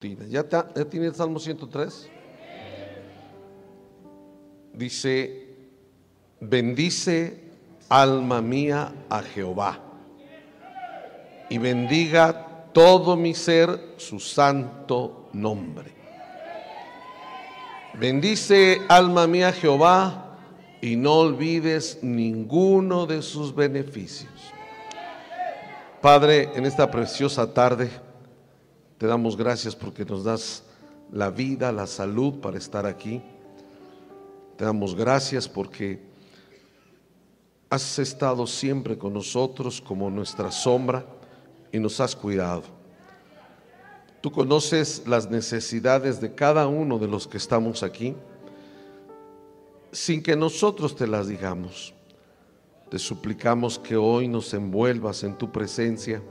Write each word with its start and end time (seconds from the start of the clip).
¿Ya, 0.00 0.48
¿Ya 0.48 0.84
tiene 0.88 1.06
el 1.06 1.14
Salmo 1.14 1.38
103? 1.38 2.08
Dice, 4.72 5.46
bendice 6.40 7.44
alma 7.90 8.40
mía 8.40 8.94
a 9.10 9.20
Jehová 9.20 9.78
y 11.50 11.58
bendiga 11.58 12.70
todo 12.72 13.14
mi 13.14 13.34
ser 13.34 13.94
su 13.98 14.18
santo 14.20 15.28
nombre. 15.34 15.92
Bendice 17.92 18.80
alma 18.88 19.26
mía 19.26 19.48
a 19.48 19.52
Jehová 19.52 20.38
y 20.80 20.96
no 20.96 21.16
olvides 21.16 21.98
ninguno 22.00 23.04
de 23.04 23.20
sus 23.20 23.54
beneficios. 23.54 24.32
Padre, 26.00 26.48
en 26.54 26.64
esta 26.64 26.90
preciosa 26.90 27.52
tarde, 27.52 27.90
te 29.00 29.06
damos 29.06 29.34
gracias 29.34 29.74
porque 29.74 30.04
nos 30.04 30.24
das 30.24 30.62
la 31.10 31.30
vida, 31.30 31.72
la 31.72 31.86
salud 31.86 32.34
para 32.34 32.58
estar 32.58 32.84
aquí. 32.84 33.22
Te 34.58 34.66
damos 34.66 34.94
gracias 34.94 35.48
porque 35.48 36.02
has 37.70 37.98
estado 37.98 38.46
siempre 38.46 38.98
con 38.98 39.14
nosotros 39.14 39.80
como 39.80 40.10
nuestra 40.10 40.52
sombra 40.52 41.06
y 41.72 41.78
nos 41.78 41.98
has 41.98 42.14
cuidado. 42.14 42.64
Tú 44.20 44.30
conoces 44.30 45.04
las 45.06 45.30
necesidades 45.30 46.20
de 46.20 46.34
cada 46.34 46.66
uno 46.66 46.98
de 46.98 47.08
los 47.08 47.26
que 47.26 47.38
estamos 47.38 47.82
aquí 47.82 48.14
sin 49.92 50.22
que 50.22 50.36
nosotros 50.36 50.94
te 50.94 51.06
las 51.06 51.26
digamos. 51.26 51.94
Te 52.90 52.98
suplicamos 52.98 53.78
que 53.78 53.96
hoy 53.96 54.28
nos 54.28 54.52
envuelvas 54.52 55.24
en 55.24 55.38
tu 55.38 55.50
presencia 55.50 56.22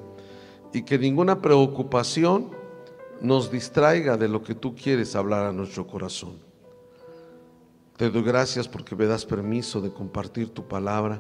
y 0.72 0.84
que 0.84 1.00
ninguna 1.00 1.42
preocupación 1.42 2.59
nos 3.22 3.52
distraiga 3.52 4.18
de 4.18 4.28
lo 4.28 4.44
que 4.44 4.56
tú 4.56 4.76
quieres 4.76 5.16
hablar 5.16 5.46
a 5.46 5.52
nuestro 5.52 5.86
corazón. 5.86 6.38
Te 7.98 8.10
doy 8.10 8.24
gracias 8.24 8.68
porque 8.68 8.96
me 8.96 9.06
das 9.06 9.26
permiso 9.26 9.82
de 9.82 9.92
compartir 9.92 10.50
tu 10.54 10.68
palabra, 10.68 11.20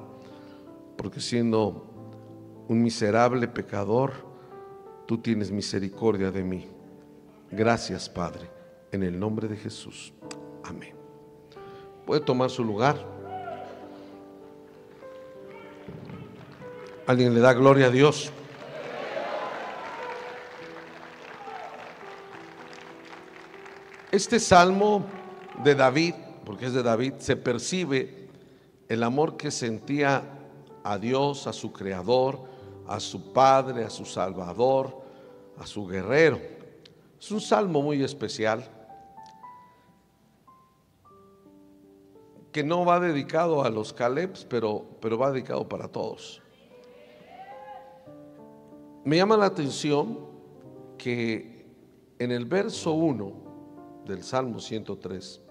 porque 0.95 1.19
siendo 1.19 1.85
un 2.67 2.81
miserable 2.81 3.47
pecador, 3.47 4.13
tú 5.05 5.17
tienes 5.17 5.51
misericordia 5.51 6.31
de 6.31 6.43
mí. 6.43 6.67
Gracias, 7.51 8.07
Padre, 8.07 8.49
en 8.91 9.03
el 9.03 9.19
nombre 9.19 9.47
de 9.47 9.57
Jesús. 9.57 10.13
Amén. 10.63 10.93
Puede 12.05 12.21
tomar 12.21 12.49
su 12.49 12.63
lugar. 12.63 12.95
¿Alguien 17.07 17.33
le 17.33 17.39
da 17.39 17.53
gloria 17.53 17.87
a 17.87 17.89
Dios? 17.89 18.31
Este 24.11 24.39
salmo 24.39 25.05
de 25.63 25.75
David, 25.75 26.15
porque 26.43 26.65
es 26.65 26.73
de 26.73 26.81
David, 26.81 27.13
se 27.19 27.35
percibe 27.35 28.27
el 28.87 29.03
amor 29.03 29.37
que 29.37 29.51
sentía 29.51 30.23
a 30.83 30.97
Dios, 30.97 31.45
a 31.45 31.53
su 31.53 31.71
creador, 31.71 32.39
a 32.87 32.99
su 32.99 33.31
Padre, 33.31 33.83
a 33.83 33.89
su 33.91 34.05
Salvador, 34.05 34.99
a 35.59 35.67
su 35.67 35.85
guerrero. 35.85 36.39
Es 37.19 37.29
un 37.29 37.39
salmo 37.39 37.83
muy 37.83 38.01
especial 38.01 38.67
que 42.51 42.63
no 42.63 42.85
va 42.85 42.99
dedicado 42.99 43.63
a 43.63 43.69
los 43.69 43.93
Calebs, 43.93 44.43
pero, 44.43 44.85
pero 45.01 45.19
va 45.19 45.31
dedicado 45.31 45.69
para 45.69 45.87
todos. 45.87 46.41
Me 49.05 49.17
llama 49.17 49.37
la 49.37 49.45
atención 49.45 50.17
que 50.97 51.67
en 52.17 52.31
el 52.31 52.45
verso 52.45 52.93
1 52.93 53.48
del 54.09 54.23
Salmo 54.23 54.59
103. 54.59 55.41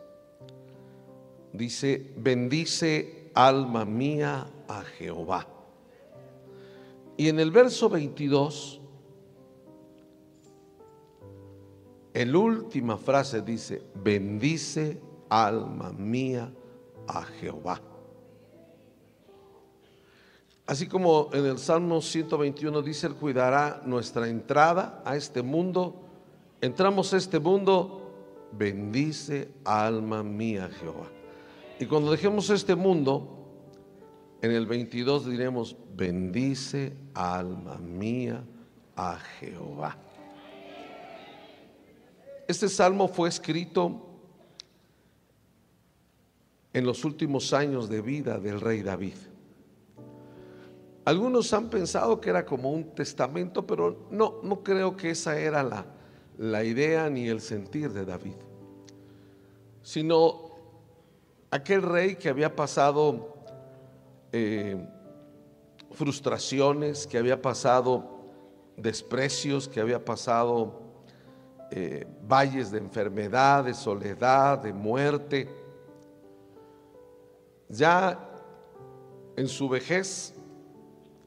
Dice, 1.53 2.13
bendice 2.17 3.31
alma 3.35 3.85
mía 3.85 4.47
a 4.67 4.83
Jehová. 4.83 5.47
Y 7.17 7.29
en 7.29 7.41
el 7.41 7.51
verso 7.51 7.89
22, 7.89 8.81
el 12.13 12.37
última 12.37 12.99
frase 12.99 13.43
dice, 13.43 13.83
bendice 13.95 15.01
alma 15.29 15.93
mía 15.93 16.53
a 17.07 17.23
Jehová. 17.23 17.81
Así 20.67 20.87
como 20.87 21.31
en 21.33 21.47
el 21.47 21.59
Salmo 21.59 22.03
121 22.03 22.83
dice, 22.83 23.07
Él 23.07 23.15
cuidará 23.15 23.81
nuestra 23.87 24.29
entrada 24.29 25.03
a 25.05 25.17
este 25.17 25.43
mundo. 25.43 25.95
Entramos 26.61 27.15
a 27.15 27.17
este 27.17 27.39
mundo 27.39 27.98
bendice 28.53 29.51
alma 29.65 30.23
mía 30.23 30.69
Jehová. 30.81 31.09
Y 31.79 31.87
cuando 31.87 32.11
dejemos 32.11 32.51
este 32.51 32.75
mundo, 32.75 33.39
en 34.43 34.53
el 34.53 34.67
22 34.67 35.27
diremos, 35.27 35.77
bendice 35.95 36.97
alma 37.15 37.77
mía 37.79 38.45
a 38.97 39.17
Jehová. 39.17 39.97
Este 42.47 42.69
salmo 42.69 43.09
fue 43.09 43.29
escrito 43.29 44.07
en 46.73 46.87
los 46.87 47.05
últimos 47.05 47.53
años 47.53 47.89
de 47.89 48.01
vida 48.01 48.39
del 48.39 48.61
rey 48.61 48.83
David. 48.83 49.17
Algunos 51.05 51.53
han 51.53 51.71
pensado 51.71 52.21
que 52.21 52.31
era 52.31 52.45
como 52.45 52.71
un 52.71 52.95
testamento, 52.95 53.67
pero 53.67 54.09
no, 54.11 54.41
no 54.43 54.63
creo 54.63 54.97
que 54.97 55.11
esa 55.11 55.39
era 55.39 55.63
la, 55.63 55.87
la 56.39 56.63
idea 56.63 57.11
ni 57.11 57.29
el 57.29 57.41
sentir 57.41 57.93
de 57.93 58.05
David, 58.05 58.37
sino 59.83 60.53
aquel 61.51 61.83
rey 61.83 62.15
que 62.15 62.29
había 62.29 62.55
pasado 62.55 63.35
eh, 64.33 64.77
frustraciones, 65.91 67.07
que 67.07 67.19
había 67.19 67.43
pasado 67.43 68.19
desprecios, 68.77 69.69
que 69.69 69.81
había 69.81 70.05
pasado 70.05 70.81
eh, 71.73 72.07
valles 72.23 72.71
de 72.71 72.79
enfermedad, 72.79 73.65
de 73.65 73.75
soledad, 73.75 74.59
de 74.59 74.73
muerte. 74.73 75.49
Ya 77.69 78.19
en 79.37 79.49
su 79.49 79.69
vejez 79.69 80.35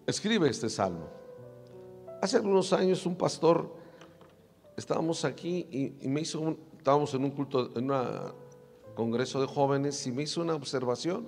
escribe 0.08 0.50
este 0.50 0.70
salmo. 0.70 1.10
Hace 2.22 2.38
algunos 2.38 2.72
años 2.72 3.06
un 3.06 3.18
pastor 3.18 3.81
estábamos 4.82 5.24
aquí 5.26 5.68
y, 6.02 6.08
me 6.08 6.22
hizo 6.22 6.42
un, 6.42 6.60
estábamos 6.78 7.14
en 7.14 7.24
un 7.24 7.32
culto, 7.32 7.72
en 7.76 7.90
un 7.90 8.34
congreso 8.96 9.40
de 9.40 9.48
jóvenes 9.48 10.06
y 10.08 10.12
me 10.12 10.24
hizo 10.24 10.42
una 10.42 10.56
observación. 10.56 11.28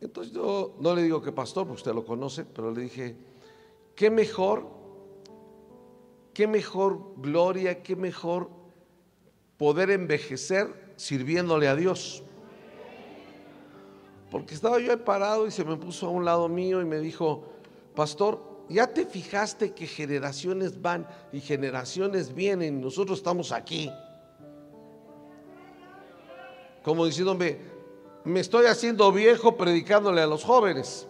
Entonces 0.00 0.32
yo 0.32 0.74
no 0.80 0.94
le 0.94 1.02
digo 1.02 1.22
que 1.22 1.32
pastor, 1.32 1.66
porque 1.66 1.80
usted 1.80 1.94
lo 1.94 2.04
conoce, 2.04 2.44
pero 2.44 2.72
le 2.72 2.82
dije, 2.82 3.16
qué 3.94 4.10
mejor, 4.10 4.68
qué 6.34 6.46
mejor 6.46 7.14
gloria, 7.16 7.82
qué 7.82 7.94
mejor 7.94 8.50
poder 9.56 9.90
envejecer 9.90 10.94
sirviéndole 10.96 11.68
a 11.68 11.76
Dios. 11.76 12.24
Porque 14.30 14.54
estaba 14.54 14.80
yo 14.80 14.90
ahí 14.90 14.98
parado 14.98 15.46
y 15.46 15.52
se 15.52 15.64
me 15.64 15.76
puso 15.76 16.08
a 16.08 16.10
un 16.10 16.24
lado 16.24 16.48
mío 16.48 16.80
y 16.80 16.84
me 16.84 16.98
dijo, 16.98 17.44
pastor, 17.94 18.51
¿Ya 18.68 18.86
te 18.86 19.04
fijaste 19.04 19.72
que 19.72 19.86
generaciones 19.86 20.80
van 20.80 21.06
y 21.32 21.40
generaciones 21.40 22.34
vienen? 22.34 22.80
Nosotros 22.80 23.18
estamos 23.18 23.52
aquí. 23.52 23.90
Como 26.82 27.06
diciéndome, 27.06 27.58
me 28.24 28.40
estoy 28.40 28.66
haciendo 28.66 29.10
viejo 29.12 29.56
predicándole 29.56 30.20
a 30.20 30.26
los 30.26 30.44
jóvenes. 30.44 31.06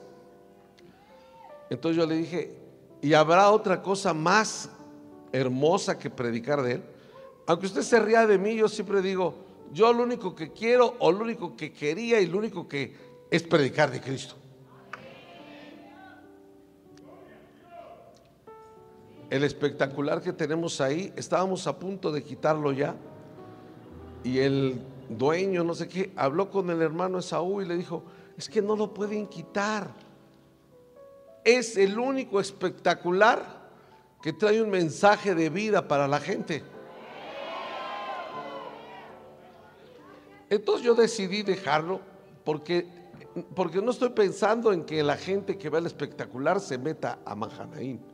Entonces 1.70 1.96
yo 1.96 2.06
le 2.06 2.16
dije, 2.16 2.54
¿y 3.00 3.14
habrá 3.14 3.50
otra 3.50 3.82
cosa 3.82 4.12
más 4.12 4.70
hermosa 5.32 5.98
que 5.98 6.10
predicar 6.10 6.62
de 6.62 6.72
él? 6.72 6.82
Aunque 7.46 7.66
usted 7.66 7.82
se 7.82 7.98
ría 8.00 8.26
de 8.26 8.38
mí, 8.38 8.54
yo 8.54 8.68
siempre 8.68 9.02
digo, 9.02 9.34
yo 9.72 9.92
lo 9.92 10.02
único 10.02 10.34
que 10.34 10.52
quiero 10.52 10.96
o 10.98 11.10
lo 11.10 11.20
único 11.20 11.56
que 11.56 11.72
quería 11.72 12.20
y 12.20 12.26
lo 12.26 12.38
único 12.38 12.68
que 12.68 12.94
es 13.30 13.42
predicar 13.42 13.90
de 13.90 14.00
Cristo. 14.00 14.34
El 19.32 19.44
espectacular 19.44 20.20
que 20.20 20.34
tenemos 20.34 20.78
ahí, 20.82 21.10
estábamos 21.16 21.66
a 21.66 21.78
punto 21.78 22.12
de 22.12 22.22
quitarlo 22.22 22.70
ya. 22.70 22.94
Y 24.22 24.40
el 24.40 24.78
dueño, 25.08 25.64
no 25.64 25.74
sé 25.74 25.88
qué, 25.88 26.12
habló 26.16 26.50
con 26.50 26.68
el 26.68 26.82
hermano 26.82 27.18
Esaú 27.18 27.62
y 27.62 27.64
le 27.64 27.78
dijo, 27.78 28.02
es 28.36 28.46
que 28.46 28.60
no 28.60 28.76
lo 28.76 28.92
pueden 28.92 29.26
quitar. 29.26 29.88
Es 31.44 31.78
el 31.78 31.98
único 31.98 32.40
espectacular 32.40 33.70
que 34.20 34.34
trae 34.34 34.60
un 34.60 34.68
mensaje 34.68 35.34
de 35.34 35.48
vida 35.48 35.88
para 35.88 36.06
la 36.06 36.20
gente. 36.20 36.62
Entonces 40.50 40.84
yo 40.84 40.94
decidí 40.94 41.42
dejarlo 41.42 42.02
porque, 42.44 42.86
porque 43.54 43.80
no 43.80 43.92
estoy 43.92 44.10
pensando 44.10 44.74
en 44.74 44.84
que 44.84 45.02
la 45.02 45.16
gente 45.16 45.56
que 45.56 45.70
ve 45.70 45.78
el 45.78 45.86
espectacular 45.86 46.60
se 46.60 46.76
meta 46.76 47.20
a 47.24 47.34
Mahanaim. 47.34 48.11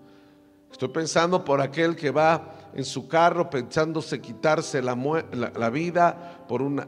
Estoy 0.71 0.89
pensando 0.89 1.45
por 1.45 1.61
aquel 1.61 1.97
que 1.97 2.11
va 2.11 2.71
en 2.75 2.85
su 2.85 3.09
carro 3.09 3.49
pensándose 3.51 4.21
quitarse 4.21 4.83
la, 4.83 4.95
la, 5.57 5.71
vida 5.71 6.45
por 6.47 6.63
una... 6.63 6.87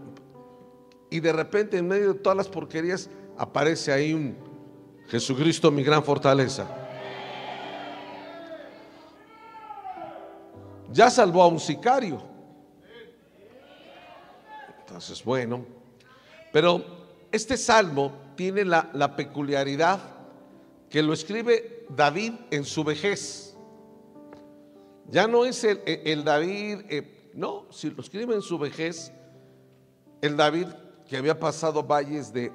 Y 1.10 1.20
de 1.20 1.32
repente 1.32 1.78
en 1.78 1.88
medio 1.88 2.12
de 2.12 2.18
todas 2.20 2.36
las 2.36 2.48
porquerías 2.48 3.10
aparece 3.36 3.92
ahí 3.92 4.12
un 4.12 4.36
Jesucristo, 5.08 5.70
mi 5.70 5.82
gran 5.82 6.04
fortaleza. 6.04 6.68
Ya 10.92 11.10
salvó 11.10 11.42
a 11.42 11.48
un 11.48 11.58
sicario. 11.58 12.22
Entonces, 14.80 15.24
bueno, 15.24 15.64
pero 16.52 16.84
este 17.32 17.56
salmo 17.56 18.12
tiene 18.34 18.64
la, 18.64 19.16
peculiaridad 19.16 20.00
que 20.88 21.02
lo 21.02 21.12
escribe 21.12 21.86
David 21.88 22.32
en 22.50 22.64
su 22.64 22.82
vejez. 22.84 23.49
Ya 25.10 25.26
no 25.26 25.44
es 25.44 25.64
el, 25.64 26.24
David, 26.24 26.82
eh, 26.88 27.30
no, 27.34 27.66
si 27.70 27.90
lo 27.90 28.00
escribe 28.00 28.34
en 28.34 28.42
su 28.42 28.58
vejez, 28.58 29.12
el 30.20 30.36
David 30.36 30.66
que 31.08 31.16
había 31.16 31.38
pasado 31.38 31.82
valles 31.82 32.32
de, 32.32 32.52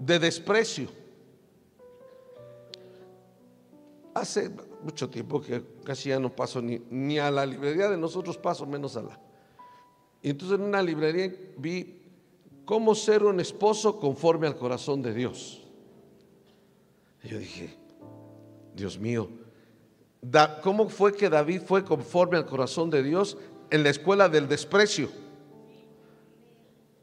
de 0.00 0.18
desprecio. 0.18 0.88
Hace 4.12 4.50
mucho 4.82 5.08
tiempo 5.08 5.40
que 5.40 5.62
casi 5.84 6.08
ya 6.08 6.18
no 6.18 6.34
paso 6.34 6.60
ni, 6.60 6.80
ni 6.90 7.18
a 7.20 7.30
la 7.30 7.46
librería 7.46 7.88
de 7.88 7.96
nosotros, 7.96 8.36
paso 8.36 8.66
menos 8.66 8.96
a 8.96 9.02
la. 9.02 9.20
Y 10.20 10.30
entonces 10.30 10.58
en 10.58 10.64
una 10.64 10.82
librería 10.82 11.32
vi 11.56 12.02
cómo 12.64 12.96
ser 12.96 13.22
un 13.22 13.38
esposo 13.38 14.00
conforme 14.00 14.48
al 14.48 14.56
corazón 14.56 15.00
de 15.00 15.14
Dios. 15.14 15.62
Y 17.22 17.28
yo 17.28 17.38
dije, 17.38 17.76
Dios 18.74 18.98
mío, 18.98 19.28
¿cómo 20.62 20.88
fue 20.88 21.14
que 21.14 21.28
David 21.28 21.62
fue 21.66 21.84
conforme 21.84 22.36
al 22.36 22.46
corazón 22.46 22.90
de 22.90 23.02
Dios 23.02 23.36
en 23.70 23.82
la 23.82 23.90
escuela 23.90 24.28
del 24.28 24.48
desprecio? 24.48 25.08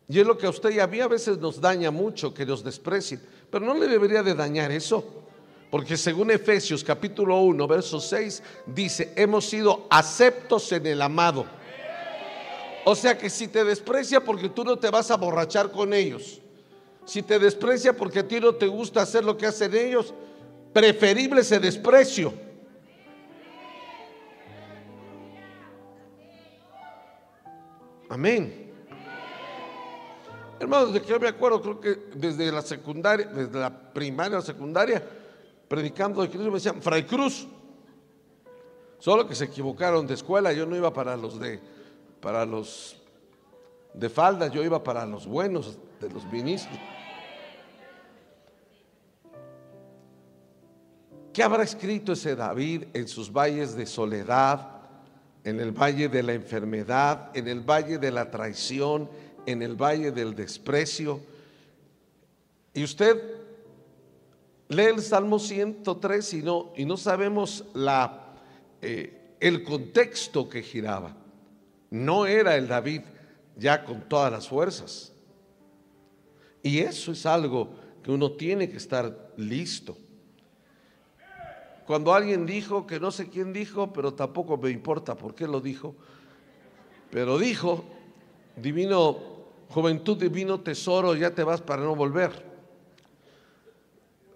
Y 0.08 0.20
es 0.20 0.28
lo 0.28 0.38
que 0.38 0.46
a 0.46 0.50
usted 0.50 0.70
y 0.72 0.80
a 0.80 0.88
mí 0.88 1.00
a 1.00 1.08
veces 1.08 1.38
nos 1.40 1.60
daña 1.60 1.90
mucho, 1.90 2.34
que 2.34 2.46
nos 2.46 2.64
desprecien, 2.64 3.22
pero 3.50 3.66
no 3.66 3.74
le 3.74 3.88
debería 3.88 4.22
de 4.22 4.36
dañar 4.36 4.72
eso. 4.72 5.04
Porque 5.72 5.98
según 5.98 6.32
Efesios 6.32 6.84
capítulo 6.84 7.40
1, 7.40 7.68
verso 7.68 8.00
6, 8.00 8.44
dice, 8.68 9.12
hemos 9.16 9.46
sido 9.46 9.88
aceptos 9.90 10.72
en 10.72 10.86
el 10.86 11.02
amado. 11.02 11.46
O 12.86 12.96
sea 12.96 13.18
que 13.18 13.32
si 13.32 13.48
te 13.48 13.64
desprecia 13.64 14.24
porque 14.24 14.48
tú 14.48 14.64
no 14.64 14.78
te 14.78 14.92
vas 14.92 15.10
a 15.10 15.18
borrachar 15.18 15.72
con 15.72 15.92
ellos, 15.92 16.40
si 17.04 17.24
te 17.24 17.40
desprecia 17.40 17.94
porque 17.94 18.20
a 18.20 18.28
ti 18.28 18.40
no 18.40 18.54
te 18.54 18.68
gusta 18.68 19.02
hacer 19.02 19.26
lo 19.26 19.36
que 19.36 19.48
hacen 19.48 19.76
ellos, 19.76 20.14
preferible 20.72 21.42
ese 21.42 21.60
desprecio. 21.60 22.45
Amén. 28.10 28.72
Hermanos, 30.60 30.94
de 30.94 31.02
que 31.02 31.08
yo 31.08 31.20
me 31.20 31.28
acuerdo, 31.28 31.62
creo 31.62 31.80
que 31.80 31.96
desde 32.16 32.52
la 32.52 32.62
secundaria, 32.62 33.26
desde 33.28 33.60
la 33.60 33.94
primaria 33.94 34.38
la 34.38 34.42
secundaria, 34.42 35.04
predicando 35.68 36.22
de 36.22 36.30
Cristo 36.30 36.48
me 36.48 36.54
decían, 36.54 36.82
Fray 36.82 37.04
Cruz. 37.04 37.48
Solo 39.00 39.28
que 39.28 39.36
se 39.36 39.46
equivocaron 39.46 40.08
de 40.08 40.14
escuela, 40.14 40.54
yo 40.54 40.66
no 40.66 40.76
iba 40.76 40.94
para 40.94 41.18
los 41.18 41.40
de 41.40 41.60
para 42.22 42.46
los 42.46 43.00
de 43.94 44.10
faldas, 44.10 44.52
yo 44.52 44.64
iba 44.64 44.84
para 44.84 45.06
los 45.06 45.28
buenos 45.28 45.78
de 46.02 46.10
los 46.10 46.26
ministros. 46.26 46.80
¿Qué 51.32 51.44
habrá 51.44 51.64
escrito 51.64 52.14
ese 52.14 52.36
David 52.36 52.86
en 52.94 53.08
sus 53.08 53.32
valles 53.32 53.76
de 53.76 53.86
soledad, 53.86 54.75
en 55.46 55.60
el 55.60 55.72
valle 55.72 56.10
de 56.10 56.24
la 56.24 56.34
enfermedad, 56.34 57.30
en 57.38 57.48
el 57.48 57.62
valle 57.62 58.00
de 58.00 58.12
la 58.12 58.30
traición, 58.30 59.10
en 59.46 59.62
el 59.62 59.76
valle 59.76 60.12
del 60.12 60.36
desprecio? 60.36 61.22
Y 62.74 62.84
usted 62.84 63.22
lee 64.68 64.86
el 64.86 65.02
Salmo 65.02 65.40
103 65.40 66.34
y 66.34 66.42
no, 66.42 66.74
y 66.76 66.84
no 66.84 66.98
sabemos 66.98 67.64
la, 67.76 68.36
eh, 68.82 69.36
el 69.40 69.64
contexto 69.64 70.50
que 70.50 70.64
giraba. 70.64 71.16
No 71.92 72.26
era 72.26 72.58
el 72.58 72.68
David 72.68 73.02
ya 73.56 73.84
con 73.86 74.02
todas 74.10 74.32
las 74.32 74.48
fuerzas. 74.48 75.14
Y 76.64 76.80
eso 76.80 77.12
es 77.12 77.24
algo 77.28 77.76
que 78.04 78.12
uno 78.12 78.32
tiene 78.32 78.68
que 78.68 78.78
estar 78.78 79.34
listo. 79.38 79.96
Cuando 81.86 82.14
alguien 82.14 82.46
dijo, 82.46 82.88
que 82.88 83.00
no 83.00 83.12
sé 83.12 83.30
quién 83.30 83.54
dijo, 83.54 83.94
pero 83.94 84.14
tampoco 84.14 84.58
me 84.58 84.72
importa 84.72 85.16
por 85.16 85.36
qué 85.36 85.48
lo 85.48 85.62
dijo, 85.62 85.96
pero 87.12 87.38
dijo, 87.38 87.84
divino, 88.56 89.18
juventud, 89.70 90.18
divino 90.18 90.62
tesoro, 90.62 91.16
ya 91.16 91.32
te 91.32 91.44
vas 91.44 91.62
para 91.62 91.84
no 91.84 91.96
volver. 91.96 92.44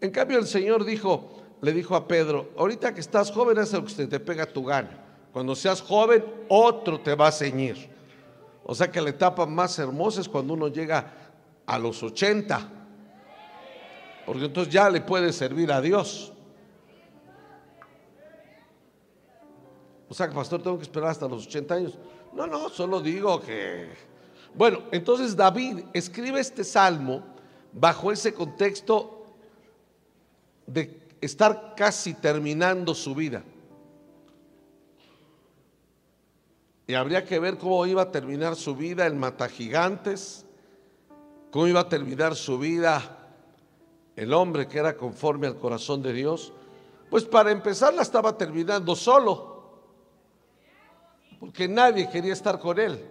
En 0.02 0.12
cambio 0.12 0.38
el 0.38 0.46
Señor 0.46 0.86
dijo, 0.86 1.42
le 1.62 1.74
dijo 1.74 1.96
a 1.96 2.08
Pedro, 2.08 2.52
ahorita 2.58 2.94
que 2.94 3.02
estás 3.02 3.32
joven 3.32 3.58
es 3.58 3.74
lo 3.74 3.84
que 3.84 4.06
te 4.06 4.20
pega 4.20 4.46
tu 4.46 4.64
gana. 4.64 5.06
Cuando 5.34 5.56
seas 5.56 5.82
joven, 5.82 6.24
otro 6.48 7.00
te 7.00 7.16
va 7.16 7.28
a 7.28 7.32
ceñir. 7.32 7.90
O 8.64 8.76
sea 8.76 8.92
que 8.92 9.02
la 9.02 9.10
etapa 9.10 9.46
más 9.46 9.78
hermosa 9.80 10.22
es 10.22 10.30
cuando 10.30 10.54
uno 10.54 10.68
llega 10.68 11.14
a 11.66 11.80
los 11.80 12.02
80. 12.02 12.70
Porque 14.26 14.46
entonces 14.46 14.72
ya 14.72 14.90
le 14.90 15.02
puede 15.02 15.34
servir 15.34 15.72
a 15.72 15.82
Dios. 15.82 16.34
O 20.10 20.14
sea 20.14 20.30
pastor, 20.32 20.62
tengo 20.62 20.78
que 20.78 20.84
esperar 20.84 21.10
hasta 21.10 21.28
los 21.28 21.46
80 21.46 21.74
años. 21.76 21.98
No, 22.34 22.48
no, 22.48 22.70
solo 22.70 23.00
digo 23.00 23.40
que... 23.40 23.90
Bueno, 24.56 24.82
entonces 24.92 25.36
David 25.36 25.86
escribe 25.94 26.40
este 26.40 26.64
salmo 26.64 27.24
bajo 27.72 28.12
ese 28.12 28.34
contexto 28.34 29.24
de 30.66 31.00
estar 31.22 31.76
casi 31.76 32.16
terminando 32.16 32.96
su 32.96 33.14
vida. 33.14 33.44
Y 36.88 36.96
habría 36.96 37.24
que 37.24 37.38
ver 37.38 37.60
cómo 37.60 37.86
iba 37.86 38.02
a 38.02 38.12
terminar 38.12 38.56
su 38.56 38.76
vida 38.76 39.06
el 39.06 39.14
matagigantes, 39.14 40.44
cómo 41.52 41.68
iba 41.68 41.82
a 41.82 41.90
terminar 41.90 42.36
su 42.36 42.58
vida 42.58 43.16
el 44.16 44.34
hombre 44.34 44.68
que 44.68 44.80
era 44.80 44.98
conforme 44.98 45.46
al 45.46 45.58
corazón 45.58 46.02
de 46.02 46.14
Dios. 46.14 46.52
Pues 47.12 47.26
para 47.26 47.52
empezar 47.52 47.94
la 47.94 48.02
estaba 48.02 48.38
terminando 48.38 48.96
solo, 48.96 49.59
porque 51.40 51.68
nadie 51.68 52.10
quería 52.10 52.34
estar 52.34 52.60
con 52.60 52.80
él. 52.80 53.04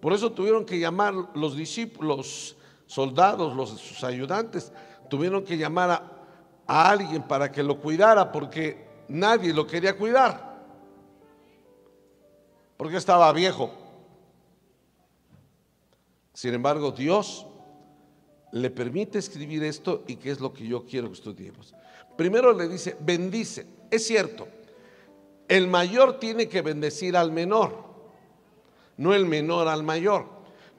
Por 0.00 0.12
eso 0.12 0.30
tuvieron 0.32 0.64
que 0.64 0.78
llamar 0.78 1.14
los 1.34 1.56
discípulos, 1.56 2.56
soldados, 2.86 3.56
los 3.56 3.70
sus 3.70 4.04
ayudantes, 4.04 4.72
tuvieron 5.10 5.42
que 5.44 5.56
llamar 5.56 5.90
a, 6.66 6.90
alguien 6.90 7.22
para 7.22 7.50
que 7.50 7.62
lo 7.62 7.80
cuidara, 7.80 8.30
porque 8.30 8.86
nadie 9.08 9.52
lo 9.52 9.66
quería 9.66 9.96
cuidar 9.96 10.46
porque 12.76 12.96
estaba 12.96 13.32
viejo. 13.32 13.70
Sin 16.32 16.54
embargo, 16.54 16.92
Dios 16.92 17.46
le 18.52 18.70
permite 18.70 19.18
escribir 19.18 19.64
esto 19.64 20.04
y 20.06 20.16
qué 20.16 20.30
es 20.30 20.40
lo 20.40 20.52
que 20.52 20.66
yo 20.66 20.84
quiero 20.84 21.08
que 21.08 21.14
estudiemos. 21.14 21.74
Primero 22.16 22.52
le 22.52 22.68
dice, 22.68 22.96
bendice. 23.00 23.66
Es 23.90 24.06
cierto, 24.06 24.46
el 25.48 25.68
mayor 25.68 26.18
tiene 26.18 26.48
que 26.48 26.62
bendecir 26.62 27.16
al 27.16 27.32
menor, 27.32 27.84
no 28.96 29.14
el 29.14 29.26
menor 29.26 29.68
al 29.68 29.82
mayor. 29.82 30.26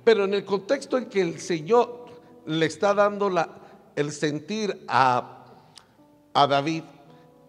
Pero 0.03 0.25
en 0.25 0.33
el 0.33 0.45
contexto 0.45 0.97
en 0.97 1.07
que 1.07 1.21
el 1.21 1.39
Señor 1.39 2.05
le 2.45 2.65
está 2.65 2.93
dando 2.93 3.29
el 3.95 4.12
sentir 4.12 4.86
a, 4.88 5.45
a 6.33 6.47
David, 6.47 6.83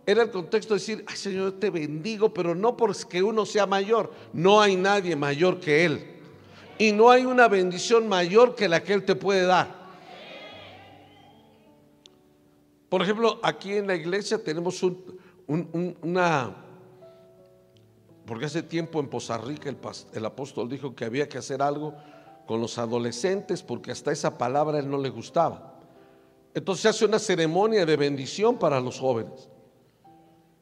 era 0.06 0.22
el 0.22 0.30
contexto 0.30 0.74
de 0.74 0.80
decir, 0.80 1.04
ay 1.06 1.16
Señor, 1.16 1.52
te 1.60 1.68
bendigo, 1.68 2.32
pero 2.32 2.54
no 2.54 2.76
porque 2.76 3.22
uno 3.22 3.44
sea 3.44 3.66
mayor. 3.66 4.10
No 4.32 4.60
hay 4.60 4.74
nadie 4.74 5.14
mayor 5.16 5.60
que 5.60 5.84
Él. 5.84 6.18
Y 6.78 6.92
no 6.92 7.10
hay 7.10 7.26
una 7.26 7.46
bendición 7.46 8.08
mayor 8.08 8.54
que 8.54 8.68
la 8.68 8.82
que 8.82 8.94
Él 8.94 9.04
te 9.04 9.14
puede 9.14 9.42
dar. 9.42 9.76
Por 12.88 13.02
ejemplo, 13.02 13.38
aquí 13.42 13.74
en 13.74 13.86
la 13.86 13.96
iglesia 13.96 14.42
tenemos 14.42 14.82
una... 15.46 16.67
Porque 18.28 18.44
hace 18.44 18.62
tiempo 18.62 19.00
en 19.00 19.08
Poza 19.08 19.38
Rica 19.38 19.74
el, 20.12 20.26
apóstol 20.26 20.68
dijo 20.68 20.94
que 20.94 21.06
había 21.06 21.30
que 21.30 21.38
hacer 21.38 21.62
algo 21.62 21.94
con 22.46 22.60
los 22.60 22.76
adolescentes 22.76 23.62
porque 23.62 23.90
hasta 23.90 24.12
esa 24.12 24.36
palabra 24.36 24.76
a 24.76 24.80
él 24.80 24.90
no 24.90 24.98
le 24.98 25.08
gustaba. 25.08 25.80
Entonces 26.52 26.82
se 26.82 26.88
hace 26.88 27.04
una 27.06 27.18
ceremonia 27.18 27.86
de 27.86 27.96
bendición 27.96 28.58
para 28.58 28.80
los 28.80 28.98
jóvenes 29.00 29.48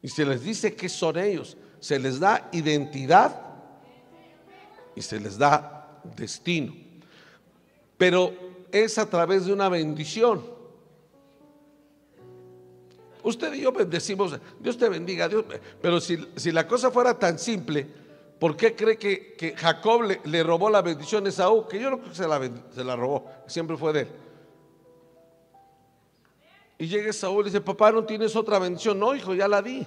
y 0.01 0.07
se 0.07 0.25
les 0.25 0.43
dice 0.43 0.75
que 0.75 0.87
son 0.87 1.17
ellos, 1.17 1.57
se 1.81 1.99
les 1.99 2.21
da 2.21 2.47
identidad 2.53 3.41
y 4.95 5.01
se 5.01 5.19
les 5.19 5.37
da 5.37 5.99
destino. 6.15 6.73
Pero 7.97 8.33
es 8.71 8.97
a 8.97 9.09
través 9.09 9.45
de 9.45 9.51
una 9.51 9.67
bendición. 9.67 10.56
Usted 13.23 13.53
y 13.53 13.61
yo 13.61 13.71
bendecimos, 13.71 14.37
Dios 14.59 14.77
te 14.77 14.89
bendiga, 14.89 15.27
Dios, 15.27 15.45
pero 15.81 15.99
si, 15.99 16.17
si 16.35 16.51
la 16.51 16.67
cosa 16.67 16.91
fuera 16.91 17.17
tan 17.17 17.39
simple, 17.39 17.87
¿por 18.39 18.55
qué 18.55 18.75
cree 18.75 18.97
que, 18.97 19.33
que 19.33 19.55
Jacob 19.55 20.03
le, 20.23 20.43
robó 20.43 20.69
la 20.69 20.81
bendición 20.81 21.25
a 21.25 21.29
Esaú? 21.29 21.67
Que 21.67 21.79
yo 21.79 21.89
no 21.89 21.97
creo 21.99 22.09
que 22.09 22.15
se 22.15 22.27
la, 22.27 22.51
se 22.73 22.83
la 22.83 22.95
robó, 22.95 23.25
siempre 23.47 23.75
fue 23.75 23.93
de 23.93 23.99
él. 24.01 24.07
Y 26.79 26.87
llega 26.87 27.11
Saúl 27.11 27.41
y 27.41 27.45
dice, 27.45 27.61
papá, 27.61 27.91
¿no 27.91 28.03
tienes 28.03 28.35
otra 28.35 28.59
bendición? 28.59 28.99
No, 28.99 29.15
hijo, 29.15 29.33
ya 29.33 29.47
la 29.47 29.61
di. 29.61 29.85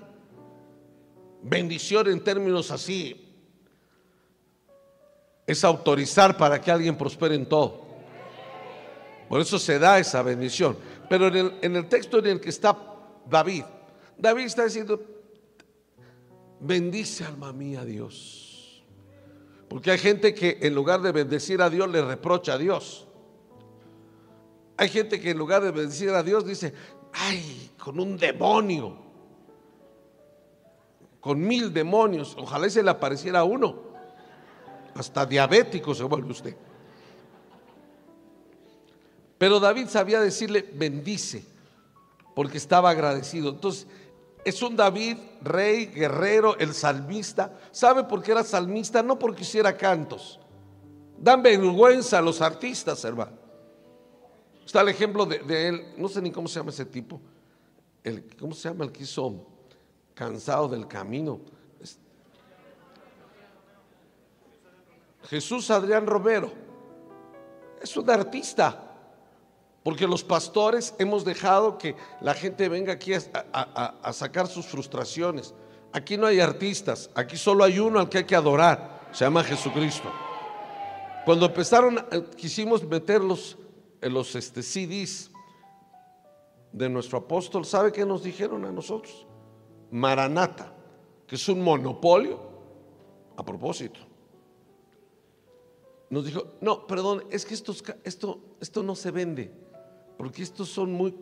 Bendición 1.42 2.08
en 2.08 2.22
términos 2.22 2.70
así 2.70 3.28
es 5.46 5.64
autorizar 5.64 6.36
para 6.36 6.60
que 6.60 6.70
alguien 6.70 6.96
prospere 6.96 7.34
en 7.34 7.46
todo. 7.46 7.80
Por 9.28 9.40
eso 9.40 9.58
se 9.58 9.78
da 9.78 9.98
esa 9.98 10.22
bendición. 10.22 10.76
Pero 11.08 11.28
en 11.28 11.36
el, 11.36 11.54
en 11.62 11.76
el 11.76 11.88
texto 11.88 12.18
en 12.18 12.26
el 12.26 12.40
que 12.40 12.50
está 12.50 12.89
David, 13.30 13.64
David 14.18 14.44
está 14.44 14.64
diciendo, 14.64 15.00
bendice 16.60 17.24
alma 17.24 17.52
mía 17.52 17.84
Dios. 17.84 18.82
Porque 19.68 19.92
hay 19.92 19.98
gente 19.98 20.34
que 20.34 20.58
en 20.62 20.74
lugar 20.74 21.00
de 21.00 21.12
bendecir 21.12 21.62
a 21.62 21.70
Dios 21.70 21.88
le 21.88 22.02
reprocha 22.02 22.54
a 22.54 22.58
Dios. 22.58 23.06
Hay 24.76 24.88
gente 24.88 25.20
que 25.20 25.30
en 25.30 25.38
lugar 25.38 25.62
de 25.62 25.70
bendecir 25.70 26.10
a 26.10 26.22
Dios 26.22 26.44
dice, 26.44 26.74
ay, 27.12 27.70
con 27.78 28.00
un 28.00 28.16
demonio, 28.16 28.96
con 31.20 31.40
mil 31.40 31.72
demonios, 31.72 32.34
ojalá 32.36 32.68
se 32.68 32.82
le 32.82 32.90
apareciera 32.90 33.44
uno. 33.44 33.90
Hasta 34.94 35.24
diabético 35.24 35.94
se 35.94 36.02
vuelve 36.02 36.32
usted. 36.32 36.56
Pero 39.38 39.60
David 39.60 39.86
sabía 39.86 40.20
decirle, 40.20 40.68
bendice, 40.74 41.44
porque 42.40 42.56
estaba 42.56 42.88
agradecido. 42.88 43.50
Entonces, 43.50 43.86
es 44.46 44.62
un 44.62 44.74
David, 44.74 45.18
rey, 45.42 45.84
guerrero, 45.84 46.56
el 46.56 46.72
salmista. 46.72 47.54
¿Sabe 47.70 48.04
por 48.04 48.22
qué 48.22 48.32
era 48.32 48.42
salmista? 48.42 49.02
No 49.02 49.18
porque 49.18 49.42
hiciera 49.42 49.76
cantos. 49.76 50.40
Dan 51.18 51.42
vergüenza 51.42 52.16
a 52.16 52.22
los 52.22 52.40
artistas, 52.40 53.04
hermano. 53.04 53.32
Está 54.64 54.80
el 54.80 54.88
ejemplo 54.88 55.26
de, 55.26 55.68
él, 55.68 55.94
no 55.98 56.08
sé 56.08 56.22
ni 56.22 56.30
cómo 56.30 56.48
se 56.48 56.60
llama 56.60 56.70
ese 56.70 56.86
tipo, 56.86 57.20
el, 58.02 58.24
¿cómo 58.38 58.54
se 58.54 58.70
llama 58.70 58.86
el 58.86 58.92
que 58.92 59.02
hizo 59.02 59.46
cansado 60.14 60.66
del 60.66 60.88
camino? 60.88 61.42
Jesús 65.24 65.70
Adrián 65.70 66.06
Romero 66.06 66.50
es 67.82 67.94
un 67.98 68.08
artista, 68.08 68.89
porque 69.82 70.06
los 70.06 70.22
pastores 70.22 70.94
hemos 70.98 71.24
dejado 71.24 71.78
que 71.78 71.96
la 72.20 72.34
gente 72.34 72.68
venga 72.68 72.92
aquí 72.92 73.12
a 73.14 74.12
sacar 74.12 74.46
sus 74.46 74.66
frustraciones. 74.66 75.54
Aquí 75.92 76.16
no 76.16 76.26
hay 76.26 76.38
artistas, 76.38 77.10
aquí 77.14 77.36
solo 77.36 77.64
hay 77.64 77.78
uno 77.78 77.98
al 77.98 78.08
que 78.08 78.18
hay 78.18 78.24
que 78.24 78.36
adorar, 78.36 79.08
se 79.12 79.24
llama 79.24 79.42
Jesucristo. 79.42 80.08
Cuando 81.24 81.46
empezaron, 81.46 81.98
eh, 82.10 82.24
quisimos 82.36 82.82
meterlos 82.84 83.58
en 84.00 84.14
los 84.14 84.34
este, 84.34 84.62
CDs 84.62 85.30
de 86.72 86.88
nuestro 86.88 87.18
apóstol, 87.18 87.64
¿sabe 87.64 87.92
qué 87.92 88.06
nos 88.06 88.22
dijeron 88.22 88.64
a 88.64 88.72
nosotros? 88.72 89.26
Maranata, 89.90 90.72
que 91.26 91.34
es 91.34 91.48
un 91.48 91.60
monopolio, 91.62 92.40
a 93.36 93.44
propósito. 93.44 94.00
Nos 96.08 96.24
dijo, 96.24 96.54
no, 96.60 96.86
perdón, 96.86 97.24
es 97.30 97.44
que 97.44 97.54
esto, 97.54 97.74
esto 98.60 98.82
no 98.82 98.94
se 98.94 99.10
vende, 99.10 99.52
porque 100.20 100.42
estos 100.42 100.68
son 100.68 100.92
muy, 100.92 101.14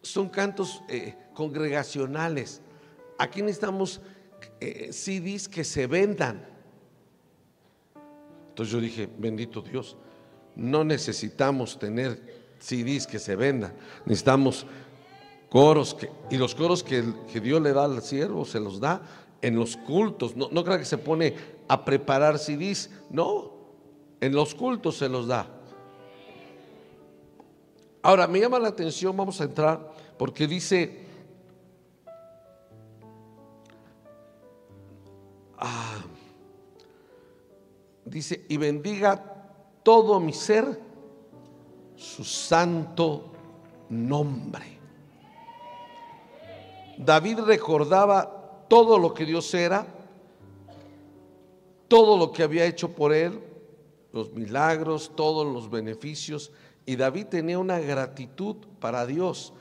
son 0.00 0.30
cantos 0.30 0.82
eh, 0.88 1.14
congregacionales. 1.34 2.62
Aquí 3.18 3.42
necesitamos 3.42 4.00
eh, 4.58 4.94
CDs 4.94 5.46
que 5.46 5.62
se 5.62 5.86
vendan. 5.86 6.48
Entonces 8.48 8.72
yo 8.72 8.80
dije, 8.80 9.10
bendito 9.18 9.60
Dios, 9.60 9.94
no 10.56 10.84
necesitamos 10.84 11.78
tener 11.78 12.54
CDs 12.58 13.06
que 13.06 13.18
se 13.18 13.36
vendan, 13.36 13.74
necesitamos 14.06 14.64
coros 15.50 15.92
que, 15.92 16.08
y 16.30 16.38
los 16.38 16.54
coros 16.54 16.82
que, 16.82 17.02
Dios 17.42 17.60
le 17.60 17.74
da 17.74 17.84
al 17.84 18.00
siervo 18.00 18.46
se 18.46 18.58
los 18.58 18.80
da 18.80 19.02
en 19.42 19.56
los 19.56 19.76
cultos. 19.76 20.34
No, 20.34 20.48
no 20.50 20.64
crea 20.64 20.78
que 20.78 20.86
se 20.86 20.96
pone 20.96 21.34
a 21.68 21.84
preparar 21.84 22.38
CDs, 22.38 22.88
no, 23.10 23.52
en 24.18 24.32
los 24.32 24.54
cultos 24.54 24.96
se 24.96 25.10
los 25.10 25.26
da. 25.26 25.59
Ahora, 28.02 28.26
me 28.26 28.40
llama 28.40 28.58
la 28.58 28.68
atención, 28.68 29.16
vamos 29.16 29.40
a 29.40 29.44
entrar, 29.44 29.92
porque 30.16 30.46
dice, 30.46 31.04
ah, 35.58 35.98
dice, 38.04 38.46
y 38.48 38.56
bendiga 38.56 39.22
todo 39.82 40.18
mi 40.18 40.32
ser 40.32 40.80
su 41.94 42.24
santo 42.24 43.32
nombre. 43.90 44.78
David 46.96 47.40
recordaba 47.40 48.64
todo 48.68 48.98
lo 48.98 49.12
que 49.12 49.26
Dios 49.26 49.52
era, 49.52 49.86
todo 51.88 52.16
lo 52.16 52.32
que 52.32 52.42
había 52.42 52.64
hecho 52.64 52.90
por 52.94 53.12
él, 53.12 53.42
los 54.12 54.32
milagros, 54.32 55.12
todos 55.14 55.46
los 55.46 55.70
beneficios, 55.70 56.52
y 56.86 56.96
David 56.96 57.26
tenía 57.26 57.58
una 57.58 57.78
gratitud 57.78 58.56
para 58.80 59.06
Dios 59.06 59.52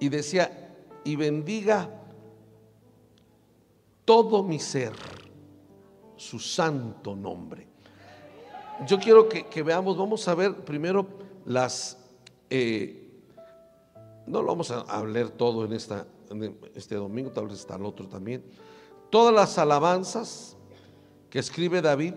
y 0.00 0.08
decía, 0.08 0.76
y 1.04 1.16
bendiga 1.16 1.90
todo 4.04 4.42
mi 4.42 4.58
ser, 4.58 4.92
su 6.16 6.38
santo 6.38 7.16
nombre 7.16 7.74
yo 8.86 8.98
quiero 8.98 9.28
que, 9.28 9.62
veamos, 9.62 9.96
vamos 9.96 10.26
a 10.26 10.34
ver 10.34 10.54
primero 10.64 11.06
las, 11.44 11.96
eh, 12.50 13.08
no 14.26 14.42
lo 14.42 14.48
vamos 14.48 14.70
a, 14.70 15.04
leer 15.04 15.30
todo 15.30 15.64
en, 15.64 15.72
esta, 15.72 16.06
este 16.74 16.96
domingo, 16.96 17.30
tal 17.30 17.46
vez 17.46 17.60
está 17.60 17.76
el 17.76 17.84
otro 17.84 18.08
también, 18.08 18.44
todas 19.10 19.32
las 19.34 19.58
alabanzas 19.58 20.56
que 21.30 21.38
escribe 21.38 21.80
David 21.80 22.14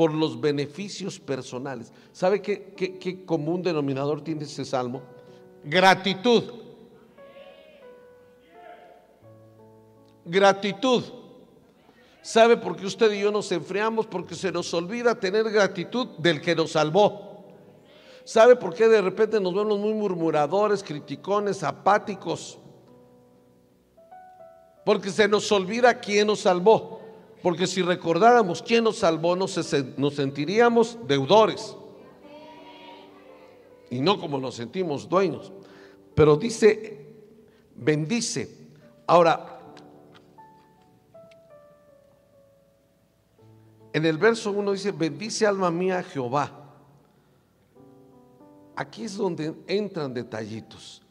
por 0.00 0.14
los 0.14 0.40
beneficios 0.40 1.20
personales. 1.20 1.92
¿Sabe 2.10 2.40
qué, 2.40 2.72
qué, 2.74 2.98
qué 2.98 3.22
común 3.26 3.62
denominador 3.62 4.24
tiene 4.24 4.44
ese 4.44 4.64
salmo? 4.64 5.02
Gratitud. 5.62 6.42
Gratitud. 10.24 11.04
¿Sabe 12.22 12.56
por 12.56 12.76
qué 12.76 12.86
usted 12.86 13.12
y 13.12 13.20
yo 13.20 13.30
nos 13.30 13.52
enfriamos? 13.52 14.06
Porque 14.06 14.34
se 14.34 14.50
nos 14.50 14.72
olvida 14.72 15.20
tener 15.20 15.50
gratitud 15.50 16.06
del 16.16 16.40
que 16.40 16.56
nos 16.56 16.72
salvó. 16.72 17.44
¿Sabe 18.24 18.56
por 18.56 18.72
qué 18.72 18.88
de 18.88 19.02
repente 19.02 19.38
nos 19.38 19.52
vemos 19.52 19.78
muy 19.78 19.92
murmuradores, 19.92 20.82
criticones, 20.82 21.62
apáticos? 21.62 22.58
Porque 24.82 25.10
se 25.10 25.28
nos 25.28 25.52
olvida 25.52 26.00
quién 26.00 26.28
nos 26.28 26.40
salvó. 26.40 26.99
Porque 27.42 27.66
si 27.66 27.82
recordáramos 27.82 28.62
quién 28.62 28.84
nos 28.84 28.98
salvó, 28.98 29.34
nos, 29.36 29.56
nos 29.96 30.14
sentiríamos 30.14 30.98
deudores. 31.06 31.76
Y 33.90 34.00
no 34.00 34.20
como 34.20 34.38
nos 34.38 34.54
sentimos 34.54 35.08
dueños. 35.08 35.52
Pero 36.14 36.36
dice, 36.36 37.06
bendice. 37.74 38.56
Ahora, 39.06 39.60
En 43.92 44.06
el 44.06 44.18
verso 44.18 44.52
1 44.52 44.72
dice, 44.72 44.92
bendice 44.92 45.46
alma 45.46 45.70
mía 45.70 46.02
Jehová. 46.02 46.52
Aquí 48.76 49.04
es 49.04 49.16
donde 49.16 49.54
entran 49.66 50.14
detallitos. 50.14 51.02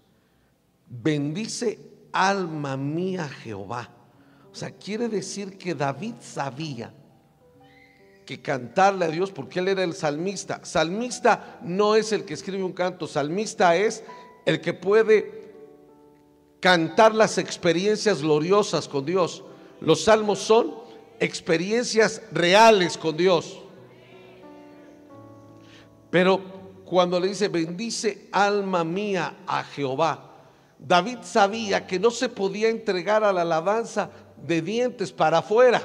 Bendice 0.88 1.80
alma 2.12 2.78
mía 2.78 3.28
Jehová. 3.28 3.90
O 4.52 4.56
sea, 4.56 4.72
quiere 4.72 5.10
decir 5.10 5.58
que 5.58 5.76
David 5.76 6.16
sabía 6.20 6.94
que 8.26 8.42
cantarle 8.42 9.06
a 9.06 9.10
Dios, 9.10 9.32
porque 9.32 9.60
él 9.60 9.70
era 9.70 9.84
el 9.84 9.94
salmista. 9.94 10.64
Salmista 10.64 11.60
no 11.64 11.96
es 11.96 12.12
el 12.12 12.26
que 12.26 12.36
escribe 12.36 12.64
un 12.64 12.74
canto, 12.74 13.08
salmista 13.08 13.76
es 13.76 14.04
el 14.46 14.62
que 14.62 14.74
puede 14.74 15.40
cantar 16.60 17.16
las 17.16 17.38
experiencias 17.38 18.22
gloriosas 18.22 18.88
con 18.88 19.06
Dios. 19.06 19.44
Los 19.82 20.04
salmos 20.04 20.40
son 20.40 20.76
experiencias 21.20 22.22
reales 22.32 22.98
con 22.98 23.18
Dios. 23.18 23.60
Pero 26.10 26.42
cuando 26.86 27.20
le 27.20 27.28
dice, 27.28 27.48
bendice 27.48 28.30
alma 28.32 28.84
mía 28.84 29.38
a 29.46 29.64
Jehová, 29.64 30.26
David 30.80 31.20
sabía 31.24 31.86
que 31.86 32.00
no 32.00 32.10
se 32.10 32.30
podía 32.30 32.70
entregar 32.70 33.24
a 33.24 33.34
la 33.34 33.42
alabanza 33.42 34.10
de 34.46 34.62
dientes 34.62 35.12
para 35.12 35.40
afuera. 35.40 35.82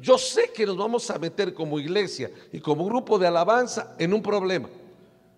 Yo 0.00 0.16
sé 0.16 0.50
que 0.52 0.64
nos 0.64 0.76
vamos 0.76 1.10
a 1.10 1.18
meter 1.18 1.52
como 1.52 1.78
iglesia 1.78 2.30
y 2.52 2.60
como 2.60 2.86
grupo 2.86 3.18
de 3.18 3.26
alabanza 3.26 3.94
en 3.98 4.14
un 4.14 4.22
problema, 4.22 4.68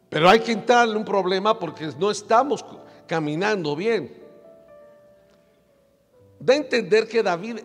pero 0.08 0.28
hay 0.28 0.40
que 0.40 0.52
entrar 0.52 0.88
en 0.88 0.96
un 0.96 1.04
problema 1.04 1.58
porque 1.58 1.90
no 1.98 2.10
estamos 2.10 2.64
caminando 3.06 3.74
bien. 3.74 4.22
da 6.38 6.54
a 6.54 6.56
entender 6.56 7.08
que 7.08 7.22
David 7.22 7.58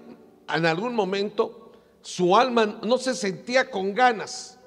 en 0.53 0.65
algún 0.65 0.95
momento 0.95 1.71
su 2.01 2.35
alma 2.35 2.79
no 2.81 2.97
se 2.97 3.13
sentía 3.13 3.69
con 3.69 3.93
ganas. 3.93 4.57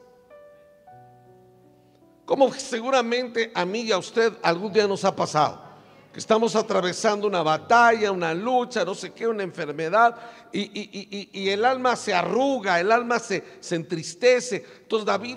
Como 2.24 2.52
seguramente 2.52 3.50
a 3.54 3.64
mí 3.64 3.80
y 3.80 3.92
a 3.92 3.98
usted 3.98 4.32
algún 4.42 4.72
día 4.72 4.86
nos 4.86 5.04
ha 5.04 5.16
pasado 5.16 5.69
que 6.12 6.18
estamos 6.18 6.56
atravesando 6.56 7.26
una 7.26 7.42
batalla, 7.42 8.10
una 8.10 8.34
lucha, 8.34 8.84
no 8.84 8.94
sé 8.94 9.12
qué, 9.12 9.28
una 9.28 9.44
enfermedad, 9.44 10.16
y, 10.52 11.48
el 11.48 11.64
alma 11.64 11.94
se 11.94 12.12
arruga, 12.12 12.80
el 12.80 12.90
alma 12.90 13.18
se, 13.20 13.44
se, 13.60 13.76
entristece. 13.76 14.64
Entonces 14.82 15.06
David 15.06 15.36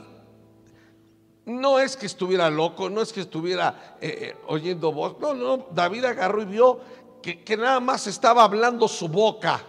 no 1.46 1.80
es 1.80 1.96
que 1.96 2.08
estuviera 2.08 2.50
loco, 2.50 2.90
no 2.90 3.02
es 3.02 3.14
que 3.14 3.22
estuviera 3.22 3.98
eh, 4.02 4.18
eh, 4.22 4.36
oyendo 4.48 4.92
voz, 4.92 5.20
no, 5.20 5.36
no, 5.36 5.68
David 5.72 6.06
agarró 6.06 6.42
y 6.42 6.46
vio 6.46 6.80
que, 7.22 7.44
que 7.44 7.56
nada 7.56 7.80
más 7.80 8.08
estaba 8.08 8.44
hablando 8.44 8.88
su 8.88 9.08
boca. 9.08 9.64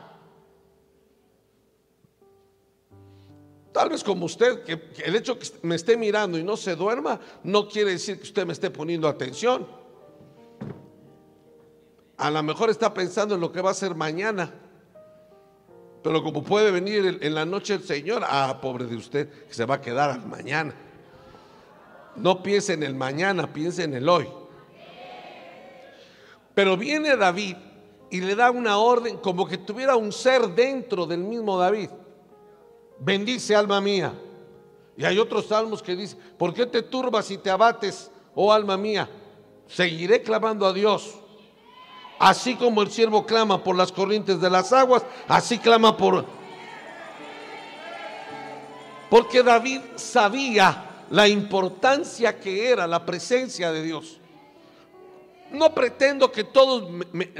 Tal 3.72 3.90
vez 3.90 4.04
como 4.04 4.24
usted, 4.24 4.62
que 4.62 5.02
el 5.04 5.16
hecho 5.16 5.38
que 5.38 5.48
me 5.62 5.74
esté 5.74 5.96
mirando 5.96 6.38
y 6.38 6.44
no 6.44 6.56
se 6.56 6.76
duerma, 6.76 7.20
no 7.42 7.68
quiere 7.68 7.90
decir 7.90 8.16
que 8.16 8.22
usted 8.22 8.46
me 8.46 8.52
esté 8.52 8.70
poniendo 8.70 9.06
atención. 9.06 9.83
A 12.16 12.30
lo 12.30 12.42
mejor 12.42 12.70
está 12.70 12.94
pensando 12.94 13.34
en 13.34 13.40
lo 13.40 13.50
que 13.50 13.60
va 13.60 13.70
a 13.70 13.74
ser 13.74 13.94
mañana. 13.94 14.52
Pero 16.02 16.22
como 16.22 16.42
puede 16.42 16.70
venir 16.70 17.18
en 17.22 17.34
la 17.34 17.44
noche 17.44 17.74
el 17.74 17.82
Señor, 17.82 18.22
ah, 18.26 18.58
pobre 18.60 18.84
de 18.84 18.96
usted, 18.96 19.28
que 19.46 19.54
se 19.54 19.64
va 19.64 19.76
a 19.76 19.80
quedar 19.80 20.10
al 20.10 20.26
mañana. 20.26 20.74
No 22.16 22.42
piense 22.42 22.74
en 22.74 22.82
el 22.82 22.94
mañana, 22.94 23.52
piense 23.52 23.84
en 23.84 23.94
el 23.94 24.08
hoy. 24.08 24.28
Pero 26.54 26.76
viene 26.76 27.16
David 27.16 27.56
y 28.10 28.20
le 28.20 28.36
da 28.36 28.50
una 28.50 28.78
orden 28.78 29.16
como 29.16 29.48
que 29.48 29.58
tuviera 29.58 29.96
un 29.96 30.12
ser 30.12 30.48
dentro 30.48 31.06
del 31.06 31.20
mismo 31.20 31.58
David. 31.58 31.90
Bendice 33.00 33.56
alma 33.56 33.80
mía. 33.80 34.12
Y 34.96 35.04
hay 35.04 35.18
otros 35.18 35.46
salmos 35.46 35.82
que 35.82 35.96
dicen, 35.96 36.20
¿por 36.38 36.54
qué 36.54 36.66
te 36.66 36.82
turbas 36.82 37.30
y 37.30 37.38
te 37.38 37.50
abates, 37.50 38.10
oh 38.34 38.52
alma 38.52 38.76
mía? 38.76 39.08
Seguiré 39.66 40.22
clamando 40.22 40.66
a 40.66 40.72
Dios. 40.72 41.23
Así 42.18 42.54
como 42.54 42.82
el 42.82 42.90
siervo 42.90 43.26
clama 43.26 43.62
por 43.62 43.76
las 43.76 43.92
corrientes 43.92 44.40
de 44.40 44.50
las 44.50 44.72
aguas, 44.72 45.04
así 45.28 45.58
clama 45.58 45.96
por... 45.96 46.24
Porque 49.10 49.42
David 49.42 49.80
sabía 49.96 51.04
la 51.10 51.28
importancia 51.28 52.40
que 52.40 52.70
era 52.70 52.86
la 52.86 53.04
presencia 53.04 53.70
de 53.72 53.82
Dios. 53.82 54.20
No 55.52 55.74
pretendo 55.74 56.32
que 56.32 56.44
todos 56.44 56.90
me, 56.90 57.30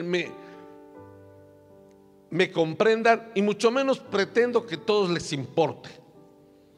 me, 2.31 2.53
comprendan 2.53 3.33
y 3.35 3.43
mucho 3.43 3.71
menos 3.71 3.99
pretendo 3.99 4.67
que 4.67 4.77
todos 4.77 5.11
les 5.11 5.33
importe. 5.33 5.91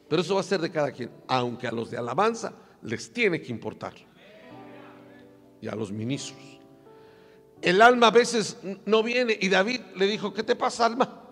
Pero 0.07 0.21
eso 0.21 0.35
va 0.35 0.41
a 0.41 0.43
ser 0.43 0.61
de 0.61 0.71
cada 0.71 0.91
quien, 0.91 1.11
aunque 1.27 1.67
a 1.67 1.71
los 1.71 1.91
de 1.91 1.97
alabanza 1.97 2.53
les 2.81 3.11
tiene 3.11 3.41
que 3.41 3.51
importar. 3.51 3.93
Y 5.61 5.67
a 5.67 5.75
los 5.75 5.91
ministros 5.91 6.56
el 7.61 7.81
alma 7.81 8.07
a 8.07 8.11
veces 8.11 8.57
no 8.85 9.03
viene 9.03 9.37
y 9.39 9.49
David 9.49 9.81
le 9.95 10.05
dijo, 10.05 10.33
¿qué 10.33 10.43
te 10.43 10.55
pasa 10.55 10.85
alma? 10.85 11.23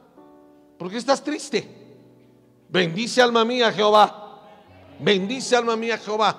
¿Por 0.77 0.89
qué 0.89 0.97
estás 0.97 1.23
triste? 1.23 1.67
Bendice 2.69 3.21
alma 3.21 3.45
mía 3.45 3.71
Jehová. 3.71 4.41
Bendice 4.99 5.55
alma 5.55 5.75
mía 5.75 5.97
Jehová. 5.97 6.37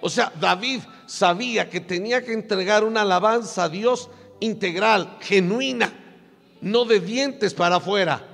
O 0.00 0.08
sea, 0.08 0.32
David 0.38 0.80
sabía 1.06 1.68
que 1.68 1.80
tenía 1.80 2.24
que 2.24 2.32
entregar 2.32 2.84
una 2.84 3.02
alabanza 3.02 3.64
a 3.64 3.68
Dios 3.68 4.08
integral, 4.40 5.18
genuina, 5.20 5.92
no 6.60 6.84
de 6.84 7.00
dientes 7.00 7.52
para 7.54 7.76
afuera. 7.76 8.24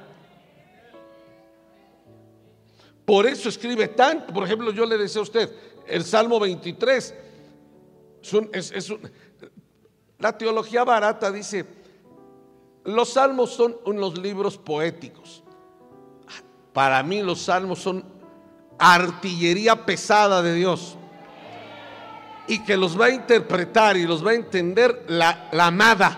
Por 3.04 3.26
eso 3.26 3.48
escribe 3.48 3.88
tanto. 3.88 4.32
Por 4.32 4.44
ejemplo, 4.44 4.72
yo 4.72 4.84
le 4.86 4.98
decía 4.98 5.20
a 5.20 5.22
usted, 5.22 5.50
el 5.86 6.04
Salmo 6.04 6.38
23 6.40 7.14
es 8.52 8.90
un, 8.90 9.00
la 10.24 10.38
teología 10.38 10.84
barata 10.84 11.30
dice, 11.30 11.66
los 12.84 13.10
salmos 13.10 13.50
son 13.50 13.76
unos 13.84 14.16
libros 14.16 14.56
poéticos. 14.56 15.42
Para 16.72 17.02
mí 17.02 17.20
los 17.20 17.42
salmos 17.42 17.80
son 17.80 18.02
artillería 18.78 19.84
pesada 19.84 20.40
de 20.40 20.54
Dios. 20.54 20.96
Y 22.48 22.64
que 22.64 22.74
los 22.74 22.98
va 22.98 23.04
a 23.04 23.10
interpretar 23.10 23.98
y 23.98 24.06
los 24.06 24.26
va 24.26 24.30
a 24.30 24.34
entender 24.34 25.04
la, 25.08 25.50
la 25.52 25.66
amada. 25.66 26.16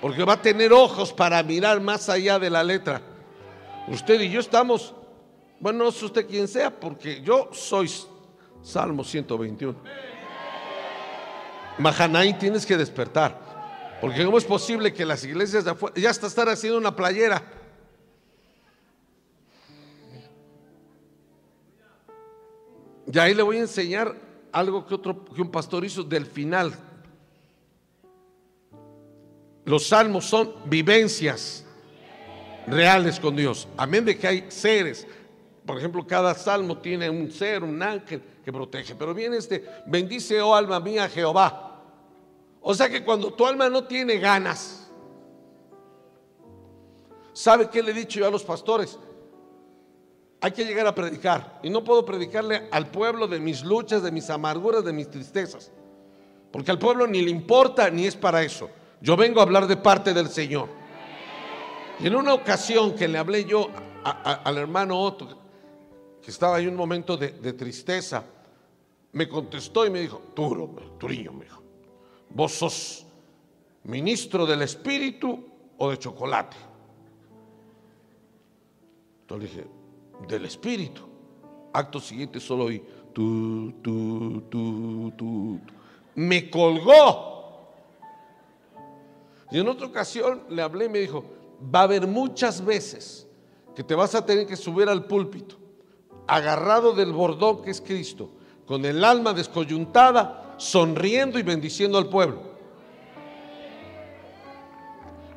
Porque 0.00 0.24
va 0.24 0.32
a 0.32 0.42
tener 0.42 0.72
ojos 0.72 1.12
para 1.12 1.40
mirar 1.44 1.80
más 1.80 2.08
allá 2.08 2.40
de 2.40 2.50
la 2.50 2.64
letra. 2.64 3.00
Usted 3.86 4.20
y 4.20 4.30
yo 4.30 4.40
estamos, 4.40 4.96
bueno, 5.60 5.84
no 5.84 5.90
usted 5.90 6.26
quién 6.26 6.48
sea, 6.48 6.70
porque 6.72 7.22
yo 7.22 7.50
soy 7.52 7.88
Salmo 8.62 9.04
121. 9.04 10.09
Mahanaí 11.80 12.34
tienes 12.34 12.66
que 12.66 12.76
despertar. 12.76 13.98
Porque 14.00 14.24
¿cómo 14.24 14.38
es 14.38 14.44
posible 14.44 14.92
que 14.94 15.04
las 15.04 15.24
iglesias 15.24 15.64
de 15.64 15.72
afuera, 15.72 15.94
ya 15.96 16.10
hasta 16.10 16.26
estar 16.26 16.48
haciendo 16.48 16.78
una 16.78 16.94
playera? 16.94 17.42
Y 23.12 23.18
ahí 23.18 23.34
le 23.34 23.42
voy 23.42 23.56
a 23.56 23.60
enseñar 23.60 24.14
algo 24.52 24.86
que, 24.86 24.94
otro, 24.94 25.24
que 25.24 25.42
un 25.42 25.50
pastor 25.50 25.84
hizo 25.84 26.02
del 26.02 26.26
final. 26.26 26.72
Los 29.64 29.88
salmos 29.88 30.24
son 30.26 30.54
vivencias 30.66 31.64
reales 32.66 33.18
con 33.20 33.36
Dios. 33.36 33.68
Amén 33.76 34.04
de 34.04 34.16
que 34.16 34.26
hay 34.26 34.50
seres. 34.50 35.06
Por 35.66 35.76
ejemplo, 35.76 36.06
cada 36.06 36.34
salmo 36.34 36.78
tiene 36.78 37.10
un 37.10 37.30
ser, 37.30 37.62
un 37.62 37.82
ángel 37.82 38.22
que 38.44 38.52
protege. 38.52 38.94
Pero 38.94 39.12
viene 39.12 39.36
este, 39.36 39.64
bendice, 39.86 40.40
oh 40.40 40.54
alma 40.54 40.80
mía, 40.80 41.08
Jehová. 41.08 41.69
O 42.60 42.74
sea 42.74 42.88
que 42.88 43.04
cuando 43.04 43.32
tu 43.32 43.46
alma 43.46 43.68
no 43.68 43.84
tiene 43.84 44.18
ganas, 44.18 44.90
¿sabe 47.32 47.68
qué 47.70 47.82
le 47.82 47.92
he 47.92 47.94
dicho 47.94 48.20
yo 48.20 48.26
a 48.26 48.30
los 48.30 48.44
pastores? 48.44 48.98
Hay 50.42 50.52
que 50.52 50.64
llegar 50.64 50.86
a 50.86 50.94
predicar. 50.94 51.60
Y 51.62 51.70
no 51.70 51.84
puedo 51.84 52.04
predicarle 52.04 52.68
al 52.70 52.90
pueblo 52.90 53.26
de 53.26 53.40
mis 53.40 53.62
luchas, 53.62 54.02
de 54.02 54.10
mis 54.10 54.30
amarguras, 54.30 54.84
de 54.84 54.92
mis 54.92 55.10
tristezas. 55.10 55.70
Porque 56.50 56.70
al 56.70 56.78
pueblo 56.78 57.06
ni 57.06 57.22
le 57.22 57.30
importa 57.30 57.90
ni 57.90 58.06
es 58.06 58.16
para 58.16 58.42
eso. 58.42 58.70
Yo 59.00 59.16
vengo 59.16 59.40
a 59.40 59.44
hablar 59.44 59.66
de 59.66 59.76
parte 59.76 60.12
del 60.12 60.28
Señor. 60.28 60.68
Y 61.98 62.06
en 62.06 62.16
una 62.16 62.34
ocasión 62.34 62.94
que 62.94 63.08
le 63.08 63.18
hablé 63.18 63.44
yo 63.44 63.68
al 64.04 64.56
hermano 64.56 64.98
Otto, 64.98 65.28
que 66.22 66.30
estaba 66.30 66.58
en 66.58 66.68
un 66.68 66.76
momento 66.76 67.16
de, 67.16 67.52
tristeza, 67.52 68.24
me 69.12 69.28
contestó 69.28 69.86
y 69.86 69.90
me 69.90 70.00
dijo, 70.00 70.20
Turo, 70.34 70.74
Turiño, 70.98 71.32
me 71.32 71.44
dijo, 71.44 71.62
¿Vos 72.30 72.52
sos 72.52 73.06
ministro 73.84 74.46
del 74.46 74.62
Espíritu 74.62 75.44
o 75.76 75.90
de 75.90 75.98
chocolate? 75.98 76.56
Entonces 79.22 79.50
dije, 79.50 79.66
del 80.28 80.44
Espíritu. 80.44 81.02
Acto 81.72 82.00
siguiente 82.00 82.40
solo 82.40 82.64
oí, 82.64 82.82
tú, 83.12 83.72
tú, 83.82 84.42
tú, 84.50 85.12
tú. 85.16 85.60
Me 86.14 86.50
colgó. 86.50 87.30
Y 89.50 89.58
en 89.58 89.68
otra 89.68 89.86
ocasión 89.86 90.44
le 90.48 90.62
hablé 90.62 90.86
y 90.86 90.88
me 90.88 90.98
dijo, 91.00 91.24
va 91.74 91.80
a 91.80 91.84
haber 91.84 92.06
muchas 92.06 92.64
veces 92.64 93.26
que 93.74 93.84
te 93.84 93.94
vas 93.94 94.14
a 94.14 94.24
tener 94.24 94.46
que 94.46 94.56
subir 94.56 94.88
al 94.88 95.04
púlpito, 95.06 95.56
agarrado 96.26 96.92
del 96.92 97.12
bordón 97.12 97.62
que 97.62 97.70
es 97.70 97.80
Cristo, 97.80 98.30
con 98.66 98.84
el 98.84 99.04
alma 99.04 99.32
descoyuntada 99.32 100.49
sonriendo 100.60 101.38
y 101.38 101.42
bendiciendo 101.42 101.96
al 101.96 102.08
pueblo. 102.08 102.42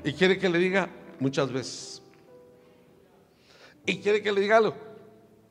Y 0.04 0.12
quiere 0.14 0.38
que 0.38 0.50
le 0.50 0.60
diga 0.60 0.90
muchas 1.20 1.50
veces. 1.50 2.02
Y 3.86 4.00
quiere 4.00 4.22
que 4.22 4.34
le 4.34 4.42
diga 4.42 4.58
algo. 4.58 4.76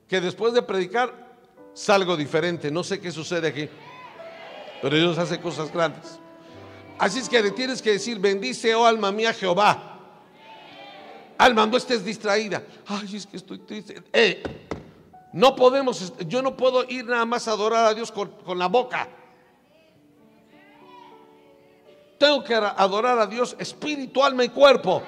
Que 0.07 0.21
después 0.21 0.53
de 0.53 0.63
predicar 0.63 1.39
salgo 1.73 2.19
diferente. 2.19 2.71
No 2.71 2.85
sé 2.85 3.01
qué 3.01 3.11
sucede 3.11 3.49
aquí. 3.49 3.69
Pero 4.83 4.95
Dios 4.95 5.17
hace 5.17 5.41
cosas 5.41 5.73
grandes. 5.73 6.19
Así 6.99 7.21
es 7.21 7.29
que 7.29 7.43
le 7.43 7.51
tienes 7.51 7.81
que 7.81 7.93
decir, 7.93 8.19
bendice, 8.19 8.75
oh 8.75 8.85
alma 8.85 9.11
mía, 9.11 9.33
Jehová. 9.33 10.01
Alma, 11.39 11.65
no 11.65 11.79
estés 11.79 12.05
distraída. 12.05 12.63
Ay, 12.87 13.17
es 13.17 13.27
que 13.27 13.39
estoy 13.39 13.59
triste. 13.61 14.03
Eh, 14.13 14.43
no 15.33 15.57
podemos, 15.57 16.13
yo 16.29 16.43
no 16.43 16.59
puedo 16.59 16.85
ir 16.91 17.07
nada 17.07 17.25
más 17.25 17.49
a 17.49 17.53
adorar 17.53 17.87
a 17.87 17.95
Dios 17.95 18.13
con, 18.13 18.29
con 18.45 18.59
la 18.59 18.67
boca. 18.67 19.09
Tengo 22.23 22.45
que 22.45 22.55
adorar 22.55 23.19
a 23.19 23.27
Dios 23.27 23.57
espíritu, 23.59 24.23
alma 24.23 24.45
y 24.45 24.49
cuerpo. 24.49 25.03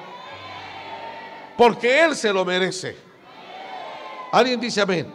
Porque 1.57 2.03
Él 2.03 2.17
se 2.17 2.33
lo 2.33 2.45
merece. 2.45 2.97
¿Alguien 4.33 4.59
dice 4.59 4.81
amén? 4.81 5.13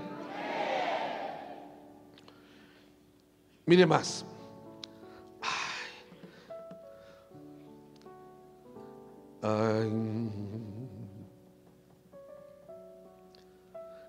Mire 3.66 3.86
más. 3.86 4.26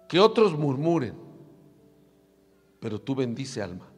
que 0.07 0.21
otros 0.21 0.57
murmuren, 0.57 1.17
pero 2.79 3.01
tú 3.01 3.17
bendice 3.17 3.61
alma. 3.61 3.90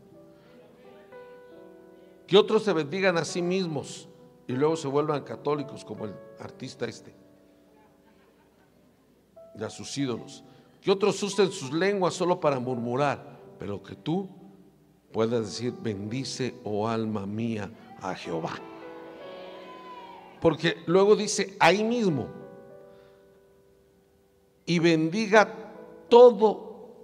Que 2.33 2.39
otros 2.39 2.63
se 2.63 2.73
bendigan 2.73 3.19
a 3.19 3.27
sí 3.27 3.43
mismos 3.43 4.09
y 4.47 4.55
luego 4.55 4.75
se 4.75 4.89
vuelvan 4.89 5.23
católicos 5.23 5.85
como 5.85 6.07
el 6.07 6.15
artista 6.41 6.87
este, 6.87 7.15
de 9.55 9.67
a 9.67 9.69
sus 9.69 9.99
ídolos. 9.99 10.43
Que 10.81 10.91
otros 10.91 11.23
usen 11.23 11.53
sus 11.53 11.71
lenguas 11.75 12.15
solo 12.15 12.41
para 12.41 12.59
murmurar, 12.59 13.39
pero 13.59 13.83
que 13.83 13.97
tú 13.97 14.31
puedas 15.13 15.41
decir, 15.45 15.75
bendice, 15.79 16.55
oh 16.65 16.89
alma 16.89 17.27
mía, 17.27 17.71
a 18.01 18.15
Jehová. 18.15 18.55
Porque 20.41 20.79
luego 20.87 21.15
dice 21.15 21.55
ahí 21.61 21.85
mismo, 21.85 22.29
y 24.65 24.79
bendiga 24.79 25.55
todo 26.09 26.97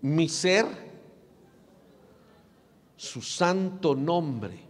mi 0.00 0.28
ser 0.28 0.81
su 3.02 3.20
santo 3.20 3.96
nombre. 3.96 4.60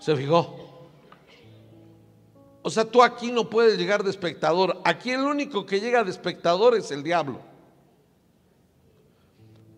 ¿Se 0.00 0.16
fijó? 0.16 0.52
O 2.60 2.70
sea, 2.70 2.84
tú 2.84 3.04
aquí 3.04 3.30
no 3.30 3.48
puedes 3.48 3.78
llegar 3.78 4.02
de 4.02 4.10
espectador. 4.10 4.80
Aquí 4.84 5.12
el 5.12 5.20
único 5.20 5.64
que 5.64 5.80
llega 5.80 6.02
de 6.02 6.10
espectador 6.10 6.76
es 6.76 6.90
el 6.90 7.04
diablo. 7.04 7.38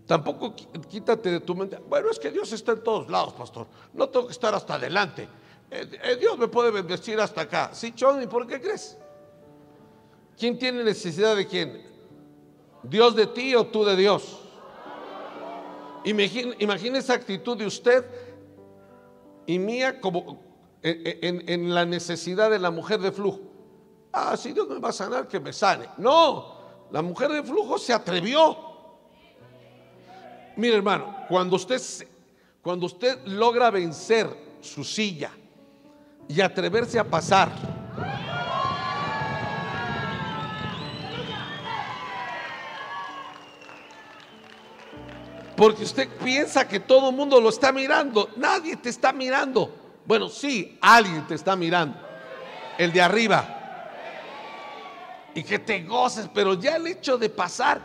Tampoco 0.07 0.55
quítate 0.89 1.31
de 1.31 1.41
tu 1.41 1.55
mente. 1.55 1.77
Bueno, 1.77 2.11
es 2.11 2.19
que 2.19 2.31
Dios 2.31 2.51
está 2.53 2.73
en 2.73 2.83
todos 2.83 3.11
lados, 3.11 3.35
pastor. 3.35 3.67
No 3.93 4.09
tengo 4.09 4.27
que 4.27 4.33
estar 4.33 4.55
hasta 4.55 4.77
adelante. 4.77 5.29
Eh, 5.71 5.91
eh, 6.03 6.17
Dios 6.17 6.39
me 6.39 6.49
puede 6.49 6.71
bendecir 6.71 7.21
hasta 7.21 7.43
acá. 7.43 7.71
Sí, 7.75 7.95
¿y 7.95 8.27
¿por 8.27 8.47
qué 8.47 8.63
crees? 8.63 8.97
¿Quién 10.39 10.59
tiene 10.59 10.83
necesidad 10.85 11.37
de 11.37 11.47
quién? 11.47 11.87
¿Dios 12.83 13.15
de 13.15 13.27
ti 13.27 13.55
o 13.55 13.67
tú 13.67 13.85
de 13.85 13.95
Dios? 13.95 14.40
Imagina, 16.05 16.99
esa 16.99 17.15
actitud 17.15 17.57
de 17.57 17.67
usted 17.67 18.05
y 19.47 19.59
mía 19.59 20.01
como 20.01 20.41
en, 20.83 21.49
en, 21.49 21.75
la 21.75 21.85
necesidad 21.85 22.51
de 22.51 22.59
la 22.59 22.71
mujer 22.71 23.01
de 23.01 23.13
flujo. 23.13 23.41
Ah, 24.13 24.37
si 24.37 24.53
Dios 24.53 24.69
me 24.69 24.79
va 24.79 24.89
a 24.89 24.93
sanar, 24.93 25.29
que 25.29 25.39
me 25.39 25.53
sane. 25.53 25.87
No, 25.99 26.61
la 26.91 27.03
mujer 27.03 27.31
de 27.31 27.43
flujo 27.43 27.79
se 27.79 27.93
atrevió. 27.93 28.57
Mire 30.57 30.77
hermano, 30.77 31.17
cuando 31.29 31.57
usted, 31.57 31.81
cuando 32.63 32.87
usted 32.87 33.19
logra 33.27 33.71
vencer 33.71 34.29
su 34.61 34.85
silla 34.85 35.31
y 36.29 36.41
atreverse 36.41 36.99
a 36.99 37.05
pasar, 37.05 37.51
porque 45.61 45.83
usted 45.83 46.09
piensa 46.25 46.67
que 46.67 46.81
todo 46.81 47.11
el 47.11 47.15
mundo 47.17 47.39
lo 47.39 47.51
está 47.51 47.71
mirando, 47.71 48.31
nadie 48.37 48.77
te 48.77 48.89
está 48.89 49.13
mirando. 49.13 49.71
Bueno, 50.07 50.31
sí, 50.31 50.79
alguien 50.81 51.27
te 51.27 51.35
está 51.35 51.55
mirando, 51.55 51.99
el 52.79 52.91
de 52.91 53.03
arriba. 53.03 53.91
Y 55.35 55.43
que 55.43 55.59
te 55.59 55.83
goces, 55.83 56.31
pero 56.33 56.55
ya 56.55 56.77
el 56.77 56.87
hecho 56.87 57.19
de 57.19 57.29
pasar, 57.29 57.79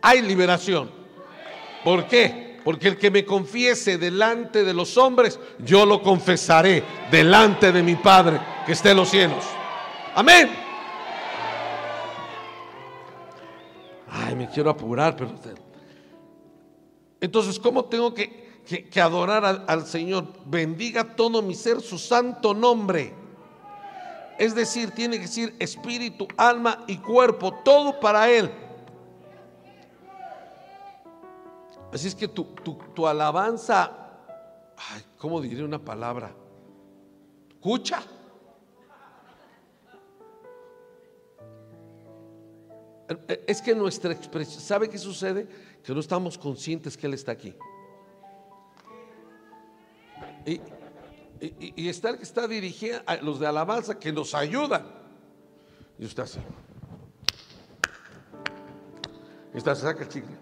hay 0.00 0.22
liberación. 0.22 0.90
¿Por 1.84 2.06
qué? 2.06 2.58
Porque 2.64 2.88
el 2.88 2.96
que 2.96 3.10
me 3.10 3.26
confiese 3.26 3.98
delante 3.98 4.64
de 4.64 4.72
los 4.72 4.96
hombres, 4.96 5.38
yo 5.58 5.84
lo 5.84 6.00
confesaré 6.02 6.82
delante 7.10 7.70
de 7.70 7.82
mi 7.82 7.96
Padre 7.96 8.40
que 8.64 8.72
esté 8.72 8.92
en 8.92 8.96
los 8.96 9.10
cielos. 9.10 9.44
Amén. 10.14 10.50
Ay, 14.10 14.34
me 14.34 14.48
quiero 14.48 14.70
apurar, 14.70 15.14
pero... 15.14 15.34
Entonces, 17.22 17.60
¿cómo 17.60 17.84
tengo 17.84 18.12
que, 18.12 18.50
adorar 19.00 19.64
al, 19.68 19.86
Señor? 19.86 20.26
Bendiga 20.44 21.14
todo 21.14 21.40
mi 21.40 21.54
ser 21.54 21.80
su 21.80 21.96
santo 21.96 22.52
nombre. 22.52 23.14
Es 24.40 24.56
decir, 24.56 24.90
tiene 24.90 25.18
que 25.18 25.22
decir 25.22 25.54
espíritu, 25.60 26.26
alma 26.36 26.82
y 26.88 26.98
cuerpo, 26.98 27.54
todo 27.64 28.00
para 28.00 28.28
Él. 28.28 28.50
Así 31.92 32.08
es 32.08 32.16
que 32.16 32.26
tu, 32.26 33.06
alabanza, 33.06 33.92
ay, 34.76 35.02
¿cómo 35.16 35.40
diré 35.40 35.62
una 35.62 35.78
palabra? 35.78 36.34
Escucha. 37.50 38.02
Es 43.46 43.62
que 43.62 43.76
nuestra 43.76 44.12
expresión, 44.12 44.60
¿sabe 44.60 44.88
qué 44.88 44.98
sucede? 44.98 45.46
Que 45.84 45.92
no 45.92 46.00
estamos 46.00 46.38
conscientes 46.38 46.96
que 46.96 47.06
Él 47.06 47.14
está 47.14 47.32
aquí. 47.32 47.54
Y, 50.44 50.60
y, 51.76 51.88
está 51.88 52.10
el 52.10 52.16
que 52.18 52.22
está 52.22 52.46
dirigiendo 52.46 53.02
a 53.06 53.16
los 53.16 53.40
de 53.40 53.46
alabanza 53.46 53.98
que 53.98 54.12
nos 54.12 54.34
ayudan. 54.34 54.86
Y 55.98 56.04
usted 56.04 56.22
así. 56.22 56.40
Y 59.54 59.60
saca 59.60 60.02
el 60.02 60.08
chicle. 60.08 60.36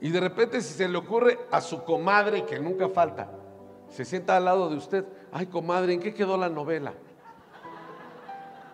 Y 0.00 0.10
de 0.10 0.20
repente 0.20 0.60
si 0.60 0.74
se 0.74 0.86
le 0.86 0.98
ocurre 0.98 1.38
a 1.50 1.60
su 1.60 1.82
comadre, 1.82 2.44
que 2.44 2.60
nunca 2.60 2.88
falta, 2.90 3.30
se 3.88 4.04
sienta 4.04 4.36
al 4.36 4.44
lado 4.44 4.68
de 4.68 4.76
usted, 4.76 5.06
ay 5.32 5.46
comadre, 5.46 5.94
¿en 5.94 6.00
qué 6.00 6.12
quedó 6.12 6.36
la 6.36 6.50
novela? 6.50 6.92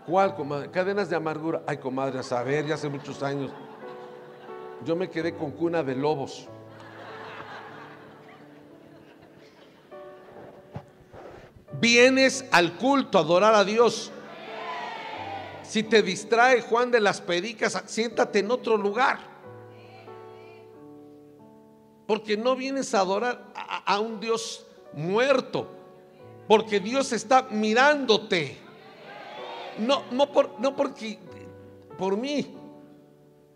¿Cuál 0.07 0.35
comadre? 0.35 0.71
Cadenas 0.71 1.09
de 1.11 1.17
amargura. 1.17 1.63
Ay 1.67 1.79
comadre, 1.79 2.19
a 2.19 2.23
saber, 2.23 2.67
ya 2.67 2.75
hace 2.75 2.89
muchos 2.89 3.23
años. 3.23 3.53
Yo 4.85 4.97
me 4.97 5.11
quedé 5.11 5.35
con 5.35 5.51
cuna 5.51 5.83
de 5.83 5.95
lobos. 5.95 6.49
Vienes 11.81 12.45
al 12.51 12.77
culto 12.77 13.19
a 13.19 13.23
adorar 13.23 13.55
a 13.55 13.65
Dios. 13.65 14.13
Si 15.63 15.83
te 15.83 16.03
distrae 16.03 16.63
Juan 16.63 16.91
de 16.91 17.01
las 17.01 17.21
Pedicas, 17.21 17.81
siéntate 17.87 18.41
en 18.41 18.51
otro 18.51 18.77
lugar. 18.77 19.21
Porque 22.07 22.37
no 22.37 22.57
vienes 22.57 22.93
a 22.93 23.01
adorar 23.01 23.53
a, 23.55 24.01
un 24.01 24.19
Dios 24.19 24.67
muerto. 24.93 25.71
Porque 26.49 26.81
Dios 26.81 27.13
está 27.13 27.47
mirándote. 27.51 28.60
No, 29.81 30.05
no, 30.11 30.31
por, 30.31 30.61
no 30.61 30.77
porque 30.77 31.19
por 31.99 32.16
mí, 32.16 32.55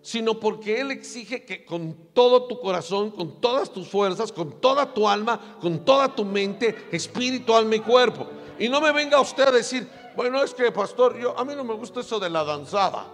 sino 0.03 0.39
porque 0.39 0.81
Él 0.81 0.91
exige 0.91 1.45
que 1.45 1.65
con 1.65 2.11
todo 2.13 2.45
tu 2.45 2.61
corazón, 2.61 3.11
con 3.11 3.41
todas 3.41 3.73
tus 3.73 3.89
fuerzas, 3.89 4.33
con 4.33 4.61
toda 4.61 4.93
tu 4.93 5.09
alma, 5.09 5.59
con 5.61 5.85
toda 5.85 6.15
tu 6.15 6.25
mente, 6.25 6.89
espíritu, 6.93 7.55
alma 7.55 7.77
y 7.77 7.81
cuerpo. 7.81 8.27
Y 8.59 8.69
no 8.69 8.81
me 8.81 8.93
venga 8.93 9.21
usted 9.21 9.49
a 9.49 9.51
decir, 9.51 9.89
bueno, 10.17 10.43
es 10.43 10.55
que 10.55 10.71
pastor, 10.71 11.19
yo 11.19 11.39
a 11.39 11.45
mí 11.45 11.55
no 11.55 11.65
me 11.65 11.75
gusta 11.75 12.01
eso 12.01 12.19
de 12.21 12.31
la 12.31 12.45
danzada 12.45 13.07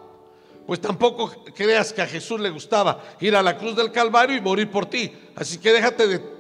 pues 0.71 0.81
tampoco 0.81 1.33
creas 1.53 1.93
que 1.93 2.01
a 2.01 2.07
Jesús 2.07 2.39
le 2.39 2.49
gustaba 2.49 3.03
ir 3.19 3.35
a 3.35 3.43
la 3.43 3.59
cruz 3.59 3.75
del 3.75 3.91
Calvario 3.91 4.37
y 4.37 4.41
morir 4.41 4.71
por 4.71 4.87
ti. 4.87 5.13
Así 5.35 5.59
que 5.59 5.73
déjate 5.73 6.07
de... 6.07 6.40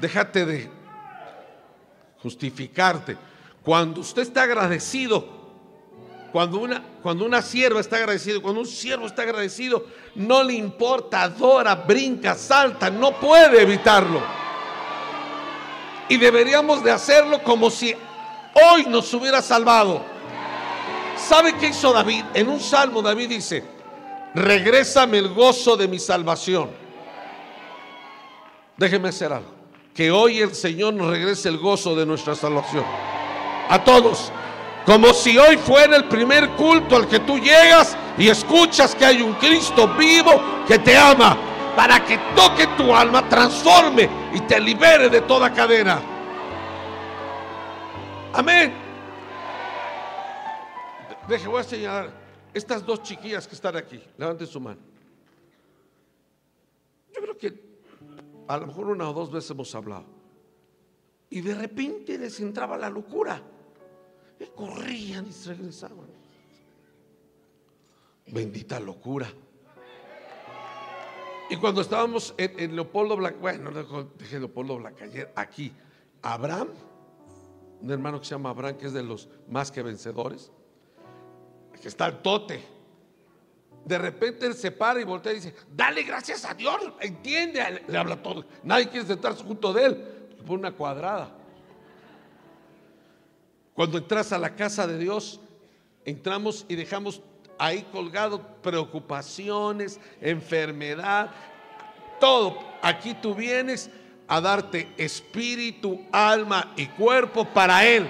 Déjate 0.00 0.44
de 0.44 0.70
justificarte. 2.22 3.16
Cuando 3.62 4.00
usted 4.00 4.22
está 4.22 4.42
agradecido, 4.42 5.26
cuando 6.32 6.58
una, 6.58 6.82
cuando 7.02 7.24
una 7.24 7.40
sierva 7.40 7.80
está 7.80 7.96
agradecido, 7.96 8.42
cuando 8.42 8.60
un 8.60 8.66
siervo 8.66 9.06
está 9.06 9.22
agradecido, 9.22 9.86
no 10.16 10.42
le 10.42 10.54
importa, 10.54 11.22
adora, 11.22 11.74
brinca, 11.76 12.34
salta, 12.34 12.90
no 12.90 13.12
puede 13.20 13.62
evitarlo. 13.62 14.20
Y 16.08 16.16
deberíamos 16.16 16.82
de 16.82 16.90
hacerlo 16.90 17.42
como 17.42 17.70
si 17.70 17.94
hoy 18.54 18.84
nos 18.86 19.14
hubiera 19.14 19.40
salvado. 19.40 20.04
¿Sabe 21.16 21.56
qué 21.56 21.68
hizo 21.68 21.92
David? 21.92 22.24
En 22.34 22.48
un 22.48 22.60
salmo 22.60 23.00
David 23.00 23.28
dice, 23.28 23.64
regrésame 24.34 25.18
el 25.18 25.28
gozo 25.28 25.76
de 25.76 25.86
mi 25.86 25.98
salvación. 25.98 26.70
Déjeme 28.76 29.10
hacer 29.10 29.32
algo. 29.32 29.53
Que 29.94 30.10
hoy 30.10 30.40
el 30.40 30.54
Señor 30.54 30.94
nos 30.94 31.08
regrese 31.08 31.48
el 31.48 31.58
gozo 31.58 31.94
de 31.94 32.04
nuestra 32.04 32.34
salvación. 32.34 32.84
A 33.68 33.82
todos. 33.84 34.32
Como 34.84 35.14
si 35.14 35.38
hoy 35.38 35.56
fuera 35.56 35.96
el 35.96 36.08
primer 36.08 36.50
culto 36.50 36.96
al 36.96 37.08
que 37.08 37.20
tú 37.20 37.38
llegas 37.38 37.96
y 38.18 38.28
escuchas 38.28 38.94
que 38.94 39.04
hay 39.04 39.22
un 39.22 39.34
Cristo 39.34 39.88
vivo 39.96 40.42
que 40.66 40.78
te 40.78 40.96
ama 40.96 41.38
para 41.74 42.04
que 42.04 42.18
toque 42.36 42.66
tu 42.76 42.94
alma, 42.94 43.28
transforme 43.28 44.08
y 44.34 44.40
te 44.40 44.60
libere 44.60 45.08
de 45.08 45.22
toda 45.22 45.52
cadena. 45.52 46.02
Amén. 48.32 48.74
Deje, 51.28 51.48
voy 51.48 51.60
a 51.60 51.64
señalar. 51.64 52.10
estas 52.52 52.84
dos 52.84 53.02
chiquillas 53.02 53.46
que 53.46 53.54
están 53.54 53.76
aquí, 53.76 54.00
levanten 54.18 54.46
su 54.46 54.60
mano. 54.60 54.80
Yo 57.14 57.20
creo 57.22 57.38
que 57.38 57.73
a 58.46 58.56
lo 58.58 58.66
mejor 58.66 58.88
una 58.88 59.08
o 59.08 59.12
dos 59.12 59.30
veces 59.30 59.50
hemos 59.50 59.74
hablado. 59.74 60.06
Y 61.30 61.40
de 61.40 61.54
repente 61.54 62.18
les 62.18 62.38
entraba 62.40 62.76
la 62.76 62.90
locura. 62.90 63.42
Y 64.38 64.46
corrían 64.46 65.26
y 65.26 65.46
regresaban. 65.48 66.06
Bendita 68.26 68.80
locura. 68.80 69.28
Y 71.50 71.56
cuando 71.56 71.82
estábamos 71.82 72.34
en, 72.38 72.74
Leopoldo 72.74 73.16
Blanc, 73.16 73.38
bueno, 73.38 73.70
dejé 74.18 74.38
Leopoldo 74.38 74.78
Blanc 74.78 75.00
ayer, 75.02 75.30
aquí, 75.36 75.72
Abraham, 76.22 76.68
un 77.82 77.90
hermano 77.90 78.18
que 78.18 78.24
se 78.24 78.30
llama 78.30 78.50
Abraham, 78.50 78.78
que 78.78 78.86
es 78.86 78.92
de 78.94 79.02
los 79.02 79.28
más 79.48 79.70
que 79.70 79.82
vencedores, 79.82 80.50
que 81.80 81.88
está 81.88 82.06
el 82.06 82.22
tote. 82.22 82.73
De 83.84 83.98
repente 83.98 84.46
él 84.46 84.54
se 84.54 84.70
para 84.70 85.00
y 85.00 85.04
voltea 85.04 85.32
y 85.32 85.36
dice, 85.36 85.54
dale 85.70 86.02
gracias 86.04 86.44
a 86.44 86.54
Dios, 86.54 86.76
entiende, 87.00 87.82
le 87.86 87.98
habla 87.98 88.22
todo. 88.22 88.44
Nadie 88.62 88.88
quiere 88.88 89.06
sentarse 89.06 89.44
junto 89.44 89.72
de 89.72 89.84
él, 89.84 89.94
por 90.46 90.58
una 90.58 90.72
cuadrada. 90.72 91.30
Cuando 93.74 93.98
entras 93.98 94.32
a 94.32 94.38
la 94.38 94.54
casa 94.54 94.86
de 94.86 94.98
Dios, 94.98 95.40
entramos 96.04 96.64
y 96.68 96.76
dejamos 96.76 97.20
ahí 97.58 97.82
colgado 97.92 98.40
preocupaciones, 98.62 100.00
enfermedad, 100.20 101.30
todo. 102.20 102.58
Aquí 102.82 103.14
tú 103.14 103.34
vienes 103.34 103.90
a 104.28 104.40
darte 104.40 104.92
espíritu, 104.96 106.00
alma 106.12 106.72
y 106.76 106.86
cuerpo 106.86 107.44
para 107.44 107.84
Él. 107.84 108.08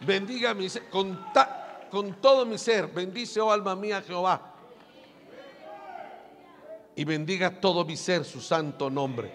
Bendiga 0.00 0.52
mi 0.54 0.68
ser, 0.68 0.88
con, 0.88 1.18
con 1.92 2.14
todo 2.22 2.46
mi 2.46 2.56
ser, 2.56 2.86
bendice, 2.86 3.38
oh 3.38 3.52
alma 3.52 3.76
mía, 3.76 4.00
Jehová. 4.00 4.54
Y 6.96 7.04
bendiga 7.04 7.60
todo 7.60 7.84
mi 7.84 7.98
ser 7.98 8.24
su 8.24 8.40
santo 8.40 8.88
nombre. 8.88 9.30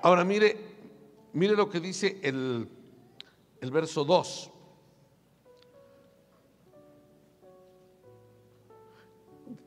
Ahora 0.00 0.24
mire, 0.24 0.56
mire 1.34 1.54
lo 1.54 1.68
que 1.68 1.78
dice 1.78 2.18
el, 2.22 2.66
el 3.60 3.70
verso 3.70 4.02
2. 4.02 4.50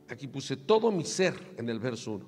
Aquí 0.10 0.28
puse 0.28 0.58
todo 0.58 0.92
mi 0.92 1.06
ser 1.06 1.54
en 1.56 1.70
el 1.70 1.80
verso 1.80 2.14
1. 2.14 2.26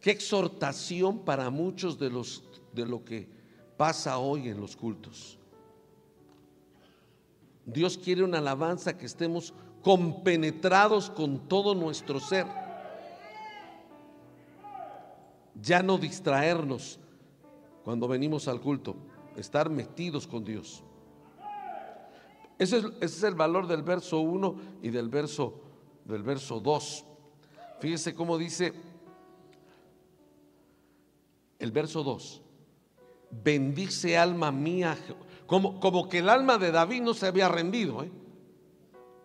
Qué 0.00 0.12
exhortación 0.12 1.24
para 1.24 1.50
muchos 1.50 1.98
de 1.98 2.10
los 2.10 2.44
de 2.72 2.86
lo 2.86 3.04
que 3.04 3.28
pasa 3.76 4.18
hoy 4.18 4.50
en 4.50 4.60
los 4.60 4.76
cultos. 4.76 5.36
Dios 7.66 7.98
quiere 7.98 8.22
una 8.22 8.38
alabanza 8.38 8.96
que 8.96 9.06
estemos 9.06 9.54
compenetrados 9.82 11.10
con 11.10 11.48
todo 11.48 11.74
nuestro 11.74 12.20
ser. 12.20 12.46
Ya 15.60 15.82
no 15.82 15.98
distraernos 15.98 16.98
cuando 17.84 18.08
venimos 18.08 18.48
al 18.48 18.60
culto, 18.60 18.96
estar 19.36 19.70
metidos 19.70 20.26
con 20.26 20.44
Dios. 20.44 20.82
Ese 22.58 22.82
es, 23.00 23.22
el 23.22 23.34
valor 23.34 23.66
del 23.66 23.82
verso 23.82 24.20
1 24.20 24.56
y 24.82 24.90
del 24.90 25.08
verso 25.08 25.60
del 26.04 26.22
verso 26.22 26.60
2. 26.60 27.04
Fíjese 27.80 28.14
cómo 28.14 28.38
dice 28.38 28.72
el 31.58 31.72
verso 31.72 32.02
2. 32.02 32.42
Bendice 33.30 34.16
alma 34.16 34.52
mía. 34.52 34.96
Como, 35.46 35.78
como 35.80 36.08
que 36.08 36.18
el 36.18 36.28
alma 36.28 36.58
de 36.58 36.70
David 36.70 37.02
no 37.02 37.14
se 37.14 37.26
había 37.26 37.48
rendido. 37.48 38.02
¿eh? 38.02 38.10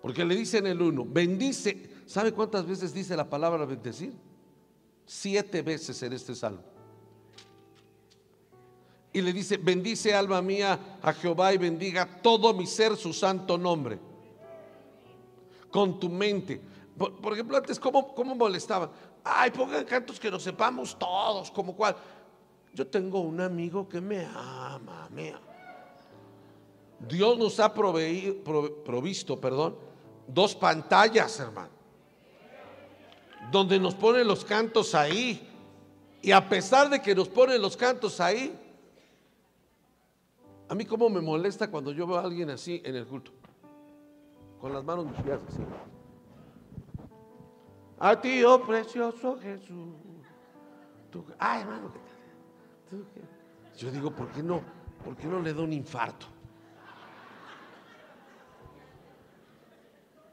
Porque 0.01 0.25
le 0.25 0.35
dice 0.35 0.57
en 0.57 0.67
el 0.67 0.81
1, 0.81 1.05
bendice. 1.07 1.89
¿Sabe 2.05 2.33
cuántas 2.33 2.65
veces 2.65 2.93
dice 2.93 3.15
la 3.15 3.29
palabra 3.29 3.65
bendecir? 3.65 4.13
Siete 5.05 5.61
veces 5.61 6.01
en 6.03 6.13
este 6.13 6.35
salmo. 6.35 6.63
Y 9.11 9.21
le 9.21 9.33
dice, 9.33 9.57
bendice 9.57 10.13
alma 10.13 10.41
mía 10.41 10.99
a 11.01 11.13
Jehová 11.13 11.53
y 11.53 11.57
bendiga 11.57 12.21
todo 12.21 12.53
mi 12.53 12.67
ser 12.67 12.95
su 12.95 13.11
santo 13.11 13.57
nombre 13.57 13.99
con 15.71 15.99
tu 15.99 16.09
mente. 16.09 16.61
Por, 16.97 17.33
ejemplo, 17.33 17.57
antes, 17.57 17.79
¿cómo, 17.79 18.13
¿cómo 18.13 18.35
molestaban? 18.35 18.89
Ay, 19.23 19.51
pongan 19.51 19.85
cantos 19.85 20.19
que 20.19 20.29
nos 20.29 20.43
sepamos 20.43 20.97
todos, 20.97 21.49
como 21.51 21.75
cual. 21.75 21.95
Yo 22.73 22.85
tengo 22.85 23.21
un 23.21 23.41
amigo 23.41 23.87
que 23.87 23.99
me 24.01 24.25
ama, 24.25 25.07
me 25.11 25.29
ama. 25.29 25.48
Dios 27.07 27.37
nos 27.37 27.59
ha 27.59 27.73
provisto, 27.73 29.39
perdón, 29.39 29.75
dos 30.27 30.55
pantallas, 30.55 31.39
hermano, 31.39 31.69
donde 33.51 33.79
nos 33.79 33.95
ponen 33.95 34.27
los 34.27 34.43
cantos 34.43 34.93
ahí. 34.93 35.45
Y 36.21 36.31
a 36.31 36.49
pesar 36.49 36.89
de 36.89 37.01
que 37.01 37.15
nos 37.15 37.29
ponen 37.29 37.61
los 37.61 37.77
cantos 37.77 38.19
ahí, 38.19 38.57
a 40.67 40.75
mí 40.75 40.85
como 40.85 41.09
me 41.09 41.21
molesta 41.21 41.71
cuando 41.71 41.91
yo 41.91 42.05
veo 42.05 42.17
a 42.17 42.21
alguien 42.21 42.49
así 42.49 42.81
en 42.83 42.95
el 42.95 43.05
culto 43.07 43.31
con 44.59 44.73
las 44.73 44.83
manos 44.83 45.07
pies 45.23 45.39
así. 45.47 45.63
A 47.99 48.19
ti, 48.19 48.43
oh 48.43 48.61
precioso 48.61 49.37
Jesús. 49.39 49.95
ay, 51.37 51.61
hermano, 51.61 51.91
yo 53.77 53.91
digo, 53.91 54.11
¿por 54.11 54.29
qué 54.31 54.43
no? 54.43 54.61
¿Por 55.03 55.15
qué 55.15 55.27
no 55.27 55.41
le 55.41 55.53
da 55.53 55.61
un 55.61 55.73
infarto? 55.73 56.27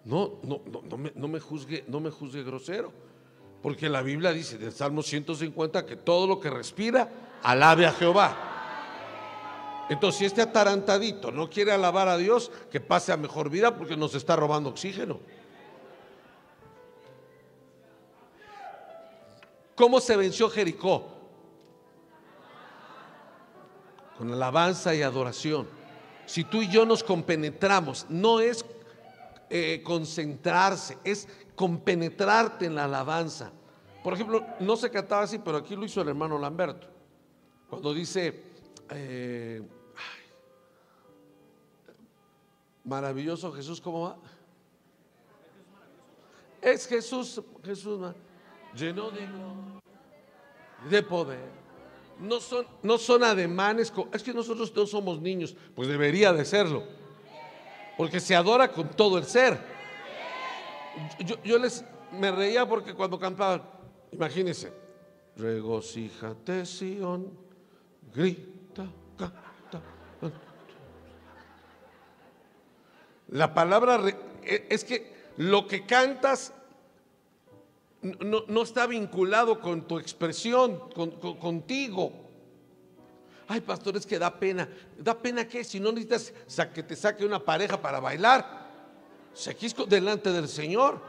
No, 0.07 0.39
no, 0.45 0.63
no, 0.65 0.83
no, 0.89 0.97
me, 0.97 1.13
no 1.17 1.27
me 1.27 1.41
juzgue, 1.41 1.85
no 1.89 1.99
me 1.99 2.11
juzgue 2.11 2.45
grosero. 2.45 2.93
Porque 3.61 3.89
la 3.89 4.03
Biblia 4.03 4.33
dice 4.33 4.55
en 4.55 4.63
el 4.63 4.73
Salmo 4.73 5.03
150 5.03 5.85
que 5.85 5.97
todo 5.97 6.29
lo 6.29 6.39
que 6.39 6.49
respira, 6.49 7.11
alabe 7.43 7.87
a 7.87 7.93
Jehová. 7.93 8.57
Entonces, 9.89 10.19
si 10.21 10.25
este 10.25 10.43
atarantadito 10.43 11.33
no 11.33 11.51
quiere 11.51 11.73
alabar 11.73 12.07
a 12.07 12.17
Dios, 12.17 12.53
que 12.71 12.81
pase 12.81 13.13
a 13.13 13.17
mejor 13.17 13.51
vida 13.51 13.77
porque 13.77 13.97
nos 13.97 14.15
está 14.15 14.37
robando 14.37 14.71
oxígeno. 14.71 15.19
¿Cómo 19.75 20.01
se 20.01 20.17
venció 20.17 20.49
Jericó? 20.49 21.05
Con 24.17 24.33
alabanza 24.33 24.95
y 24.95 25.03
adoración. 25.03 25.69
Si 26.27 26.45
tú 26.45 26.63
y 26.63 26.69
yo 26.69 26.87
nos 26.87 27.03
compenetramos, 27.03 28.07
no 28.09 28.39
es 28.41 28.65
eh, 29.51 29.83
concentrarse, 29.85 30.99
es 31.05 31.29
compenetrarte 31.55 32.67
en 32.67 32.75
la 32.75 32.85
alabanza. 32.85 33.53
Por 34.03 34.15
ejemplo, 34.15 34.45
no 34.61 34.77
se 34.77 34.91
cantaba 34.91 35.23
así, 35.23 35.39
pero 35.39 35.59
aquí 35.59 35.75
lo 35.75 35.85
hizo 35.85 36.01
el 36.01 36.09
hermano 36.09 36.39
Lamberto. 36.39 36.87
Cuando 37.69 37.93
dice, 37.93 38.43
eh, 38.91 39.63
Maravilloso 42.87 43.53
Jesús, 43.53 43.81
¿cómo 43.81 44.03
va? 44.03 44.17
Es 46.63 46.87
Jesús, 46.87 47.43
Jesús 47.65 48.15
lleno 48.77 49.11
de, 49.11 49.29
de 50.89 51.03
poder. 51.03 51.51
No 52.21 52.39
son, 52.41 52.65
no 52.85 52.97
son 52.97 53.25
ademanes, 53.25 53.93
es 54.13 54.23
que 54.23 54.33
nosotros 54.33 54.73
no 54.75 54.87
somos 54.87 55.21
niños, 55.21 55.57
pues 55.75 55.89
debería 55.89 56.33
de 56.33 56.45
serlo, 56.45 56.85
porque 57.97 58.21
se 58.21 58.35
adora 58.37 58.71
con 58.71 58.89
todo 58.91 59.19
el 59.19 59.25
ser. 59.25 59.59
Yo, 61.45 61.59
les 61.59 61.85
me 62.13 62.31
reía 62.31 62.67
porque 62.67 62.95
cuando 62.95 63.19
cantaban, 63.19 63.63
imagínense, 64.13 64.73
regocíjate 65.37 66.65
Sion, 66.65 67.31
grita, 68.15 68.87
La 73.29 73.53
palabra 73.53 74.01
e, 74.45 74.67
es 74.71 74.85
que 74.85 75.15
lo 75.37 75.67
que 75.67 75.85
cantas 75.85 76.53
no, 78.03 78.63
está 78.63 78.87
vinculado 78.87 79.61
con 79.61 79.89
tu 79.89 79.99
expresión, 79.99 80.79
contigo. 81.41 82.26
Ay, 83.49 83.61
pastor, 83.61 83.97
es 83.97 84.05
que 84.05 84.19
da 84.19 84.39
pena. 84.39 84.69
¿Da 84.99 85.17
pena 85.17 85.47
qué? 85.47 85.63
Si 85.63 85.79
no 85.79 85.93
necesitas 85.93 86.67
que 86.75 86.83
te 86.83 86.97
saque 86.97 87.25
una 87.25 87.39
pareja 87.39 87.81
para 87.81 88.01
bailar. 88.01 88.67
Se 89.33 89.55
quiso 89.55 89.87
delante 89.87 90.33
del 90.33 90.49
Señor. 90.49 91.01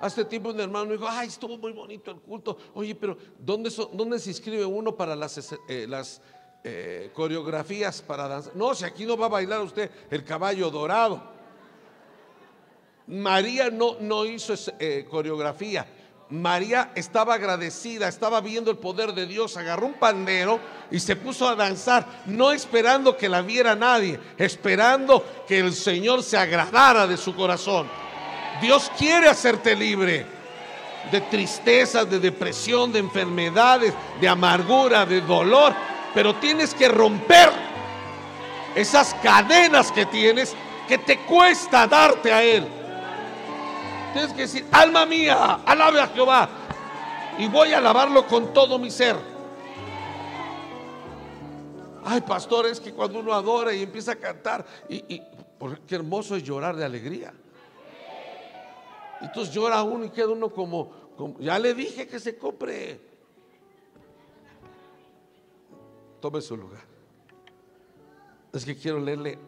Hace 0.00 0.24
tiempo 0.24 0.50
un 0.50 0.60
hermano 0.60 0.86
me 0.86 0.92
dijo, 0.92 1.06
ay, 1.08 1.28
estuvo 1.28 1.58
muy 1.58 1.72
bonito 1.72 2.10
el 2.10 2.18
culto. 2.18 2.56
Oye, 2.74 2.94
pero 2.94 3.16
¿dónde, 3.38 3.70
¿dónde 3.92 4.18
se 4.18 4.30
inscribe 4.30 4.64
uno 4.64 4.96
para 4.96 5.16
las, 5.16 5.52
eh, 5.68 5.86
las 5.88 6.20
eh, 6.64 7.10
coreografías 7.14 8.02
para 8.02 8.26
danzar. 8.26 8.56
No, 8.56 8.74
si 8.74 8.84
aquí 8.84 9.06
no 9.06 9.16
va 9.16 9.26
a 9.26 9.28
bailar 9.28 9.60
usted 9.60 9.90
el 10.10 10.24
caballo 10.24 10.70
dorado. 10.70 11.22
María 13.06 13.70
no, 13.70 13.96
no 14.00 14.26
hizo 14.26 14.54
eh, 14.78 15.06
coreografía. 15.08 15.86
María 16.30 16.90
estaba 16.94 17.34
agradecida, 17.34 18.06
estaba 18.06 18.42
viendo 18.42 18.70
el 18.70 18.76
poder 18.76 19.14
de 19.14 19.26
Dios, 19.26 19.56
agarró 19.56 19.86
un 19.86 19.94
pandero 19.94 20.60
y 20.90 21.00
se 21.00 21.16
puso 21.16 21.48
a 21.48 21.54
danzar, 21.54 22.06
no 22.26 22.52
esperando 22.52 23.16
que 23.16 23.30
la 23.30 23.40
viera 23.40 23.74
nadie, 23.74 24.20
esperando 24.36 25.24
que 25.46 25.58
el 25.58 25.72
Señor 25.72 26.22
se 26.22 26.36
agradara 26.36 27.06
de 27.06 27.16
su 27.16 27.34
corazón. 27.34 27.88
Dios 28.60 28.90
quiere 28.98 29.28
hacerte 29.28 29.74
libre 29.74 30.26
de 31.10 31.20
tristezas, 31.22 32.10
de 32.10 32.18
depresión, 32.18 32.92
de 32.92 32.98
enfermedades, 32.98 33.94
de 34.20 34.28
amargura, 34.28 35.06
de 35.06 35.22
dolor, 35.22 35.74
pero 36.12 36.34
tienes 36.34 36.74
que 36.74 36.88
romper 36.88 37.50
esas 38.74 39.14
cadenas 39.22 39.90
que 39.92 40.04
tienes 40.04 40.54
que 40.86 40.98
te 40.98 41.20
cuesta 41.20 41.86
darte 41.86 42.32
a 42.32 42.42
Él. 42.42 42.66
Tienes 44.12 44.32
que 44.32 44.42
decir, 44.42 44.66
alma 44.72 45.04
mía, 45.06 45.60
alabe 45.66 46.00
a 46.00 46.06
Jehová. 46.08 46.48
Y 47.38 47.48
voy 47.48 47.72
a 47.72 47.78
alabarlo 47.78 48.26
con 48.26 48.52
todo 48.52 48.78
mi 48.78 48.90
ser. 48.90 49.16
Ay, 52.04 52.22
pastor, 52.22 52.66
es 52.66 52.80
que 52.80 52.92
cuando 52.92 53.20
uno 53.20 53.34
adora 53.34 53.72
y 53.74 53.82
empieza 53.82 54.12
a 54.12 54.16
cantar, 54.16 54.64
y, 54.88 55.20
qué 55.86 55.94
hermoso 55.94 56.36
es 56.36 56.42
llorar 56.42 56.74
de 56.74 56.84
alegría. 56.84 57.34
Y 59.20 59.24
entonces 59.26 59.54
llora 59.54 59.82
uno 59.82 60.06
y 60.06 60.10
queda 60.10 60.28
uno 60.28 60.48
como, 60.48 60.90
como, 61.16 61.38
ya 61.38 61.58
le 61.58 61.74
dije 61.74 62.06
que 62.06 62.18
se 62.18 62.38
compre. 62.38 63.00
Tome 66.20 66.40
su 66.40 66.56
lugar. 66.56 66.82
Es 68.52 68.64
que 68.64 68.76
quiero 68.76 68.98
leerle. 69.00 69.38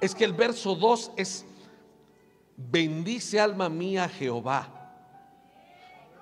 Es 0.00 0.14
que 0.14 0.24
el 0.24 0.32
verso 0.32 0.74
2 0.74 1.12
es 1.16 1.44
bendice 2.70 3.40
alma 3.40 3.68
mía 3.68 4.08
Jehová 4.08 4.68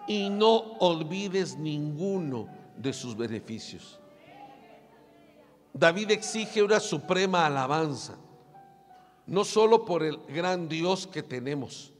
y 0.06 0.30
no 0.30 0.56
olvides 0.80 1.56
ninguno 1.56 2.48
de 2.76 2.92
sus 2.92 3.16
beneficios. 3.16 4.00
David 5.72 6.10
exige 6.10 6.62
una 6.62 6.80
suprema 6.80 7.46
alabanza, 7.46 8.16
no 9.26 9.44
solo 9.44 9.84
por 9.84 10.02
el 10.02 10.18
gran 10.28 10.68
Dios 10.68 11.06
que 11.06 11.22
tenemos, 11.22 11.92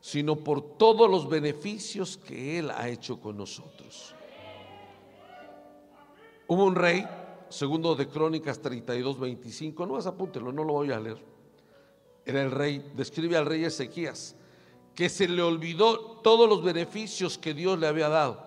sino 0.00 0.36
por 0.36 0.78
todos 0.78 1.10
los 1.10 1.28
beneficios 1.28 2.16
que 2.16 2.58
Él 2.58 2.70
ha 2.70 2.88
hecho 2.88 3.20
con 3.20 3.36
nosotros. 3.36 4.14
Hubo 6.46 6.64
un 6.64 6.76
rey, 6.76 7.06
segundo 7.50 7.94
de 7.94 8.08
Crónicas 8.08 8.58
32, 8.60 9.20
25, 9.20 9.84
no 9.84 9.94
vas 9.94 10.06
apúntelo, 10.06 10.50
no 10.50 10.64
lo 10.64 10.72
voy 10.72 10.92
a 10.92 10.98
leer 10.98 11.37
era 12.28 12.42
el 12.42 12.50
rey, 12.50 12.92
describe 12.94 13.38
al 13.38 13.46
rey 13.46 13.64
Ezequías, 13.64 14.36
que 14.94 15.08
se 15.08 15.26
le 15.26 15.40
olvidó 15.40 16.20
todos 16.20 16.46
los 16.46 16.62
beneficios 16.62 17.38
que 17.38 17.54
Dios 17.54 17.78
le 17.78 17.86
había 17.86 18.10
dado. 18.10 18.46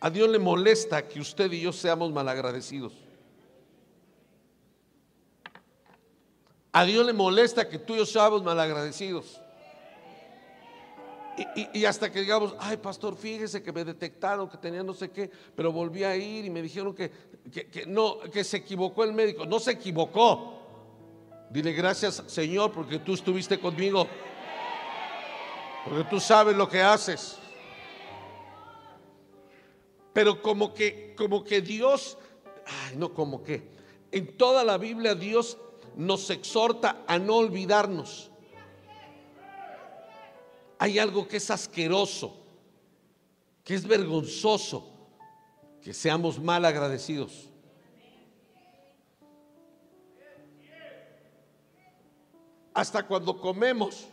A 0.00 0.10
Dios 0.10 0.28
le 0.28 0.38
molesta 0.38 1.08
que 1.08 1.18
usted 1.18 1.50
y 1.50 1.62
yo 1.62 1.72
seamos 1.72 2.12
malagradecidos. 2.12 2.92
A 6.72 6.84
Dios 6.84 7.06
le 7.06 7.14
molesta 7.14 7.66
que 7.66 7.78
tú 7.78 7.94
y 7.94 7.98
yo 7.98 8.06
seamos 8.06 8.44
malagradecidos. 8.44 9.40
Y, 11.72 11.84
hasta 11.84 12.10
que 12.10 12.20
digamos, 12.20 12.54
ay 12.58 12.76
pastor, 12.78 13.16
fíjese 13.16 13.62
que 13.62 13.72
me 13.72 13.84
detectaron 13.84 14.48
que 14.48 14.56
tenía 14.56 14.82
no 14.82 14.92
sé 14.92 15.10
qué, 15.10 15.30
pero 15.54 15.72
volví 15.72 16.02
a 16.02 16.16
ir 16.16 16.44
y 16.44 16.50
me 16.50 16.60
dijeron 16.62 16.94
que, 16.94 17.10
que, 17.50 17.86
no, 17.86 18.18
que 18.20 18.42
se 18.42 18.56
equivocó 18.56 19.04
el 19.04 19.12
médico. 19.12 19.46
No 19.46 19.60
se 19.60 19.72
equivocó. 19.72 20.58
Dile 21.50 21.72
gracias 21.72 22.22
Señor 22.26 22.72
porque 22.72 22.98
tú 22.98 23.14
estuviste 23.14 23.58
conmigo. 23.60 24.08
Porque 25.84 26.04
tú 26.04 26.18
sabes 26.18 26.56
lo 26.56 26.68
que 26.68 26.82
haces. 26.82 27.38
Pero 30.12 30.42
como 30.42 30.74
que, 30.74 31.14
como 31.16 31.44
que 31.44 31.60
Dios, 31.60 32.18
ay 32.66 32.96
no 32.96 33.14
como 33.14 33.44
que, 33.44 33.62
en 34.10 34.36
toda 34.36 34.64
la 34.64 34.76
Biblia 34.76 35.14
Dios 35.14 35.56
nos 35.94 36.30
exhorta 36.30 37.04
a 37.06 37.18
no 37.18 37.36
olvidarnos 37.36 38.30
hay 40.78 40.98
algo 40.98 41.26
que 41.26 41.38
es 41.38 41.50
asqueroso, 41.50 42.36
que 43.64 43.74
es 43.74 43.86
vergonzoso, 43.86 44.88
que 45.82 45.92
seamos 45.92 46.38
mal 46.38 46.64
agradecidos. 46.64 47.48
Hasta 52.72 53.04
cuando 53.04 53.40
comemos, 53.40 54.06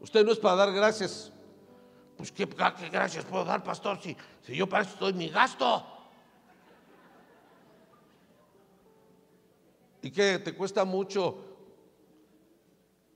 usted 0.00 0.24
no 0.24 0.32
es 0.32 0.38
para 0.38 0.56
dar 0.56 0.72
gracias. 0.72 1.30
Pues 2.16 2.32
qué, 2.32 2.44
gracias 2.90 3.24
puedo 3.24 3.44
dar, 3.44 3.62
pastor, 3.62 4.00
si, 4.02 4.16
si 4.44 4.56
yo 4.56 4.68
para 4.68 4.82
eso 4.82 4.94
estoy 4.94 5.12
mi 5.12 5.28
gasto. 5.28 5.86
¿Y 10.02 10.10
qué? 10.10 10.40
¿Te 10.40 10.52
cuesta 10.54 10.84
mucho 10.84 11.36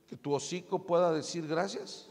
que 0.07 0.15
tu 0.15 0.33
hocico 0.33 0.79
pueda 0.79 1.11
decir 1.11 1.45
gracias? 1.45 2.07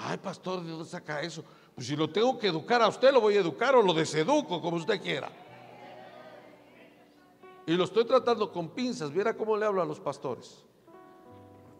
Ay, 0.00 0.16
pastor, 0.18 0.62
¿de 0.62 0.70
dónde 0.70 0.88
saca 0.88 1.20
eso? 1.22 1.44
Pues 1.74 1.88
si 1.88 1.96
lo 1.96 2.08
tengo 2.08 2.38
que 2.38 2.46
educar 2.46 2.80
a 2.80 2.88
usted, 2.88 3.12
lo 3.12 3.20
voy 3.20 3.36
a 3.36 3.40
educar 3.40 3.74
o 3.74 3.82
lo 3.82 3.92
deseduco, 3.92 4.60
como 4.60 4.76
usted 4.76 5.00
quiera. 5.02 5.28
Y 7.66 7.72
lo 7.72 7.84
estoy 7.84 8.04
tratando 8.04 8.50
con 8.52 8.70
pinzas. 8.70 9.12
Viera 9.12 9.36
cómo 9.36 9.56
le 9.56 9.66
hablo 9.66 9.82
a 9.82 9.84
los 9.84 9.98
pastores. 9.98 10.62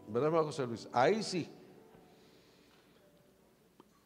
¿Verdad, 0.08 0.42
José 0.42 0.66
Luis? 0.66 0.88
Ahí 0.92 1.22
sí. 1.22 1.48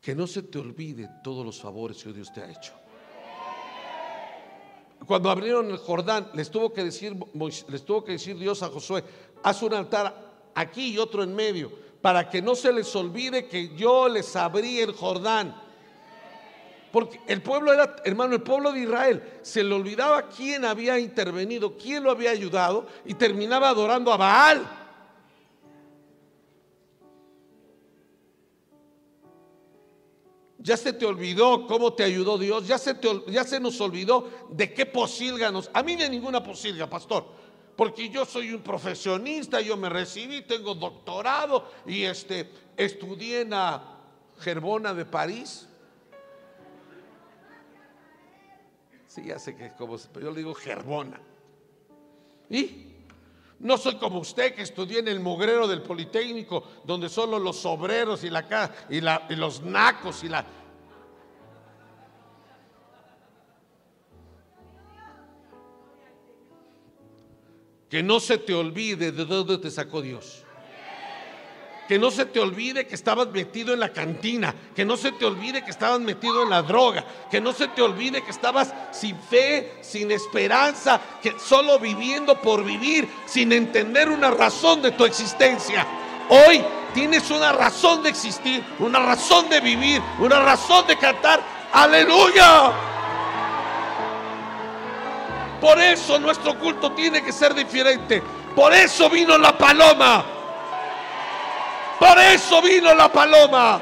Que 0.01 0.15
no 0.15 0.27
se 0.27 0.43
te 0.43 0.59
olvide 0.59 1.09
todos 1.25 1.45
los 1.45 1.61
favores 1.61 2.03
que 2.03 2.13
Dios 2.13 2.33
te 2.33 2.43
ha 2.43 2.51
hecho. 2.51 2.73
Cuando 5.07 5.31
abrieron 5.31 5.71
el 5.71 5.79
Jordán, 5.79 6.31
les 6.35 6.51
tuvo 6.51 6.73
que 6.73 6.85
decir, 6.85 7.17
les 7.69 7.85
tuvo 7.85 8.05
que 8.05 8.13
decir 8.13 8.39
Dios 8.39 8.63
a 8.63 8.69
Josué, 8.69 9.03
haz 9.43 9.63
un 9.63 9.75
altar 9.75 10.51
aquí 10.55 10.95
y 10.95 10.99
otro 10.99 11.23
en 11.23 11.35
medio 11.35 11.82
para 12.03 12.29
que 12.29 12.43
no 12.43 12.57
se 12.57 12.73
les 12.73 12.95
olvide 12.97 13.47
que 13.47 13.75
yo 13.77 14.09
les 14.09 14.35
abrí 14.35 14.81
el 14.81 14.93
Jordán. 14.93 15.55
Porque 16.91 17.21
el 17.27 17.41
pueblo 17.41 17.73
era, 17.73 17.97
hermano, 18.05 18.35
el 18.35 18.43
pueblo 18.43 18.73
de 18.73 18.81
Israel 18.81 19.39
se 19.41 19.63
le 19.65 19.73
olvidaba 19.73 20.29
quién 20.29 20.65
había 20.65 20.99
intervenido, 20.99 21.75
quién 21.79 22.03
lo 22.03 22.11
había 22.11 22.33
ayudado 22.33 22.87
y 23.07 23.15
terminaba 23.15 23.71
adorando 23.71 24.13
a 24.13 24.17
Baal. 24.19 24.79
Ya 30.59 30.77
se 30.77 30.93
te 30.93 31.07
olvidó 31.07 31.67
cómo 31.67 31.93
te 31.95 32.05
ayudó 32.05 32.37
Dios, 32.37 32.67
ya 32.67 32.79
se, 32.79 32.97
ya 33.29 33.45
se 33.45 33.59
nos 33.59 33.81
olvidó 33.81 34.29
de 34.51 34.75
qué 34.75 34.85
posilga 34.87 35.51
nos. 35.51 35.71
A 35.73 35.83
mí 35.83 35.97
de 35.97 36.11
ninguna 36.11 36.43
posilga, 36.43 36.91
pastor 36.91 37.42
porque 37.83 38.11
yo 38.11 38.25
soy 38.25 38.53
un 38.53 38.63
profesionista, 38.63 39.61
yo 39.61 39.77
me 39.77 39.89
recibí, 39.89 40.43
tengo 40.43 40.73
doctorado 40.73 41.69
y 41.85 42.05
este, 42.05 42.49
estudié 42.77 43.41
en 43.41 43.51
la 43.51 43.99
Gerbona 44.39 44.95
de 44.95 45.05
París. 45.05 45.67
Sí, 49.09 49.25
ya 49.27 49.37
sé 49.41 49.57
que 49.57 49.67
es 49.67 49.73
como, 49.73 49.99
pero 50.13 50.27
yo 50.27 50.31
le 50.31 50.39
digo 50.39 50.55
Gerbona. 50.55 51.21
Y 52.49 52.87
no 53.59 53.77
soy 53.77 53.97
como 53.97 54.21
usted 54.21 54.55
que 54.55 54.63
estudié 54.63 55.01
en 55.01 55.09
el 55.09 55.19
mugrero 55.19 55.67
del 55.67 55.83
Politécnico, 55.83 56.63
donde 56.85 57.09
solo 57.09 57.41
los 57.41 57.67
obreros 57.67 58.23
y, 58.23 58.31
la, 58.31 58.47
y, 58.91 59.01
la, 59.01 59.27
y 59.29 59.35
los 59.35 59.61
nacos 59.61 60.23
y 60.23 60.29
la 60.29 60.47
Que 67.93 68.03
no 68.03 68.21
se 68.21 68.39
te 68.39 68.55
olvide 68.55 69.13
de 69.13 69.27
dónde 69.27 69.59
te 69.59 69.71
sacó 69.71 70.01
Dios. 70.01 70.45
Que 71.87 71.99
no 71.99 72.11
se 72.11 72.25
te 72.25 72.41
olvide 72.41 72.87
que 72.87 72.95
estabas 72.95 73.29
metido 73.29 73.75
en 73.75 73.81
la 73.81 73.93
cantina. 73.93 74.55
Que 74.75 74.83
no 74.83 74.97
se 74.97 75.13
te 75.13 75.27
olvide 75.27 75.63
que 75.63 75.71
estabas 75.71 76.01
metido 76.01 76.43
en 76.43 76.49
la 76.49 76.63
droga. 76.63 77.05
Que 77.31 77.39
no 77.39 77.53
se 77.53 77.69
te 77.69 77.83
olvide 77.83 78.23
que 78.23 78.31
estabas 78.31 78.73
sin 78.93 79.15
fe, 79.21 79.75
sin 79.83 80.11
esperanza. 80.11 80.99
Que 81.21 81.35
solo 81.39 81.79
viviendo 81.79 82.41
por 82.41 82.65
vivir, 82.65 83.07
sin 83.27 83.53
entender 83.53 84.09
una 84.09 84.31
razón 84.31 84.81
de 84.81 84.93
tu 84.93 85.05
existencia. 85.05 85.87
Hoy 86.31 86.65
tienes 86.95 87.31
una 87.31 87.53
razón 87.53 88.03
de 88.03 88.09
existir, 88.09 88.65
una 88.79 89.01
razón 89.01 89.51
de 89.51 89.61
vivir, 89.61 90.01
una 90.19 90.41
razón 90.41 90.87
de 90.87 90.97
cantar. 90.97 91.43
Aleluya. 91.71 92.92
Por 95.63 95.79
eso 95.79 96.19
nuestro 96.19 96.59
culto 96.59 96.91
tiene 96.91 97.23
que 97.23 97.31
ser 97.31 97.55
diferente. 97.55 98.21
Por 98.53 98.73
eso 98.73 99.09
vino 99.09 99.39
la 99.39 99.57
paloma. 99.57 100.25
Por 102.01 102.19
eso 102.19 102.61
vino 102.61 102.93
la 102.93 103.13
paloma. 103.13 103.81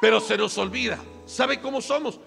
Pero 0.00 0.20
se 0.20 0.38
nos 0.38 0.56
olvida. 0.58 1.00
¿Sabe 1.26 1.60
cómo 1.60 1.80
somos? 1.80 2.20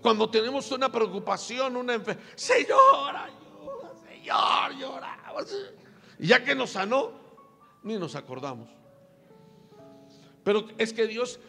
Cuando 0.00 0.30
tenemos 0.30 0.70
una 0.70 0.92
preocupación, 0.92 1.76
una 1.76 1.94
enfermedad, 1.94 2.24
Señor, 2.36 3.16
ayuda, 3.16 3.92
Señor, 4.08 4.72
lloramos. 4.78 5.52
Y 6.20 6.28
ya 6.28 6.44
que 6.44 6.54
nos 6.54 6.70
sanó, 6.70 7.10
ni 7.82 7.98
nos 7.98 8.14
acordamos. 8.14 8.68
Pero 10.44 10.68
es 10.78 10.92
que 10.92 11.08
Dios, 11.08 11.40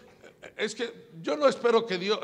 es 0.58 0.76
que 0.76 1.10
yo 1.22 1.38
no 1.38 1.48
espero 1.48 1.86
que 1.86 1.98
Dios, 1.98 2.20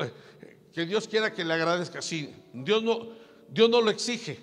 que 0.72 0.86
Dios 0.86 1.08
quiera 1.08 1.32
que 1.32 1.44
le 1.44 1.54
agradezca 1.54 2.00
así. 2.00 2.34
Dios 2.52 2.82
no, 2.82 3.08
Dios 3.48 3.68
no 3.68 3.80
lo 3.80 3.90
exige. 3.90 4.38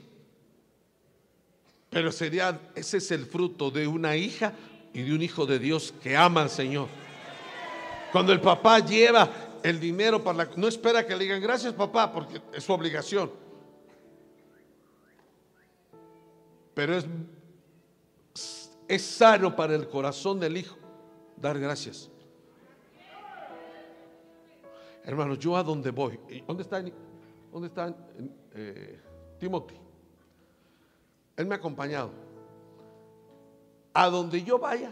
Pero 1.89 2.11
sería, 2.11 2.59
ese 2.75 2.97
es 2.97 3.11
el 3.11 3.25
fruto 3.25 3.71
de 3.71 3.88
una 3.88 4.15
hija 4.15 4.53
y 4.93 5.03
de 5.03 5.13
un 5.13 5.21
hijo 5.21 5.45
de 5.45 5.59
Dios 5.59 5.93
que 6.03 6.17
ama 6.17 6.41
al 6.41 6.49
Señor. 6.49 6.88
Cuando 8.11 8.34
el 8.34 8.41
papá 8.41 8.80
lleva 8.80 9.59
el 9.63 9.80
dinero 9.80 10.23
para 10.23 10.45
la... 10.45 10.49
No 10.55 10.67
espera 10.67 11.05
que 11.05 11.15
le 11.15 11.23
digan 11.23 11.41
gracias 11.41 11.73
papá 11.73 12.11
porque 12.11 12.41
es 12.53 12.63
su 12.63 12.73
obligación. 12.73 13.32
Pero 16.73 16.97
es, 16.97 17.05
es 18.88 19.01
sano 19.01 19.55
para 19.55 19.75
el 19.75 19.88
corazón 19.88 20.39
del 20.39 20.57
hijo 20.57 20.78
dar 21.38 21.57
gracias. 21.59 22.09
Hermanos, 25.08 25.39
yo 25.39 25.55
a 25.55 25.64
donde 25.64 25.89
voy, 25.89 26.20
¿dónde 26.45 26.64
está, 26.64 26.84
dónde 27.49 27.70
está 27.70 27.95
eh, 28.53 28.99
Timothy? 29.39 29.80
Él 31.38 31.45
me 31.45 31.55
ha 31.55 31.58
acompañado. 31.60 32.12
A 33.93 34.10
donde 34.10 34.43
yo 34.43 34.60
vaya, 34.60 34.91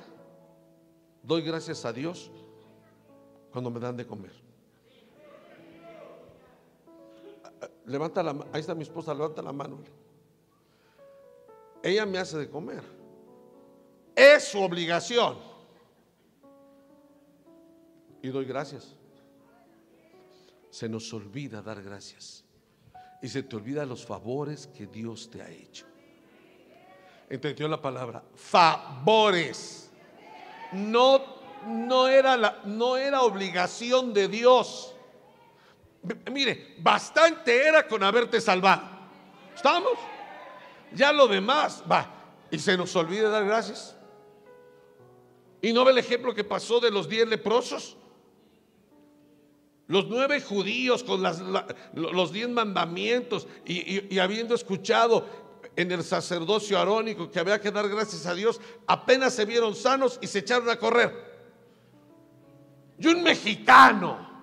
doy 1.22 1.41
gracias 1.41 1.84
a 1.84 1.91
Dios 1.91 2.32
cuando 3.51 3.70
me 3.70 3.78
dan 3.78 3.97
de 3.97 4.07
comer. 4.07 4.32
Levanta 7.86 8.24
la 8.24 8.32
ahí 8.53 8.61
está 8.61 8.74
mi 8.74 8.84
esposa, 8.84 9.13
levanta 9.13 9.41
la 9.41 9.51
mano. 9.51 9.80
Ella 11.84 12.05
me 12.05 12.20
hace 12.20 12.38
de 12.38 12.49
comer. 12.49 12.84
Es 14.16 14.45
su 14.45 14.61
obligación. 14.61 15.36
Y 18.22 18.30
doy 18.30 18.45
gracias 18.45 18.95
se 20.76 20.89
nos 20.89 21.13
olvida 21.13 21.61
dar 21.61 21.82
gracias. 21.82 22.43
Y 23.21 23.30
se 23.30 23.43
te 23.43 23.55
olvida 23.55 23.86
los 23.86 24.05
favores 24.05 24.67
que 24.67 24.88
Dios 24.88 25.30
te 25.30 25.41
ha 25.41 25.49
hecho. 25.49 25.86
¿Entendió 27.30 27.69
la 27.69 27.82
palabra? 27.82 28.21
Favores. 28.36 29.89
No, 30.73 31.23
no, 31.65 32.09
era, 32.09 32.36
la, 32.36 32.59
no 32.65 32.97
era 32.97 33.21
obligación 33.21 34.13
de 34.13 34.28
Dios. 34.28 34.93
Mire, 36.30 36.76
bastante 36.80 37.65
era 37.65 37.88
con 37.88 38.03
haberte 38.03 38.41
salvado. 38.41 38.84
¿Estamos? 39.55 39.93
Ya 40.91 41.13
lo 41.13 41.30
demás, 41.30 41.86
va. 41.89 42.05
Y 42.51 42.59
se 42.59 42.76
nos 42.76 42.93
olvida 42.97 43.30
dar 43.30 43.45
gracias. 43.45 43.95
¿Y 45.61 45.71
no 45.71 45.86
ve 45.86 45.93
el 45.93 45.99
ejemplo 45.99 46.36
que 46.36 46.43
pasó 46.43 46.82
de 46.82 46.91
los 46.91 47.07
diez 47.07 47.26
leprosos? 47.30 47.95
Los 49.88 50.07
nueve 50.07 50.41
judíos 50.41 51.03
con 51.03 51.21
los 51.93 52.31
diez 52.31 52.49
mandamientos 52.49 53.47
y, 53.65 54.17
habiendo 54.17 54.55
escuchado 54.55 55.25
en 55.75 55.91
el 55.91 56.03
sacerdocio 56.03 56.79
arónico 56.79 57.29
que 57.29 57.39
había 57.39 57.61
que 57.61 57.69
dar 57.69 57.88
gracias 57.88 58.25
a 58.25 58.33
Dios, 58.33 58.59
apenas 58.88 59.33
se 59.33 59.45
vieron 59.45 59.75
sanos 59.75 60.17
y 60.21 60.27
se 60.27 60.39
echaron 60.39 60.69
a 60.69 60.77
correr. 60.77 61.36
Y 62.97 63.07
un 63.07 63.21
mexicano. 63.21 64.33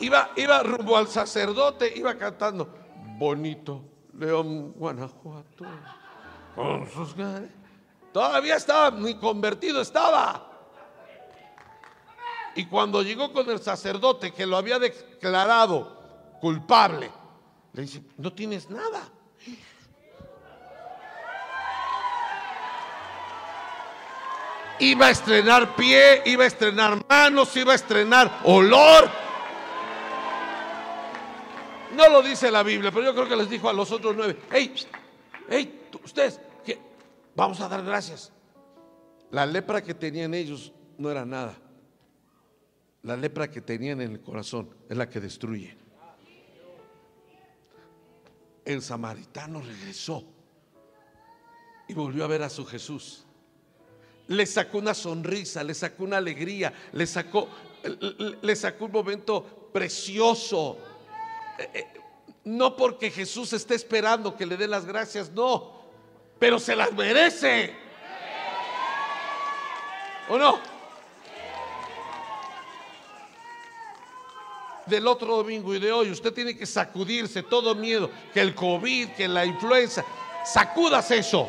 Iba, 0.00 0.32
iba 0.36 0.62
rumbo 0.62 0.98
al 0.98 1.08
sacerdote, 1.08 1.90
iba 1.96 2.18
cantando, 2.18 2.68
bonito 3.16 3.93
León, 4.18 4.72
Guanajuato, 4.72 5.64
con 6.54 6.88
sus 6.90 7.14
Todavía 8.12 8.56
estaba, 8.56 8.96
ni 8.96 9.14
convertido 9.16 9.80
estaba. 9.80 10.50
Y 12.54 12.66
cuando 12.66 13.02
llegó 13.02 13.32
con 13.32 13.50
el 13.50 13.60
sacerdote 13.60 14.32
que 14.32 14.46
lo 14.46 14.56
había 14.56 14.78
declarado 14.78 16.36
culpable, 16.40 17.10
le 17.72 17.82
dice, 17.82 18.02
no 18.16 18.32
tienes 18.32 18.70
nada. 18.70 19.08
Iba 24.78 25.06
a 25.06 25.10
estrenar 25.10 25.74
pie, 25.74 26.22
iba 26.26 26.44
a 26.44 26.46
estrenar 26.46 27.04
manos, 27.08 27.56
iba 27.56 27.72
a 27.72 27.76
estrenar 27.76 28.40
olor, 28.44 29.10
no 31.94 32.08
lo 32.08 32.22
dice 32.22 32.50
la 32.50 32.62
Biblia, 32.62 32.90
pero 32.90 33.06
yo 33.06 33.14
creo 33.14 33.28
que 33.28 33.36
les 33.36 33.48
dijo 33.48 33.68
a 33.68 33.72
los 33.72 33.90
otros 33.90 34.14
nueve, 34.16 34.38
hey, 34.50 34.74
hey, 35.48 35.88
ustedes, 36.04 36.40
vamos 37.34 37.60
a 37.60 37.68
dar 37.68 37.84
gracias. 37.84 38.32
La 39.30 39.46
lepra 39.46 39.82
que 39.82 39.94
tenían 39.94 40.34
ellos 40.34 40.72
no 40.98 41.10
era 41.10 41.24
nada. 41.24 41.56
La 43.02 43.16
lepra 43.16 43.50
que 43.50 43.60
tenían 43.60 44.00
en 44.00 44.12
el 44.12 44.20
corazón 44.20 44.70
es 44.88 44.96
la 44.96 45.08
que 45.08 45.20
destruye. 45.20 45.76
El 48.64 48.80
samaritano 48.80 49.60
regresó 49.60 50.24
y 51.86 51.94
volvió 51.94 52.24
a 52.24 52.28
ver 52.28 52.42
a 52.42 52.48
su 52.48 52.64
Jesús. 52.64 53.26
Le 54.28 54.46
sacó 54.46 54.78
una 54.78 54.94
sonrisa, 54.94 55.62
le 55.62 55.74
sacó 55.74 56.04
una 56.04 56.16
alegría, 56.16 56.72
le 56.92 57.06
sacó, 57.06 57.48
le 58.40 58.56
sacó 58.56 58.86
un 58.86 58.92
momento 58.92 59.68
precioso 59.70 60.78
no 62.44 62.76
porque 62.76 63.10
Jesús 63.10 63.52
esté 63.52 63.74
esperando 63.74 64.36
que 64.36 64.46
le 64.46 64.56
dé 64.56 64.68
las 64.68 64.84
gracias, 64.84 65.30
no, 65.30 65.72
pero 66.38 66.58
se 66.58 66.76
las 66.76 66.92
merece. 66.92 67.74
¿O 70.28 70.38
no? 70.38 70.58
Del 74.86 75.06
otro 75.06 75.36
domingo 75.36 75.74
y 75.74 75.78
de 75.78 75.90
hoy, 75.90 76.10
usted 76.10 76.32
tiene 76.32 76.56
que 76.56 76.66
sacudirse 76.66 77.42
todo 77.42 77.74
miedo, 77.74 78.10
que 78.32 78.40
el 78.40 78.54
COVID, 78.54 79.10
que 79.10 79.26
la 79.26 79.46
influenza, 79.46 80.04
sacudas 80.44 81.10
eso. 81.10 81.48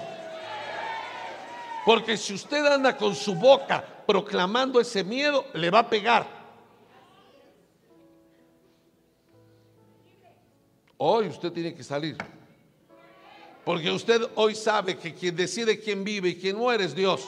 Porque 1.86 2.18
si 2.18 2.34
usted 2.34 2.66
anda 2.66 2.96
con 2.96 3.14
su 3.14 3.36
boca 3.36 3.86
proclamando 4.08 4.80
ese 4.80 5.04
miedo, 5.04 5.46
le 5.54 5.70
va 5.70 5.80
a 5.80 5.90
pegar. 5.90 6.35
Hoy 10.98 11.28
usted 11.28 11.52
tiene 11.52 11.74
que 11.74 11.84
salir. 11.84 12.18
Porque 13.64 13.90
usted 13.90 14.22
hoy 14.36 14.56
sabe 14.56 14.98
que 14.98 15.14
quien 15.14 15.36
decide 15.36 15.80
quién 15.80 16.04
vive 16.04 16.30
y 16.30 16.36
quién 16.36 16.56
muere 16.56 16.86
es 16.86 16.96
Dios. 16.96 17.28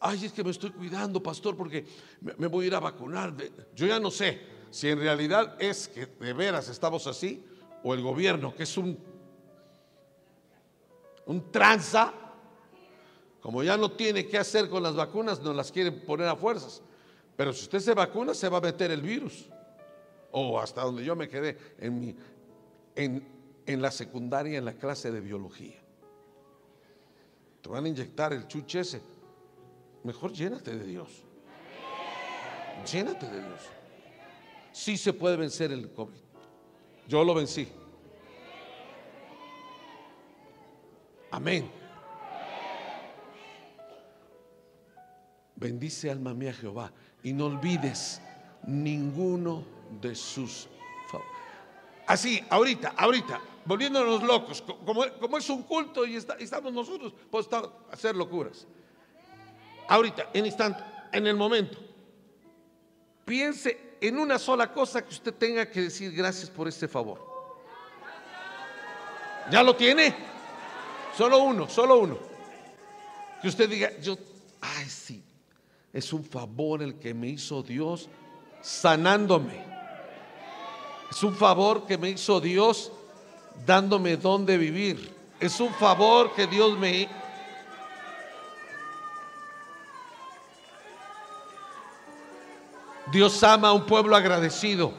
Ay, 0.00 0.26
es 0.26 0.32
que 0.32 0.44
me 0.44 0.50
estoy 0.50 0.70
cuidando, 0.70 1.20
pastor, 1.22 1.56
porque 1.56 1.84
me, 2.20 2.46
voy 2.46 2.64
a 2.64 2.68
ir 2.68 2.74
a 2.74 2.80
vacunar. 2.80 3.34
Yo 3.74 3.86
ya 3.86 3.98
no 3.98 4.10
sé 4.10 4.40
si 4.70 4.88
en 4.88 5.00
realidad 5.00 5.56
es 5.58 5.88
que 5.88 6.06
de 6.06 6.32
veras 6.32 6.68
estamos 6.68 7.06
así 7.06 7.42
o 7.82 7.94
el 7.94 8.02
gobierno, 8.02 8.54
que 8.54 8.62
es 8.62 8.76
un, 8.76 8.96
un 11.26 11.50
tranza, 11.50 12.12
como 13.40 13.62
ya 13.62 13.76
no 13.76 13.90
tiene 13.92 14.26
qué 14.26 14.38
hacer 14.38 14.68
con 14.68 14.82
las 14.82 14.94
vacunas, 14.94 15.40
no 15.40 15.52
las 15.52 15.72
quiere 15.72 15.90
poner 15.90 16.28
a 16.28 16.36
fuerzas. 16.36 16.82
Pero 17.38 17.52
si 17.52 17.62
usted 17.62 17.78
se 17.78 17.94
vacuna, 17.94 18.34
se 18.34 18.48
va 18.48 18.58
a 18.58 18.60
meter 18.60 18.90
el 18.90 19.00
virus. 19.00 19.48
O 20.32 20.58
hasta 20.58 20.82
donde 20.82 21.04
yo 21.04 21.14
me 21.14 21.28
quedé 21.28 21.56
en, 21.78 22.00
mi, 22.00 22.16
en, 22.96 23.80
la 23.80 23.92
secundaria, 23.92 24.58
en 24.58 24.64
la 24.64 24.72
clase 24.72 25.12
de 25.12 25.20
biología. 25.20 25.76
Te 27.62 27.68
van 27.68 27.84
a 27.84 27.88
inyectar 27.88 28.32
el 28.32 28.48
chuche 28.48 28.80
ese. 28.80 29.00
Mejor 30.02 30.32
llénate 30.32 30.76
de 30.76 30.84
Dios. 30.84 31.22
Llénate 32.92 33.28
de 33.28 33.40
Dios. 33.40 33.60
Sí 34.72 34.96
se 34.96 35.12
puede 35.12 35.36
vencer 35.36 35.70
el 35.70 35.92
COVID. 35.92 36.18
Yo 37.06 37.22
lo 37.22 37.34
vencí. 37.34 37.68
Amén. 41.30 41.70
Bendice 45.54 46.10
alma 46.10 46.34
mía 46.34 46.52
Jehová 46.52 46.92
y 47.28 47.32
no 47.34 47.44
olvides 47.44 48.22
ninguno 48.66 49.62
de 50.00 50.14
sus 50.14 50.66
favores. 51.10 51.30
Así, 52.06 52.42
ahorita, 52.48 52.94
ahorita, 52.96 53.38
volviéndonos 53.66 54.22
locos, 54.22 54.62
como, 54.62 55.04
es 55.36 55.50
un 55.50 55.62
culto 55.64 56.06
y, 56.06 56.16
estamos 56.16 56.72
nosotros, 56.72 57.12
pues 57.30 57.46
hacer 57.92 58.16
locuras. 58.16 58.66
Ahorita, 59.88 60.30
en 60.32 60.46
instante, 60.46 60.82
en 61.12 61.26
el 61.26 61.36
momento, 61.36 61.78
piense 63.26 63.96
en 64.00 64.18
una 64.18 64.38
sola 64.38 64.72
cosa 64.72 65.04
que 65.04 65.10
usted 65.10 65.34
tenga 65.34 65.70
que 65.70 65.82
decir 65.82 66.12
gracias 66.12 66.48
por 66.48 66.66
este 66.66 66.88
favor. 66.88 67.28
¿Ya 69.50 69.62
lo 69.62 69.76
tiene? 69.76 70.14
Solo 71.14 71.40
uno, 71.40 71.68
solo 71.68 71.98
uno. 71.98 72.18
Que 73.42 73.48
usted 73.48 73.68
diga, 73.68 73.98
yo, 73.98 74.16
ay 74.62 74.88
sí, 74.88 75.22
es 75.98 76.12
un 76.12 76.24
favor 76.24 76.80
el 76.80 76.98
que 76.98 77.12
me 77.12 77.26
hizo 77.26 77.62
Dios 77.62 78.08
sanándome. 78.62 79.64
Es 81.10 81.22
un 81.24 81.34
favor 81.34 81.86
que 81.86 81.98
me 81.98 82.10
hizo 82.10 82.40
Dios 82.40 82.92
dándome 83.66 84.16
dónde 84.16 84.56
vivir. 84.56 85.12
Es 85.40 85.58
un 85.58 85.72
favor 85.74 86.32
que 86.34 86.46
Dios 86.46 86.78
me... 86.78 87.08
Dios 93.10 93.42
ama 93.42 93.68
a 93.68 93.72
un 93.72 93.86
pueblo 93.86 94.14
agradecido. 94.14 94.92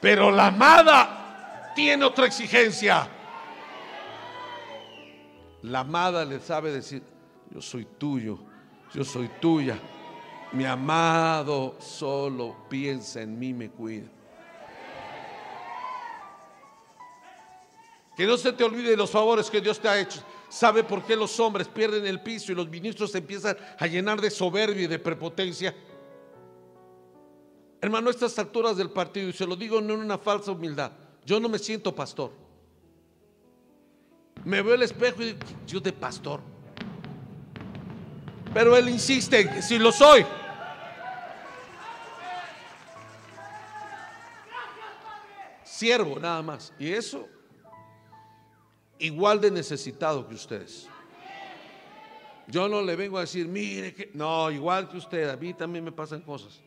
Pero 0.00 0.30
la 0.30 0.48
amada 0.48 1.72
tiene 1.74 2.04
otra 2.04 2.26
exigencia. 2.26 3.08
La 5.62 5.80
amada 5.80 6.24
le 6.24 6.38
sabe 6.38 6.70
decir, 6.70 7.02
yo 7.50 7.60
soy 7.60 7.84
tuyo, 7.84 8.49
yo 8.92 9.04
soy 9.04 9.28
tuya. 9.40 9.78
Mi 10.52 10.64
amado 10.64 11.76
solo 11.78 12.56
piensa 12.68 13.22
en 13.22 13.38
mí, 13.38 13.52
me 13.52 13.70
cuida. 13.70 14.08
Que 18.16 18.26
no 18.26 18.36
se 18.36 18.52
te 18.52 18.64
olvide 18.64 18.96
los 18.96 19.10
favores 19.10 19.48
que 19.48 19.60
Dios 19.60 19.78
te 19.78 19.88
ha 19.88 19.98
hecho. 19.98 20.22
¿Sabe 20.48 20.82
por 20.82 21.04
qué 21.04 21.14
los 21.14 21.38
hombres 21.38 21.68
pierden 21.68 22.04
el 22.06 22.20
piso 22.20 22.50
y 22.50 22.56
los 22.56 22.68
ministros 22.68 23.12
se 23.12 23.18
empiezan 23.18 23.56
a 23.78 23.86
llenar 23.86 24.20
de 24.20 24.30
soberbia 24.30 24.82
y 24.82 24.88
de 24.88 24.98
prepotencia? 24.98 25.74
Hermano, 27.80 28.08
a 28.08 28.10
estas 28.10 28.36
alturas 28.38 28.76
del 28.76 28.90
partido, 28.90 29.28
y 29.28 29.32
se 29.32 29.46
lo 29.46 29.56
digo 29.56 29.80
no 29.80 29.94
en 29.94 30.00
una 30.00 30.18
falsa 30.18 30.50
humildad, 30.50 30.92
yo 31.24 31.38
no 31.38 31.48
me 31.48 31.58
siento 31.58 31.94
pastor. 31.94 32.32
Me 34.44 34.60
veo 34.60 34.74
el 34.74 34.82
espejo 34.82 35.22
y 35.22 35.26
digo, 35.26 35.38
yo 35.66 35.80
de 35.80 35.92
pastor. 35.92 36.40
Pero 38.52 38.76
él 38.76 38.88
insiste 38.88 39.62
si 39.62 39.78
lo 39.78 39.92
soy. 39.92 40.26
Siervo 45.64 46.18
nada 46.18 46.42
más. 46.42 46.72
Y 46.78 46.92
eso 46.92 47.28
igual 49.00 49.40
de 49.40 49.50
necesitado 49.50 50.26
que 50.28 50.34
ustedes. 50.34 50.88
Yo 52.46 52.68
no 52.68 52.82
le 52.82 52.96
vengo 52.96 53.18
a 53.18 53.22
decir, 53.22 53.46
mire 53.46 53.94
que... 53.94 54.10
No, 54.12 54.50
igual 54.50 54.88
que 54.88 54.98
usted, 54.98 55.28
a 55.28 55.36
mí 55.36 55.54
también 55.54 55.84
me 55.84 55.92
pasan 55.92 56.20
cosas. 56.20 56.60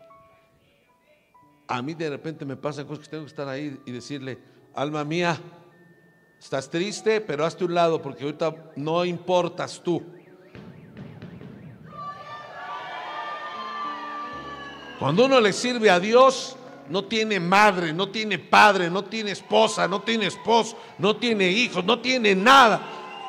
A 1.67 1.81
mí 1.81 1.93
de 1.93 2.09
repente 2.09 2.45
me 2.45 2.55
pasan 2.55 2.85
cosas 2.85 3.05
que 3.05 3.11
tengo 3.11 3.23
que 3.23 3.29
estar 3.29 3.47
ahí 3.47 3.79
y 3.85 3.91
decirle, 3.91 4.39
alma 4.73 5.03
mía, 5.03 5.37
estás 6.39 6.69
triste, 6.69 7.21
pero 7.21 7.45
hazte 7.45 7.65
un 7.65 7.73
lado 7.73 8.01
porque 8.01 8.23
ahorita 8.23 8.71
no 8.77 9.03
importas 9.05 9.81
tú. 9.83 10.03
Cuando 15.03 15.25
uno 15.25 15.41
le 15.41 15.51
sirve 15.51 15.89
a 15.89 15.99
Dios, 15.99 16.55
no 16.87 17.03
tiene 17.03 17.37
madre, 17.37 17.91
no 17.91 18.07
tiene 18.07 18.39
padre, 18.39 18.89
no 18.89 19.03
tiene 19.03 19.31
esposa, 19.31 19.85
no 19.85 20.01
tiene 20.01 20.27
esposo, 20.27 20.77
no 20.97 21.17
tiene 21.17 21.49
hijos, 21.49 21.83
no 21.83 21.99
tiene 21.99 22.33
nada. 22.33 22.81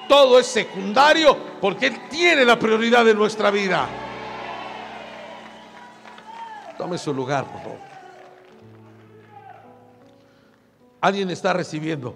Todo 0.08 0.38
es 0.38 0.46
secundario 0.46 1.36
porque 1.60 1.88
Él 1.88 2.08
tiene 2.08 2.44
la 2.44 2.56
prioridad 2.60 3.04
de 3.04 3.12
nuestra 3.12 3.50
vida. 3.50 3.88
Tome 6.78 6.96
su 6.96 7.12
lugar, 7.12 7.44
por 7.50 7.60
favor. 7.60 7.78
¿Alguien 11.00 11.28
está 11.28 11.54
recibiendo? 11.54 12.14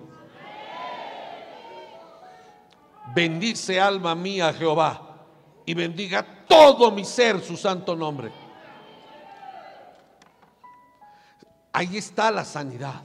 Bendice 3.12 3.80
alma 3.80 4.14
mía 4.14 4.54
Jehová 4.56 5.16
y 5.66 5.74
bendiga 5.74 6.24
todo 6.46 6.92
mi 6.92 7.04
ser 7.04 7.40
su 7.40 7.56
santo 7.56 7.96
nombre. 7.96 8.30
Ahí 11.72 11.96
está 11.96 12.30
la 12.30 12.44
sanidad. 12.44 13.02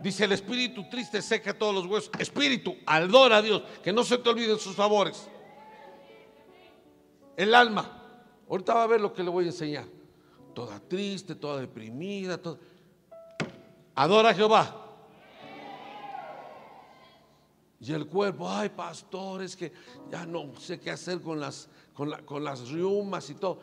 Dice 0.00 0.24
el 0.24 0.32
espíritu 0.32 0.88
triste 0.88 1.20
seca 1.20 1.56
todos 1.56 1.74
los 1.74 1.86
huesos. 1.86 2.10
Espíritu, 2.18 2.74
adora 2.86 3.38
a 3.38 3.42
Dios, 3.42 3.62
que 3.82 3.92
no 3.92 4.02
se 4.02 4.16
te 4.18 4.30
olviden 4.30 4.58
sus 4.58 4.74
favores. 4.74 5.28
El 7.36 7.54
alma, 7.54 8.02
ahorita 8.48 8.74
va 8.74 8.84
a 8.84 8.86
ver 8.86 9.00
lo 9.00 9.12
que 9.12 9.22
le 9.22 9.30
voy 9.30 9.44
a 9.44 9.48
enseñar. 9.48 9.84
Toda 10.54 10.80
triste, 10.80 11.34
toda 11.34 11.60
deprimida, 11.60 12.40
adora 13.94 14.30
a 14.30 14.34
Jehová. 14.34 14.86
Y 17.80 17.92
el 17.92 18.06
cuerpo, 18.06 18.48
ay 18.48 18.68
pastor, 18.70 19.42
es 19.42 19.56
que 19.56 19.72
ya 20.10 20.26
no 20.26 20.54
sé 20.58 20.78
qué 20.78 20.90
hacer 20.90 21.20
con 21.20 21.40
las, 21.40 21.68
con, 21.94 22.10
con 22.24 22.44
las 22.44 22.68
riumas 22.68 23.28
y 23.30 23.34
todo. 23.34 23.58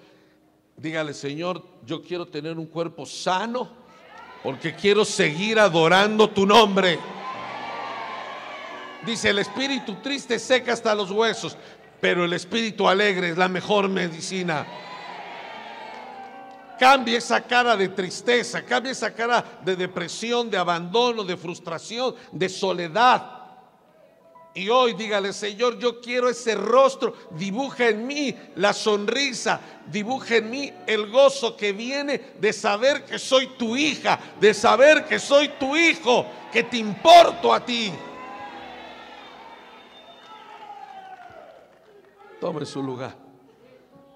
Dígale, 0.79 1.15
Señor, 1.15 1.63
yo 1.83 2.03
quiero 2.03 2.27
tener 2.27 2.55
un 2.55 2.67
cuerpo 2.67 3.03
sano 3.03 3.67
porque 4.43 4.75
quiero 4.75 5.03
seguir 5.05 5.57
adorando 5.57 6.29
tu 6.29 6.45
nombre. 6.45 6.99
Dice, 9.03 9.31
el 9.31 9.39
espíritu 9.39 9.95
triste 10.03 10.37
seca 10.37 10.73
hasta 10.73 10.93
los 10.93 11.09
huesos, 11.09 11.57
pero 11.99 12.25
el 12.25 12.33
espíritu 12.33 12.87
alegre 12.87 13.29
es 13.29 13.37
la 13.39 13.47
mejor 13.47 13.89
medicina. 13.89 14.67
Cambie 16.77 17.17
esa 17.17 17.41
cara 17.41 17.75
de 17.75 17.89
tristeza, 17.89 18.63
cambie 18.63 18.91
esa 18.91 19.11
cara 19.15 19.43
de 19.65 19.75
depresión, 19.75 20.47
de 20.47 20.59
abandono, 20.59 21.23
de 21.23 21.37
frustración, 21.37 22.13
de 22.31 22.49
soledad 22.49 23.36
y 24.57 24.69
hoy 24.69 24.93
dígale, 24.93 25.33
Señor, 25.33 25.77
yo 25.77 26.01
quiero 26.01 26.27
ese 26.29 26.55
rostro. 26.55 27.13
Dibuja 27.29 27.89
en 27.89 28.07
mí 28.07 28.35
la 28.55 28.73
sonrisa. 28.73 29.61
Dibuja 29.85 30.37
en 30.37 30.49
mí 30.49 30.73
el 30.87 31.11
gozo 31.11 31.55
que 31.55 31.73
viene 31.73 32.33
de 32.39 32.51
saber 32.51 33.05
que 33.05 33.19
soy 33.19 33.49
tu 33.49 33.77
hija, 33.77 34.19
de 34.41 34.55
saber 34.55 35.05
que 35.05 35.19
soy 35.19 35.49
tu 35.59 35.77
hijo, 35.77 36.25
que 36.51 36.63
te 36.63 36.77
importo 36.77 37.53
a 37.53 37.63
ti. 37.63 37.93
Tome 42.41 42.65
su 42.65 42.81
lugar. 42.81 43.15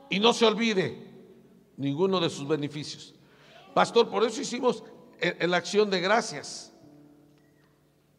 Y 0.09 0.19
no 0.19 0.33
se 0.33 0.47
olvide 0.47 1.07
ninguno 1.77 2.19
de 2.19 2.31
sus 2.31 2.47
beneficios. 2.47 3.13
Pastor, 3.75 4.09
por 4.09 4.23
eso 4.23 4.41
hicimos 4.41 4.83
en 5.19 5.51
la 5.51 5.57
acción 5.57 5.87
de 5.91 6.01
gracias. 6.01 6.70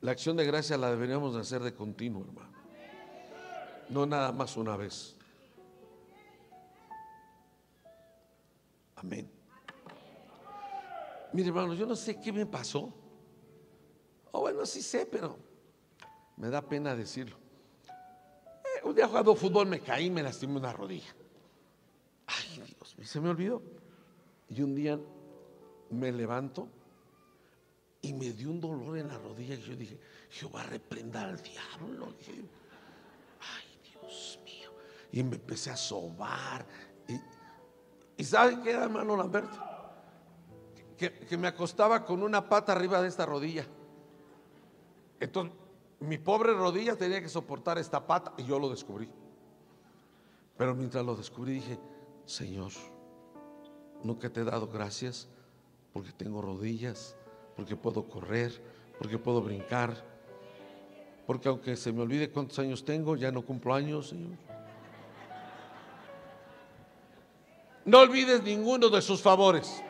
La 0.03 0.11
acción 0.11 0.37
de 0.37 0.45
gracia 0.45 0.77
la 0.77 0.91
deberíamos 0.91 1.35
de 1.35 1.41
hacer 1.41 1.63
de 1.63 1.75
continuo, 1.75 2.25
hermano. 2.25 2.53
No 3.89 4.05
nada 4.05 4.33
más 4.33 4.57
una 4.57 4.77
vez. 4.77 5.15
Amén. 8.97 9.31
Mire, 11.33 11.49
hermano, 11.49 11.75
yo 11.75 11.87
no 11.87 11.95
sé 11.95 12.21
qué 12.21 12.33
me 12.33 12.45
pasó. 12.47 12.93
O 14.33 14.41
bueno, 14.41 14.67
sí 14.67 14.83
sé, 14.83 15.07
pero 15.07 15.37
me 16.37 16.49
da 16.49 16.61
pena 16.63 16.97
decirlo. 16.97 17.37
Eh, 17.89 18.85
un 18.85 18.97
día 18.97 19.07
jugando 19.07 19.37
fútbol 19.37 19.69
me 19.69 19.81
caí 19.81 20.07
y 20.07 20.11
me 20.11 20.23
lastimé 20.25 20.57
una 20.57 20.73
rodilla. 20.73 21.15
Ay, 22.27 22.61
Dios, 22.67 23.09
se 23.09 23.21
me 23.21 23.29
olvidó. 23.29 23.63
Y 24.49 24.63
un 24.63 24.75
día 24.75 24.99
me 25.91 26.11
levanto 26.11 26.67
y 28.03 28.13
me 28.13 28.33
dio 28.33 28.51
un 28.51 28.61
dolor 28.61 28.99
en 28.99 29.07
la 29.07 29.17
rodilla 29.17 29.55
y 29.55 29.63
yo 29.63 29.77
dije, 29.77 29.97
Jehová 30.29 30.65
reprenda 30.65 31.23
al 31.23 31.41
diablo. 31.41 32.13
ay 32.29 33.79
Dios 33.91 34.41
mío. 34.45 34.73
Y 35.13 35.23
me 35.23 35.37
empecé 35.37 35.71
a 35.71 35.77
sobar. 35.77 36.67
Y, 37.07 37.21
y 38.21 38.25
¿saben 38.25 38.61
qué 38.61 38.71
era, 38.73 38.85
hermano 38.85 39.17
Lamberto? 39.17 39.57
Que, 40.99 41.13
que 41.13 41.37
me 41.37 41.47
acostaba 41.47 42.05
con 42.05 42.25
una 42.25 42.49
pata 42.49 42.73
arriba 42.73 43.01
de 43.01 43.09
esta 43.09 43.25
rodilla. 43.25 43.65
Entonces, 45.21 45.57
mi 46.01 46.19
pobre 46.19 46.53
rodilla 46.55 46.97
tenía 46.97 47.21
que 47.21 47.29
soportar 47.29 47.79
esta 47.79 48.05
pata 48.05 48.35
y 48.37 48.45
yo 48.45 48.59
lo 48.59 48.69
descubrí. 48.69 49.09
Pero 50.59 50.75
mientras 50.75 51.05
lo 51.07 51.15
descubrí 51.15 51.55
dije, 51.55 51.79
Señor, 52.27 52.73
nunca 54.03 54.29
te 54.29 54.41
he 54.41 54.45
dado 54.45 54.67
gracias 54.67 55.29
porque 55.93 56.11
tengo 56.11 56.43
rodillas 56.43 57.17
porque 57.57 57.77
puedo 57.77 58.05
correr, 58.05 58.61
porque 58.99 59.19
puedo 59.19 59.43
brincar, 59.43 59.95
porque 61.27 61.49
aunque 61.49 61.77
se 61.77 61.93
me 61.93 62.03
olvide 62.03 62.31
cuántos 62.31 62.59
años 62.59 62.85
tengo, 62.85 63.17
ya 63.17 63.31
no 63.31 63.43
cumplo 63.43 63.75
años, 63.75 64.09
Señor. 64.09 64.39
No 67.85 67.99
olvides 67.99 68.43
ninguno 68.43 68.89
de 68.89 69.03
sus 69.03 69.21
favores, 69.21 69.83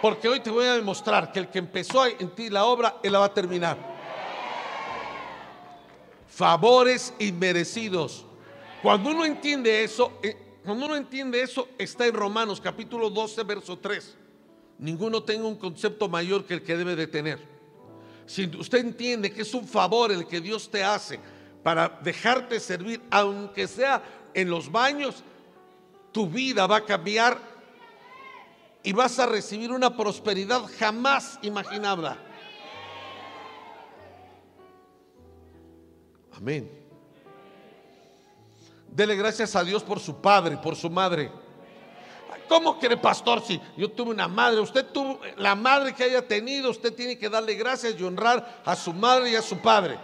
porque 0.00 0.28
hoy 0.28 0.40
te 0.40 0.50
voy 0.50 0.66
a 0.66 0.74
demostrar 0.74 1.30
que 1.30 1.38
el 1.38 1.48
que 1.48 1.58
empezó 1.58 2.06
en 2.06 2.30
ti 2.30 2.50
la 2.50 2.64
obra, 2.64 2.96
Él 3.02 3.12
la 3.12 3.20
va 3.20 3.26
a 3.26 3.34
terminar. 3.34 3.78
Favores 6.26 7.14
inmerecidos. 7.18 8.24
Cuando 8.82 9.10
uno 9.10 9.24
entiende 9.24 9.84
eso, 9.84 10.12
eh, 10.22 10.36
cuando 10.64 10.86
uno 10.86 10.96
entiende 10.96 11.40
eso, 11.40 11.68
está 11.78 12.06
en 12.06 12.14
Romanos 12.14 12.60
capítulo 12.60 13.10
12, 13.10 13.42
verso 13.44 13.78
3. 13.78 14.21
Ninguno 14.78 15.22
tenga 15.22 15.46
un 15.46 15.56
concepto 15.56 16.08
mayor 16.08 16.44
que 16.44 16.54
el 16.54 16.62
que 16.62 16.76
debe 16.76 16.96
de 16.96 17.06
tener. 17.06 17.38
Si 18.26 18.46
usted 18.58 18.78
entiende 18.78 19.32
que 19.32 19.42
es 19.42 19.54
un 19.54 19.66
favor 19.66 20.10
el 20.12 20.26
que 20.26 20.40
Dios 20.40 20.70
te 20.70 20.82
hace 20.82 21.20
para 21.62 22.00
dejarte 22.02 22.58
servir, 22.60 23.00
aunque 23.10 23.68
sea 23.68 24.02
en 24.34 24.50
los 24.50 24.70
baños, 24.70 25.22
tu 26.12 26.28
vida 26.28 26.66
va 26.66 26.78
a 26.78 26.84
cambiar 26.84 27.38
y 28.82 28.92
vas 28.92 29.18
a 29.18 29.26
recibir 29.26 29.70
una 29.70 29.96
prosperidad 29.96 30.62
jamás 30.78 31.38
imaginable. 31.42 32.10
Amén. 36.36 36.70
Dele 38.88 39.16
gracias 39.16 39.54
a 39.56 39.64
Dios 39.64 39.82
por 39.82 40.00
su 40.00 40.20
padre, 40.20 40.56
por 40.56 40.76
su 40.76 40.90
madre. 40.90 41.30
¿Cómo 42.52 42.78
quiere 42.78 42.98
pastor? 42.98 43.42
Si 43.42 43.58
yo 43.78 43.90
tuve 43.90 44.10
una 44.10 44.28
madre, 44.28 44.60
usted 44.60 44.84
tuvo 44.84 45.18
la 45.38 45.54
madre 45.54 45.94
que 45.94 46.04
haya 46.04 46.20
tenido, 46.20 46.68
usted 46.68 46.92
tiene 46.92 47.16
que 47.16 47.30
darle 47.30 47.54
gracias 47.54 47.98
y 47.98 48.02
honrar 48.02 48.60
a 48.62 48.76
su 48.76 48.92
madre 48.92 49.30
y 49.30 49.34
a 49.36 49.40
su 49.40 49.56
padre. 49.56 49.98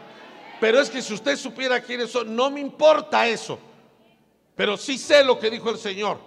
Pero 0.59 0.81
es 0.81 0.89
que 0.89 1.03
si 1.03 1.13
usted 1.13 1.37
supiera 1.37 1.83
quiénes 1.83 2.11
son, 2.11 2.35
no 2.35 2.51
me 2.51 2.61
importa 2.61 3.29
eso. 3.29 3.59
Pero 4.57 4.79
sí 4.79 4.97
sé 4.97 5.23
lo 5.25 5.39
que 5.39 5.51
dijo 5.51 5.69
el 5.69 5.77
Señor. 5.77 6.21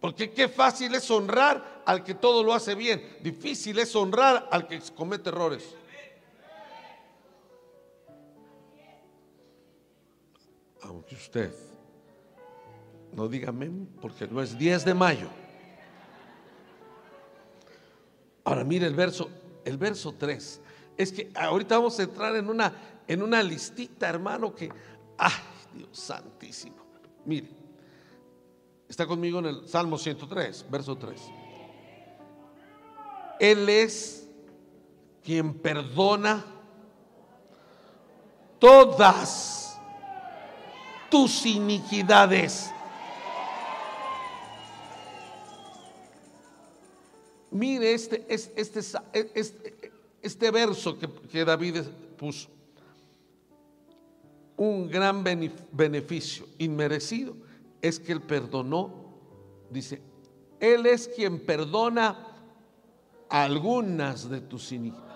Porque 0.00 0.30
qué 0.30 0.48
fácil 0.48 0.94
es 0.94 1.10
honrar 1.10 1.82
al 1.84 2.04
que 2.04 2.14
todo 2.14 2.44
lo 2.44 2.54
hace 2.54 2.76
bien. 2.76 3.16
Difícil 3.22 3.76
es 3.80 3.96
honrar 3.96 4.48
al 4.52 4.68
que 4.68 4.80
comete 4.94 5.30
errores. 5.30 5.74
Aunque 10.82 11.16
usted 11.16 11.71
no 13.12 13.28
diga 13.28 13.52
porque 14.00 14.26
no 14.26 14.40
es 14.40 14.58
10 14.58 14.84
de 14.84 14.94
mayo. 14.94 15.28
Ahora 18.44 18.64
mire 18.64 18.86
el 18.86 18.94
verso, 18.94 19.30
el 19.64 19.76
verso 19.76 20.14
3. 20.18 20.60
Es 20.96 21.12
que 21.12 21.30
ahorita 21.34 21.76
vamos 21.78 21.98
a 21.98 22.02
entrar 22.02 22.34
en 22.36 22.48
una, 22.48 22.72
en 23.06 23.22
una 23.22 23.42
listita, 23.42 24.08
hermano, 24.08 24.54
que, 24.54 24.70
ay, 25.18 25.32
Dios 25.74 25.90
santísimo. 25.92 26.76
Mire, 27.24 27.48
está 28.88 29.06
conmigo 29.06 29.38
en 29.38 29.46
el 29.46 29.68
Salmo 29.68 29.96
103, 29.96 30.66
verso 30.70 30.96
3. 30.96 31.20
Él 33.38 33.68
es 33.68 34.28
quien 35.24 35.54
perdona 35.54 36.44
todas 38.58 39.80
tus 41.10 41.46
iniquidades. 41.46 42.70
Mire 47.52 47.92
este, 47.92 48.24
este, 48.28 48.80
este, 49.34 49.92
este 50.22 50.50
verso 50.50 50.98
que, 50.98 51.44
David 51.44 51.82
puso. 52.16 52.48
Un 54.56 54.88
gran 54.88 55.22
beneficio 55.22 56.46
inmerecido 56.58 57.36
es 57.82 58.00
que 58.00 58.12
Él 58.12 58.22
perdonó, 58.22 59.18
dice, 59.70 60.00
Él 60.60 60.86
es 60.86 61.08
quien 61.08 61.44
perdona 61.44 62.28
algunas 63.28 64.30
de 64.30 64.40
tus 64.40 64.72
iniquidades. 64.72 65.12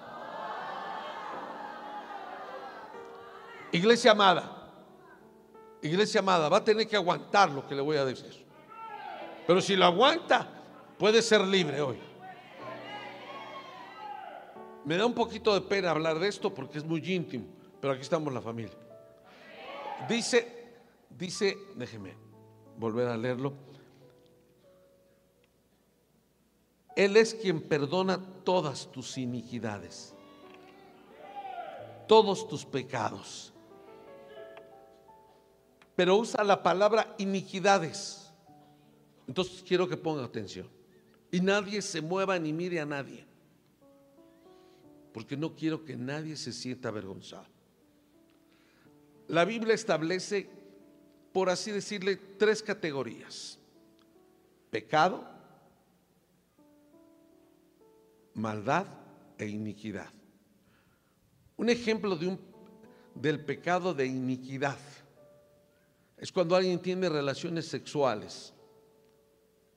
Iglesia 3.72 4.11
amada, 4.12 4.72
iglesia 5.80 6.20
amada, 6.20 6.51
va 6.51 6.59
a 6.59 6.64
tener 6.64 6.87
que 6.87 6.97
aguantar 6.97 7.51
lo 7.51 7.66
que 7.66 7.74
le 7.74 7.80
voy 7.80 7.97
a 7.97 8.05
decir. 8.05 8.45
Pero 9.47 9.61
si 9.62 9.74
lo 9.74 9.87
aguanta, 9.87 10.47
puede 10.99 11.22
ser 11.22 11.41
libre 11.43 11.80
hoy. 11.80 12.05
Me 14.87 14.97
da 14.97 15.05
un 15.05 15.14
poquito 15.14 15.53
de 15.53 15.62
pena 15.62 15.91
hablar 15.91 16.20
de 16.20 16.28
esto 16.28 16.55
porque 16.55 16.78
es 16.78 16.84
muy 16.84 17.01
íntimo, 17.12 17.45
pero 17.80 17.93
aquí 17.93 18.03
estamos 18.03 18.32
la 18.32 18.41
familia. 18.41 18.78
Dice, 20.09 20.76
dice, 21.11 21.59
déjeme 21.74 22.14
volver 22.78 23.09
a 23.09 23.16
leerlo. 23.16 23.53
Él 26.95 27.16
es 27.16 27.34
quien 27.34 27.61
perdona 27.61 28.20
todas 28.45 28.89
tus 28.93 29.18
iniquidades, 29.18 30.14
todos 32.07 32.47
tus 32.47 32.64
pecados. 32.64 33.53
Pero 35.97 36.16
usa 36.16 36.45
la 36.45 36.62
palabra 36.62 37.12
iniquidades. 37.18 38.30
Entonces 39.26 39.64
quiero 39.66 39.89
que 39.89 39.97
ponga 39.97 40.24
atención. 40.24 40.70
Y 41.32 41.41
nadie 41.41 41.82
se 41.82 42.01
mueva 42.01 42.39
ni 42.39 42.53
mire 42.53 42.78
a 42.78 42.87
nadie 42.87 43.26
porque 45.17 45.35
no 45.35 45.55
quiero 45.57 45.83
que 45.83 45.97
nadie 45.97 46.37
se 46.37 46.53
sienta 46.53 46.91
avergonzado. 46.91 47.47
La 49.29 49.47
Biblia 49.47 49.73
establece, 49.73 50.47
por 51.33 51.49
así 51.49 51.73
decirle, 51.73 52.17
tres 52.17 52.62
categorías. 52.62 53.59
Pecado, 54.71 55.27
maldad 58.35 58.87
e 59.39 59.47
iniquidad. 59.47 60.11
Un 61.57 61.71
ejemplo 61.71 62.14
de 62.14 62.27
un, 62.27 62.39
del 63.14 63.43
pecado 63.43 63.95
de 63.95 64.05
iniquidad 64.05 64.77
es 66.19 66.31
cuando 66.31 66.55
alguien 66.55 66.79
tiene 66.79 67.09
relaciones 67.09 67.67
sexuales 67.67 68.53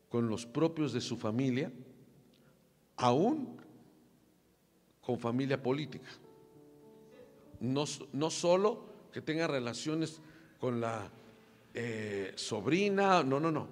con 0.09 0.27
los 0.27 0.45
propios 0.45 0.91
de 0.91 0.99
su 0.99 1.15
familia, 1.15 1.71
aún 2.97 3.68
con 5.09 5.17
familia 5.17 5.59
política. 5.59 6.07
No, 7.61 7.85
no 8.13 8.29
solo 8.29 8.83
que 9.11 9.23
tenga 9.23 9.47
relaciones 9.47 10.21
con 10.59 10.79
la 10.79 11.09
eh, 11.73 12.31
sobrina, 12.35 13.23
no, 13.23 13.39
no, 13.39 13.49
no. 13.51 13.67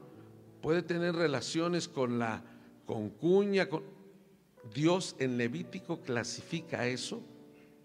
Puede 0.64 0.82
tener 0.82 1.14
relaciones 1.14 1.88
con 1.88 2.18
la 2.18 2.42
concuña. 2.88 3.70
Con... 3.70 3.84
Dios 4.74 5.16
en 5.20 5.38
Levítico 5.38 6.02
clasifica 6.02 6.88
eso 6.88 7.22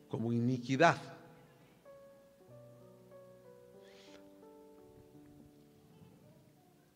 como 0.09 0.33
iniquidad. 0.33 0.97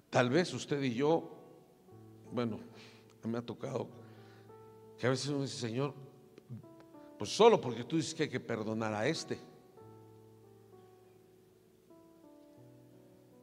Tal 0.08 0.30
vez 0.30 0.54
usted 0.54 0.82
y 0.82 0.94
yo, 0.94 1.36
bueno, 2.32 2.60
me 3.24 3.36
ha 3.36 3.42
tocado 3.42 3.88
que 4.98 5.06
a 5.06 5.10
veces 5.10 5.28
uno 5.28 5.42
dice, 5.42 5.58
Señor, 5.58 6.05
pues 7.18 7.34
solo 7.34 7.60
porque 7.60 7.84
tú 7.84 7.96
dices 7.96 8.14
que 8.14 8.24
hay 8.24 8.28
que 8.28 8.40
perdonar 8.40 8.92
a 8.92 9.06
este. 9.06 9.38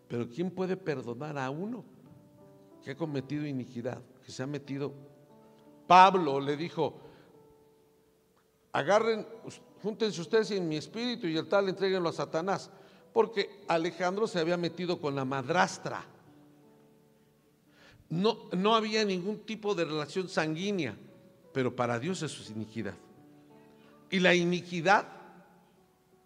Pero 0.08 0.30
¿quién 0.30 0.52
puede 0.52 0.78
perdonar 0.78 1.38
a 1.38 1.50
uno 1.50 1.84
que 2.84 2.92
ha 2.92 2.96
cometido 2.96 3.48
iniquidad, 3.48 4.00
que 4.24 4.32
se 4.32 4.44
ha 4.44 4.48
metido? 4.48 4.94
Pablo 5.88 6.40
le 6.40 6.56
dijo, 6.56 7.00
agarren, 8.72 9.26
júntense 9.82 10.22
ustedes 10.22 10.52
en 10.52 10.68
mi 10.68 10.78
espíritu 10.78 11.28
y 11.28 11.36
el 11.36 11.48
tal 11.48 11.68
entreguenlo 11.68 12.10
a 12.10 12.14
Satanás, 12.14 12.70
porque 13.12 13.64
Alejandro 13.68 14.28
se 14.28 14.40
había 14.40 14.58
metido 14.58 15.02
con 15.02 15.16
la 15.16 15.26
madrastra. 15.26 16.06
No, 18.10 18.50
no 18.52 18.76
había 18.76 19.04
ningún 19.04 19.40
tipo 19.40 19.74
de 19.74 19.86
relación 19.86 20.30
sanguínea, 20.30 20.96
pero 21.52 21.76
para 21.76 21.98
Dios 21.98 22.22
eso 22.22 22.44
es 22.44 22.52
iniquidad. 22.52 22.94
Y 24.14 24.20
la 24.20 24.36
iniquidad 24.36 25.08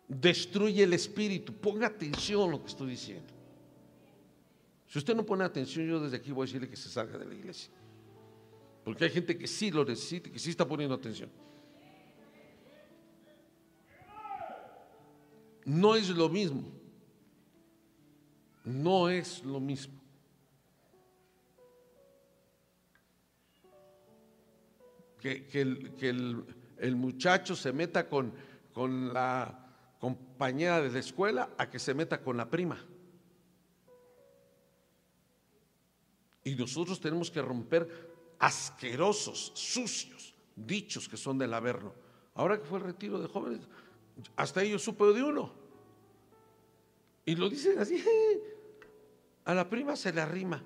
destruye 0.10 0.84
el 0.84 0.92
espíritu. 0.92 1.54
Ponga 1.54 1.88
atención 1.88 2.50
a 2.50 2.52
lo 2.52 2.62
que 2.62 2.68
estoy 2.68 2.90
diciendo. 2.90 3.34
Si 4.88 5.00
usted 5.00 5.16
no 5.16 5.26
pone 5.26 5.46
atención, 5.46 5.88
yo 5.88 5.98
desde 6.02 6.18
aquí 6.18 6.34
voy 6.34 6.44
a 6.44 6.48
decirle 6.48 6.70
que 6.70 6.76
se 6.76 6.90
salga 6.90 7.18
de 7.18 7.26
la 7.26 7.34
iglesia. 7.34 7.72
Porque 8.84 9.06
hay 9.06 9.10
gente 9.10 9.38
que 9.38 9.48
sí 9.48 9.72
lo 9.72 9.86
necesita, 9.86 10.30
que 10.30 10.38
sí 10.38 10.50
está 10.50 10.68
poniendo 10.68 10.96
atención. 10.96 11.30
No 15.64 15.96
es 15.96 16.10
lo 16.10 16.28
mismo. 16.28 16.70
No 18.66 19.08
es 19.08 19.42
lo 19.46 19.62
mismo. 19.62 19.94
Que, 25.22 25.48
el, 25.54 25.94
que 25.96 26.10
el, 26.10 26.57
el 26.80 26.96
muchacho 26.96 27.56
se 27.56 27.72
meta 27.74 28.08
con, 28.08 28.34
con 28.74 29.14
la 29.14 29.68
compañera 30.00 30.82
de 30.82 30.92
la 30.92 31.00
escuela 31.00 31.50
a 31.58 31.70
que 31.70 31.80
se 31.80 31.94
meta 31.94 32.22
con 32.22 32.38
la 32.38 32.50
prima. 32.50 32.84
Y 36.44 36.56
nosotros 36.56 37.00
tenemos 37.00 37.30
que 37.30 37.42
romper 37.42 38.36
asquerosos, 38.40 39.52
sucios 39.56 40.34
dichos 40.56 41.08
que 41.08 41.18
son 41.18 41.38
del 41.38 41.54
Averno. 41.54 41.94
Ahora 42.34 42.58
que 42.58 42.66
fue 42.66 42.80
el 42.80 42.86
retiro 42.86 43.20
de 43.20 43.28
jóvenes, 43.28 43.68
hasta 44.36 44.64
ellos 44.64 44.84
supe 44.84 45.06
de 45.06 45.24
uno. 45.24 45.54
Y 47.26 47.36
lo 47.36 47.50
dicen 47.50 47.78
así, 47.80 48.04
a 49.46 49.54
la 49.54 49.70
prima 49.70 49.96
se 49.96 50.14
le 50.14 50.22
arrima. 50.22 50.64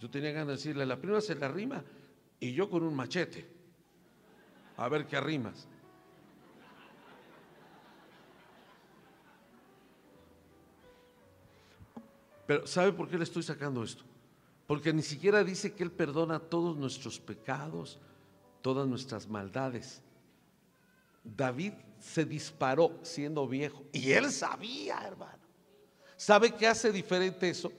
Yo 0.00 0.10
tenía 0.10 0.32
ganas 0.32 0.48
de 0.48 0.52
decirle, 0.54 0.82
a 0.82 0.86
la 0.86 1.00
prima 1.00 1.20
se 1.20 1.34
le 1.34 1.44
arrima 1.44 1.84
y 2.40 2.52
yo 2.52 2.68
con 2.68 2.82
un 2.82 2.94
machete. 2.94 3.48
A 4.76 4.88
ver 4.88 5.06
qué 5.06 5.16
arrimas. 5.16 5.68
Pero 12.46 12.66
¿sabe 12.66 12.92
por 12.92 13.08
qué 13.08 13.16
le 13.16 13.24
estoy 13.24 13.42
sacando 13.42 13.82
esto? 13.82 14.04
Porque 14.66 14.92
ni 14.92 15.02
siquiera 15.02 15.44
dice 15.44 15.72
que 15.72 15.82
Él 15.82 15.90
perdona 15.90 16.38
todos 16.38 16.76
nuestros 16.76 17.18
pecados, 17.18 18.00
todas 18.60 18.86
nuestras 18.86 19.28
maldades. 19.28 20.02
David 21.24 21.72
se 21.98 22.24
disparó 22.24 22.98
siendo 23.02 23.48
viejo 23.48 23.82
y 23.92 24.12
él 24.12 24.30
sabía, 24.30 25.00
hermano. 25.06 25.42
¿Sabe 26.16 26.54
qué 26.54 26.66
hace 26.66 26.92
diferente 26.92 27.48
eso? 27.48 27.72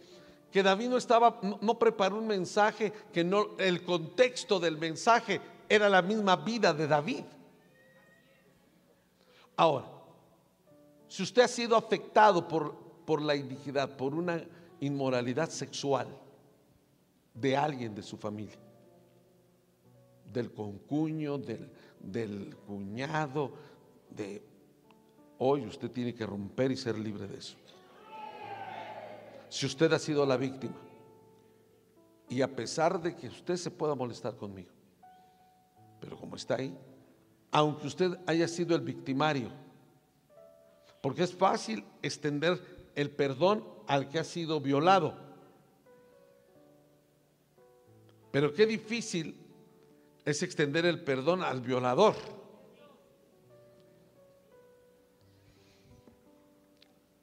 Que 0.56 0.64
David 0.64 0.88
no 0.88 0.96
estaba, 0.96 1.38
no, 1.42 1.78
preparó 1.78 2.18
un 2.18 2.28
mensaje, 2.28 2.94
que 3.12 3.26
no, 3.26 3.58
el 3.58 3.84
contexto 3.84 4.58
del 4.58 4.78
mensaje 4.78 5.42
era 5.68 5.90
la 5.90 6.02
misma 6.02 6.38
vida 6.38 6.74
de 6.74 6.88
David. 6.88 7.26
Ahora, 9.58 9.86
si 11.10 11.24
usted 11.24 11.42
ha 11.42 11.50
sido 11.50 11.76
afectado 11.76 12.48
por, 12.48 12.74
por 13.06 13.22
la 13.22 13.36
iniquidad, 13.36 13.98
por 13.98 14.16
una 14.16 14.42
inmoralidad 14.80 15.50
sexual 15.50 16.08
de 17.34 17.58
alguien 17.58 17.94
de 17.94 18.02
su 18.02 18.16
familia, 18.16 18.56
del 20.32 20.54
concuño, 20.54 21.38
del, 21.38 21.70
del 22.00 22.56
cuñado, 22.66 23.52
de 24.10 24.42
hoy 25.38 25.66
usted 25.66 25.92
tiene 25.92 26.16
que 26.16 26.26
romper 26.26 26.72
y 26.72 26.78
ser 26.78 26.98
libre 26.98 27.28
de 27.28 27.40
eso. 27.40 27.58
Si 29.56 29.66
usted 29.66 29.94
ha 29.94 30.00
sido 30.00 30.26
la 30.26 30.36
víctima 30.36 30.76
y 32.28 32.42
a 32.42 32.54
pesar 32.54 33.02
de 33.02 33.16
que 33.16 33.30
usted 33.30 33.56
se 33.56 33.72
pueda 33.72 33.96
molestar 33.96 34.36
conmigo, 34.36 34.74
pero 36.02 36.18
como 36.18 36.36
está 36.36 36.56
ahí, 36.56 36.78
aunque 37.52 37.88
usted 37.88 38.20
haya 38.28 38.50
sido 38.50 38.76
el 38.76 38.82
victimario, 38.82 39.48
porque 41.02 41.24
es 41.24 41.34
fácil 41.34 41.86
extender 42.02 42.92
el 42.96 43.12
perdón 43.12 43.64
al 43.88 44.10
que 44.10 44.20
ha 44.20 44.26
sido 44.26 44.60
violado, 44.60 45.16
pero 48.32 48.54
qué 48.54 48.66
difícil 48.66 49.40
es 50.26 50.44
extender 50.44 50.86
el 50.86 51.02
perdón 51.02 51.42
al 51.42 51.62
violador. 51.62 52.16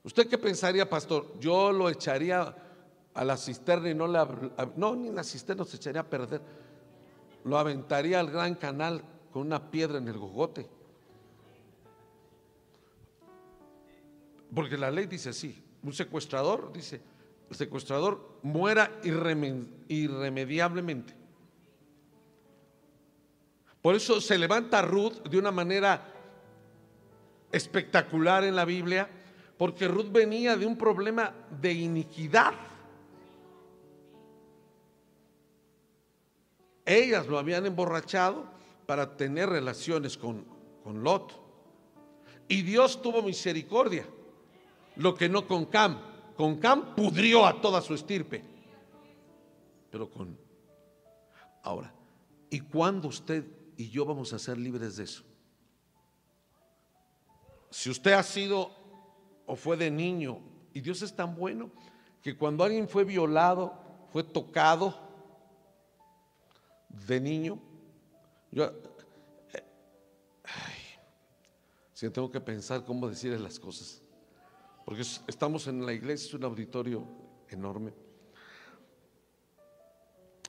¿Usted 0.05 0.29
qué 0.29 0.39
pensaría, 0.39 0.89
pastor? 0.89 1.39
Yo 1.39 1.73
lo 1.73 1.89
echaría 1.89 2.55
a 3.15 3.25
la 3.25 3.37
cisterna 3.37 3.91
y 3.91 3.95
no 3.95 4.09
le... 4.09 4.19
No, 4.77 4.97
ni 4.97 5.11
la 5.11 5.23
cisterna 5.23 5.65
se 5.65 5.77
echaría 5.77 6.01
a 6.01 6.09
perder. 6.09 6.41
Lo 7.45 7.57
aventaría 7.59 8.19
al 8.19 8.31
gran 8.31 8.57
canal 8.57 9.05
con 9.33 9.43
una 9.43 9.71
piedra 9.71 9.99
en 9.99 10.09
el 10.09 10.19
gogote. 10.19 10.69
Porque 14.55 14.77
la 14.77 14.91
ley 14.91 15.07
dice 15.07 15.31
así. 15.31 15.65
Un 15.83 15.93
secuestrador, 15.93 16.73
dice, 16.73 17.01
el 17.51 17.57
secuestrador 17.57 18.39
muera 18.43 19.01
irremediablemente. 19.03 21.15
Por 23.81 23.97
eso 23.97 24.21
se 24.21 24.39
levanta 24.39 24.83
Ruth 24.83 25.27
de 25.29 25.39
una 25.39 25.51
manera 25.51 26.07
espectacular 27.51 28.45
en 28.45 28.55
la 28.55 28.65
Biblia, 28.65 29.11
porque 29.63 29.87
Ruth 29.87 30.11
venía 30.11 30.57
de 30.57 30.67
un 30.67 30.77
problema 30.77 31.33
de 31.61 31.73
iniquidad. 31.73 32.53
Ellas 36.85 37.29
lo 37.29 37.39
habían 37.39 37.65
emborrachado 37.67 38.45
para 38.87 39.17
tener 39.17 39.49
relaciones 39.49 40.19
con, 40.19 40.45
con 40.83 41.05
Lot. 41.05 41.41
Y 42.49 42.63
Dios 42.63 43.01
tuvo 43.01 43.23
misericordia, 43.23 44.05
lo 44.97 45.15
que 45.15 45.29
no 45.29 45.47
con 45.47 45.67
Cam. 45.67 45.97
Con 46.37 46.57
Cam 46.57 46.97
pudrió 46.97 47.47
a 47.47 47.61
toda 47.61 47.81
su 47.81 47.95
estirpe. 47.95 48.43
Pero 49.93 50.11
con... 50.11 50.37
Ahora, 51.63 51.95
¿y 52.51 52.59
cuando 52.59 53.07
usted 53.07 53.47
y 53.77 53.91
yo 53.91 54.05
vamos 54.05 54.33
a 54.33 54.41
ser 54.41 54.59
libres 54.59 54.97
de 54.97 55.05
eso. 55.05 55.23
Si 57.71 57.89
usted 57.91 58.11
ha 58.15 58.25
sido 58.25 58.82
o 59.53 59.55
fue 59.55 59.77
de 59.77 59.91
niño, 59.91 60.41
y 60.73 60.81
Dios 60.81 61.03
es 61.03 61.15
tan 61.15 61.37
bueno 61.37 61.71
que 62.23 62.35
cuando 62.35 62.65
alguien 62.65 62.89
fue 62.89 63.05
violado, 63.05 63.75
fue 64.11 64.25
tocado 64.25 64.99
de 66.89 67.21
niño, 67.21 67.59
yo 68.51 68.65
eh, 69.53 69.63
si 71.93 72.09
tengo 72.09 72.31
que 72.31 72.41
pensar 72.41 72.83
cómo 72.87 73.07
decirle 73.11 73.39
las 73.39 73.61
cosas, 73.61 74.01
porque 74.87 75.03
estamos 75.03 75.67
en 75.67 75.85
la 75.85 75.93
iglesia, 75.93 76.29
es 76.29 76.33
un 76.35 76.45
auditorio 76.45 77.07
enorme. 77.51 77.93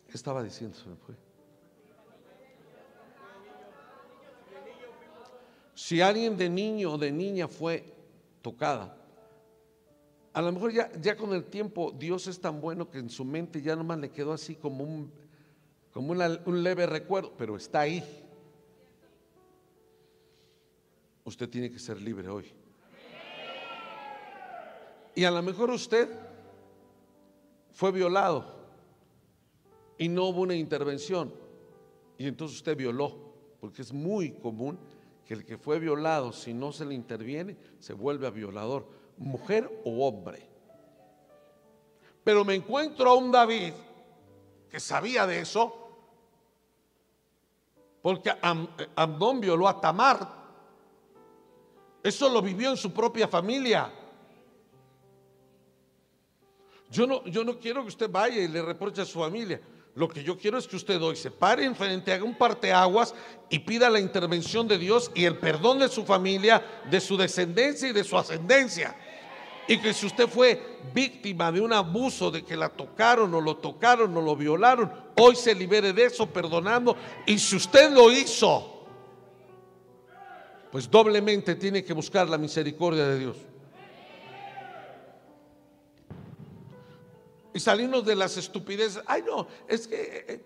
¿Qué 0.07 0.13
estaba 0.13 0.41
diciendo? 0.41 0.77
Se 0.77 0.87
me 0.87 0.95
fue. 0.95 1.15
Si 5.75 5.99
alguien 5.99 6.37
de 6.37 6.47
niño 6.47 6.93
o 6.93 6.97
de 6.97 7.11
niña 7.11 7.49
fue 7.49 7.92
tocada, 8.43 8.95
a 10.33 10.41
lo 10.41 10.51
mejor 10.51 10.71
ya, 10.71 10.91
ya 10.99 11.15
con 11.15 11.33
el 11.33 11.45
tiempo 11.45 11.91
Dios 11.91 12.27
es 12.27 12.39
tan 12.39 12.59
bueno 12.59 12.89
que 12.89 12.97
en 12.97 13.09
su 13.09 13.23
mente 13.23 13.61
ya 13.61 13.75
nomás 13.75 13.99
le 13.99 14.11
quedó 14.11 14.33
así 14.33 14.55
como 14.55 14.83
un, 14.83 15.11
como 15.91 16.11
un 16.11 16.63
leve 16.63 16.87
recuerdo, 16.87 17.33
pero 17.37 17.55
está 17.55 17.81
ahí. 17.81 18.03
Usted 21.23 21.47
tiene 21.49 21.71
que 21.71 21.79
ser 21.79 22.01
libre 22.01 22.27
hoy. 22.27 22.51
Y 25.15 25.23
a 25.23 25.31
lo 25.31 25.41
mejor 25.43 25.69
usted 25.69 26.09
fue 27.71 27.91
violado 27.91 28.63
y 29.99 30.09
no 30.09 30.25
hubo 30.25 30.41
una 30.41 30.55
intervención. 30.55 31.31
Y 32.17 32.27
entonces 32.27 32.57
usted 32.57 32.75
violó, 32.75 33.15
porque 33.59 33.83
es 33.83 33.93
muy 33.93 34.31
común 34.31 34.79
que 35.25 35.33
el 35.33 35.45
que 35.45 35.57
fue 35.57 35.79
violado, 35.79 36.31
si 36.33 36.53
no 36.53 36.71
se 36.71 36.85
le 36.85 36.93
interviene, 36.93 37.57
se 37.79 37.93
vuelve 37.93 38.27
a 38.27 38.29
violador, 38.29 38.87
mujer 39.17 39.69
o 39.85 40.07
hombre. 40.07 40.47
Pero 42.23 42.45
me 42.45 42.55
encuentro 42.55 43.09
a 43.09 43.15
un 43.15 43.31
David 43.31 43.73
que 44.69 44.79
sabía 44.79 45.27
de 45.27 45.39
eso, 45.39 45.79
porque 48.01 48.31
Amnón 48.95 49.39
violó 49.39 49.67
a 49.67 49.79
Tamar. 49.79 50.43
Eso 52.01 52.27
lo 52.27 52.41
vivió 52.41 52.71
en 52.71 52.77
su 52.77 52.91
propia 52.91 53.27
familia. 53.27 53.91
Yo 56.89 57.07
no, 57.07 57.23
yo 57.25 57.43
no 57.43 57.57
quiero 57.57 57.81
que 57.81 57.87
usted 57.87 58.09
vaya 58.09 58.41
y 58.41 58.47
le 58.47 58.61
reproche 58.61 59.01
a 59.01 59.05
su 59.05 59.19
familia. 59.19 59.59
Lo 59.95 60.07
que 60.07 60.23
yo 60.23 60.37
quiero 60.37 60.57
es 60.57 60.67
que 60.67 60.75
usted 60.75 60.99
hoy 61.01 61.15
se 61.15 61.29
pare 61.29 61.65
enfrente, 61.65 62.11
haga 62.11 62.23
un 62.23 62.35
parteaguas 62.35 63.13
y 63.49 63.59
pida 63.59 63.91
la 63.91 63.99
intervención 63.99 64.67
de 64.67 64.79
Dios 64.79 65.11
y 65.13 65.25
el 65.25 65.37
perdón 65.37 65.79
de 65.79 65.87
su 65.87 66.03
familia, 66.03 66.65
de 66.89 66.99
su 66.99 67.15
descendencia 67.15 67.89
y 67.89 67.93
de 67.93 68.03
su 68.03 68.17
ascendencia. 68.17 68.95
Y 69.67 69.77
que 69.77 69.93
si 69.93 70.07
usted 70.07 70.27
fue 70.27 70.79
víctima 70.93 71.51
de 71.51 71.61
un 71.61 71.71
abuso, 71.71 72.31
de 72.31 72.43
que 72.43 72.57
la 72.57 72.69
tocaron 72.69 73.33
o 73.35 73.39
lo 73.39 73.57
tocaron 73.57 74.17
o 74.17 74.21
lo 74.21 74.35
violaron, 74.35 74.91
hoy 75.15 75.35
se 75.35 75.53
libere 75.53 75.93
de 75.93 76.05
eso 76.05 76.27
perdonando. 76.27 76.97
Y 77.27 77.37
si 77.37 77.55
usted 77.55 77.91
lo 77.91 78.11
hizo, 78.11 78.87
pues 80.71 80.89
doblemente 80.89 81.53
tiene 81.53 81.83
que 81.83 81.93
buscar 81.93 82.27
la 82.27 82.39
misericordia 82.39 83.07
de 83.07 83.19
Dios. 83.19 83.37
Y 87.53 87.59
salirnos 87.59 88.05
de 88.05 88.15
las 88.15 88.35
estupideces. 88.37 89.03
Ay, 89.05 89.23
no, 89.23 89.47
es 89.67 89.87
que 89.87 89.95
eh, 89.95 90.25
eh, 90.27 90.45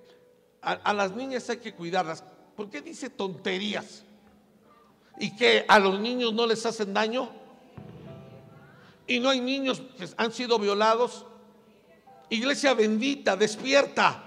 a, 0.62 0.94
las 0.94 1.16
niñas 1.16 1.50
hay 1.50 1.58
que 1.58 1.74
cuidarlas. 1.74 2.24
¿Por 2.56 2.70
qué 2.70 2.82
dice 2.82 3.10
tonterías? 3.10 4.04
¿Y 5.20 5.36
que 5.36 5.66
a 5.68 5.80
los 5.80 6.00
niños 6.00 6.34
no 6.34 6.46
les 6.46 6.66
hacen 6.66 6.94
daño? 6.94 7.32
¿Y 9.08 9.20
no 9.20 9.30
hay 9.30 9.40
niños 9.40 9.82
que 9.98 10.08
han 10.18 10.34
sido 10.34 10.60
violados? 10.60 11.26
Iglesia 12.30 12.74
bendita, 12.74 13.38
despierta. 13.38 14.24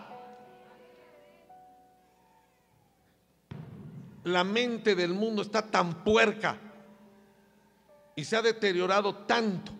La 4.24 4.44
mente 4.44 4.94
del 4.94 5.12
mundo 5.12 5.42
está 5.42 5.66
tan 5.66 6.02
puerca 6.04 6.58
y 8.16 8.24
se 8.24 8.36
ha 8.36 8.42
deteriorado 8.42 9.14
tanto 9.14 9.79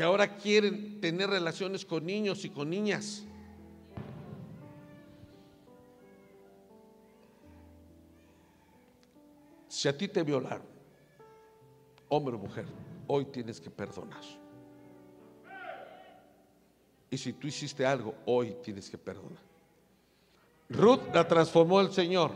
que 0.00 0.04
ahora 0.04 0.34
quieren 0.34 0.98
tener 0.98 1.28
relaciones 1.28 1.84
con 1.84 2.06
niños 2.06 2.42
y 2.46 2.48
con 2.48 2.70
niñas. 2.70 3.22
Si 9.68 9.88
a 9.88 9.98
ti 9.98 10.08
te 10.08 10.22
violaron, 10.22 10.66
hombre 12.08 12.34
o 12.34 12.38
mujer, 12.38 12.64
hoy 13.08 13.26
tienes 13.26 13.60
que 13.60 13.68
perdonar. 13.68 14.22
Y 17.10 17.18
si 17.18 17.34
tú 17.34 17.48
hiciste 17.48 17.84
algo, 17.84 18.14
hoy 18.24 18.56
tienes 18.62 18.88
que 18.88 18.96
perdonar. 18.96 19.42
Ruth 20.70 21.12
la 21.12 21.28
transformó 21.28 21.78
el 21.78 21.92
Señor. 21.92 22.30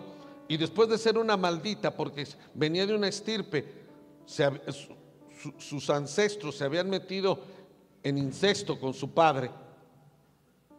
Y 0.48 0.58
después 0.58 0.90
de 0.90 0.98
ser 0.98 1.16
una 1.16 1.38
maldita, 1.38 1.96
porque 1.96 2.28
venía 2.52 2.86
de 2.86 2.94
una 2.94 3.08
estirpe, 3.08 3.64
sus 5.56 5.88
ancestros 5.88 6.56
se 6.56 6.64
habían 6.64 6.90
metido 6.90 7.53
en 8.04 8.18
incesto 8.18 8.78
con 8.78 8.94
su 8.94 9.12
padre. 9.12 9.50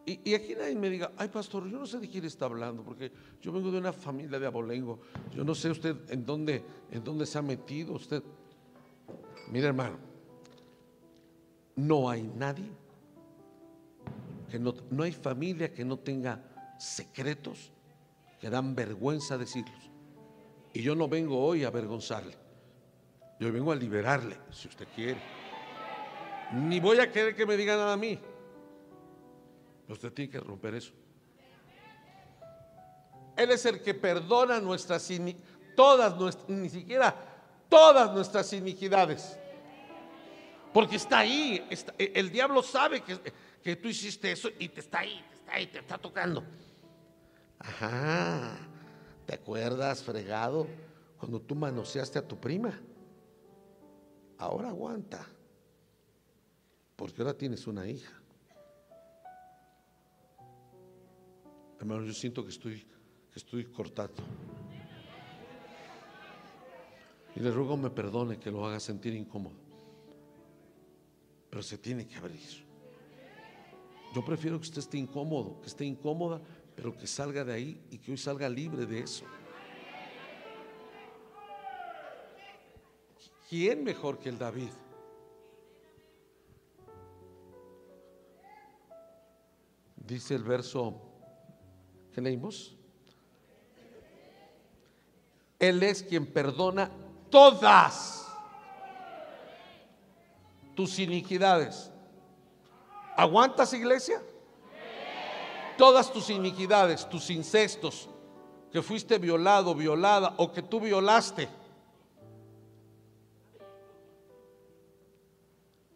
Y, 0.06 0.36
aquí 0.36 0.54
nadie 0.54 0.76
me 0.76 0.88
diga, 0.88 1.12
ay 1.18 1.30
pastor, 1.30 1.68
yo 1.68 1.80
no 1.80 1.88
sé 1.88 2.00
de 2.00 2.08
quién 2.08 2.24
está 2.26 2.46
hablando, 2.46 2.84
porque 2.84 3.12
yo 3.42 3.52
vengo 3.52 3.72
de 3.72 3.80
una 3.80 3.92
familia 3.92 4.38
de 4.38 4.46
abolengo. 4.46 5.00
Yo 5.34 5.44
no 5.44 5.56
sé 5.56 5.72
usted 5.72 5.96
en 6.10 6.24
dónde, 6.24 6.64
en 6.92 7.04
dónde 7.04 7.26
se 7.26 7.40
ha 7.40 7.42
metido 7.42 7.94
usted. 7.94 8.22
Mira 9.52 9.68
hermano, 9.68 9.98
no 11.76 12.08
hay 12.08 12.22
nadie, 12.22 12.70
que 14.52 14.60
no, 14.60 14.76
no 14.92 15.04
hay 15.04 15.12
familia 15.12 15.74
que 15.74 15.84
no 15.84 15.98
tenga 15.98 16.44
secretos 16.78 17.72
que 18.40 18.52
dan 18.52 18.76
vergüenza 18.76 19.40
decirlos. 19.40 19.90
Y 20.72 20.84
yo 20.84 20.94
no 20.94 21.08
vengo 21.08 21.44
hoy 21.44 21.64
a 21.64 21.70
avergonzarle, 21.70 22.38
yo 23.40 23.52
vengo 23.52 23.72
a 23.72 23.76
liberarle, 23.76 24.38
si 24.52 24.68
usted 24.68 24.88
quiere. 24.96 25.45
Ni 26.54 26.80
voy 26.80 27.00
a 27.00 27.12
querer 27.12 27.36
que 27.36 27.46
me 27.46 27.58
diga 27.58 27.76
nada 27.76 27.94
a 27.94 27.98
mí. 27.98 28.20
Usted 29.88 30.12
tiene 30.14 30.32
que 30.32 30.40
romper 30.40 30.76
eso. 30.76 30.94
Él 33.36 33.52
es 33.52 33.66
el 33.66 33.82
que 33.82 33.94
perdona 33.94 34.60
nuestras 34.60 35.10
todas 35.76 36.16
nuestras, 36.16 36.50
ni 36.50 36.70
siquiera 36.70 37.14
todas 37.70 38.12
nuestras 38.14 38.52
iniquidades. 38.54 39.38
Porque 40.74 40.96
está 40.96 41.20
ahí, 41.20 41.66
e, 41.70 42.12
el 42.16 42.32
diablo 42.32 42.62
sabe 42.64 43.02
que, 43.02 43.18
que, 43.62 43.76
tú 43.76 43.88
hiciste 43.88 44.32
eso 44.32 44.50
y 44.60 44.70
te 44.70 44.82
está 44.82 45.00
ahí, 45.00 45.24
te 45.30 45.36
está 45.36 45.54
ahí, 45.54 45.68
te 45.68 45.80
está 45.80 45.98
tocando. 45.98 46.44
Ajá, 47.60 48.58
¿te 49.26 49.36
acuerdas, 49.36 50.04
fregado, 50.04 50.68
cuando 51.18 51.42
tú 51.42 51.56
manoseaste 51.56 52.20
a 52.20 52.28
tu 52.28 52.38
prima? 52.38 52.78
Ahora 54.38 54.70
aguanta, 54.70 55.26
porque 56.96 57.22
ahora 57.22 57.38
tienes 57.38 57.68
una 57.68 57.88
hija. 57.88 58.14
Hermano, 61.80 62.06
yo 62.06 62.14
siento 62.14 62.44
que 62.44 62.50
estoy, 62.50 62.80
que 63.32 63.40
estoy 63.40 63.66
cortado. 63.66 64.14
Y 67.36 67.42
le 67.42 67.52
ruego 67.52 67.76
me 67.76 67.90
perdone 67.90 68.40
que 68.40 68.50
lo 68.50 68.66
haga 68.66 68.80
sentir 68.80 69.14
incómodo. 69.14 69.56
Pero 71.50 71.62
se 71.62 71.78
tiene 71.78 72.08
que 72.08 72.16
abrir. 72.16 72.66
Yo 74.14 74.24
prefiero 74.24 74.58
que 74.58 74.64
usted 74.64 74.80
esté 74.80 74.98
incómodo, 74.98 75.60
que 75.60 75.68
esté 75.68 75.84
incómoda, 75.84 76.42
pero 76.76 76.96
que 76.96 77.06
salga 77.06 77.44
de 77.44 77.54
ahí 77.54 77.82
y 77.92 77.98
que 77.98 78.12
hoy 78.12 78.18
salga 78.18 78.48
libre 78.48 78.86
de 78.86 79.00
eso. 79.00 79.26
¿Quién 83.50 83.84
mejor 83.84 84.18
que 84.18 84.30
el 84.30 84.40
David? 84.40 84.70
Dice 90.06 90.36
el 90.36 90.44
verso 90.44 91.02
¿Qué 92.16 92.22
leímos? 92.22 92.74
Él 95.60 95.84
es 95.84 96.02
quien 96.02 96.26
perdona 96.26 96.90
todas 97.30 98.26
tus 100.76 100.98
iniquidades. 101.00 101.92
¿Aguantas 103.18 103.74
iglesia? 103.74 104.22
Todas 105.78 106.14
tus 106.14 106.30
iniquidades, 106.30 107.10
tus 107.10 107.30
incestos, 107.30 108.08
que 108.72 108.82
fuiste 108.82 109.18
violado, 109.18 109.76
violada 109.76 110.36
o 110.38 110.54
que 110.54 110.62
tú 110.62 110.80
violaste. 110.80 111.50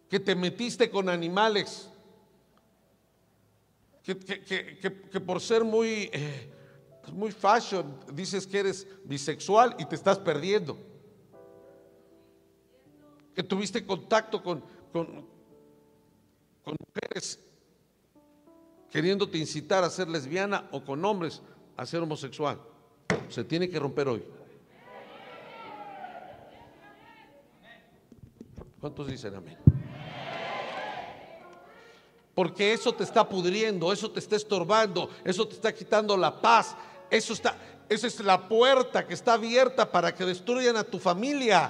Que 0.09 0.19
te 0.19 0.35
metiste 0.35 0.89
con 0.89 1.07
animales 1.07 1.89
que, 4.03 5.19
por 5.19 5.41
ser 5.41 5.63
muy, 5.63 6.09
eh, 6.11 6.51
muy 7.13 7.31
fashion 7.31 7.99
dices 8.13 8.47
que 8.47 8.59
eres 8.59 8.87
bisexual 9.03 9.75
y 9.79 9.85
te 9.85 9.95
estás 9.95 10.17
perdiendo. 10.17 10.77
Que 13.35 13.43
tuviste 13.43 13.85
contacto 13.85 14.41
con, 14.41 14.63
con, 14.91 15.25
con 16.63 16.75
mujeres 16.87 17.39
queriéndote 18.89 19.37
incitar 19.37 19.83
a 19.83 19.89
ser 19.89 20.09
lesbiana 20.09 20.67
o 20.71 20.83
con 20.83 21.03
hombres 21.05 21.41
a 21.77 21.85
ser 21.85 22.01
homosexual. 22.01 22.59
Se 23.29 23.43
tiene 23.43 23.69
que 23.69 23.79
romper 23.79 24.07
hoy. 24.07 24.23
¿Cuántos 28.79 29.07
dicen 29.07 29.35
amén? 29.35 29.68
Porque 32.39 32.71
eso 32.71 32.93
te 32.93 33.03
está 33.03 33.27
pudriendo, 33.27 33.91
eso 33.91 34.09
te 34.09 34.21
está 34.21 34.37
estorbando, 34.37 35.09
eso 35.25 35.45
te 35.45 35.55
está 35.55 35.75
quitando 35.75 36.15
la 36.15 36.39
paz, 36.39 36.73
eso 37.11 37.33
está, 37.33 37.57
esa 37.89 38.07
es 38.07 38.17
la 38.21 38.47
puerta 38.47 39.05
que 39.05 39.13
está 39.13 39.33
abierta 39.33 39.91
para 39.91 40.15
que 40.15 40.23
destruyan 40.23 40.77
a 40.77 40.85
tu 40.85 40.99
familia. 40.99 41.69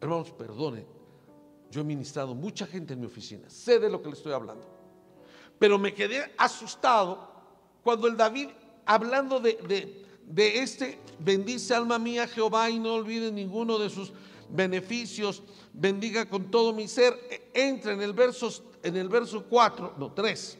Hermanos, 0.00 0.30
perdone, 0.30 0.86
yo 1.72 1.80
he 1.80 1.84
ministrado 1.84 2.32
mucha 2.32 2.64
gente 2.64 2.92
en 2.92 3.00
mi 3.00 3.06
oficina, 3.06 3.50
sé 3.50 3.80
de 3.80 3.90
lo 3.90 4.00
que 4.00 4.10
le 4.10 4.14
estoy 4.14 4.32
hablando, 4.32 4.64
pero 5.58 5.76
me 5.76 5.92
quedé 5.92 6.32
asustado 6.38 7.32
cuando 7.82 8.06
el 8.06 8.16
David, 8.16 8.50
hablando 8.86 9.40
de, 9.40 10.06
de, 10.24 10.62
este, 10.62 11.00
bendice 11.18 11.74
alma 11.74 11.98
mía 11.98 12.28
Jehová 12.28 12.70
y 12.70 12.78
no 12.78 12.94
olvide 12.94 13.32
ninguno 13.32 13.76
de 13.76 13.90
sus 13.90 14.12
beneficios, 14.52 15.42
bendiga 15.72 16.28
con 16.28 16.50
todo 16.50 16.72
mi 16.72 16.88
ser. 16.88 17.18
E, 17.30 17.50
entra 17.54 17.92
en 17.92 18.02
el 18.02 18.12
verso, 18.12 18.50
en 18.82 18.96
el 18.96 19.08
verso 19.08 19.44
4, 19.48 19.94
no, 19.98 20.12
3. 20.12 20.58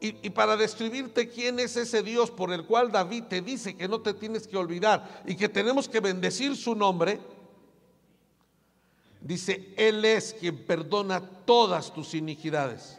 Y, 0.00 0.26
y, 0.26 0.30
para 0.30 0.56
describirte 0.56 1.28
quién 1.28 1.60
es 1.60 1.76
ese 1.76 2.02
Dios 2.02 2.30
por 2.30 2.52
el 2.52 2.64
cual 2.64 2.90
David 2.90 3.24
te 3.24 3.40
dice 3.40 3.76
que 3.76 3.86
no 3.86 4.00
te 4.00 4.14
tienes 4.14 4.48
que 4.48 4.56
olvidar 4.56 5.22
y 5.26 5.36
que 5.36 5.48
tenemos 5.48 5.88
que 5.88 6.00
bendecir 6.00 6.56
su 6.56 6.74
nombre, 6.74 7.20
dice, 9.20 9.72
Él 9.76 10.04
es 10.04 10.34
quien 10.34 10.64
perdona 10.64 11.20
todas 11.20 11.92
tus 11.94 12.14
iniquidades. 12.14 12.98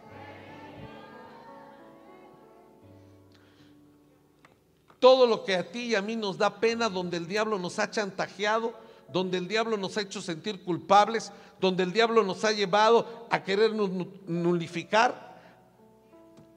Todo 4.99 5.27
lo 5.27 5.43
que 5.43 5.55
a 5.55 5.69
ti 5.69 5.87
y 5.87 5.95
a 5.95 6.01
mí 6.01 6.15
nos 6.15 6.37
da 6.37 6.61
pena, 6.61 6.87
donde 6.87 7.17
el 7.17 7.27
diablo 7.27 7.59
nos 7.59 7.77
ha 7.77 7.91
chantajeado, 7.91 8.73
donde 9.13 9.37
el 9.37 9.47
diablo 9.47 9.77
nos 9.77 9.95
ha 9.95 10.01
hecho 10.01 10.21
sentir 10.21 10.63
culpables, 10.63 11.31
donde 11.61 11.83
el 11.83 11.93
diablo 11.93 12.23
nos 12.23 12.43
ha 12.43 12.51
llevado 12.51 13.27
a 13.29 13.43
querernos 13.43 13.91
nulificar, 14.25 15.37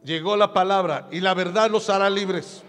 llegó 0.03 0.37
la 0.37 0.53
palabra 0.53 1.07
y 1.13 1.21
la 1.21 1.35
verdad 1.35 1.71
los 1.71 1.91
hará 1.91 2.09
libres. 2.09 2.63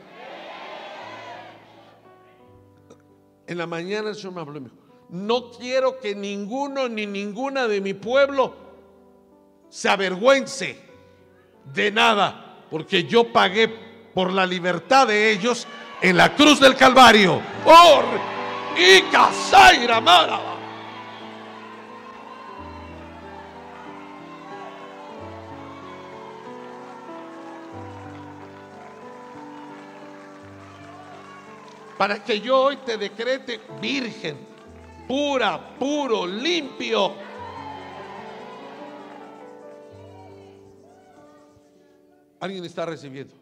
En 3.48 3.58
la 3.58 3.66
mañana 3.66 4.10
el 4.10 4.16
Señor 4.16 4.34
me 4.34 4.42
habló 4.42 4.58
y 4.58 4.62
me 4.62 4.70
dijo, 4.70 4.82
no 5.10 5.52
quiero 5.52 6.00
que 6.00 6.14
ninguno 6.14 6.90
ni 6.90 7.06
ninguna 7.06 7.66
de 7.70 7.80
mi 7.80 7.94
pueblo 7.94 8.54
se 9.70 9.88
avergüence 9.88 10.78
de 11.74 11.92
nada, 11.92 12.66
porque 12.70 13.06
yo 13.06 13.32
pagué 13.32 13.70
por 14.14 14.34
la 14.34 14.46
libertad 14.46 15.08
de 15.08 15.32
ellos 15.32 15.66
en 16.02 16.18
la 16.18 16.36
cruz 16.36 16.60
del 16.60 16.76
Calvario. 16.76 17.42
Oh, 17.66 18.02
y 18.78 19.02
Casaira. 19.12 20.02
Para 31.98 32.24
que 32.24 32.40
yo 32.40 32.62
hoy 32.62 32.78
te 32.78 32.96
decrete 32.98 33.60
virgen, 33.82 34.38
pura, 35.08 35.76
puro, 35.80 36.28
limpio. 36.28 37.14
¿Alguien 42.40 42.64
está 42.66 42.86
recibiendo? 42.86 43.34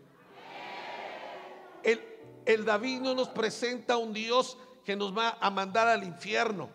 El, 1.84 2.02
el 2.46 2.64
David 2.64 3.02
no 3.02 3.14
nos 3.14 3.28
presenta 3.28 3.98
un 3.98 4.14
Dios 4.14 4.58
que 4.86 4.96
nos 4.96 5.16
va 5.16 5.38
a 5.42 5.50
mandar 5.50 5.88
al 5.88 6.04
infierno. 6.04 6.70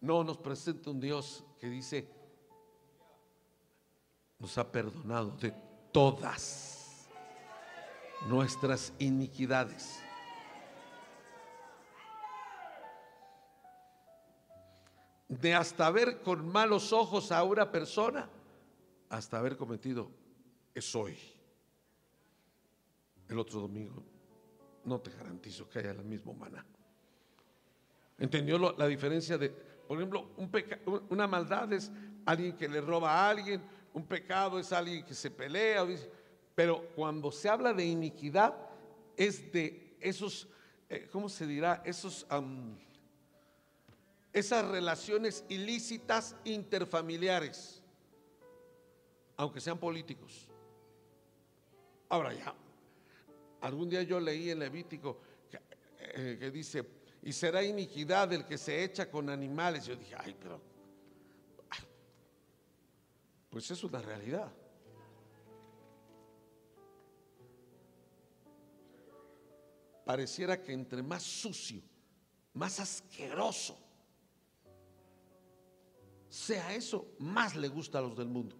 No, 0.00 0.22
nos 0.22 0.36
presenta 0.36 0.90
un 0.90 1.00
Dios 1.00 1.42
que 1.58 1.68
dice, 1.68 2.08
nos 4.38 4.56
ha 4.58 4.70
perdonado 4.70 5.30
de 5.30 5.52
todas 5.90 7.08
nuestras 8.28 8.92
iniquidades. 8.98 10.04
de 15.40 15.54
hasta 15.54 15.90
ver 15.90 16.22
con 16.22 16.46
malos 16.46 16.92
ojos 16.92 17.32
a 17.32 17.42
una 17.42 17.70
persona 17.70 18.28
hasta 19.08 19.38
haber 19.38 19.56
cometido 19.56 20.10
es 20.74 20.94
hoy. 20.94 21.16
El 23.28 23.38
otro 23.38 23.60
domingo 23.60 24.02
no 24.84 25.00
te 25.00 25.10
garantizo 25.10 25.68
que 25.68 25.78
haya 25.78 25.94
la 25.94 26.02
misma 26.02 26.32
humana. 26.32 26.64
¿Entendió 28.18 28.58
la 28.58 28.86
diferencia 28.86 29.36
de, 29.36 29.50
por 29.50 29.98
ejemplo, 29.98 30.30
un 30.36 30.50
una 31.10 31.26
maldad 31.26 31.72
es 31.72 31.90
alguien 32.24 32.56
que 32.56 32.68
le 32.68 32.80
roba 32.80 33.12
a 33.12 33.30
alguien, 33.30 33.62
un 33.92 34.06
pecado 34.06 34.58
es 34.58 34.72
alguien 34.72 35.04
que 35.04 35.14
se 35.14 35.30
pelea, 35.30 35.86
pero 36.54 36.88
cuando 36.94 37.32
se 37.32 37.48
habla 37.48 37.72
de 37.72 37.84
iniquidad 37.84 38.54
es 39.16 39.52
de 39.52 39.96
esos, 40.00 40.48
eh, 40.88 41.08
¿cómo 41.10 41.28
se 41.28 41.46
dirá? 41.46 41.82
Esos, 41.84 42.26
esas 44.32 44.68
relaciones 44.68 45.44
ilícitas 45.48 46.36
interfamiliares, 46.44 47.82
aunque 49.36 49.60
sean 49.60 49.78
políticos. 49.78 50.48
Ahora 52.08 52.32
ya, 52.32 52.54
algún 53.60 53.88
día 53.88 54.02
yo 54.02 54.20
leí 54.20 54.50
en 54.50 54.60
Levítico 54.60 55.18
que, 55.50 55.58
eh, 55.98 56.36
que 56.38 56.50
dice, 56.50 56.84
y 57.24 57.32
será 57.32 57.62
iniquidad 57.62 58.30
el 58.34 58.44
que 58.44 58.58
se 58.58 58.84
echa 58.84 59.10
con 59.10 59.30
animales. 59.30 59.86
Yo 59.86 59.96
dije, 59.96 60.14
ay, 60.14 60.36
pero, 60.38 60.60
pues 63.48 63.70
es 63.70 63.82
una 63.82 64.02
realidad. 64.02 64.52
Pareciera 70.04 70.62
que 70.62 70.74
entre 70.74 71.02
más 71.02 71.22
sucio, 71.22 71.80
más 72.52 72.78
asqueroso 72.78 73.78
sea 76.28 76.74
eso, 76.74 77.14
más 77.20 77.56
le 77.56 77.68
gusta 77.68 78.00
a 78.00 78.02
los 78.02 78.14
del 78.18 78.28
mundo. 78.28 78.54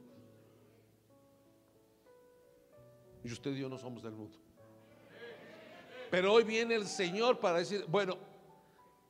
Y 3.22 3.30
usted 3.30 3.50
y 3.50 3.60
yo 3.60 3.68
no 3.68 3.76
somos 3.76 4.02
del 4.02 4.12
mundo. 4.12 4.38
Pero 6.10 6.32
hoy 6.32 6.44
viene 6.44 6.76
el 6.76 6.86
Señor 6.86 7.40
para 7.40 7.58
decir, 7.58 7.84
bueno, 7.88 8.32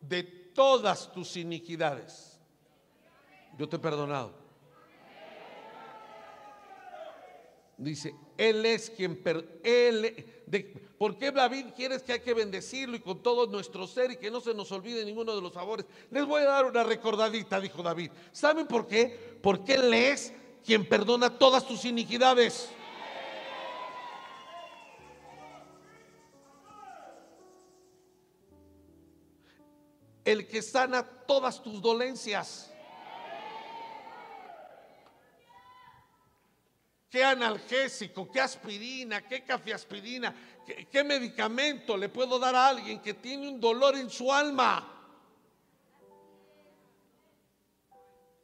de 0.08 0.22
todas 0.22 1.12
tus 1.12 1.36
iniquidades. 1.36 2.38
Yo 3.58 3.68
te 3.68 3.76
he 3.76 3.78
perdonado. 3.78 4.44
Dice, 7.76 8.14
Él 8.36 8.64
es 8.66 8.90
quien... 8.90 9.20
él, 9.62 10.44
¿Por 10.98 11.18
qué 11.18 11.32
David 11.32 11.66
quieres 11.74 12.02
que 12.02 12.12
hay 12.12 12.20
que 12.20 12.34
bendecirlo 12.34 12.96
y 12.96 13.00
con 13.00 13.22
todo 13.22 13.46
nuestro 13.46 13.86
ser 13.86 14.12
y 14.12 14.16
que 14.16 14.30
no 14.30 14.40
se 14.40 14.54
nos 14.54 14.70
olvide 14.70 15.04
ninguno 15.04 15.34
de 15.34 15.42
los 15.42 15.52
favores? 15.52 15.86
Les 16.10 16.24
voy 16.24 16.42
a 16.42 16.46
dar 16.46 16.66
una 16.66 16.84
recordadita, 16.84 17.60
dijo 17.60 17.82
David. 17.82 18.10
¿Saben 18.32 18.66
por 18.66 18.86
qué? 18.86 19.38
Porque 19.42 19.74
Él 19.74 19.92
es 19.92 20.32
quien 20.64 20.88
perdona 20.88 21.36
todas 21.36 21.66
tus 21.66 21.84
iniquidades. 21.84 22.70
El 30.24 30.48
que 30.48 30.62
sana 30.62 31.02
todas 31.02 31.62
tus 31.62 31.80
dolencias. 31.82 32.70
¿Qué 37.10 37.22
analgésico, 37.22 38.30
qué 38.32 38.40
aspirina, 38.40 39.22
qué 39.28 39.44
cafeaspirina, 39.44 40.34
qué, 40.66 40.86
qué 40.86 41.04
medicamento 41.04 41.96
le 41.96 42.08
puedo 42.08 42.40
dar 42.40 42.56
a 42.56 42.68
alguien 42.68 43.00
que 43.00 43.14
tiene 43.14 43.48
un 43.48 43.60
dolor 43.60 43.96
en 43.96 44.10
su 44.10 44.32
alma? 44.32 44.90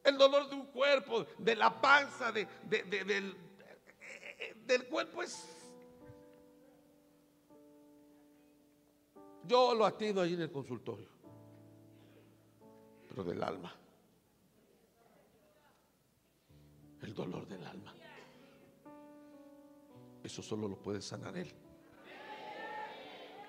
El 0.05 0.17
dolor 0.17 0.49
de 0.49 0.55
un 0.55 0.67
cuerpo, 0.67 1.27
de 1.39 1.57
la 1.57 1.81
panza, 1.81 2.31
de, 2.31 2.47
del, 2.65 3.37
del 4.67 4.87
cuerpo 4.87 5.23
es... 5.23 5.47
Yo 9.45 9.75
lo 9.75 9.85
atiendo 9.85 10.21
ahí 10.21 10.35
en 10.35 10.43
el 10.43 10.53
consultorio 10.53 11.20
pero 13.11 13.25
del 13.25 13.43
alma. 13.43 13.75
El 17.03 17.13
dolor 17.13 17.47
del 17.47 17.65
alma. 17.65 17.93
Eso 20.23 20.43
solo 20.43 20.69
lo 20.69 20.77
puede 20.77 21.03
sanar 21.03 21.37
Él. 21.37 21.53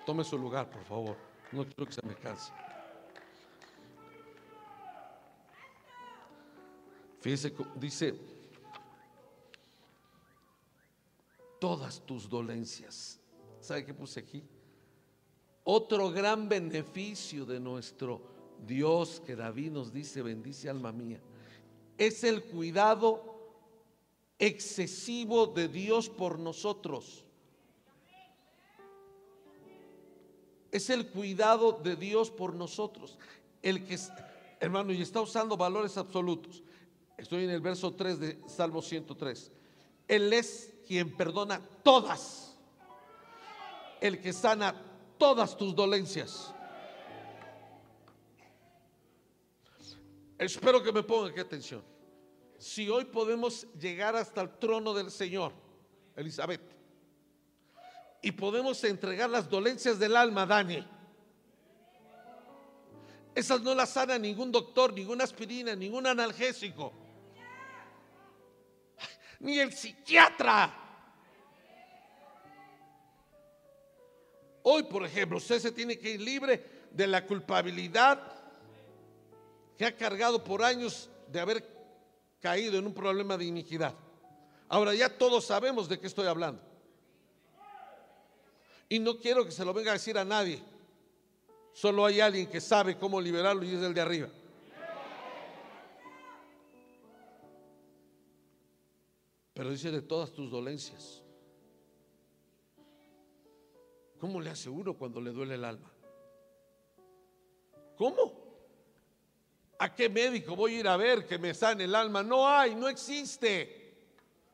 Tome 0.04 0.24
su 0.24 0.36
lugar, 0.36 0.68
por 0.68 0.82
favor. 0.82 1.16
No 1.52 1.64
quiero 1.64 1.86
que 1.86 1.92
se 1.92 2.04
me 2.04 2.14
canse. 2.16 2.52
Fíjese, 7.20 7.54
dice, 7.76 8.18
todas 11.60 12.04
tus 12.04 12.28
dolencias. 12.28 13.20
¿Sabe 13.60 13.84
qué 13.84 13.94
puse 13.94 14.18
aquí? 14.18 14.42
Otro 15.62 16.10
gran 16.10 16.48
beneficio 16.48 17.44
de 17.44 17.60
nuestro 17.60 18.31
Dios 18.66 19.20
que 19.24 19.36
David 19.36 19.70
nos 19.70 19.92
dice, 19.92 20.22
bendice 20.22 20.68
alma 20.68 20.92
mía, 20.92 21.20
es 21.98 22.24
el 22.24 22.44
cuidado 22.44 23.32
excesivo 24.38 25.46
de 25.46 25.68
Dios 25.68 26.08
por 26.08 26.38
nosotros. 26.38 27.24
Es 30.70 30.88
el 30.90 31.06
cuidado 31.08 31.80
de 31.84 31.96
Dios 31.96 32.30
por 32.30 32.54
nosotros. 32.54 33.18
El 33.62 33.84
que, 33.84 33.98
hermano, 34.58 34.92
y 34.92 35.02
está 35.02 35.20
usando 35.20 35.56
valores 35.56 35.96
absolutos. 35.98 36.62
Estoy 37.18 37.44
en 37.44 37.50
el 37.50 37.60
verso 37.60 37.92
3 37.92 38.18
de 38.18 38.40
Salmo 38.48 38.80
103. 38.80 39.52
Él 40.08 40.32
es 40.32 40.72
quien 40.86 41.14
perdona 41.16 41.60
todas. 41.84 42.56
El 44.00 44.20
que 44.20 44.32
sana 44.32 44.74
todas 45.18 45.56
tus 45.56 45.74
dolencias. 45.76 46.52
Espero 50.44 50.82
que 50.82 50.90
me 50.90 51.04
pongan 51.04 51.30
aquí 51.30 51.40
atención. 51.40 51.84
Si 52.58 52.88
hoy 52.88 53.04
podemos 53.04 53.66
llegar 53.78 54.16
hasta 54.16 54.40
el 54.40 54.58
trono 54.58 54.92
del 54.92 55.10
Señor, 55.10 55.52
Elizabeth, 56.16 56.60
y 58.20 58.32
podemos 58.32 58.82
entregar 58.84 59.30
las 59.30 59.48
dolencias 59.48 59.98
del 59.98 60.16
alma, 60.16 60.44
Dani, 60.44 60.84
esas 63.34 63.60
no 63.62 63.74
las 63.74 63.90
sana 63.90 64.18
ningún 64.18 64.50
doctor, 64.50 64.92
ninguna 64.92 65.24
aspirina, 65.24 65.76
ningún 65.76 66.06
analgésico, 66.06 66.92
ni 69.40 69.58
el 69.58 69.72
psiquiatra. 69.72 70.78
Hoy, 74.64 74.82
por 74.84 75.04
ejemplo, 75.04 75.38
usted 75.38 75.58
se 75.60 75.72
tiene 75.72 75.98
que 75.98 76.10
ir 76.10 76.20
libre 76.20 76.88
de 76.90 77.06
la 77.06 77.26
culpabilidad 77.26 78.41
ha 79.86 79.96
cargado 79.96 80.42
por 80.42 80.62
años 80.62 81.10
de 81.28 81.40
haber 81.40 81.66
caído 82.40 82.78
en 82.78 82.86
un 82.86 82.94
problema 82.94 83.36
de 83.36 83.44
iniquidad. 83.44 83.94
Ahora 84.68 84.94
ya 84.94 85.08
todos 85.08 85.44
sabemos 85.44 85.88
de 85.88 85.98
qué 85.98 86.06
estoy 86.06 86.26
hablando. 86.26 86.62
Y 88.88 88.98
no 88.98 89.18
quiero 89.18 89.44
que 89.44 89.52
se 89.52 89.64
lo 89.64 89.72
venga 89.72 89.90
a 89.90 89.94
decir 89.94 90.18
a 90.18 90.24
nadie. 90.24 90.62
Solo 91.72 92.04
hay 92.04 92.20
alguien 92.20 92.46
que 92.46 92.60
sabe 92.60 92.98
cómo 92.98 93.20
liberarlo 93.20 93.64
y 93.64 93.74
es 93.74 93.82
el 93.82 93.94
de 93.94 94.00
arriba. 94.00 94.28
Pero 99.54 99.70
dice 99.70 99.90
de 99.90 100.02
todas 100.02 100.32
tus 100.32 100.50
dolencias. 100.50 101.22
¿Cómo 104.18 104.40
le 104.40 104.52
uno 104.68 104.94
cuando 104.94 105.20
le 105.20 105.30
duele 105.30 105.54
el 105.54 105.64
alma? 105.64 105.90
¿Cómo? 107.96 108.41
¿A 109.82 109.92
qué 109.92 110.08
médico 110.08 110.54
voy 110.54 110.76
a 110.76 110.78
ir 110.78 110.86
a 110.86 110.96
ver 110.96 111.26
que 111.26 111.38
me 111.38 111.52
sane 111.52 111.82
el 111.82 111.94
alma? 111.96 112.22
No 112.22 112.46
hay, 112.46 112.72
no 112.76 112.88
existe. 112.88 113.96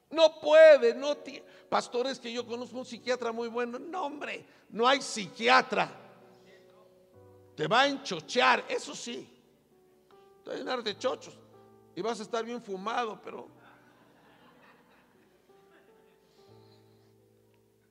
No 0.09 0.41
puede, 0.41 0.95
no 0.95 1.19
tiene. 1.19 1.45
Pastores 1.69 2.19
que 2.19 2.33
yo 2.33 2.47
conozco 2.47 2.79
un 2.79 2.87
psiquiatra 2.87 3.31
muy 3.31 3.49
bueno. 3.49 3.79
No, 3.79 4.07
hombre, 4.07 4.47
no 4.71 4.89
hay 4.89 5.03
psiquiatra. 5.03 5.91
Te 7.55 7.67
va 7.67 7.83
a 7.83 7.89
enchochear, 7.89 8.65
eso 8.71 8.95
sí. 8.95 9.29
Te 10.45 10.49
va 10.49 10.57
a 10.57 10.59
llenar 10.61 10.83
de 10.83 10.97
chochos. 10.97 11.39
Y 11.95 12.01
vas 12.01 12.21
a 12.21 12.23
estar 12.23 12.43
bien 12.43 12.63
fumado, 12.63 13.21
pero. 13.23 13.49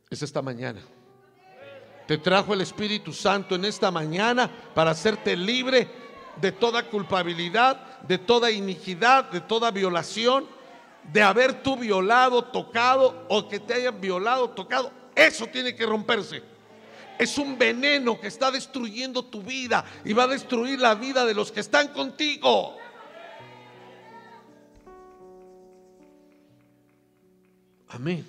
Es 0.09 0.23
esta 0.23 0.41
mañana. 0.41 0.81
Te 2.07 2.17
trajo 2.17 2.55
el 2.55 2.61
Espíritu 2.61 3.13
Santo 3.13 3.53
en 3.53 3.65
esta 3.65 3.91
mañana 3.91 4.49
para 4.73 4.89
hacerte 4.89 5.37
libre 5.37 6.06
de 6.41 6.51
toda 6.51 6.83
culpabilidad, 6.83 8.01
de 8.01 8.17
toda 8.17 8.51
iniquidad, 8.51 9.25
de 9.31 9.41
toda 9.41 9.71
violación, 9.71 10.47
de 11.11 11.21
haber 11.21 11.63
tú 11.63 11.77
violado, 11.77 12.43
tocado 12.43 13.25
o 13.29 13.47
que 13.47 13.59
te 13.59 13.73
hayan 13.73 13.99
violado, 13.99 14.49
tocado. 14.49 14.91
Eso 15.15 15.47
tiene 15.47 15.75
que 15.75 15.85
romperse. 15.85 16.43
Es 17.17 17.37
un 17.37 17.57
veneno 17.57 18.19
que 18.19 18.27
está 18.27 18.51
destruyendo 18.51 19.25
tu 19.25 19.41
vida 19.41 19.83
y 20.05 20.13
va 20.13 20.23
a 20.23 20.27
destruir 20.27 20.79
la 20.79 20.93
vida 20.93 21.25
de 21.25 21.33
los 21.33 21.51
que 21.51 21.61
están 21.61 21.87
contigo. 21.87 22.77
Amén. 27.89 28.25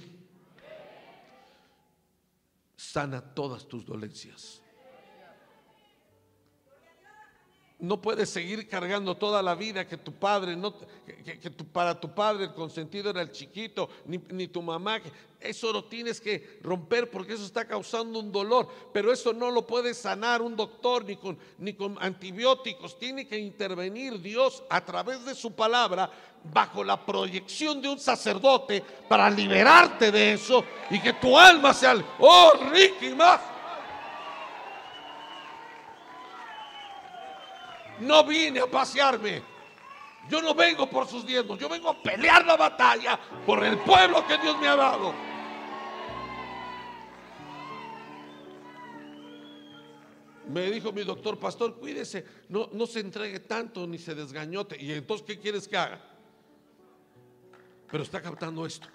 Sana 2.76 3.20
todas 3.20 3.66
tus 3.66 3.84
dolencias. 3.84 4.62
No 7.80 8.00
puedes 8.02 8.28
seguir 8.28 8.66
cargando 8.66 9.16
toda 9.16 9.40
la 9.40 9.54
vida 9.54 9.86
que 9.86 9.96
tu 9.96 10.12
padre, 10.12 10.56
no, 10.56 10.74
que, 10.76 11.50
para 11.72 11.98
tu 12.00 12.12
padre 12.12 12.44
el 12.44 12.54
consentido 12.54 13.10
era 13.10 13.22
el 13.22 13.30
chiquito, 13.30 13.88
ni, 14.04 14.48
tu 14.48 14.60
mamá. 14.60 15.00
Eso 15.38 15.72
lo 15.72 15.84
tienes 15.84 16.20
que 16.20 16.58
romper 16.60 17.08
porque 17.08 17.34
eso 17.34 17.44
está 17.44 17.68
causando 17.68 18.18
un 18.18 18.32
dolor. 18.32 18.68
Pero 18.92 19.12
eso 19.12 19.32
no 19.32 19.52
lo 19.52 19.64
puede 19.64 19.94
sanar 19.94 20.42
un 20.42 20.56
doctor 20.56 21.04
ni 21.04 21.14
con, 21.14 21.38
ni 21.58 21.74
con 21.74 21.96
antibióticos. 22.00 22.98
Tiene 22.98 23.28
que 23.28 23.38
intervenir 23.38 24.20
Dios 24.20 24.64
a 24.68 24.84
través 24.84 25.24
de 25.24 25.36
su 25.36 25.52
palabra 25.52 26.10
bajo 26.52 26.82
la 26.82 27.04
proyección 27.04 27.80
de 27.80 27.88
un 27.88 27.98
sacerdote 28.00 28.82
para 29.08 29.30
liberarte 29.30 30.10
de 30.10 30.32
eso 30.32 30.64
y 30.90 31.00
que 31.00 31.12
tu 31.12 31.38
alma 31.38 31.72
sea, 31.74 31.94
oh 32.18 32.52
Ricky, 32.72 33.14
más. 33.14 33.40
No 38.00 38.24
vine 38.24 38.60
a 38.60 38.66
pasearme. 38.66 39.42
Yo 40.28 40.42
no 40.42 40.54
vengo 40.54 40.88
por 40.88 41.06
sus 41.06 41.26
diezmos. 41.26 41.58
Yo 41.58 41.68
vengo 41.68 41.90
a 41.90 42.02
pelear 42.02 42.44
la 42.44 42.56
batalla 42.56 43.18
por 43.46 43.64
el 43.64 43.78
pueblo 43.78 44.26
que 44.26 44.38
Dios 44.38 44.58
me 44.60 44.68
ha 44.68 44.76
dado. 44.76 45.14
Me 50.48 50.70
dijo 50.70 50.92
mi 50.92 51.04
doctor, 51.04 51.38
pastor, 51.38 51.78
cuídese, 51.78 52.24
no, 52.48 52.70
no 52.72 52.86
se 52.86 53.00
entregue 53.00 53.40
tanto 53.40 53.86
ni 53.86 53.98
se 53.98 54.14
desgañote. 54.14 54.82
Y 54.82 54.92
entonces, 54.92 55.26
¿qué 55.26 55.38
quieres 55.38 55.68
que 55.68 55.76
haga? 55.76 56.00
Pero 57.90 58.02
está 58.02 58.22
captando 58.22 58.64
esto. 58.64 58.88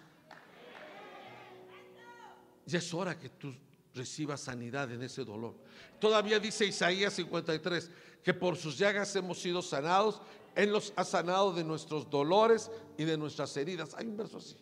Ya 2.66 2.80
es 2.80 2.94
hora 2.94 3.18
que 3.20 3.30
tú 3.30 3.54
recibas 3.94 4.42
sanidad 4.42 4.92
en 4.92 5.04
ese 5.04 5.24
dolor. 5.24 5.56
Todavía 6.00 6.40
dice 6.40 6.66
Isaías 6.66 7.14
53, 7.14 7.92
que 8.24 8.34
por 8.34 8.56
sus 8.56 8.78
llagas 8.78 9.16
hemos 9.16 9.40
sido 9.42 9.62
sanados. 9.62 10.22
Él 10.56 10.72
nos 10.72 10.94
ha 10.96 11.04
sanado 11.04 11.54
de 11.54 11.64
nuestros 11.64 12.10
dolores 12.10 12.70
y 12.98 13.06
de 13.06 13.18
nuestras 13.18 13.56
heridas. 13.58 13.94
Hay 13.96 14.08
un 14.08 14.18
verso 14.18 14.38
así. 14.38 14.58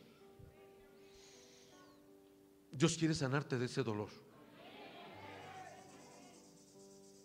Dios 2.72 2.98
quiere 2.98 3.14
sanarte 3.14 3.58
de 3.58 3.66
ese 3.66 3.84
dolor. 3.84 4.10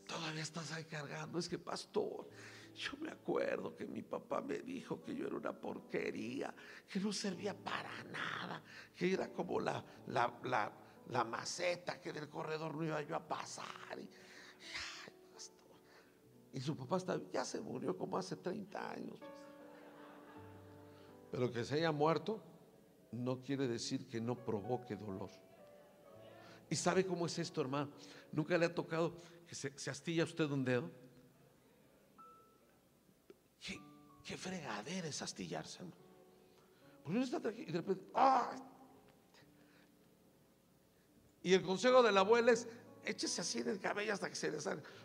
Todavía 0.06 0.42
estás 0.42 0.72
ahí 0.72 0.84
cargando. 0.84 1.38
Es 1.38 1.48
que, 1.48 1.58
pastor, 1.58 2.28
yo 2.76 2.90
me 3.00 3.10
acuerdo 3.10 3.74
que 3.74 3.86
mi 3.86 4.02
papá 4.02 4.40
me 4.40 4.58
dijo 4.58 5.02
que 5.02 5.14
yo 5.14 5.26
era 5.26 5.36
una 5.36 5.52
porquería, 5.52 6.54
que 6.88 7.00
no 7.00 7.12
servía 7.12 7.54
para 7.54 8.04
nada, 8.04 8.62
que 8.94 9.12
era 9.12 9.28
como 9.32 9.60
la, 9.60 9.82
la, 10.08 10.72
maceta 11.24 12.00
que 12.00 12.12
del 12.12 12.28
corredor 12.28 12.74
no 12.74 12.84
iba 12.84 13.00
yo 13.02 13.16
a 13.16 13.26
pasar. 13.26 13.98
Y, 16.52 16.60
su 16.60 16.76
papá 16.76 16.96
está, 16.96 17.20
ya 17.32 17.44
se 17.44 17.60
murió 17.60 17.96
como 17.96 18.16
hace 18.16 18.36
30 18.36 18.90
años. 18.90 19.18
Pero 21.30 21.52
que 21.52 21.64
se 21.64 21.74
haya 21.74 21.92
muerto 21.92 22.42
no 23.12 23.40
quiere 23.42 23.68
decir 23.68 24.06
que 24.08 24.20
no 24.20 24.34
provoque 24.36 24.96
dolor. 24.96 25.30
¿Y 26.68 26.76
sabe 26.76 27.06
cómo 27.06 27.26
es 27.26 27.38
esto, 27.38 27.60
hermano? 27.60 27.90
¿Nunca 28.32 28.58
le 28.58 28.66
ha 28.66 28.74
tocado 28.74 29.20
que 29.46 29.54
se, 29.54 29.90
astilla 29.90 30.24
usted 30.24 30.50
un 30.50 30.64
dedo? 30.64 30.90
¿Qué, 33.60 33.80
qué 34.24 34.36
fregadera 34.36 35.06
es 35.06 35.22
astillarse, 35.22 35.78
hermano? 35.78 36.06
Porque 37.02 37.18
uno 37.18 37.24
está 37.24 37.52
y 37.52 37.66
de 37.66 37.78
repente, 37.78 38.04
Y 41.46 41.54
el 41.54 41.62
consejo 41.62 42.02
de 42.02 42.10
la 42.10 42.22
abuela 42.22 42.50
es, 42.50 42.66
échese 43.04 43.40
así 43.40 43.60
en 43.60 43.68
el 43.68 43.78
cabello 43.78 44.12
hasta 44.12 44.28
que 44.28 44.34
se 44.34 44.50
le. 44.50 44.58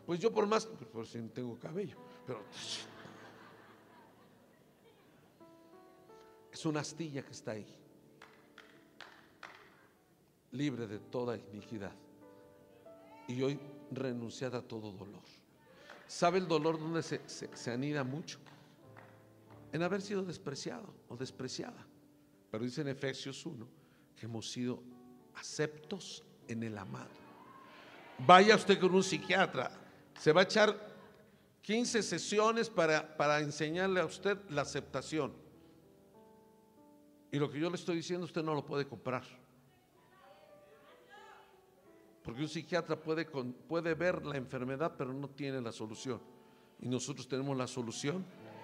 Pues 0.08 0.20
yo 0.20 0.34
por 0.34 0.48
más, 0.48 0.66
pues 0.66 0.90
por 0.90 1.06
si 1.06 1.20
no 1.20 1.30
tengo 1.30 1.56
cabello, 1.60 1.96
pero 2.26 2.42
es 6.52 6.66
una 6.66 6.80
astilla 6.80 7.22
que 7.22 7.32
está 7.32 7.52
ahí, 7.52 7.68
libre 10.54 10.88
de 10.88 10.98
toda 10.98 11.38
iniquidad. 11.38 11.94
Y 13.28 13.44
hoy 13.44 13.60
renunciada 13.92 14.58
a 14.58 14.62
todo 14.64 14.92
dolor. 14.94 15.22
¿Sabe 16.08 16.40
el 16.40 16.48
dolor 16.48 16.80
donde 16.80 17.04
se, 17.04 17.22
se 17.28 17.72
anida 17.72 18.04
mucho? 18.04 18.40
En 19.72 19.84
haber 19.84 20.02
sido 20.02 20.24
despreciado 20.24 20.92
o 21.08 21.16
despreciada. 21.16 21.86
Pero 22.50 22.64
dice 22.64 22.82
en 22.82 22.88
Efesios 22.88 23.46
1 23.46 23.68
que 24.16 24.26
hemos 24.26 24.50
sido 24.50 24.82
aceptos 25.36 26.26
en 26.52 26.64
el 26.64 26.78
amado. 26.78 27.10
Vaya 28.20 28.56
usted 28.56 28.80
con 28.80 28.94
un 28.94 29.04
psiquiatra. 29.04 29.72
Se 30.20 30.32
va 30.32 30.42
a 30.42 30.44
echar 30.44 30.76
15 31.62 32.04
sesiones 32.04 32.70
para, 32.70 33.18
para 33.18 33.40
enseñarle 33.40 34.00
a 34.00 34.06
usted 34.06 34.38
la 34.50 34.62
aceptación. 34.62 35.34
Y 37.32 37.38
lo 37.40 37.50
que 37.50 37.60
yo 37.60 37.70
le 37.70 37.76
estoy 37.76 37.96
diciendo 37.96 38.26
usted 38.26 38.44
no 38.44 38.54
lo 38.54 38.66
puede 38.66 38.86
comprar. 38.86 39.24
Porque 42.24 42.42
un 42.42 42.50
psiquiatra 42.50 42.96
puede, 42.96 43.26
puede 43.26 43.94
ver 43.96 44.26
la 44.26 44.38
enfermedad, 44.38 44.94
pero 44.98 45.12
no 45.12 45.30
tiene 45.30 45.60
la 45.62 45.72
solución. 45.72 46.22
Y 46.80 46.88
nosotros 46.88 47.28
tenemos 47.28 47.58
la 47.58 47.68
solución 47.68 48.24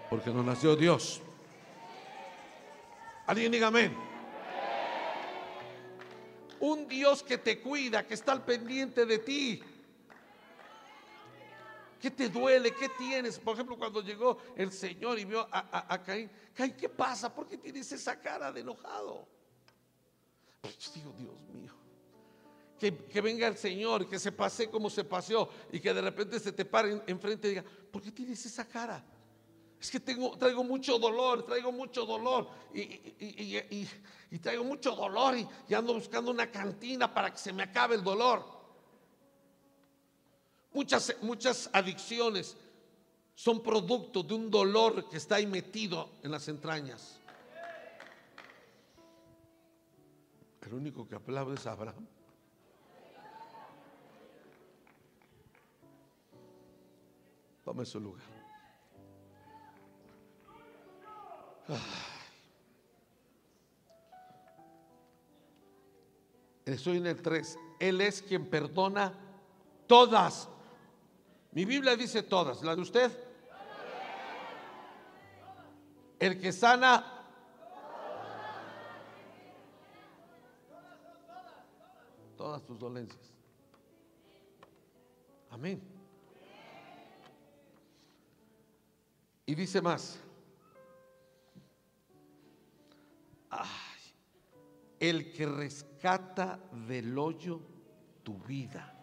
porque 0.09 0.29
nos 0.31 0.45
nació 0.45 0.75
Dios. 0.75 1.21
Alguien 3.25 3.51
diga 3.51 3.67
amén. 3.67 4.16
Un 6.59 6.87
Dios 6.87 7.23
que 7.23 7.37
te 7.37 7.61
cuida, 7.61 8.05
que 8.05 8.13
está 8.13 8.31
al 8.31 8.43
pendiente 8.43 9.05
de 9.05 9.19
ti. 9.19 9.61
¿Qué 11.99 12.11
te 12.11 12.29
duele? 12.29 12.73
¿Qué 12.73 12.89
tienes? 12.89 13.39
Por 13.39 13.55
ejemplo, 13.55 13.77
cuando 13.77 14.01
llegó 14.01 14.37
el 14.55 14.71
Señor 14.71 15.17
y 15.17 15.25
vio 15.25 15.47
a, 15.51 16.01
Caín, 16.03 16.29
Caín, 16.53 16.73
¿qué 16.73 16.89
pasa? 16.89 17.33
¿Por 17.33 17.47
qué 17.47 17.57
tienes 17.57 17.91
esa 17.91 18.19
cara 18.19 18.51
de 18.51 18.61
enojado? 18.61 19.27
Pues 20.61 20.91
digo, 20.93 21.13
Dios 21.17 21.39
mío, 21.53 21.73
que, 22.79 22.95
que, 22.95 23.21
venga 23.21 23.47
el 23.47 23.57
Señor, 23.57 24.07
que 24.07 24.19
se 24.19 24.31
pase 24.31 24.69
como 24.69 24.89
se 24.89 25.03
paseó 25.03 25.49
y 25.71 25.79
que 25.79 25.93
de 25.93 26.01
repente 26.01 26.39
se 26.39 26.51
te 26.51 26.65
pare 26.65 27.01
enfrente 27.07 27.47
y 27.47 27.51
diga, 27.51 27.65
¿por 27.91 28.01
qué 28.01 28.11
tienes 28.11 28.45
esa 28.45 28.65
cara? 28.67 29.03
Es 29.79 29.91
que 29.91 29.99
traigo 29.99 30.63
mucho 30.63 30.97
dolor, 30.97 31.45
traigo 31.45 31.71
mucho 31.71 32.05
dolor 32.05 32.49
y, 32.73 34.39
traigo 34.39 34.63
mucho 34.63 34.95
dolor 34.95 35.35
y, 35.37 35.73
ando 35.73 35.93
buscando 35.93 36.31
una 36.31 36.51
cantina 36.51 37.13
para 37.13 37.31
que 37.31 37.37
se 37.37 37.53
me 37.53 37.63
acabe 37.63 37.95
el 37.95 38.03
dolor. 38.03 38.43
Muchas, 40.73 41.15
muchas 41.21 41.69
adicciones 41.73 42.57
son 43.35 43.61
producto 43.61 44.23
de 44.23 44.33
un 44.33 44.49
dolor 44.49 45.07
que 45.09 45.17
está 45.17 45.35
ahí 45.35 45.45
metido 45.45 46.09
en 46.23 46.31
las 46.31 46.47
entrañas. 46.47 47.19
El 50.61 50.73
único 50.73 51.07
que 51.07 51.15
aplaude 51.15 51.55
es 51.55 51.65
Abraham. 51.67 52.05
Tome 57.63 57.85
su 57.85 57.99
lugar. 57.99 58.36
Estoy 66.65 66.97
en 66.97 67.07
el 67.07 67.21
3. 67.21 67.57
Él 67.79 68.01
es 68.01 68.21
quien 68.21 68.49
perdona 68.49 69.13
todas. 69.87 70.49
Mi 71.51 71.65
Biblia 71.65 71.95
dice 71.95 72.23
todas. 72.23 72.61
¿La 72.61 72.75
de 72.75 72.81
usted? 72.81 73.11
El 76.19 76.39
que 76.39 76.51
sana. 76.51 77.13
Todas 82.35 82.63
tus 82.63 82.77
dolencias. 82.77 83.33
Amén. 85.49 85.81
Y 89.45 89.55
dice 89.55 89.81
más. 89.81 90.19
El 94.99 95.31
que 95.31 95.45
rescata 95.45 96.59
del 96.87 97.17
hoyo 97.17 97.61
tu 98.23 98.37
vida. 98.39 98.93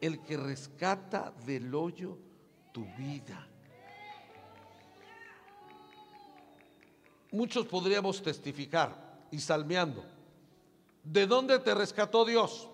El 0.00 0.22
que 0.22 0.36
rescata 0.36 1.32
del 1.44 1.74
hoyo 1.74 2.18
tu 2.72 2.84
vida. 2.96 3.46
Muchos 7.32 7.66
podríamos 7.66 8.22
testificar 8.22 9.26
y 9.30 9.38
salmeando. 9.38 10.04
¿De 11.02 11.26
dónde 11.26 11.58
te 11.58 11.74
rescató 11.74 12.24
Dios? 12.24 12.68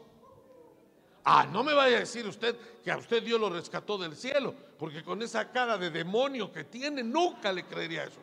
Ah, 1.24 1.46
no 1.50 1.62
me 1.62 1.74
vaya 1.74 1.96
a 1.96 2.00
decir 2.00 2.26
usted 2.26 2.56
que 2.82 2.90
a 2.90 2.96
usted 2.96 3.22
Dios 3.22 3.40
lo 3.40 3.50
rescató 3.50 3.98
del 3.98 4.16
cielo, 4.16 4.54
porque 4.78 5.02
con 5.02 5.22
esa 5.22 5.50
cara 5.50 5.76
de 5.76 5.90
demonio 5.90 6.52
que 6.52 6.64
tiene, 6.64 7.02
nunca 7.02 7.52
le 7.52 7.64
creería 7.64 8.04
eso. 8.04 8.20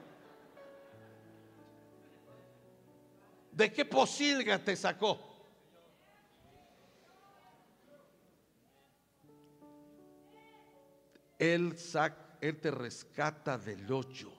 ¿De 3.58 3.74
qué 3.74 3.86
posilga 3.86 4.64
te 4.64 4.76
sacó? 4.76 5.20
Él, 11.40 11.76
él 12.40 12.62
te 12.62 12.70
rescata 12.70 13.58
del 13.58 13.92
hoyo. 13.92 14.32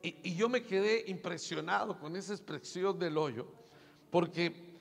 Y, 0.00 0.30
y, 0.30 0.36
yo 0.36 0.48
me 0.48 0.62
quedé 0.62 1.02
impresionado 1.08 1.98
con 1.98 2.14
esa 2.14 2.32
expresión 2.32 2.96
del 2.96 3.18
hoyo, 3.18 3.52
porque 4.12 4.78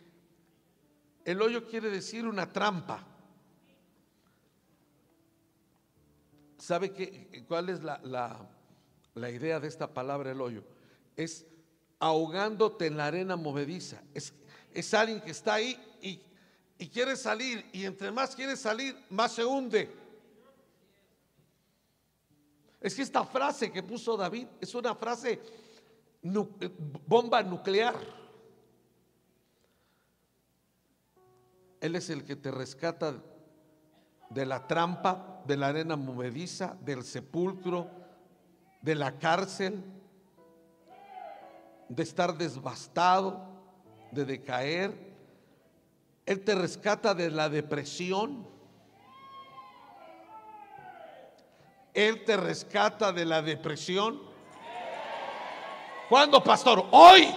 el 1.26 1.42
hoyo 1.42 1.68
quiere 1.68 1.90
decir 1.90 2.28
una 2.28 2.54
trampa. 2.54 3.04
¿Sabe 6.60 6.94
qué, 6.94 7.44
cuál 7.48 7.70
es 7.70 7.82
la, 7.82 8.00
la, 8.04 8.59
idea 9.16 9.60
de 9.60 9.68
esta 9.68 9.94
palabra, 9.94 10.32
el 10.32 10.42
hoyo? 10.42 10.64
Es 11.16 11.46
ahogándote 12.00 12.88
en 12.88 12.98
la 12.98 13.08
arena 13.08 13.36
movediza. 13.36 14.02
Es, 14.14 14.34
es 14.74 14.94
alguien 14.94 15.22
que 15.22 15.32
está 15.32 15.56
ahí 15.56 15.78
y, 16.02 16.22
y 16.78 16.88
quiere 16.88 17.16
salir, 17.16 17.66
y 17.74 17.86
entre 17.86 18.12
más 18.12 18.36
quiere 18.36 18.56
salir, 18.56 18.96
más 19.10 19.34
se 19.34 19.44
hunde. 19.44 19.92
Es 22.82 22.96
que 22.96 23.02
esta 23.02 23.26
frase 23.26 23.72
que 23.72 23.84
puso 23.84 24.16
David 24.16 24.48
es 24.62 24.74
una 24.74 24.96
frase 24.96 25.42
bomba 26.22 27.44
nuclear. 27.44 27.96
Él 31.82 31.96
es 31.96 32.10
el 32.10 32.24
que 32.24 32.36
te 32.36 32.52
rescata 32.52 33.22
de 34.30 34.46
la 34.46 34.68
trampa, 34.68 35.44
de 35.46 35.58
la 35.58 35.68
arena 35.68 35.96
movediza, 35.96 36.78
del 36.82 37.04
sepulcro, 37.04 37.90
de 38.82 38.96
la 38.96 39.18
cárcel, 39.18 39.84
de 41.90 42.04
estar 42.04 42.38
desbastado, 42.38 43.46
de 44.12 44.26
decaer. 44.26 45.10
Él 46.26 46.44
te 46.44 46.56
rescata 46.56 47.14
de 47.14 47.30
la 47.32 47.50
depresión. 47.50 48.48
Él 51.94 52.24
te 52.24 52.38
rescata 52.38 53.12
de 53.12 53.26
la 53.26 53.42
depresión. 53.42 54.22
¿Cuándo, 56.08 56.44
pastor? 56.44 56.86
Hoy. 56.92 57.36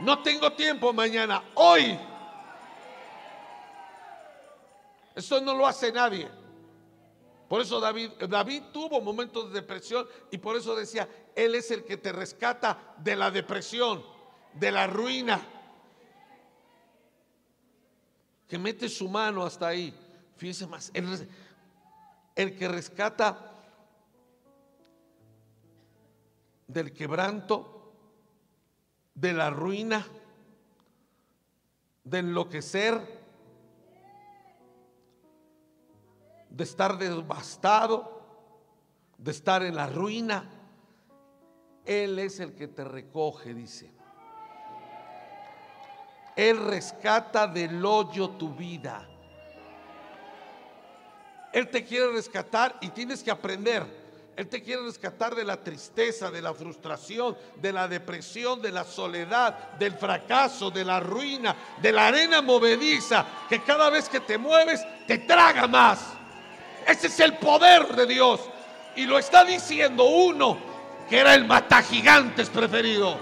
No 0.00 0.22
tengo 0.22 0.52
tiempo 0.52 0.92
mañana. 0.92 1.42
Hoy. 1.54 1.98
Eso 5.14 5.40
no 5.40 5.54
lo 5.54 5.66
hace 5.66 5.92
nadie. 5.92 6.41
Por 7.52 7.60
eso 7.60 7.80
David, 7.80 8.12
David 8.30 8.62
tuvo 8.72 9.02
momentos 9.02 9.52
de 9.52 9.60
depresión 9.60 10.06
y 10.30 10.38
por 10.38 10.56
eso 10.56 10.74
decía, 10.74 11.06
Él 11.36 11.54
es 11.54 11.70
el 11.70 11.84
que 11.84 11.98
te 11.98 12.10
rescata 12.10 12.94
de 12.96 13.14
la 13.14 13.30
depresión, 13.30 14.02
de 14.54 14.72
la 14.72 14.86
ruina, 14.86 15.38
que 18.48 18.56
mete 18.56 18.88
su 18.88 19.06
mano 19.06 19.44
hasta 19.44 19.66
ahí. 19.68 19.94
Fíjense 20.38 20.66
más, 20.66 20.90
el, 20.94 21.28
el 22.36 22.56
que 22.56 22.68
rescata 22.68 23.62
del 26.66 26.94
quebranto, 26.94 27.92
de 29.14 29.34
la 29.34 29.50
ruina, 29.50 30.06
de 32.02 32.18
enloquecer 32.18 33.21
de 36.52 36.64
estar 36.64 36.98
devastado, 36.98 38.20
de 39.16 39.30
estar 39.30 39.62
en 39.62 39.74
la 39.74 39.86
ruina. 39.86 40.48
Él 41.84 42.18
es 42.18 42.40
el 42.40 42.54
que 42.54 42.68
te 42.68 42.84
recoge, 42.84 43.54
dice. 43.54 43.90
Él 46.36 46.58
rescata 46.58 47.46
del 47.46 47.84
hoyo 47.84 48.30
tu 48.30 48.54
vida. 48.54 49.08
Él 51.52 51.68
te 51.68 51.84
quiere 51.84 52.12
rescatar 52.12 52.76
y 52.80 52.88
tienes 52.90 53.22
que 53.22 53.30
aprender. 53.30 54.02
Él 54.34 54.48
te 54.48 54.62
quiere 54.62 54.82
rescatar 54.82 55.34
de 55.34 55.44
la 55.44 55.62
tristeza, 55.62 56.30
de 56.30 56.40
la 56.40 56.54
frustración, 56.54 57.36
de 57.56 57.72
la 57.72 57.86
depresión, 57.86 58.62
de 58.62 58.72
la 58.72 58.84
soledad, 58.84 59.72
del 59.72 59.92
fracaso, 59.92 60.70
de 60.70 60.84
la 60.86 61.00
ruina, 61.00 61.54
de 61.82 61.92
la 61.92 62.06
arena 62.06 62.40
movediza, 62.40 63.26
que 63.48 63.62
cada 63.62 63.90
vez 63.90 64.08
que 64.08 64.20
te 64.20 64.38
mueves 64.38 64.82
te 65.06 65.18
traga 65.18 65.66
más. 65.66 66.21
Ese 66.86 67.06
es 67.06 67.20
el 67.20 67.36
poder 67.38 67.88
de 67.94 68.06
Dios. 68.06 68.40
Y 68.96 69.06
lo 69.06 69.18
está 69.18 69.44
diciendo 69.44 70.04
uno 70.04 70.58
que 71.08 71.18
era 71.18 71.34
el 71.34 71.44
matagigantes 71.44 72.48
preferido. 72.48 73.16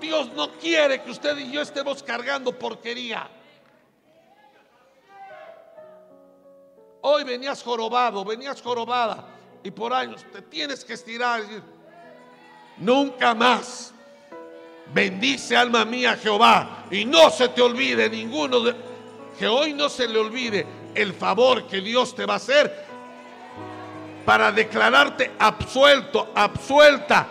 Dios 0.00 0.32
no 0.34 0.50
quiere 0.52 1.02
que 1.02 1.10
usted 1.10 1.36
y 1.38 1.50
yo 1.50 1.62
estemos 1.62 2.02
cargando 2.02 2.52
porquería. 2.52 3.28
Hoy 7.00 7.24
venías 7.24 7.62
jorobado, 7.62 8.24
venías 8.24 8.60
jorobada 8.60 9.26
y 9.62 9.70
por 9.70 9.92
años 9.92 10.24
te 10.32 10.42
tienes 10.42 10.84
que 10.84 10.94
estirar 10.94 11.42
nunca 12.78 13.34
más. 13.34 13.92
Bendice 14.92 15.56
alma 15.56 15.84
mía 15.84 16.16
Jehová 16.16 16.84
y 16.90 17.04
no 17.04 17.30
se 17.30 17.48
te 17.48 17.62
olvide 17.62 18.08
ninguno 18.08 18.60
de 18.60 18.74
que 19.38 19.46
hoy 19.46 19.72
no 19.72 19.88
se 19.88 20.08
le 20.08 20.18
olvide 20.18 20.66
el 20.94 21.12
favor 21.12 21.66
que 21.66 21.80
Dios 21.80 22.14
te 22.14 22.26
va 22.26 22.34
a 22.34 22.36
hacer 22.36 22.86
para 24.24 24.50
declararte 24.50 25.32
absuelto, 25.38 26.32
absuelta, 26.34 27.28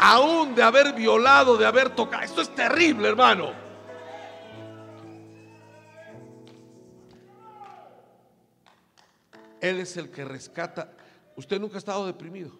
aún 0.00 0.54
de 0.54 0.62
haber 0.62 0.92
violado, 0.92 1.56
de 1.56 1.64
haber 1.64 1.90
tocado. 1.90 2.24
Esto 2.24 2.42
es 2.42 2.52
terrible, 2.54 3.08
hermano. 3.08 3.52
Él 9.60 9.80
es 9.80 9.96
el 9.96 10.10
que 10.10 10.24
rescata. 10.24 10.92
Usted 11.36 11.60
nunca 11.60 11.76
ha 11.76 11.78
estado 11.78 12.06
deprimido. 12.06 12.50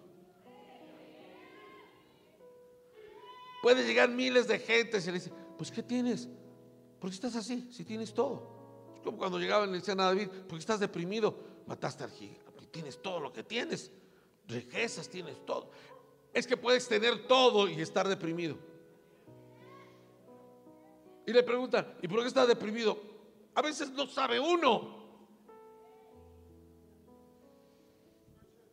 Puede 3.61 3.85
llegar 3.85 4.09
miles 4.09 4.47
de 4.47 4.59
gente 4.59 4.99
y 4.99 5.05
le 5.05 5.11
dice, 5.13 5.31
pues 5.57 5.69
¿qué 5.69 5.83
tienes? 5.83 6.29
¿Por 6.99 7.09
qué 7.09 7.15
estás 7.15 7.35
así? 7.35 7.67
Si 7.71 7.83
tienes 7.83 8.13
todo. 8.13 8.54
Como 9.05 9.19
cuando 9.19 9.37
llegaban 9.37 9.71
le 9.71 9.77
decían 9.77 9.99
a 9.99 10.05
David, 10.05 10.27
porque 10.49 10.61
estás 10.61 10.79
deprimido, 10.79 11.37
mataste 11.67 12.03
al 12.03 12.09
gigante, 12.09 12.65
tienes 12.71 12.99
todo 13.03 13.19
lo 13.19 13.31
que 13.31 13.43
tienes, 13.43 13.91
riquezas 14.47 15.07
tienes 15.07 15.45
todo. 15.45 15.69
Es 16.33 16.47
que 16.47 16.57
puedes 16.57 16.87
tener 16.87 17.27
todo 17.27 17.69
y 17.69 17.79
estar 17.79 18.07
deprimido. 18.07 18.57
Y 21.27 21.31
le 21.31 21.43
preguntan, 21.43 21.93
¿y 22.01 22.07
por 22.07 22.21
qué 22.21 22.27
estás 22.27 22.47
deprimido? 22.47 22.99
A 23.53 23.61
veces 23.61 23.91
no 23.91 24.07
sabe 24.07 24.39
uno. 24.39 25.05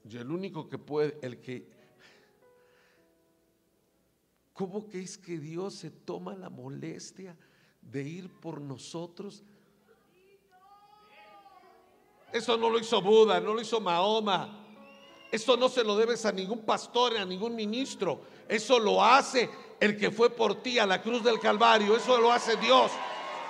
Y 0.09 0.17
el 0.17 0.31
único 0.31 0.67
que 0.67 0.79
puede, 0.79 1.19
el 1.21 1.43
que... 1.43 1.71
¿Cómo 4.55 4.89
que 4.89 5.01
es 5.01 5.19
que 5.19 5.39
Dios 5.39 5.75
se 5.75 5.91
toma 5.91 6.35
la 6.35 6.49
molestia 6.49 7.37
de 7.83 8.03
ir 8.03 8.41
por 8.41 8.63
nosotros 8.63 9.45
eso 12.33 12.57
no 12.57 12.71
lo 12.71 12.79
hizo 12.79 13.01
Buda, 13.03 13.41
no 13.41 13.53
lo 13.55 13.61
hizo 13.61 13.81
Mahoma. 13.81 14.59
Eso 15.31 15.57
no 15.57 15.69
se 15.69 15.85
lo 15.85 15.97
debes 15.97 16.25
a 16.27 16.33
ningún 16.33 16.61
pastor, 16.61 17.17
a 17.17 17.25
ningún 17.25 17.55
ministro. 17.55 18.21
Eso 18.49 18.79
lo 18.79 19.03
hace 19.03 19.49
el 19.81 19.97
que 19.97 20.11
fue 20.11 20.31
por 20.31 20.63
ti 20.63 20.79
a 20.79 20.87
la 20.87 21.01
cruz 21.01 21.23
del 21.23 21.39
Calvario. 21.41 21.97
Eso 21.97 22.19
lo 22.19 22.33
hace 22.33 22.57
Dios, 22.57 22.91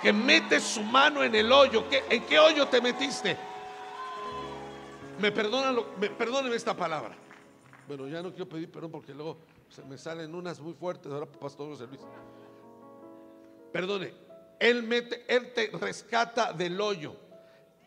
que 0.01 0.11
mete 0.11 0.59
su 0.59 0.81
mano 0.81 1.23
en 1.23 1.35
el 1.35 1.51
hoyo. 1.51 1.85
¿En 2.09 2.23
qué 2.25 2.39
hoyo 2.39 2.67
te 2.67 2.81
metiste? 2.81 3.37
Me 5.19 5.31
perdonan, 5.31 5.77
me, 5.99 6.09
perdónenme 6.09 6.55
esta 6.55 6.75
palabra. 6.75 7.15
Bueno, 7.87 8.07
ya 8.07 8.21
no 8.21 8.31
quiero 8.31 8.47
pedir 8.47 8.71
perdón 8.71 8.91
porque 8.91 9.13
luego 9.13 9.37
se 9.69 9.83
me 9.83 9.97
salen 9.97 10.33
unas 10.33 10.59
muy 10.59 10.73
fuertes. 10.73 11.11
Ahora, 11.11 11.25
Pastor 11.25 11.69
José 11.69 11.87
Luis. 11.87 12.01
Perdone, 13.71 14.13
él, 14.59 14.83
mete, 14.83 15.25
él 15.27 15.51
te 15.53 15.69
rescata 15.73 16.53
del 16.53 16.79
hoyo 16.79 17.22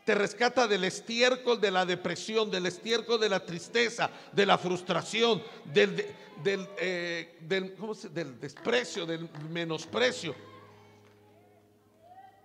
te 0.07 0.15
rescata 0.15 0.69
del 0.69 0.85
estiércol 0.85 1.61
de 1.61 1.73
la 1.73 1.85
depresión, 1.85 2.49
del 2.49 2.67
estiércol 2.67 3.19
de 3.19 3.29
la 3.29 3.45
tristeza, 3.45 4.09
de 4.31 4.47
la 4.47 4.57
frustración, 4.57 5.43
del, 5.65 5.97
del, 6.45 6.69
eh, 6.79 7.39
del, 7.41 8.41
desprecio, 8.41 9.05
del 9.05 9.29
menosprecio, 9.51 10.33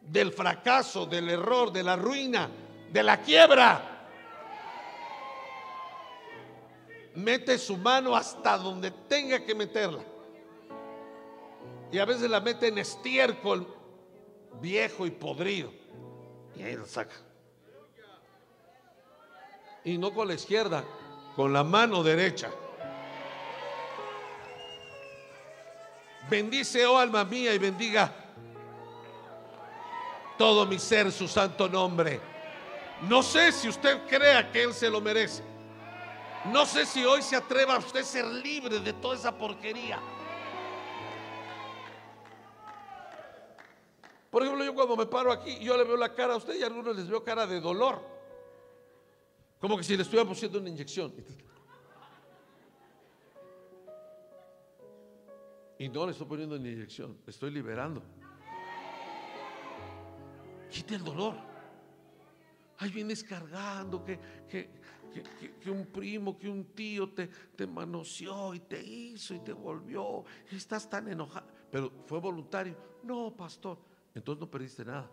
del 0.01 0.31
fracaso, 0.31 1.05
del 1.05 1.29
error, 1.29 1.71
de 1.71 1.83
la 1.83 1.95
ruina, 1.95 2.49
de 2.91 3.03
la 3.03 3.21
quiebra. 3.21 4.07
Mete 7.13 7.59
su 7.59 7.77
mano 7.77 8.15
hasta 8.15 8.57
donde 8.57 8.89
tenga 9.07 9.45
que 9.45 9.53
meterla. 9.53 10.03
Y 11.91 11.99
a 11.99 12.05
veces 12.05 12.27
la 12.27 12.39
mete 12.39 12.69
en 12.69 12.79
estiércol 12.79 13.67
viejo 14.59 15.05
y 15.05 15.11
podrido. 15.11 15.71
Y 16.55 16.63
ahí 16.63 16.75
la 16.75 16.88
saca. 16.88 17.30
Y 19.83 19.97
no 19.97 20.13
con 20.13 20.27
la 20.27 20.35
izquierda, 20.35 20.83
con 21.35 21.51
la 21.51 21.63
mano 21.63 22.03
derecha. 22.03 22.49
Bendice, 26.29 26.85
oh 26.85 26.97
alma 26.97 27.25
mía, 27.25 27.53
y 27.53 27.57
bendiga 27.57 28.13
todo 30.37 30.65
mi 30.65 30.79
ser 30.79 31.11
su 31.11 31.27
santo 31.27 31.69
nombre. 31.69 32.19
No 33.07 33.21
sé 33.21 33.51
si 33.51 33.69
usted 33.69 34.07
crea 34.07 34.51
que 34.51 34.63
Él 34.63 34.73
se 34.73 34.89
lo 34.89 35.01
merece. 35.01 35.43
No 36.45 36.65
sé 36.65 36.85
si 36.85 37.05
hoy 37.05 37.21
se 37.21 37.35
atreva 37.35 37.75
a 37.75 37.77
usted 37.77 38.03
ser 38.03 38.25
libre 38.25 38.79
de 38.79 38.93
toda 38.93 39.15
esa 39.15 39.37
porquería. 39.37 39.99
Por 44.31 44.41
ejemplo, 44.41 44.63
yo 44.63 44.73
cuando 44.73 44.95
me 44.95 45.05
paro 45.05 45.31
aquí, 45.31 45.59
yo 45.59 45.77
le 45.77 45.83
veo 45.83 45.97
la 45.97 46.13
cara 46.15 46.33
a 46.33 46.37
usted 46.37 46.55
y 46.55 46.63
a 46.63 46.67
algunos 46.67 46.95
les 46.95 47.07
veo 47.07 47.23
cara 47.23 47.45
de 47.45 47.59
dolor. 47.59 48.01
Como 49.61 49.77
que 49.77 49.83
si 49.83 49.95
le 49.95 50.01
estuviera 50.01 50.27
poniendo 50.27 50.59
una 50.59 50.69
inyección. 50.69 51.13
Y 55.77 55.88
no 55.88 56.05
le 56.05 56.11
estoy 56.13 56.27
poniendo 56.27 56.55
una 56.55 56.67
inyección, 56.67 57.17
le 57.23 57.29
estoy 57.29 57.51
liberando. 57.51 58.01
Quite 60.69 60.95
el 60.95 61.03
dolor. 61.03 61.35
Ahí 62.79 62.89
vienes 62.89 63.23
cargando 63.23 64.03
que, 64.03 64.19
que, 64.49 65.69
un 65.69 65.85
primo, 65.85 66.38
que 66.39 66.49
un 66.49 66.65
tío 66.73 67.11
te, 67.11 67.27
te 67.27 67.67
manoseó 67.67 68.55
y 68.55 68.61
te 68.61 68.81
hizo 68.83 69.35
y 69.35 69.39
te 69.41 69.53
volvió. 69.53 70.23
Y 70.51 70.55
estás 70.55 70.89
tan 70.89 71.07
enojado. 71.07 71.45
Pero 71.69 71.91
fue 72.07 72.19
voluntario. 72.19 72.75
No, 73.03 73.35
pastor. 73.35 73.77
Entonces 74.15 74.39
no 74.39 74.49
perdiste 74.49 74.83
nada. 74.83 75.09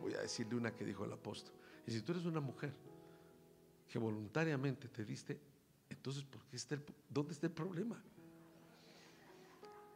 Voy 0.00 0.14
a 0.14 0.20
decirle 0.20 0.56
una 0.56 0.74
que 0.74 0.84
dijo 0.84 1.04
el 1.04 1.12
apóstol. 1.12 1.54
Y 1.86 1.92
si 1.92 2.02
tú 2.02 2.12
eres 2.12 2.24
una 2.24 2.40
mujer 2.40 2.72
que 3.88 3.98
voluntariamente 3.98 4.88
te 4.88 5.04
diste, 5.04 5.38
entonces 5.90 6.24
¿por 6.24 6.42
qué 6.46 6.56
está 6.56 6.78
¿dónde 7.08 7.32
está 7.32 7.46
el 7.46 7.52
problema? 7.52 8.02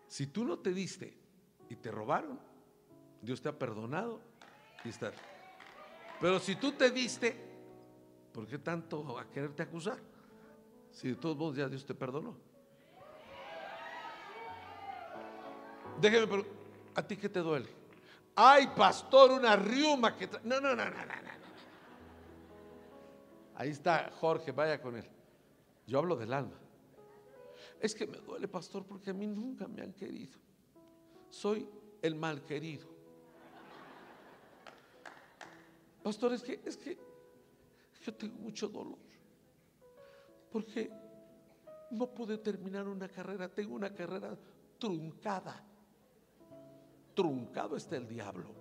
Si 0.08 0.26
tú 0.26 0.44
no 0.44 0.58
te 0.58 0.72
diste 0.72 1.16
y 1.68 1.76
te 1.76 1.90
robaron, 1.90 2.38
Dios 3.22 3.40
te 3.40 3.48
ha 3.48 3.58
perdonado 3.58 4.20
y. 4.84 4.90
Pero 6.20 6.38
si 6.38 6.56
tú 6.56 6.72
te 6.72 6.90
diste, 6.90 7.36
¿por 8.32 8.46
qué 8.46 8.58
tanto 8.58 9.18
a 9.18 9.28
quererte 9.28 9.62
acusar? 9.62 9.98
Si 10.92 11.08
de 11.08 11.16
todos 11.16 11.36
modos 11.36 11.56
ya 11.56 11.68
Dios 11.68 11.84
te 11.84 11.94
perdonó. 11.94 12.36
Déjeme, 16.00 16.26
pero 16.26 16.46
¿a 16.94 17.02
ti 17.02 17.16
qué 17.16 17.28
te 17.28 17.40
duele? 17.40 17.85
Ay, 18.36 18.66
pastor, 18.76 19.32
una 19.32 19.56
riuma 19.56 20.14
que... 20.14 20.28
No, 20.44 20.60
no, 20.60 20.76
no, 20.76 20.84
no, 20.84 20.90
no, 20.90 21.06
no. 21.06 21.36
Ahí 23.54 23.70
está 23.70 24.10
Jorge, 24.20 24.52
vaya 24.52 24.80
con 24.80 24.96
él. 24.96 25.08
Yo 25.86 25.98
hablo 25.98 26.16
del 26.16 26.32
alma. 26.34 26.58
Es 27.80 27.94
que 27.94 28.06
me 28.06 28.18
duele, 28.18 28.46
pastor, 28.46 28.84
porque 28.84 29.10
a 29.10 29.14
mí 29.14 29.26
nunca 29.26 29.66
me 29.66 29.80
han 29.80 29.94
querido. 29.94 30.38
Soy 31.30 31.66
el 32.02 32.14
mal 32.14 32.42
querido. 32.42 32.86
Pastor, 36.02 36.34
es 36.34 36.42
que, 36.42 36.60
es 36.64 36.76
que 36.76 36.98
yo 38.04 38.14
tengo 38.14 38.36
mucho 38.36 38.68
dolor. 38.68 38.98
Porque 40.50 40.90
no 41.90 42.06
pude 42.08 42.38
terminar 42.38 42.86
una 42.86 43.08
carrera. 43.08 43.48
Tengo 43.48 43.74
una 43.74 43.94
carrera 43.94 44.36
truncada. 44.78 45.64
Truncado 47.16 47.76
está 47.76 47.97
el 47.97 48.06
diablo. 48.06 48.55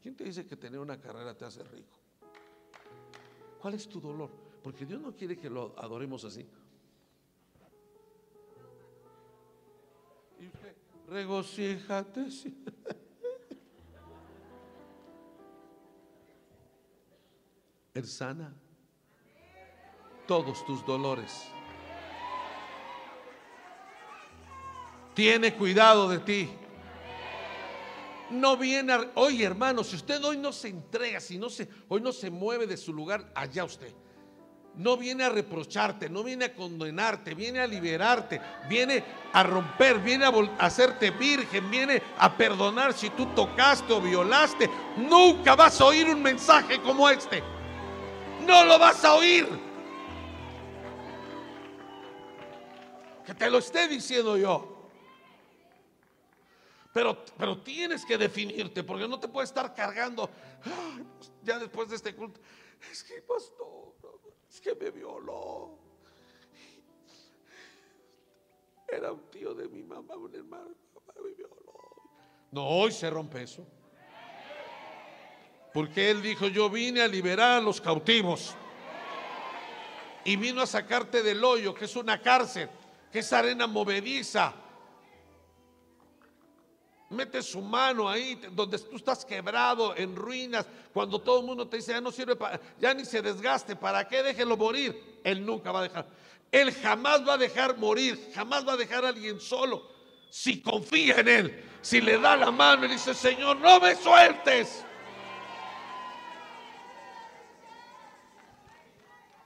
¿Quién 0.00 0.16
te 0.16 0.24
dice 0.24 0.46
que 0.46 0.56
tener 0.56 0.80
una 0.80 0.98
carrera 0.98 1.36
te 1.36 1.44
hace 1.44 1.62
rico? 1.64 1.98
¿Cuál 3.60 3.74
es 3.74 3.86
tu 3.88 4.00
dolor? 4.00 4.30
Porque 4.62 4.86
Dios 4.86 5.00
no 5.00 5.12
quiere 5.12 5.36
que 5.36 5.50
lo 5.50 5.74
adoremos 5.76 6.24
así. 6.24 6.48
Y 10.38 10.46
usted, 10.46 10.76
regocíjate. 11.08 12.28
Él 17.92 18.06
sana 18.06 18.54
todos 20.28 20.64
tus 20.64 20.86
dolores. 20.86 21.52
Tiene 25.20 25.52
cuidado 25.52 26.08
de 26.08 26.18
ti. 26.20 26.48
No 28.30 28.56
viene 28.56 28.94
a, 28.94 29.10
oye 29.16 29.44
hermano, 29.44 29.84
si 29.84 29.96
usted 29.96 30.24
hoy 30.24 30.38
no 30.38 30.50
se 30.50 30.68
entrega, 30.68 31.20
si 31.20 31.36
no 31.36 31.50
se, 31.50 31.68
hoy 31.88 32.00
no 32.00 32.10
se 32.10 32.30
mueve 32.30 32.66
de 32.66 32.78
su 32.78 32.90
lugar, 32.90 33.30
allá 33.34 33.64
usted. 33.64 33.92
No 34.76 34.96
viene 34.96 35.24
a 35.24 35.28
reprocharte, 35.28 36.08
no 36.08 36.24
viene 36.24 36.46
a 36.46 36.54
condenarte, 36.54 37.34
viene 37.34 37.60
a 37.60 37.66
liberarte, 37.66 38.40
viene 38.66 39.04
a 39.34 39.42
romper, 39.42 39.98
viene 39.98 40.24
a, 40.24 40.30
a 40.30 40.64
hacerte 40.64 41.10
virgen, 41.10 41.70
viene 41.70 42.02
a 42.16 42.34
perdonar 42.34 42.94
si 42.94 43.10
tú 43.10 43.26
tocaste 43.34 43.92
o 43.92 44.00
violaste. 44.00 44.70
Nunca 44.96 45.54
vas 45.54 45.82
a 45.82 45.84
oír 45.84 46.08
un 46.08 46.22
mensaje 46.22 46.80
como 46.80 47.10
este. 47.10 47.42
No 48.46 48.64
lo 48.64 48.78
vas 48.78 49.04
a 49.04 49.16
oír. 49.16 49.46
Que 53.26 53.34
te 53.34 53.50
lo 53.50 53.58
esté 53.58 53.86
diciendo 53.86 54.38
yo. 54.38 54.79
Pero, 56.92 57.24
pero 57.38 57.58
tienes 57.62 58.04
que 58.04 58.18
definirte, 58.18 58.82
porque 58.82 59.06
no 59.06 59.20
te 59.20 59.28
puedes 59.28 59.50
estar 59.50 59.72
cargando 59.74 60.28
pues, 60.62 61.32
ya 61.42 61.58
después 61.58 61.88
de 61.88 61.96
este 61.96 62.14
culto. 62.14 62.40
Es 62.90 63.04
que, 63.04 63.22
pastor, 63.22 63.94
es 64.48 64.60
que 64.60 64.74
me 64.74 64.90
violó. 64.90 65.78
Era 68.88 69.12
un 69.12 69.30
tío 69.30 69.54
de 69.54 69.68
mi 69.68 69.84
mamá, 69.84 70.16
un 70.16 70.34
hermano, 70.34 70.74
me 71.22 71.32
violó. 71.32 72.10
No, 72.50 72.66
hoy 72.66 72.90
se 72.90 73.08
rompe 73.08 73.42
eso. 73.42 73.64
Porque 75.72 76.10
él 76.10 76.20
dijo, 76.20 76.48
yo 76.48 76.68
vine 76.68 77.02
a 77.02 77.06
liberar 77.06 77.58
a 77.58 77.60
los 77.60 77.80
cautivos. 77.80 78.56
Y 80.24 80.34
vino 80.34 80.60
a 80.60 80.66
sacarte 80.66 81.22
del 81.22 81.44
hoyo, 81.44 81.72
que 81.72 81.84
es 81.84 81.94
una 81.94 82.20
cárcel, 82.20 82.68
que 83.12 83.20
es 83.20 83.32
arena 83.32 83.68
movediza 83.68 84.52
mete 87.10 87.42
su 87.42 87.60
mano 87.60 88.08
ahí 88.08 88.40
donde 88.52 88.78
tú 88.78 88.96
estás 88.96 89.24
quebrado, 89.24 89.94
en 89.96 90.14
ruinas, 90.14 90.66
cuando 90.92 91.20
todo 91.20 91.40
el 91.40 91.46
mundo 91.46 91.68
te 91.68 91.76
dice, 91.76 91.92
ya 91.92 92.00
no 92.00 92.10
sirve 92.10 92.36
para, 92.36 92.60
ya 92.78 92.94
ni 92.94 93.04
se 93.04 93.20
desgaste, 93.20 93.76
¿para 93.76 94.06
qué 94.06 94.22
déjelo 94.22 94.56
morir? 94.56 95.20
Él 95.24 95.44
nunca 95.44 95.72
va 95.72 95.80
a 95.80 95.82
dejar. 95.82 96.06
Él 96.52 96.72
jamás 96.72 97.26
va 97.26 97.34
a 97.34 97.38
dejar 97.38 97.76
morir, 97.76 98.30
jamás 98.34 98.66
va 98.66 98.72
a 98.72 98.76
dejar 98.76 99.04
a 99.04 99.08
alguien 99.08 99.40
solo. 99.40 99.90
Si 100.30 100.62
confía 100.62 101.16
en 101.18 101.28
Él, 101.28 101.64
si 101.82 102.00
le 102.00 102.18
da 102.18 102.36
la 102.36 102.52
mano 102.52 102.86
y 102.86 102.88
dice, 102.88 103.12
Señor, 103.12 103.56
no 103.56 103.80
me 103.80 103.96
sueltes. 103.96 104.84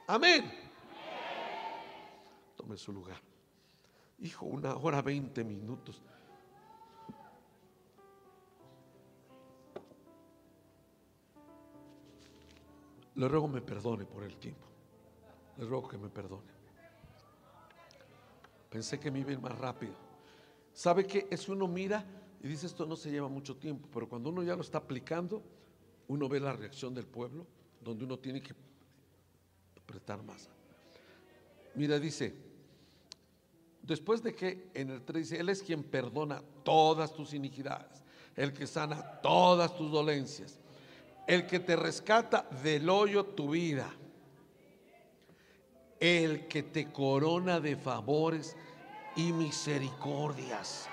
Amén. 0.06 0.52
Tome 2.56 2.76
su 2.76 2.92
lugar. 2.92 3.20
Hijo, 4.18 4.44
una 4.44 4.76
hora 4.76 5.00
veinte 5.00 5.42
minutos. 5.44 6.02
Le 13.16 13.28
ruego 13.28 13.48
me 13.48 13.60
perdone 13.60 14.04
por 14.04 14.24
el 14.24 14.36
tiempo. 14.36 14.66
Le 15.56 15.64
ruego 15.64 15.88
que 15.88 15.98
me 15.98 16.08
perdone. 16.08 16.52
Pensé 18.70 18.98
que 18.98 19.10
me 19.10 19.20
iba 19.20 19.30
a 19.30 19.32
ir 19.34 19.40
más 19.40 19.56
rápido. 19.56 19.94
¿Sabe 20.72 21.06
qué? 21.06 21.28
Es 21.30 21.48
uno 21.48 21.68
mira 21.68 22.04
y 22.42 22.48
dice 22.48 22.66
esto 22.66 22.84
no 22.84 22.96
se 22.96 23.10
lleva 23.10 23.28
mucho 23.28 23.56
tiempo, 23.56 23.88
pero 23.92 24.08
cuando 24.08 24.30
uno 24.30 24.42
ya 24.42 24.56
lo 24.56 24.62
está 24.62 24.78
aplicando, 24.78 25.42
uno 26.08 26.28
ve 26.28 26.40
la 26.40 26.52
reacción 26.52 26.92
del 26.92 27.06
pueblo, 27.06 27.46
donde 27.80 28.04
uno 28.04 28.18
tiene 28.18 28.42
que 28.42 28.52
apretar 29.80 30.22
más. 30.22 30.50
Mira, 31.76 31.98
dice, 31.98 32.34
después 33.82 34.22
de 34.22 34.34
que 34.34 34.70
en 34.74 34.90
el 34.90 35.02
3 35.02 35.22
dice, 35.22 35.40
Él 35.40 35.48
es 35.48 35.62
quien 35.62 35.84
perdona 35.84 36.42
todas 36.64 37.14
tus 37.14 37.32
iniquidades, 37.32 38.02
el 38.34 38.52
que 38.52 38.66
sana 38.66 39.20
todas 39.22 39.74
tus 39.76 39.90
dolencias 39.90 40.58
el 41.26 41.46
que 41.46 41.60
te 41.60 41.76
rescata 41.76 42.46
del 42.62 42.88
hoyo 42.88 43.24
tu 43.24 43.50
vida, 43.50 43.90
el 46.00 46.46
que 46.48 46.62
te 46.62 46.92
corona 46.92 47.60
de 47.60 47.76
favores 47.76 48.56
y 49.16 49.32
misericordias. 49.32 50.88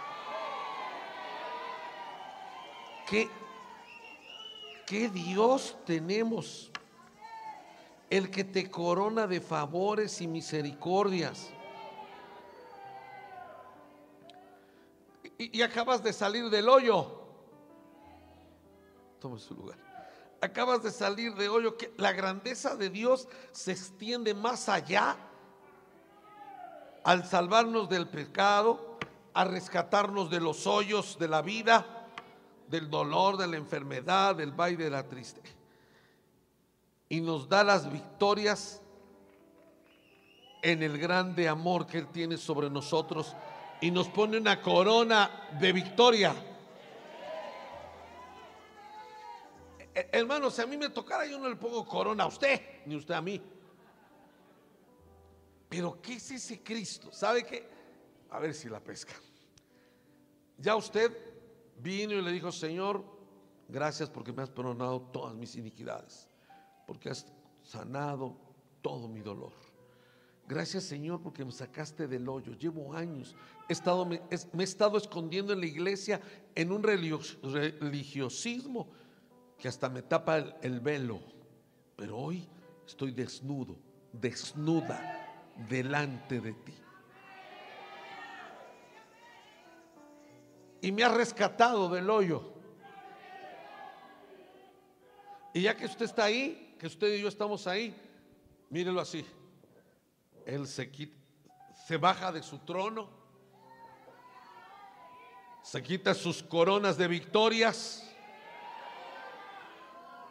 ¿Qué, 3.08 3.30
qué 4.88 5.10
Dios 5.10 5.78
tenemos? 5.86 6.72
El 8.10 8.30
que 8.30 8.44
te 8.44 8.70
corona 8.70 9.28
de 9.28 9.42
favores 9.42 10.22
y 10.22 10.28
misericordias. 10.28 11.50
Y, 15.38 15.58
y 15.58 15.62
acabas 15.62 16.04
de 16.04 16.14
salir 16.14 16.50
del 16.50 16.70
hoyo. 16.70 17.20
Toma 19.20 19.40
su 19.40 19.56
lugar 19.56 19.91
acabas 20.42 20.82
de 20.82 20.92
salir 20.92 21.36
de 21.36 21.48
hoyo, 21.48 21.78
que 21.78 21.94
la 21.98 22.12
grandeza 22.12 22.76
de 22.76 22.90
Dios 22.90 23.28
se 23.52 23.72
extiende 23.72 24.34
más 24.34 24.68
allá 24.68 25.16
al 27.04 27.26
salvarnos 27.26 27.88
del 27.90 28.08
pecado, 28.08 28.98
a 29.34 29.46
rescatarnos 29.46 30.30
de 30.30 30.40
los 30.40 30.68
hoyos 30.68 31.18
de 31.20 31.28
la 31.28 31.42
vida, 31.42 32.08
del 32.68 32.90
dolor, 32.90 33.38
de 33.38 33.48
la 33.48 33.58
enfermedad, 33.58 34.36
del 34.36 34.52
baile 34.52 34.86
de 34.86 34.90
la 34.90 35.08
tristeza. 35.08 35.56
Y 37.08 37.22
nos 37.22 37.48
da 37.48 37.64
las 37.64 37.92
victorias 37.92 38.82
en 40.62 40.84
el 40.84 40.98
grande 40.98 41.48
amor 41.48 41.86
que 41.88 42.00
Él 42.00 42.08
tiene 42.08 42.38
sobre 42.38 42.70
nosotros 42.70 43.36
y 43.82 43.92
nos 43.92 44.08
pone 44.08 44.38
una 44.38 44.62
corona 44.62 45.50
de 45.60 45.74
victoria. 45.74 46.36
Hermano, 50.12 50.50
si 50.50 50.62
a 50.62 50.66
mí 50.66 50.78
me 50.78 50.90
tocara, 50.90 51.26
yo 51.26 51.40
no 51.40 51.50
le 51.50 51.56
pongo 51.56 51.86
corona 51.86 52.24
a 52.24 52.28
usted, 52.28 52.62
ni 52.86 52.96
usted 52.96 53.14
a 53.14 53.22
mí. 53.22 53.42
Pero 55.70 56.02
¿qué 56.02 56.14
es 56.14 56.32
ese 56.32 56.62
Cristo? 56.62 57.12
¿Sabe 57.12 57.44
qué? 57.44 57.68
A 58.30 58.40
ver 58.40 58.54
si 58.54 58.70
la 58.70 58.80
pesca. 58.80 59.14
Ya 60.58 60.76
usted 60.76 61.12
vino 61.78 62.14
y 62.14 62.22
le 62.22 62.32
dijo, 62.32 62.52
Señor, 62.52 63.04
gracias 63.68 64.10
porque 64.10 64.32
me 64.32 64.44
has 64.44 64.50
perdonado 64.50 65.02
todas 65.14 65.34
mis 65.34 65.56
iniquidades, 65.56 66.30
porque 66.86 67.10
has 67.10 67.26
sanado 67.64 68.38
todo 68.82 69.08
mi 69.08 69.22
dolor. 69.22 69.54
Gracias 70.48 70.84
Señor 70.84 71.22
porque 71.22 71.46
me 71.46 71.54
sacaste 71.54 72.08
del 72.08 72.28
hoyo. 72.28 72.54
Llevo 72.58 72.94
años, 72.94 73.36
estado, 73.70 74.06
me, 74.06 74.22
he 74.30 74.64
estado 74.64 74.98
escondiendo 74.98 75.54
en 75.54 75.62
la 75.62 75.66
iglesia 75.66 76.20
en 76.54 76.74
un 76.74 76.84
religiosismo 76.84 78.90
que 79.62 79.68
hasta 79.68 79.88
me 79.90 80.02
tapa 80.02 80.40
el, 80.62 80.80
velo. 80.80 81.22
Pero 81.96 82.18
hoy 82.18 82.50
estoy 82.86 83.12
desnudo, 83.12 83.78
desnuda 84.12 85.54
delante 85.70 86.42
de 86.42 86.54
ti. 86.54 86.74
Y 90.82 90.92
me 90.92 91.04
ha 91.04 91.10
rescatado 91.10 91.90
del 91.90 92.10
hoyo. 92.10 92.54
Y 95.54 95.62
ya 95.62 95.78
que 95.78 95.86
usted 95.86 96.06
está 96.06 96.24
ahí, 96.24 96.76
que 96.80 96.88
usted 96.88 97.14
y 97.14 97.22
yo 97.22 97.28
estamos 97.28 97.68
ahí, 97.68 97.96
mírelo 98.72 99.00
así. 99.00 99.24
Él 100.44 100.66
se, 100.66 101.98
baja 101.98 102.32
de 102.32 102.42
su 102.42 102.58
trono, 102.60 103.12
se 105.62 105.84
quita 105.84 106.16
sus 106.16 106.42
coronas 106.42 106.98
de 106.98 107.08
victorias 107.08 108.11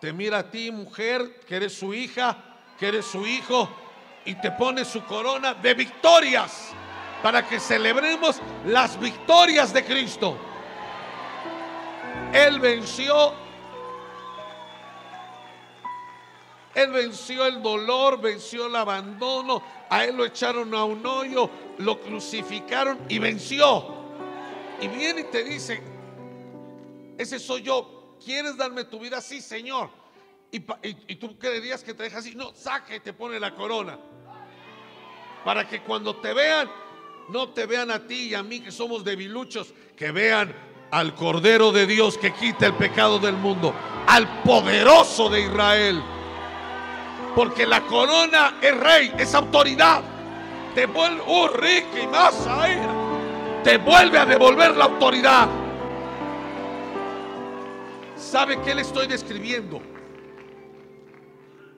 te 0.00 0.12
mira 0.12 0.38
a 0.38 0.50
ti, 0.50 0.70
mujer, 0.70 1.40
que 1.46 1.56
eres 1.56 1.74
su 1.74 1.92
hija, 1.92 2.36
que 2.78 2.88
eres 2.88 3.04
su 3.04 3.26
hijo, 3.26 3.68
y 4.24 4.34
te 4.34 4.50
pone 4.50 4.84
su 4.84 5.04
corona 5.04 5.54
de 5.54 5.74
victorias 5.74 6.72
para 7.22 7.46
que 7.46 7.60
celebremos 7.60 8.40
las 8.66 8.98
victorias 8.98 9.72
de 9.72 9.84
Cristo. 9.84 10.36
Él 12.32 12.60
venció, 12.60 13.34
Él 16.74 16.92
venció 16.92 17.44
el 17.46 17.62
dolor, 17.62 18.20
venció 18.20 18.66
el 18.66 18.76
abandono, 18.76 19.62
a 19.90 20.04
Él 20.04 20.16
lo 20.16 20.24
echaron 20.24 20.74
a 20.74 20.84
un 20.84 21.04
hoyo, 21.04 21.50
lo 21.78 22.00
crucificaron 22.00 23.00
y 23.08 23.18
venció. 23.18 24.00
Y 24.80 24.88
viene 24.88 25.22
y 25.22 25.24
te 25.24 25.44
dice, 25.44 25.82
ese 27.18 27.38
soy 27.38 27.62
yo, 27.62 27.99
¿quieres 28.24 28.56
darme 28.56 28.84
tu 28.84 29.00
vida? 29.00 29.20
Sí, 29.20 29.40
Señor. 29.40 29.90
Y, 30.52 30.60
tú 31.16 31.38
creerías 31.38 31.82
que 31.82 31.94
te 31.94 32.04
dejas 32.04 32.20
así. 32.20 32.34
No, 32.34 32.52
saca 32.54 32.94
y 32.94 33.00
te 33.00 33.12
pone 33.12 33.38
la 33.38 33.54
corona. 33.54 33.98
Para 35.44 35.66
que 35.68 35.82
cuando 35.82 36.16
te 36.16 36.32
vean, 36.34 36.70
no 37.28 37.50
te 37.50 37.66
vean 37.66 37.90
a 37.90 38.06
ti 38.06 38.30
y 38.30 38.34
a 38.34 38.42
mí 38.42 38.60
que 38.60 38.70
somos 38.70 39.04
debiluchos, 39.04 39.72
que 39.96 40.10
vean 40.10 40.54
al 40.90 41.14
Cordero 41.14 41.70
de 41.72 41.86
Dios 41.86 42.18
que 42.18 42.32
quita 42.32 42.66
el 42.66 42.74
pecado 42.74 43.18
del 43.18 43.36
mundo, 43.36 43.72
al 44.06 44.42
poderoso 44.42 45.28
de 45.28 45.42
Israel. 45.42 46.02
Porque 47.34 47.64
la 47.64 47.82
corona 47.82 48.58
es 48.60 48.76
rey, 48.76 49.12
es 49.16 49.34
autoridad. 49.34 50.02
Te 50.74 50.86
vuelve, 50.86 51.22
oh, 51.26 51.48
y 52.00 52.06
más 52.08 52.34
te 53.62 53.76
vuelve 53.78 54.18
a 54.18 54.26
devolver 54.26 54.76
la 54.76 54.86
autoridad. 54.86 55.48
¿Sabe 58.30 58.62
qué 58.62 58.76
le 58.76 58.82
estoy 58.82 59.08
describiendo? 59.08 59.82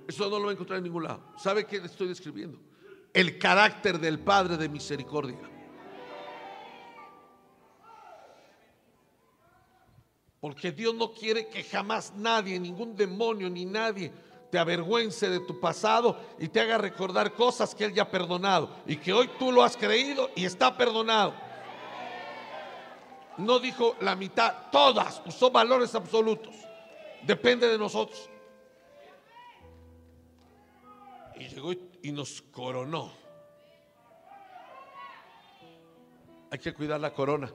Eso 0.06 0.28
no 0.28 0.38
lo 0.38 0.44
va 0.44 0.50
a 0.50 0.52
encontrar 0.52 0.76
en 0.76 0.84
ningún 0.84 1.04
lado. 1.04 1.22
¿Sabe 1.38 1.64
qué 1.64 1.78
le 1.78 1.86
estoy 1.86 2.08
describiendo? 2.08 2.58
El 3.14 3.38
carácter 3.38 3.98
del 3.98 4.18
Padre 4.18 4.58
de 4.58 4.68
misericordia. 4.68 5.38
Porque 10.40 10.72
Dios 10.72 10.94
no 10.94 11.12
quiere 11.12 11.48
que 11.48 11.64
jamás 11.64 12.12
nadie, 12.14 12.60
ningún 12.60 12.94
demonio 12.94 13.48
ni 13.48 13.64
nadie 13.64 14.12
te 14.50 14.58
avergüence 14.58 15.30
de 15.30 15.40
tu 15.40 15.58
pasado 15.58 16.20
y 16.38 16.48
te 16.48 16.60
haga 16.60 16.76
recordar 16.76 17.32
cosas 17.32 17.74
que 17.74 17.86
Él 17.86 17.94
ya 17.94 18.02
ha 18.02 18.10
perdonado 18.10 18.76
y 18.86 18.96
que 18.96 19.14
hoy 19.14 19.30
tú 19.38 19.52
lo 19.52 19.62
has 19.62 19.74
creído 19.74 20.28
y 20.36 20.44
está 20.44 20.76
perdonado 20.76 21.32
no 23.42 23.58
dijo 23.58 23.96
la 24.00 24.16
mitad, 24.16 24.70
todas, 24.70 25.22
usó 25.26 25.50
valores 25.50 25.94
absolutos. 25.94 26.54
Depende 27.22 27.68
de 27.68 27.78
nosotros. 27.78 28.28
Y 31.36 31.48
llegó 31.48 31.72
y 32.02 32.12
nos 32.12 32.42
coronó. 32.42 33.12
Hay 36.50 36.58
que 36.58 36.74
cuidar 36.74 37.00
la 37.00 37.12
corona. 37.12 37.50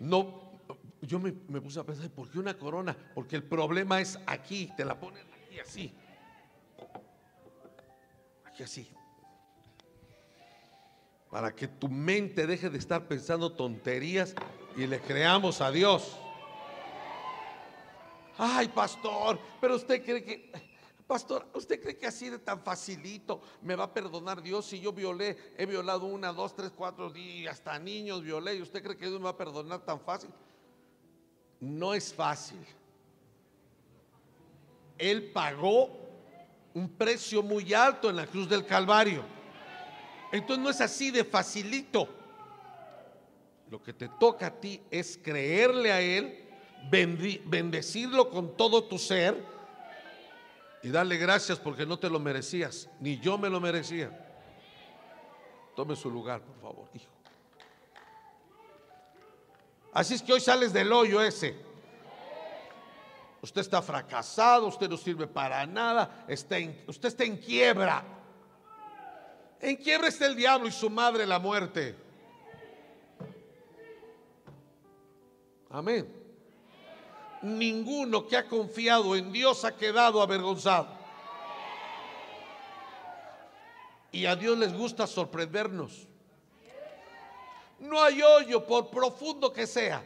No, 0.00 0.60
yo 1.02 1.18
me, 1.18 1.32
me, 1.48 1.60
puse 1.60 1.80
a 1.80 1.84
pensar, 1.84 2.10
¿por 2.10 2.30
qué 2.30 2.38
una 2.38 2.56
corona? 2.56 2.96
Porque 3.14 3.36
el 3.36 3.42
problema 3.42 4.00
es 4.00 4.18
aquí, 4.26 4.70
te 4.76 4.84
la 4.84 4.98
ponen 4.98 5.26
aquí 5.32 5.58
así. 5.58 5.94
Aquí 8.44 8.62
así 8.62 8.97
para 11.30 11.54
que 11.54 11.68
tu 11.68 11.88
mente 11.88 12.46
deje 12.46 12.70
de 12.70 12.78
estar 12.78 13.06
pensando 13.06 13.52
tonterías 13.52 14.34
y 14.76 14.86
le 14.86 15.00
creamos 15.00 15.60
a 15.60 15.70
Dios. 15.70 16.16
Ay, 18.36 18.68
pastor, 18.68 19.38
pero 19.60 19.74
usted 19.74 20.04
cree 20.04 20.24
que, 20.24 20.52
pastor, 21.06 21.46
¿usted 21.54 21.82
cree 21.82 21.96
que 21.96 22.06
así 22.06 22.30
de 22.30 22.38
tan 22.38 22.60
facilito 22.60 23.42
me 23.62 23.74
va 23.74 23.84
a 23.84 23.92
perdonar 23.92 24.40
Dios 24.40 24.66
si 24.66 24.80
yo 24.80 24.92
violé, 24.92 25.36
he 25.56 25.66
violado 25.66 26.06
una, 26.06 26.32
dos, 26.32 26.54
tres, 26.54 26.70
cuatro, 26.74 27.14
y 27.16 27.46
hasta 27.46 27.78
niños 27.78 28.22
violé 28.22 28.54
y 28.54 28.62
usted 28.62 28.82
cree 28.82 28.96
que 28.96 29.06
Dios 29.08 29.18
me 29.18 29.24
va 29.24 29.30
a 29.30 29.36
perdonar 29.36 29.80
tan 29.80 30.00
fácil? 30.00 30.30
No 31.60 31.92
es 31.92 32.14
fácil. 32.14 32.64
Él 34.96 35.30
pagó 35.32 35.90
un 36.74 36.88
precio 36.88 37.42
muy 37.42 37.74
alto 37.74 38.08
en 38.08 38.16
la 38.16 38.26
cruz 38.26 38.48
del 38.48 38.64
Calvario. 38.64 39.37
Entonces 40.32 40.62
no 40.62 40.70
es 40.70 40.80
así 40.80 41.10
de 41.10 41.24
facilito. 41.24 42.08
Lo 43.70 43.82
que 43.82 43.92
te 43.92 44.08
toca 44.08 44.46
a 44.46 44.50
ti 44.50 44.80
es 44.90 45.18
creerle 45.22 45.92
a 45.92 46.00
Él, 46.00 46.48
bendecirlo 46.90 48.30
con 48.30 48.56
todo 48.56 48.84
tu 48.84 48.98
ser 48.98 49.42
y 50.82 50.88
darle 50.88 51.16
gracias 51.16 51.58
porque 51.58 51.84
no 51.84 51.98
te 51.98 52.08
lo 52.08 52.18
merecías, 52.18 52.88
ni 53.00 53.18
yo 53.18 53.36
me 53.36 53.50
lo 53.50 53.60
merecía. 53.60 54.26
Tome 55.76 55.96
su 55.96 56.10
lugar, 56.10 56.40
por 56.40 56.60
favor, 56.60 56.88
hijo. 56.94 57.12
Así 59.92 60.14
es 60.14 60.22
que 60.22 60.32
hoy 60.32 60.40
sales 60.40 60.72
del 60.72 60.92
hoyo 60.92 61.22
ese. 61.22 61.56
Usted 63.42 63.60
está 63.60 63.80
fracasado, 63.80 64.66
usted 64.66 64.88
no 64.88 64.96
sirve 64.96 65.26
para 65.26 65.64
nada, 65.66 66.24
está 66.26 66.56
usted 66.86 67.08
está 67.08 67.24
en 67.24 67.36
quiebra. 67.36 68.04
En 69.60 69.76
quiebra 69.76 70.08
está 70.08 70.26
el 70.26 70.36
diablo 70.36 70.68
y 70.68 70.72
su 70.72 70.88
madre 70.88 71.26
la 71.26 71.38
muerte. 71.38 71.94
Amén. 75.70 76.08
Ninguno 77.42 78.26
que 78.26 78.36
ha 78.36 78.46
confiado 78.46 79.14
en 79.16 79.32
Dios 79.32 79.64
ha 79.64 79.76
quedado 79.76 80.22
avergonzado. 80.22 80.88
Y 84.10 84.26
a 84.26 84.34
Dios 84.34 84.56
les 84.58 84.72
gusta 84.72 85.06
sorprendernos. 85.06 86.06
No 87.78 88.02
hay 88.02 88.22
hoyo, 88.22 88.66
por 88.66 88.90
profundo 88.90 89.52
que 89.52 89.66
sea, 89.66 90.02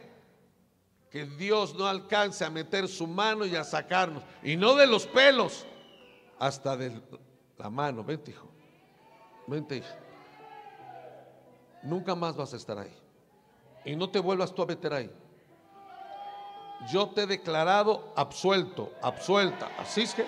que 1.09 1.25
Dios 1.25 1.73
no 1.73 1.87
alcance 1.87 2.43
a 2.45 2.49
meter 2.49 2.87
su 2.87 3.07
mano 3.07 3.45
y 3.45 3.55
a 3.55 3.63
sacarnos. 3.63 4.23
Y 4.43 4.55
no 4.57 4.75
de 4.75 4.85
los 4.85 5.07
pelos, 5.07 5.65
hasta 6.37 6.75
de 6.77 7.01
la 7.57 7.69
mano. 7.69 8.03
Vente, 8.03 8.31
hijo. 8.31 8.52
Vente, 9.47 9.83
Nunca 11.83 12.15
más 12.15 12.35
vas 12.35 12.53
a 12.53 12.57
estar 12.57 12.77
ahí. 12.79 12.93
Y 13.85 13.95
no 13.95 14.09
te 14.09 14.19
vuelvas 14.19 14.55
tú 14.55 14.61
a 14.61 14.65
meter 14.65 14.93
ahí. 14.93 15.11
yo 16.91 17.09
te 17.09 17.23
he 17.23 17.27
declarado 17.27 18.13
absuelto, 18.15 18.91
absuelta. 19.01 19.69
Así 19.77 20.01
es 20.01 20.13
que... 20.13 20.25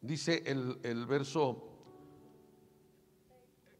Dice 0.00 0.42
el, 0.46 0.80
el 0.82 1.06
verso, 1.06 1.68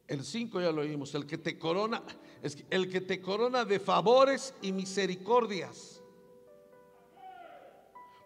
el 0.06 0.22
5 0.22 0.60
ya 0.60 0.70
lo 0.70 0.82
oímos, 0.82 1.14
el 1.14 1.26
que 1.26 1.38
te 1.38 1.59
corona, 1.59 2.02
es 2.42 2.56
que 2.56 2.66
el 2.70 2.90
que 2.90 3.01
te 3.01 3.20
corona 3.20 3.64
de 3.64 3.80
favores 3.80 4.55
y 4.60 4.72
misericordias. 4.72 5.99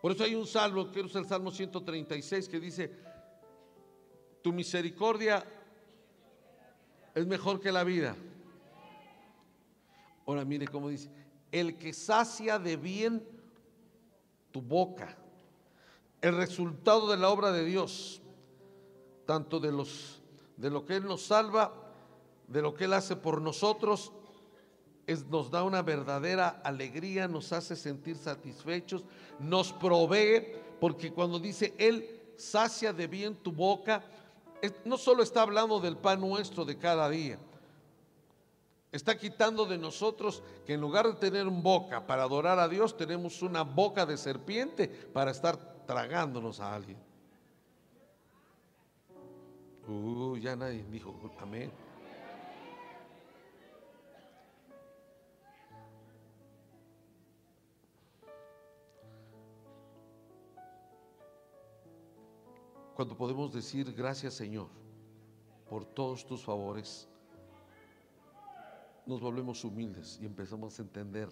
Por 0.05 0.13
eso 0.13 0.25
hay 0.25 0.35
un 0.35 0.47
salmo, 0.47 0.91
que 0.91 1.01
es 1.01 1.15
el 1.15 1.25
Salmo 1.25 1.51
136, 1.51 2.47
que 2.51 2.61
dice, 2.61 2.93
tu 4.43 4.53
misericordia 4.53 5.43
es 7.15 7.27
mejor 7.27 7.59
que 7.59 7.73
la 7.73 7.85
vida. 7.85 8.15
Ahora 10.27 10.45
mire 10.45 10.69
cómo 10.69 10.91
dice, 10.91 11.11
el 11.51 11.79
que 11.79 11.95
sacia 11.95 12.59
de 12.59 12.77
bien 12.77 13.27
tu 14.51 14.61
boca, 14.61 15.17
el 16.21 16.37
resultado 16.37 17.11
de 17.11 17.17
la 17.17 17.31
obra 17.31 17.51
de 17.51 17.65
Dios, 17.65 18.21
tanto 19.25 19.59
de 19.59 19.73
los 19.73 20.21
de 20.59 20.69
lo 20.69 20.85
que 20.85 20.97
él 20.97 21.07
nos 21.07 21.23
salva, 21.23 21.73
de 22.47 22.61
lo 22.61 22.75
que 22.75 22.85
él 22.85 22.93
hace 22.93 23.17
por 23.17 23.41
nosotros, 23.41 24.13
es, 25.07 25.27
nos 25.27 25.51
da 25.51 25.63
una 25.63 25.83
verdadera 25.83 26.61
alegría, 26.65 27.29
nos 27.29 27.53
hace 27.53 27.77
sentir 27.77 28.17
satisfechos, 28.17 29.05
nos 29.39 29.73
provee, 29.73 30.57
porque 30.81 31.13
cuando 31.13 31.39
dice 31.39 31.75
él 31.79 32.21
sacia 32.37 32.93
de 32.93 33.07
bien 33.07 33.35
tu 33.37 33.53
boca, 33.53 34.03
no 34.85 34.97
solo 34.97 35.23
está 35.23 35.43
hablando 35.43 35.81
del 35.81 35.97
pan 35.97 36.21
nuestro 36.21 36.65
de 36.65 36.79
cada 36.79 37.09
día, 37.09 37.39
está 38.93 39.19
quitando 39.19 39.67
de 39.67 39.77
nosotros 39.77 40.43
que 40.67 40.75
en 40.75 40.81
lugar 40.81 41.07
de 41.07 41.15
tener 41.15 41.47
un 41.47 41.63
boca 41.63 42.07
para 42.07 42.23
adorar 42.23 42.59
a 42.59 42.69
Dios, 42.69 42.97
tenemos 42.97 43.43
una 43.43 43.63
boca 43.63 44.07
de 44.07 44.17
serpiente 44.17 44.89
para 44.89 45.31
estar 45.31 45.57
tragándonos 45.87 46.61
a 46.61 46.75
alguien. 46.75 46.99
Uh, 49.87 50.37
ya 50.39 50.57
nadie 50.57 50.83
dijo 50.91 51.15
amén. 51.41 51.71
Cuando 62.95 63.17
podemos 63.17 63.53
decir 63.53 63.93
gracias 63.93 64.35
Señor 64.35 64.69
por 65.69 65.85
todos 65.85 66.25
tus 66.25 66.45
favores, 66.45 67.09
nos 69.07 69.21
volvemos 69.21 69.65
humildes 69.65 70.19
y 70.21 70.27
empezamos 70.27 70.79
a 70.79 70.83
entender 70.83 71.29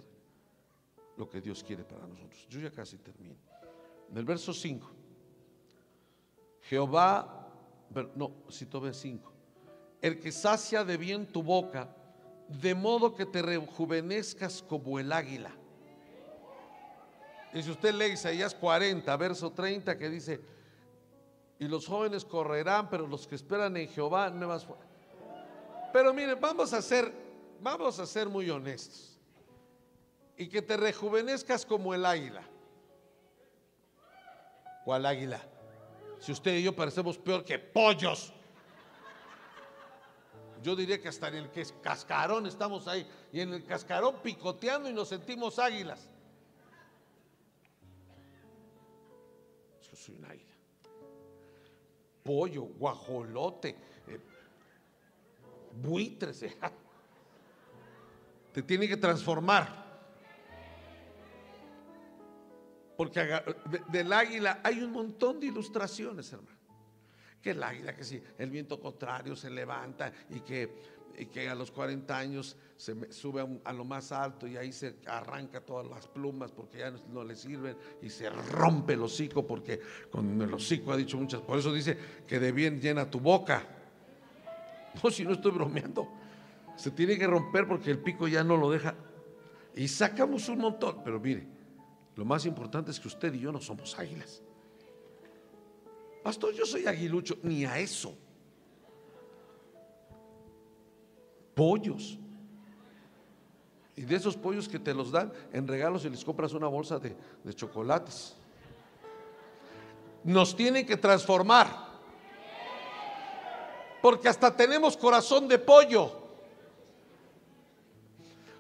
lo 1.17 1.29
que 1.29 1.41
Dios 1.41 1.63
quiere 1.63 1.85
para 1.85 2.07
nosotros. 2.07 2.47
Yo 2.49 2.61
ya 2.61 2.71
casi 2.71 2.99
termino. 2.99 3.37
En 4.11 4.19
el 4.19 4.25
verso 4.25 4.53
5, 4.53 4.91
Jehová, 6.63 7.49
no, 8.15 8.33
si 8.49 8.67
tome 8.67 8.93
5, 8.93 9.33
el 10.01 10.19
que 10.19 10.33
sacia 10.33 10.85
de 10.85 10.97
bien 10.97 11.27
tu 11.27 11.43
boca, 11.43 11.95
de 12.49 12.75
modo 12.75 13.15
que 13.15 13.25
te 13.25 13.41
rejuvenezcas 13.41 14.63
como 14.63 14.99
el 14.99 15.13
águila. 15.13 15.53
Y 17.55 17.63
si 17.63 17.71
usted 17.71 17.95
lee 17.95 18.15
Isaías 18.15 18.55
40, 18.55 19.15
verso 19.17 19.53
30, 19.53 19.97
que 19.97 20.09
dice, 20.09 20.41
y 21.63 21.69
los 21.69 21.87
jóvenes 21.87 22.25
correrán, 22.25 22.91
pero 22.91 23.07
los 23.07 23.25
que 23.29 23.37
esperan 23.37 23.77
en 23.77 23.89
Jehová 23.89 24.31
nuevas 24.31 24.67
Pero 25.93 26.13
miren, 26.13 26.41
vamos 26.41 26.73
a 26.73 26.83
ser, 26.83 27.13
vamos 27.61 28.01
a 28.01 28.07
ser 28.07 28.29
muy 28.29 28.51
honestos. 28.51 29.17
Y 30.37 30.49
que 30.49 30.61
te 30.61 30.77
rejuvenezcas 30.77 31.65
como 31.65 31.95
el 31.95 32.05
águila. 32.05 32.43
¿Cuál 34.85 35.07
águila? 35.07 35.41
Si 36.19 36.33
usted 36.33 36.57
y 36.57 36.65
yo 36.65 36.75
parecemos 36.75 37.17
peor 37.17 37.45
que 37.45 37.61
pollos. 37.61 38.33
Yo 40.65 40.75
diría 40.75 41.01
que 41.01 41.07
hasta 41.07 41.29
en 41.29 41.37
el 41.37 41.51
que 41.51 41.61
es 41.61 41.73
cascarón 41.81 42.49
estamos 42.49 42.89
ahí. 42.89 43.09
Y 43.33 43.41
en 43.41 43.55
el 43.55 43.65
cascarón 43.65 44.17
picoteando 44.21 44.91
y 44.91 44.93
nos 44.93 45.11
sentimos 45.11 45.61
águilas. 45.61 46.09
Yo 49.89 49.95
soy 49.95 50.17
un 50.17 50.25
águila 50.25 50.52
pollo, 52.23 52.63
guajolote, 52.63 53.77
eh, 54.07 54.21
buitres. 55.83 56.43
Eh. 56.43 56.57
Te 58.53 58.63
tiene 58.63 58.89
que 58.89 58.97
transformar. 58.97 59.83
Porque 62.97 63.43
del 63.89 64.13
águila 64.13 64.61
hay 64.63 64.83
un 64.83 64.93
montón 64.93 65.41
de 65.41 65.47
ilustraciones, 65.47 66.33
hermano. 66.33 66.59
Que 67.41 67.51
el 67.51 67.63
águila, 67.63 67.97
que 67.97 68.05
si 68.05 68.23
el 68.39 68.51
viento 68.51 68.79
contrario 68.79 69.35
se 69.35 69.51
levanta 69.51 70.13
y 70.31 70.41
que 70.41 71.02
y 71.19 71.27
que 71.27 71.49
a 71.49 71.55
los 71.55 71.71
40 71.71 72.17
años 72.17 72.57
se 72.77 73.13
sube 73.13 73.47
a, 73.65 73.73
lo 73.73 73.85
más 73.85 74.13
alto 74.13 74.47
y 74.47 74.57
ahí 74.57 74.73
se 74.73 74.97
arranca 75.07 75.61
todas 75.61 75.87
las 75.87 76.09
plumas 76.09 76.51
porque 76.51 76.79
ya 76.79 76.93
no, 77.13 77.25
le 77.25 77.37
sirven 77.37 77.77
y 78.01 78.09
se 78.09 78.29
rompe 78.31 78.95
el 78.95 79.03
hocico 79.03 79.47
porque 79.47 79.81
con 80.11 80.41
el 80.41 80.53
hocico 80.53 80.93
ha 80.93 80.97
dicho 80.97 81.17
muchas, 81.17 81.41
por 81.41 81.59
eso 81.59 81.73
dice 81.73 81.97
que 82.27 82.39
de 82.39 82.53
bien 82.53 82.81
llena 82.81 83.11
tu 83.11 83.21
boca. 83.21 83.67
No, 85.03 85.11
si 85.11 85.25
no 85.25 85.33
estoy 85.33 85.53
bromeando, 85.53 86.09
se 86.77 86.91
tiene 86.91 87.17
que 87.17 87.27
romper 87.27 87.67
porque 87.67 87.91
el 87.91 87.99
pico 87.99 88.29
ya 88.29 88.45
no 88.45 88.57
lo 88.57 88.71
deja. 88.71 88.95
Y 89.75 89.89
sacamos 89.89 90.49
un 90.49 90.59
montón, 90.59 91.03
pero 91.03 91.19
mire, 91.19 91.47
lo 92.17 92.25
más 92.25 92.45
importante 92.45 92.91
es 92.91 93.01
que 93.01 93.09
usted 93.09 93.33
y 93.33 93.41
yo 93.41 93.53
no 93.53 93.61
somos 93.61 93.99
águilas. 93.99 94.43
Pastor, 96.23 96.55
yo 96.55 96.67
soy 96.67 96.87
aguilucho, 96.87 97.39
ni 97.43 97.65
a 97.65 97.79
eso. 97.79 98.17
Pollos. 101.55 102.19
Y 103.95 104.03
de 104.03 104.17
esos 104.17 104.37
pollos 104.37 104.69
que 104.69 104.79
te 104.79 104.95
los 104.95 105.11
dan 105.11 105.33
en 105.53 105.69
regalos 105.69 106.05
y 106.05 106.11
les 106.11 106.25
compras 106.25 106.53
una 106.55 106.67
bolsa 106.67 106.99
de, 106.99 107.15
chocolates. 107.55 108.35
Nos 110.25 110.57
tienen 110.57 110.87
que 110.87 110.97
transformar. 110.97 111.93
Porque 114.01 114.29
hasta 114.29 114.55
tenemos 114.55 114.97
corazón 114.97 115.47
de 115.47 115.59
pollo. 115.59 116.21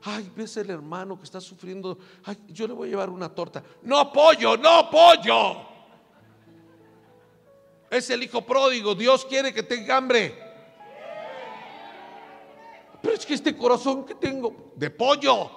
Ay, 0.04 0.30
ves 0.36 0.56
el 0.56 0.70
hermano 0.70 1.16
que 1.16 1.24
está 1.24 1.40
sufriendo. 1.40 1.98
Ay, 2.24 2.36
yo 2.48 2.66
le 2.66 2.74
voy 2.74 2.88
a 2.88 2.90
llevar 2.90 3.08
una 3.08 3.28
torta. 3.28 3.62
No 3.82 4.12
pollo, 4.12 4.56
no 4.56 4.90
pollo. 4.90 5.72
Es 7.90 8.10
el 8.10 8.22
hijo 8.22 8.42
pródigo. 8.42 8.94
Dios 8.94 9.24
quiere 9.24 9.52
que 9.52 9.62
tenga 9.62 9.96
hambre. 9.96 10.51
Pero 13.02 13.14
es 13.14 13.26
que 13.26 13.34
este 13.34 13.56
corazón 13.56 14.06
que 14.06 14.14
tengo 14.14 14.72
de 14.76 14.88
pollo. 14.88 15.50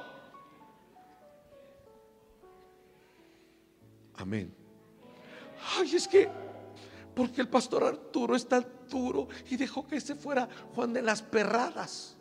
Amén. 4.15 4.53
Ay, 5.77 5.95
es 5.95 6.07
que, 6.07 6.27
porque 7.13 7.41
el 7.41 7.47
pastor 7.47 7.83
Arturo 7.83 8.35
es 8.35 8.47
tan 8.47 8.65
duro 8.89 9.27
y 9.49 9.57
dejó 9.57 9.87
que 9.87 10.01
se 10.01 10.15
fuera 10.15 10.49
Juan 10.73 10.93
de 10.93 11.03
las 11.03 11.21
Perradas. 11.21 12.17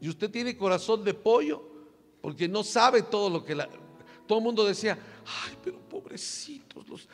Y 0.00 0.08
usted 0.08 0.30
tiene 0.30 0.56
corazón 0.56 1.02
de 1.02 1.14
pollo 1.14 1.64
porque 2.20 2.46
no 2.46 2.62
sabe 2.62 3.02
todo 3.02 3.28
lo 3.28 3.44
que 3.44 3.56
la, 3.56 3.68
todo 4.26 4.38
el 4.38 4.44
mundo 4.44 4.64
decía, 4.64 4.96
ay, 5.46 5.56
pero 5.64 5.80
pobrecitos 5.80 6.86
los, 6.86 7.08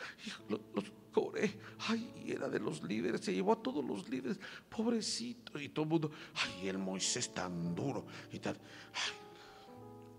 los 0.49 0.91
Coré, 1.13 1.53
ay, 1.87 2.25
era 2.27 2.49
de 2.49 2.59
los 2.59 2.81
líderes, 2.81 3.21
se 3.21 3.33
llevó 3.33 3.53
a 3.53 3.61
todos 3.61 3.85
los 3.85 4.09
líderes, 4.09 4.39
pobrecito, 4.67 5.59
y 5.59 5.69
todo 5.69 5.83
el 5.83 5.89
mundo, 5.89 6.11
ay, 6.33 6.67
el 6.67 6.79
Moisés 6.79 7.31
tan 7.31 7.75
duro 7.75 8.03
y 8.31 8.39
tal. 8.39 8.57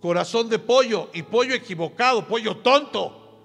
corazón 0.00 0.48
de 0.48 0.60
pollo 0.60 1.10
y 1.12 1.24
pollo 1.24 1.52
equivocado, 1.52 2.26
pollo 2.28 2.58
tonto, 2.58 3.40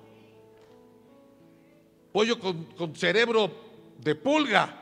pollo 2.14 2.40
con, 2.40 2.96
cerebro 2.96 3.52
de 3.98 4.14
pulga. 4.14 4.76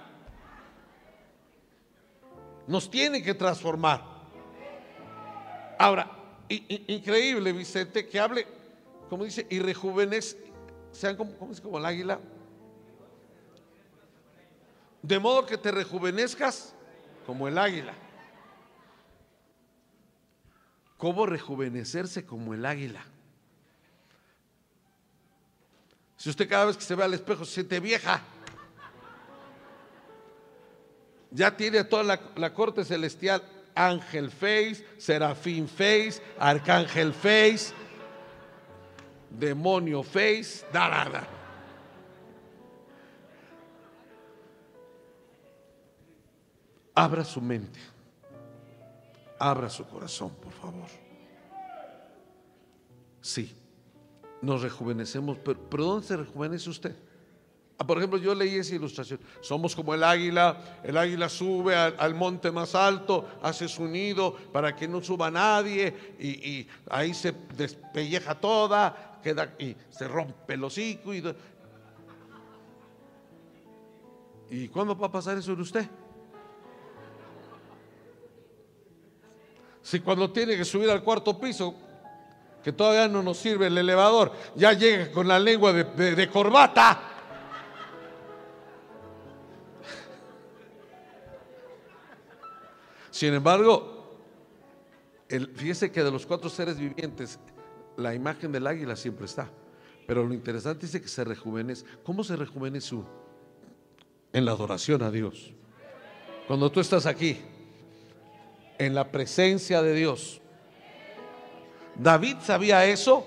Nos 2.67 2.91
tiene 2.91 3.23
que 3.23 3.33
transformar. 3.33 4.03
Ahora, 5.79 6.11
increíble, 6.49 7.53
Vicente, 7.53 8.09
que 8.09 8.19
hable, 8.19 8.45
como 9.09 9.23
dice, 9.23 9.47
y 9.49 9.59
rejuvenece, 9.59 10.37
sean 10.91 11.15
como, 11.15 11.31
como 11.37 11.77
el 11.77 11.85
águila 11.85 12.19
de 15.01 15.19
modo 15.19 15.45
que 15.45 15.57
te 15.57 15.71
rejuvenezcas 15.71 16.73
como 17.25 17.47
el 17.47 17.57
águila. 17.57 17.93
¿Cómo 20.97 21.25
rejuvenecerse 21.25 22.25
como 22.25 22.53
el 22.53 22.65
águila? 22.65 23.03
Si 26.17 26.29
usted 26.29 26.49
cada 26.49 26.65
vez 26.65 26.77
que 26.77 26.83
se 26.83 26.95
ve 26.95 27.03
al 27.03 27.13
espejo 27.13 27.45
se 27.45 27.53
siente 27.53 27.79
vieja, 27.79 28.21
Ya 31.31 31.55
tiene 31.55 31.83
toda 31.83 32.19
la, 32.35 32.53
corte 32.53 32.85
celestial, 32.85 33.43
ángel 33.75 34.31
face, 34.31 34.85
serafín 34.97 35.67
face, 35.67 36.21
arcángel 36.39 37.13
face, 37.13 37.73
demonio 39.29 40.03
face, 40.03 40.65
da, 40.71 41.27
Abra 46.97 47.23
su 47.23 47.39
mente, 47.39 47.79
abra 49.37 49.69
su 49.69 49.85
corazón, 49.85 50.31
por 50.41 50.51
favor. 50.51 50.87
Sí, 53.21 53.55
nos 54.41 54.63
rejuvenecemos, 54.63 55.37
pero, 55.37 55.85
¿dónde 55.85 56.07
se 56.07 56.17
rejuvenece 56.17 56.71
usted? 56.71 56.95
Ah, 57.77 57.85
Por 57.85 57.99
ejemplo, 57.99 58.17
yo 58.17 58.33
leí 58.33 58.55
esa 58.55 58.73
ilustración. 58.73 59.19
Somos 59.41 59.75
como 59.75 59.93
el 59.93 60.03
águila. 60.03 60.79
El 60.83 60.97
águila 60.97 61.29
sube 61.29 61.75
al, 61.75 62.15
monte 62.15 62.49
más 62.49 62.73
alto, 62.73 63.27
hace 63.43 63.67
su 63.67 63.85
nido 63.85 64.35
para 64.51 64.75
que 64.75 64.87
no 64.87 64.99
suba 64.99 65.29
nadie 65.29 66.15
y, 66.17 66.29
y 66.29 66.67
ahí 66.89 67.13
se 67.13 67.31
despelleja 67.55 68.33
toda, 68.33 69.19
queda 69.21 69.53
y 69.59 69.75
se 69.91 70.07
rompe 70.07 70.55
el 70.55 70.63
hocico. 70.63 71.13
¿Y, 71.13 71.23
¿Y 74.49 74.67
cuándo 74.69 74.97
va 74.97 75.05
a 75.05 75.11
pasar 75.11 75.37
eso 75.37 75.53
en 75.53 75.61
usted? 75.61 75.87
Si 79.87 80.01
cuando 80.01 80.29
tiene 80.29 80.57
que 80.57 80.65
subir 80.65 80.89
al 80.89 81.01
cuarto 81.01 81.39
piso, 81.39 81.73
que 82.61 82.73
todavía 82.73 83.07
no 83.07 83.23
nos 83.23 83.37
sirve 83.37 83.67
el 83.67 83.77
elevador, 83.77 84.33
ya 84.53 84.73
llega 84.73 85.09
con 85.13 85.29
la 85.29 85.39
lengua 85.39 85.71
de, 85.71 86.29
corbata. 86.29 87.01
Sin 93.11 93.33
embargo, 93.33 94.19
el, 95.29 95.55
fíjese 95.55 95.89
que 95.89 96.03
de 96.03 96.11
los 96.11 96.25
cuatro 96.25 96.49
seres 96.49 96.77
vivientes, 96.77 97.39
la 97.95 98.13
imagen 98.13 98.51
del 98.51 98.67
águila 98.67 98.97
siempre 98.97 99.23
está. 99.23 99.49
Pero 100.05 100.25
lo 100.25 100.33
interesante 100.33 100.85
es 100.85 100.91
que 100.91 101.07
se 101.07 101.23
rejuvenece. 101.23 101.85
¿Cómo 102.03 102.25
se 102.25 102.35
rejuvenece? 102.35 102.97
En 104.33 104.43
la 104.43 104.51
adoración 104.51 105.01
a 105.01 105.11
Dios. 105.11 105.53
Cuando 106.45 106.69
tú 106.69 106.81
estás 106.81 107.05
aquí, 107.05 107.39
en 108.77 108.95
la 108.95 109.11
presencia 109.11 109.81
de 109.81 109.93
Dios. 109.93 110.41
David 111.95 112.37
sabía 112.43 112.85
eso 112.85 113.25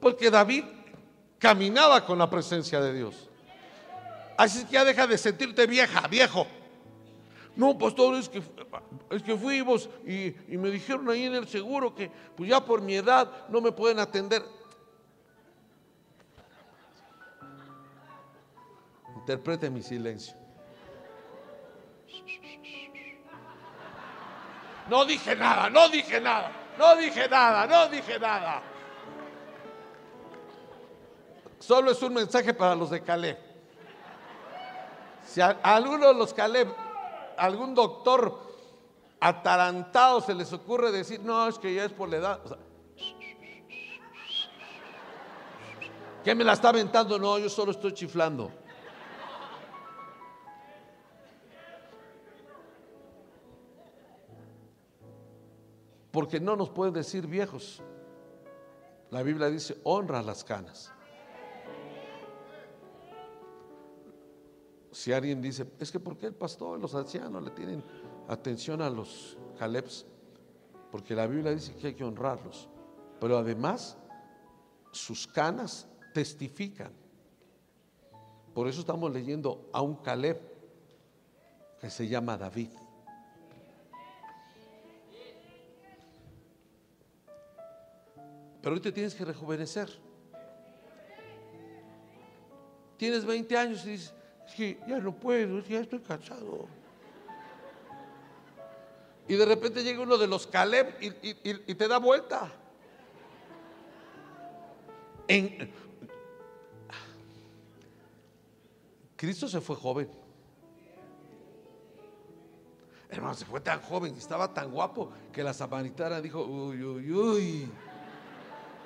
porque 0.00 0.30
David 0.30 0.64
caminaba 1.38 2.04
con 2.04 2.18
la 2.18 2.28
presencia 2.28 2.80
de 2.80 2.92
Dios. 2.92 3.28
Así 4.36 4.64
que 4.64 4.72
ya 4.72 4.84
deja 4.84 5.06
de 5.06 5.18
sentirte 5.18 5.66
vieja, 5.66 6.06
viejo. 6.08 6.46
No, 7.56 7.76
pastor, 7.76 8.14
es 8.16 8.28
que, 8.28 8.40
es 9.10 9.22
que 9.22 9.36
fuimos 9.36 9.90
y, 10.06 10.26
y 10.46 10.56
me 10.56 10.70
dijeron 10.70 11.08
ahí 11.10 11.24
en 11.24 11.34
el 11.34 11.48
seguro 11.48 11.92
que 11.92 12.08
pues 12.36 12.48
ya 12.48 12.64
por 12.64 12.80
mi 12.80 12.94
edad 12.94 13.30
no 13.48 13.60
me 13.60 13.72
pueden 13.72 13.98
atender. 13.98 14.44
Interprete 19.16 19.68
mi 19.68 19.82
silencio. 19.82 20.37
No 24.88 25.04
dije 25.04 25.36
nada, 25.36 25.68
no 25.68 25.88
dije 25.88 26.20
nada, 26.20 26.50
no 26.78 26.96
dije 26.96 27.28
nada, 27.28 27.66
no 27.66 27.88
dije 27.88 28.18
nada. 28.18 28.62
Solo 31.58 31.90
es 31.90 32.02
un 32.02 32.14
mensaje 32.14 32.54
para 32.54 32.74
los 32.74 32.90
de 32.90 33.02
Caleb. 33.02 33.38
Si 35.26 35.40
a, 35.40 35.58
alguno 35.62 36.08
de 36.08 36.14
los 36.14 36.32
Caleb, 36.32 36.68
algún 37.36 37.74
doctor 37.74 38.48
atarantado 39.20 40.20
se 40.20 40.34
les 40.34 40.52
ocurre 40.52 40.90
decir, 40.90 41.20
no, 41.20 41.46
es 41.48 41.58
que 41.58 41.74
ya 41.74 41.84
es 41.84 41.92
por 41.92 42.08
la 42.08 42.16
edad. 42.16 42.40
¿Qué 46.24 46.34
me 46.34 46.44
la 46.44 46.54
está 46.54 46.70
aventando? 46.70 47.18
No, 47.18 47.38
yo 47.38 47.48
solo 47.48 47.72
estoy 47.72 47.92
chiflando. 47.92 48.50
Porque 56.10 56.40
no 56.40 56.56
nos 56.56 56.70
pueden 56.70 56.94
decir 56.94 57.26
viejos. 57.26 57.82
La 59.10 59.22
Biblia 59.22 59.48
dice, 59.48 59.78
honra 59.84 60.22
las 60.22 60.44
canas. 60.44 60.92
Si 64.90 65.12
alguien 65.12 65.40
dice, 65.40 65.66
es 65.78 65.92
que 65.92 66.00
¿por 66.00 66.16
qué 66.16 66.26
el 66.26 66.34
pastor 66.34 66.78
los 66.80 66.94
ancianos 66.94 67.42
le 67.42 67.50
tienen 67.50 67.84
atención 68.26 68.82
a 68.82 68.90
los 68.90 69.38
Calebs? 69.58 70.06
Porque 70.90 71.14
la 71.14 71.26
Biblia 71.26 71.52
dice 71.52 71.74
que 71.74 71.88
hay 71.88 71.94
que 71.94 72.04
honrarlos. 72.04 72.68
Pero 73.20 73.36
además, 73.36 73.96
sus 74.90 75.26
canas 75.26 75.86
testifican. 76.14 76.92
Por 78.54 78.66
eso 78.66 78.80
estamos 78.80 79.12
leyendo 79.12 79.68
a 79.72 79.82
un 79.82 79.96
Caleb 79.96 80.40
que 81.80 81.90
se 81.90 82.08
llama 82.08 82.36
David. 82.36 82.70
Pero 88.62 88.74
hoy 88.74 88.80
te 88.80 88.92
tienes 88.92 89.14
que 89.14 89.24
rejuvenecer. 89.24 89.88
Tienes 92.96 93.24
20 93.24 93.56
años 93.56 93.84
y 93.86 93.90
dices, 93.90 94.14
es 94.46 94.54
que 94.54 94.78
ya 94.88 94.98
no 94.98 95.14
puedo, 95.14 95.60
ya 95.60 95.80
estoy 95.80 96.00
cansado. 96.00 96.66
Y 99.28 99.34
de 99.36 99.44
repente 99.44 99.84
llega 99.84 100.00
uno 100.00 100.16
de 100.16 100.26
los 100.26 100.46
Caleb 100.46 100.94
y, 101.00 101.74
te 101.74 101.88
da 101.88 101.98
vuelta. 101.98 102.50
En- 105.28 105.70
Cristo 109.16 109.48
se 109.48 109.60
fue 109.60 109.76
joven. 109.76 110.08
Hermano, 113.10 113.34
se 113.34 113.44
fue 113.44 113.60
tan 113.60 113.80
joven 113.80 114.14
estaba 114.16 114.52
tan 114.52 114.70
guapo 114.70 115.10
que 115.32 115.42
la 115.42 115.52
samaritana 115.52 116.20
dijo, 116.20 116.44
uy, 116.44 116.82
uy, 116.82 117.12
uy. 117.12 117.68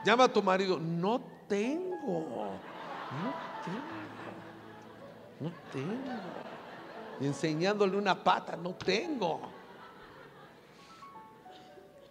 Llama 0.04 0.24
a 0.24 0.28
tu 0.28 0.42
marido, 0.42 0.78
no 0.78 1.20
tengo, 1.48 2.20
no 3.22 3.34
tengo, 3.64 3.90
no 5.40 5.52
tengo. 5.72 6.20
Enseñándole 7.20 7.96
una 7.96 8.22
pata, 8.22 8.56
no 8.56 8.74
tengo. 8.74 9.40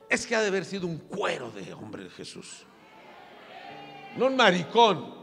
Es 0.08 0.26
que 0.26 0.36
ha 0.36 0.42
de 0.42 0.48
haber 0.48 0.66
sido 0.66 0.88
un 0.88 0.98
cuero 0.98 1.52
de 1.52 1.74
hombre 1.74 2.10
Jesús. 2.10 2.66
No 4.18 4.28
un 4.28 4.36
maricón. 4.36 5.22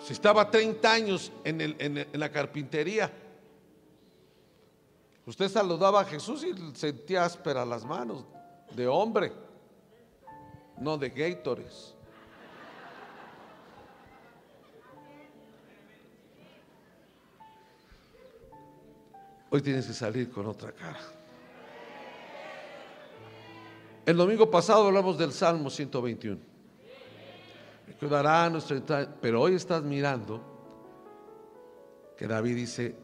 Si 0.00 0.12
estaba 0.12 0.50
30 0.50 0.92
años 0.92 1.32
en, 1.42 1.60
en 1.60 2.06
la 2.20 2.30
carpintería, 2.30 3.10
usted 5.24 5.48
saludaba 5.48 6.00
a 6.00 6.04
Jesús 6.04 6.44
y 6.44 6.54
sentía 6.76 7.24
áspera 7.24 7.64
las 7.64 7.84
manos 7.84 8.24
de 8.74 8.86
hombre, 8.86 9.32
no 10.78 10.98
de 10.98 11.10
Gators. 11.10 11.94
Hoy 19.50 19.62
tienes 19.62 19.86
que 19.86 19.92
salir 19.92 20.30
con 20.30 20.46
otra 20.46 20.72
cara. 20.72 21.00
El 24.04 24.16
domingo 24.16 24.50
pasado 24.50 24.86
hablamos 24.86 25.16
del 25.18 25.32
Salmo 25.32 25.70
121. 25.70 26.38
Cuidará 27.98 28.50
nuestra 28.50 28.76
entrada, 28.76 29.16
pero 29.20 29.40
hoy 29.40 29.54
estás 29.54 29.82
mirando 29.82 30.42
que 32.16 32.26
David 32.26 32.54
dice, 32.54 32.94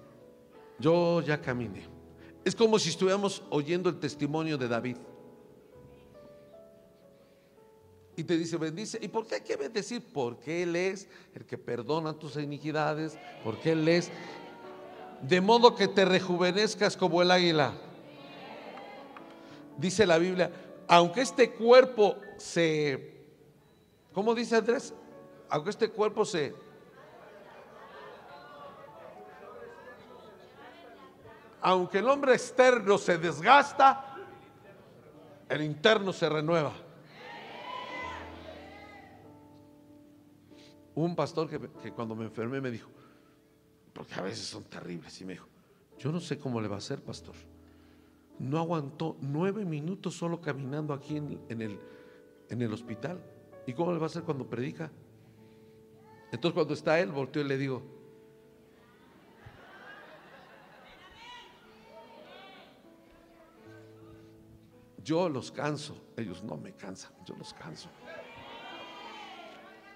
yo 0.79 1.21
ya 1.21 1.41
caminé. 1.41 1.87
Es 2.45 2.55
como 2.55 2.79
si 2.79 2.91
estuviéramos 2.91 3.43
oyendo 3.51 3.89
el 3.89 3.99
testimonio 3.99 4.59
de 4.59 4.69
David. 4.69 4.97
Y 8.17 8.25
te 8.25 8.37
dice, 8.37 8.57
bendice. 8.57 8.99
¿Y 9.01 9.09
por 9.09 9.27
qué 9.27 9.37
hay 9.37 9.41
que 9.41 9.57
bendecir? 9.57 10.05
Porque 10.13 10.63
Él 10.63 10.77
es 10.77 11.09
el 11.35 11.45
que 11.45 11.57
perdona 11.57 12.13
tus 12.13 12.37
iniquidades, 12.37 13.19
porque 13.43 13.73
Él 13.73 13.89
es, 13.89 14.11
de 15.23 15.41
modo 15.41 15.75
que 15.75 15.89
te 15.89 16.05
rejuvenezcas 16.05 16.97
como 16.97 17.23
el 17.23 17.31
águila. 17.31 17.73
Dice 19.79 20.07
la 20.07 20.19
Biblia, 20.19 20.51
aunque 20.87 21.23
este 21.23 21.53
cuerpo 21.53 22.17
se, 22.37 23.25
¿cómo 24.13 24.35
dice 24.35 24.57
Andrés? 24.57 24.93
Aunque 25.49 25.71
este 25.71 25.89
cuerpo 25.89 26.27
se, 26.27 26.55
aunque 31.63 31.99
el 31.99 32.09
hombre 32.09 32.35
externo 32.35 32.99
se 32.99 33.17
desgasta, 33.17 34.17
el 35.49 35.63
interno 35.63 36.13
se 36.13 36.29
renueva. 36.29 36.73
Un 40.95 41.17
pastor 41.17 41.49
que, 41.49 41.93
cuando 41.93 42.15
me 42.15 42.25
enfermé 42.25 42.61
me 42.61 42.71
dijo, 42.71 42.91
porque 43.93 44.15
a 44.15 44.23
veces 44.23 44.47
son 44.47 44.65
terribles, 44.65 45.21
y 45.21 45.25
me 45.25 45.35
dijo, 45.35 45.47
Yo 45.99 46.13
no 46.13 46.21
sé 46.21 46.39
cómo 46.39 46.61
le 46.61 46.69
va 46.69 46.77
a 46.77 46.79
hacer, 46.79 47.03
pastor. 47.03 47.35
No 48.39 48.59
aguantó 48.59 49.17
nueve 49.21 49.65
minutos 49.65 50.15
solo 50.15 50.41
caminando 50.41 50.93
aquí 50.95 51.17
en, 51.17 51.63
el, 51.63 51.79
en 52.49 52.63
el 52.63 52.73
hospital. 52.73 53.23
¿Y 53.67 53.73
cómo 53.73 53.93
le 53.93 53.99
va 53.99 54.05
a 54.05 54.07
hacer 54.07 54.23
cuando 54.23 54.47
predica? 54.47 54.91
Entonces 56.33 56.55
cuando 56.55 56.75
está 56.75 56.99
él, 56.99 57.13
volteo 57.13 57.45
y 57.45 57.49
le 57.49 57.59
digo, 57.59 57.83
yo 65.05 65.29
los 65.29 65.53
canso, 65.53 65.97
ellos 66.17 66.43
no 66.43 66.57
me 66.57 66.73
cansan, 66.73 67.13
yo 67.25 67.37
los 67.37 67.53
canso. 67.53 67.89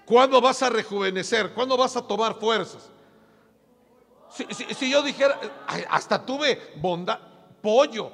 ¿Cuándo 0.07 0.39
vas 0.39 0.63
a 0.63 0.69
rejuvenecer? 0.69 1.51
¿Cuándo 1.53 1.75
vas 1.75 1.97
a 1.97 2.01
tomar 2.01 2.35
fuerzas? 2.35 2.89
Si, 4.29 4.89
yo 4.89 5.03
dijera, 5.03 5.37
hasta 5.89 6.25
tuve 6.25 6.75
bondad, 6.77 7.19
pollo. 7.61 8.13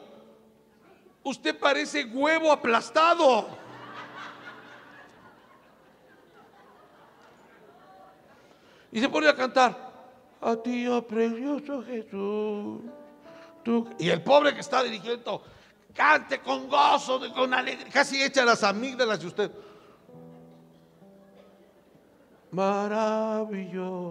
Usted 1.22 1.58
parece 1.58 2.04
huevo 2.06 2.52
aplastado. 2.52 3.48
Y 8.92 9.00
se 9.00 9.08
pone 9.08 9.28
a 9.28 9.36
cantar, 9.36 9.94
a 10.42 10.56
ti, 10.56 10.88
oh 10.88 11.06
precioso 11.06 11.84
Jesús. 11.84 12.82
Y 14.00 14.10
el 14.10 14.24
pobre 14.24 14.56
que 14.56 14.62
está 14.62 14.82
dirigiendo, 14.82 15.44
cante 15.94 16.42
con 16.42 16.68
gozo, 16.68 17.22
con 17.36 17.54
alegría, 17.54 17.88
casi 17.92 18.24
echa 18.24 18.44
las 18.44 18.64
amígdalas 18.64 19.20
de 19.20 19.28
usted. 19.28 19.52
Maravilloso. 22.54 24.04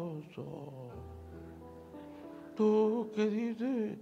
¿Tú 2.57 3.11
qué 3.15 3.27
dices? 3.27 3.99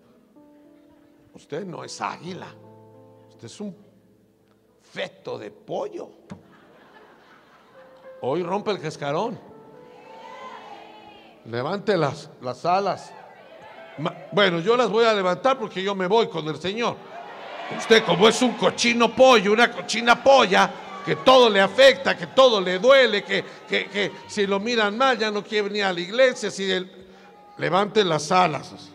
Usted 1.34 1.66
no 1.66 1.84
es 1.84 2.00
águila, 2.00 2.48
usted 3.28 3.44
es 3.44 3.60
un 3.60 3.76
feto 4.80 5.38
de 5.38 5.50
pollo. 5.50 6.08
Hoy 8.22 8.42
rompe 8.42 8.70
el 8.70 8.80
cascarón. 8.80 9.38
Levante 11.44 11.98
las, 11.98 12.30
las 12.40 12.64
alas. 12.64 13.12
Bueno, 14.32 14.60
yo 14.60 14.74
las 14.76 14.88
voy 14.88 15.04
a 15.04 15.12
levantar 15.12 15.58
porque 15.58 15.82
yo 15.82 15.94
me 15.94 16.06
voy 16.06 16.28
con 16.28 16.48
el 16.48 16.56
Señor. 16.56 16.96
Usted 17.76 18.04
como 18.04 18.26
es 18.26 18.40
un 18.40 18.54
cochino 18.54 19.14
pollo, 19.14 19.52
una 19.52 19.70
cochina 19.70 20.22
polla, 20.22 20.89
que 21.04 21.16
todo 21.16 21.48
le 21.48 21.60
afecta, 21.60 22.16
que 22.16 22.28
todo 22.28 22.60
le 22.60 22.78
duele, 22.78 23.24
que, 23.24 23.44
que, 23.68 24.12
si 24.28 24.46
lo 24.46 24.60
miran 24.60 24.96
mal 24.96 25.18
ya 25.18 25.30
no 25.30 25.42
quiere 25.42 25.68
venir 25.68 25.84
a 25.84 25.92
la 25.92 26.00
iglesia, 26.00 26.50
si 26.50 26.68
levante 27.58 28.04
las 28.04 28.30
alas. 28.32 28.90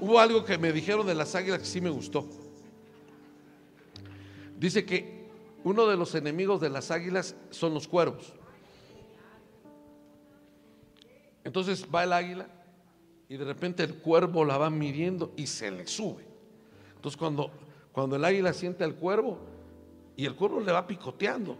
Hubo 0.00 0.20
algo 0.20 0.44
que 0.44 0.58
me 0.58 0.72
dijeron 0.72 1.06
de 1.06 1.14
las 1.14 1.34
águilas 1.34 1.60
que 1.60 1.66
sí 1.66 1.80
me 1.80 1.90
gustó. 1.90 2.26
Dice 4.56 4.84
que 4.84 5.28
uno 5.64 5.86
de 5.86 5.96
los 5.96 6.14
enemigos 6.14 6.60
de 6.60 6.70
las 6.70 6.90
águilas 6.90 7.34
son 7.50 7.74
los 7.74 7.88
cuervos. 7.88 8.32
Entonces 11.44 11.86
va 11.92 12.04
el 12.04 12.12
águila 12.12 12.46
y 13.28 13.36
de 13.36 13.44
repente 13.44 13.82
el 13.82 13.96
cuervo 13.96 14.44
la 14.44 14.58
va 14.58 14.70
midiendo 14.70 15.32
y 15.36 15.46
se 15.46 15.70
le 15.70 15.86
sube. 15.86 16.24
Entonces 16.94 17.16
cuando, 17.16 17.50
cuando 17.98 18.14
el 18.14 18.24
águila 18.24 18.52
siente 18.52 18.84
al 18.84 18.94
cuervo 18.94 19.40
y 20.14 20.24
el 20.24 20.36
cuervo 20.36 20.60
le 20.60 20.70
va 20.70 20.86
picoteando. 20.86 21.58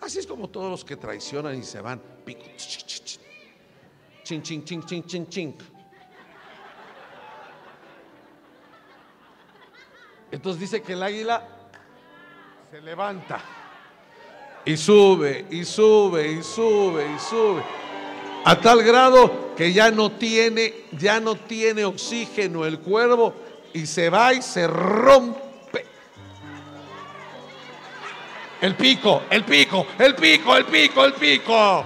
Así 0.00 0.18
es 0.18 0.26
como 0.26 0.48
todos 0.48 0.70
los 0.70 0.82
que 0.82 0.96
traicionan 0.96 1.54
y 1.54 1.62
se 1.62 1.82
van. 1.82 2.00
Pico, 2.24 2.46
Ching, 4.24 4.40
ching, 4.40 4.64
ching, 4.64 4.82
ching, 4.86 5.04
ching, 5.04 5.28
ching. 5.28 5.54
Entonces 10.30 10.60
dice 10.62 10.80
que 10.80 10.94
el 10.94 11.02
águila 11.02 11.46
se 12.70 12.80
levanta 12.80 13.38
y 14.64 14.78
sube 14.78 15.44
y 15.50 15.62
sube 15.66 16.26
y 16.26 16.42
sube 16.42 17.06
y 17.14 17.18
sube 17.18 17.62
a 18.46 18.58
tal 18.58 18.82
grado 18.82 19.54
que 19.54 19.74
ya 19.74 19.90
no 19.90 20.10
tiene 20.12 20.86
ya 20.98 21.20
no 21.20 21.34
tiene 21.34 21.84
oxígeno 21.84 22.64
el 22.64 22.78
cuervo 22.80 23.34
y 23.74 23.84
se 23.84 24.08
va 24.08 24.32
y 24.32 24.40
se 24.40 24.66
rompe 24.66 25.45
el 28.60 28.74
pico, 28.74 29.22
el 29.30 29.44
pico, 29.44 29.86
el 29.98 30.14
pico, 30.14 30.56
el 30.56 30.64
pico, 30.64 31.04
el 31.04 31.12
pico. 31.14 31.84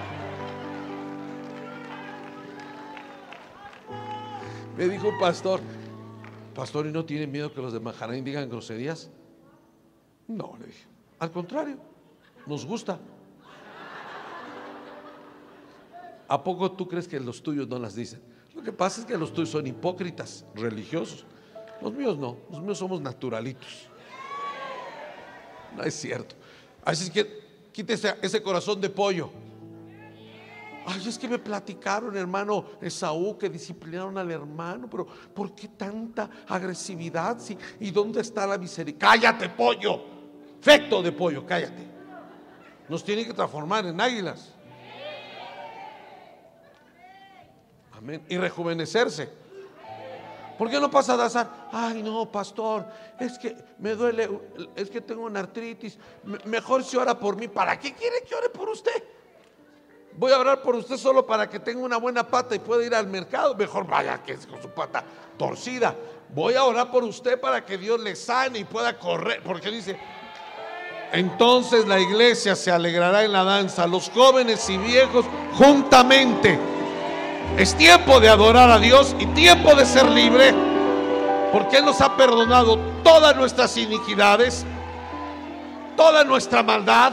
Me 4.77 4.89
dijo 4.89 5.09
un 5.09 5.19
pastor, 5.19 5.61
pastor, 6.55 6.87
¿y 6.87 6.93
no 6.93 7.05
tiene 7.05 7.27
miedo 7.27 7.53
que 7.53 7.61
los 7.61 7.73
de 7.73 7.81
Maharain 7.81 8.25
digan 8.25 8.49
groserías? 8.49 9.11
No, 10.29 10.57
le 10.59 10.67
dije, 10.67 10.87
al 11.19 11.31
contrario, 11.31 11.77
nos 12.47 12.65
gusta. 12.65 12.99
¿A 16.29 16.45
poco 16.45 16.71
tú 16.71 16.87
crees 16.87 17.09
que 17.09 17.19
los 17.19 17.43
tuyos 17.43 17.67
no 17.69 17.79
las 17.79 17.97
dicen? 17.97 18.23
Lo 18.55 18.63
que 18.63 18.73
pasa 18.73 19.01
es 19.01 19.07
que 19.07 19.19
los 19.19 19.33
tuyos 19.33 19.51
son 19.51 19.67
hipócritas, 19.67 20.47
religiosos. 20.55 21.27
Los 21.83 21.93
míos 21.93 22.17
no, 22.17 22.37
los 22.51 22.63
míos 22.63 22.79
somos 22.79 23.01
naturalitos. 23.01 23.89
No 25.77 25.83
es 25.83 25.95
cierto. 25.95 26.37
Así 26.85 27.11
que 27.11 27.69
quítese 27.73 28.15
ese 28.23 28.43
corazón 28.43 28.81
de 28.81 28.91
pollo. 28.91 29.31
Ay, 30.87 31.07
es 31.07 31.19
que 31.19 31.29
me 31.29 31.39
platicaron, 31.39 32.17
hermano 32.17 32.65
Esaú, 32.81 33.37
que 33.37 33.49
disciplinaron 33.49 34.17
al 34.17 34.31
hermano, 34.31 34.89
pero 34.89 35.07
¿por 35.07 35.55
qué 35.55 35.69
tanta 35.69 36.29
agresividad? 36.49 37.39
¿Y 37.79 37.91
dónde 37.91 38.23
está 38.23 38.47
la 38.47 38.57
misericordia? 38.57 39.09
Cállate, 39.09 39.49
pollo. 39.51 40.03
Fecto 40.61 41.03
de 41.03 41.13
pollo, 41.13 41.47
cállate. 41.47 41.87
Nos 42.89 43.05
tiene 43.05 43.25
que 43.25 43.33
transformar 43.33 43.87
en 43.87 44.01
águilas. 44.01 44.53
Amén. 47.93 48.23
Y 48.29 48.37
rejuvenecerse. 48.39 49.31
¿Por 50.61 50.69
qué 50.69 50.79
no 50.79 50.91
pasa 50.91 51.15
a 51.15 51.17
danzar? 51.17 51.69
Ay, 51.73 52.03
no, 52.03 52.31
pastor, 52.31 52.85
es 53.19 53.39
que 53.39 53.57
me 53.79 53.95
duele, 53.95 54.29
es 54.77 54.91
que 54.91 55.01
tengo 55.01 55.23
una 55.23 55.41
artritis. 55.41 55.97
Mejor 56.45 56.85
si 56.85 56.99
ora 56.99 57.19
por 57.19 57.35
mí. 57.35 57.49
¿Para 57.49 57.79
qué 57.79 57.95
quiere 57.95 58.23
que 58.29 58.35
ore 58.35 58.51
por 58.51 58.69
usted? 58.69 59.03
Voy 60.19 60.33
a 60.33 60.39
orar 60.39 60.61
por 60.61 60.77
usted 60.77 60.99
solo 60.99 61.25
para 61.25 61.49
que 61.49 61.61
tenga 61.61 61.81
una 61.81 61.97
buena 61.97 62.29
pata 62.29 62.55
y 62.55 62.59
pueda 62.59 62.85
ir 62.85 62.95
al 62.95 63.07
mercado. 63.07 63.55
Mejor 63.55 63.87
vaya 63.87 64.23
que 64.23 64.33
es 64.33 64.47
con 64.47 64.61
su 64.61 64.69
pata 64.69 65.03
torcida. 65.39 65.97
Voy 66.29 66.53
a 66.57 66.65
orar 66.65 66.91
por 66.91 67.05
usted 67.05 67.41
para 67.41 67.65
que 67.65 67.79
Dios 67.79 67.99
le 67.99 68.15
sane 68.15 68.59
y 68.59 68.65
pueda 68.65 68.99
correr. 68.99 69.43
Porque 69.43 69.71
dice, 69.71 69.99
entonces 71.11 71.89
la 71.89 71.99
iglesia 71.99 72.55
se 72.55 72.71
alegrará 72.71 73.25
en 73.25 73.33
la 73.33 73.45
danza, 73.45 73.87
los 73.87 74.11
jóvenes 74.11 74.69
y 74.69 74.77
viejos 74.77 75.25
juntamente. 75.55 76.80
Es 77.57 77.77
tiempo 77.77 78.21
de 78.21 78.29
adorar 78.29 78.71
a 78.71 78.79
Dios 78.79 79.15
y 79.19 79.27
tiempo 79.27 79.75
de 79.75 79.85
ser 79.85 80.09
libre. 80.09 80.55
Porque 81.53 81.79
Él 81.79 81.85
nos 81.85 82.01
ha 82.01 82.17
perdonado 82.17 82.79
todas 83.03 83.37
nuestras 83.37 83.77
iniquidades, 83.77 84.65
toda 85.97 86.25
nuestra 86.25 86.63
maldad 86.63 87.13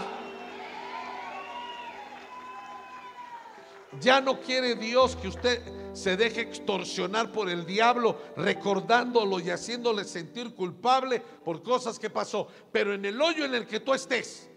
Ya 4.01 4.21
no 4.21 4.39
quiere 4.39 4.75
Dios 4.75 5.15
que 5.15 5.27
usted 5.27 5.61
se 5.93 6.17
deje 6.17 6.41
extorsionar 6.41 7.31
por 7.31 7.49
el 7.49 7.65
diablo, 7.65 8.19
recordándolo 8.35 9.39
y 9.39 9.49
haciéndole 9.49 10.03
sentir 10.03 10.53
culpable 10.53 11.19
por 11.19 11.63
cosas 11.63 11.97
que 11.97 12.09
pasó. 12.09 12.47
Pero 12.71 12.93
en 12.93 13.05
el 13.05 13.19
hoyo 13.19 13.45
en 13.45 13.55
el 13.55 13.65
que 13.65 13.79
tú 13.79 13.93
estés, 13.93 14.49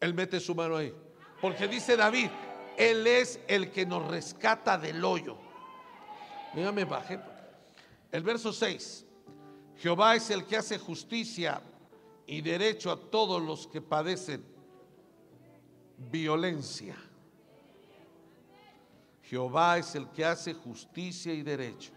Él 0.00 0.14
mete 0.14 0.40
su 0.40 0.54
mano 0.54 0.76
ahí. 0.76 0.92
Porque 1.40 1.68
dice 1.68 1.96
David, 1.96 2.30
Él 2.76 3.06
es 3.06 3.40
el 3.46 3.70
que 3.70 3.86
nos 3.86 4.06
rescata 4.08 4.78
del 4.78 5.04
hoyo. 5.04 5.36
Dígame, 6.54 6.84
baje. 6.84 7.20
El 8.10 8.22
verso 8.22 8.52
6. 8.52 9.04
Jehová 9.76 10.16
es 10.16 10.30
el 10.30 10.44
que 10.44 10.56
hace 10.56 10.78
justicia 10.78 11.62
y 12.26 12.40
derecho 12.40 12.90
a 12.90 12.96
todos 12.96 13.42
los 13.42 13.66
que 13.66 13.80
padecen 13.80 14.44
violencia. 15.98 16.96
Jehová 19.22 19.78
es 19.78 19.94
el 19.94 20.08
que 20.10 20.24
hace 20.24 20.54
justicia 20.54 21.32
y 21.32 21.42
derecho 21.42 21.92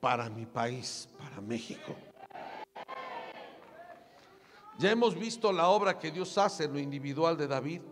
para 0.00 0.28
mi 0.28 0.46
país, 0.46 1.08
para 1.18 1.40
México. 1.40 1.94
Ya 4.78 4.90
hemos 4.90 5.14
visto 5.14 5.52
la 5.52 5.68
obra 5.68 5.98
que 5.98 6.10
Dios 6.10 6.36
hace 6.38 6.64
en 6.64 6.72
lo 6.72 6.78
individual 6.78 7.36
de 7.36 7.46
David, 7.46 7.82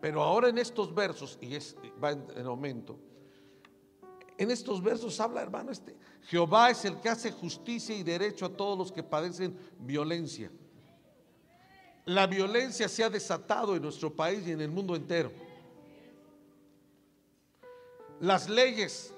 pero 0.00 0.22
ahora 0.22 0.48
en 0.48 0.58
estos 0.58 0.94
versos, 0.94 1.38
y 1.40 1.54
es, 1.54 1.76
va 2.02 2.12
en, 2.12 2.24
en 2.36 2.46
aumento, 2.46 2.98
en 4.38 4.52
estos 4.52 4.80
versos 4.80 5.18
habla, 5.18 5.42
hermano, 5.42 5.72
este, 5.72 5.96
Jehová 6.22 6.70
es 6.70 6.84
el 6.84 7.00
que 7.00 7.08
hace 7.08 7.32
justicia 7.32 7.96
y 7.96 8.04
derecho 8.04 8.46
a 8.46 8.50
todos 8.50 8.78
los 8.78 8.92
que 8.92 9.02
padecen 9.02 9.58
violencia. 9.80 10.50
La 12.04 12.26
violencia 12.28 12.88
se 12.88 13.02
ha 13.02 13.10
desatado 13.10 13.74
en 13.74 13.82
nuestro 13.82 14.14
país 14.14 14.46
y 14.46 14.52
en 14.52 14.60
el 14.60 14.70
mundo 14.70 14.94
entero. 14.94 15.32
Las 18.20 18.48
leyes, 18.48 19.12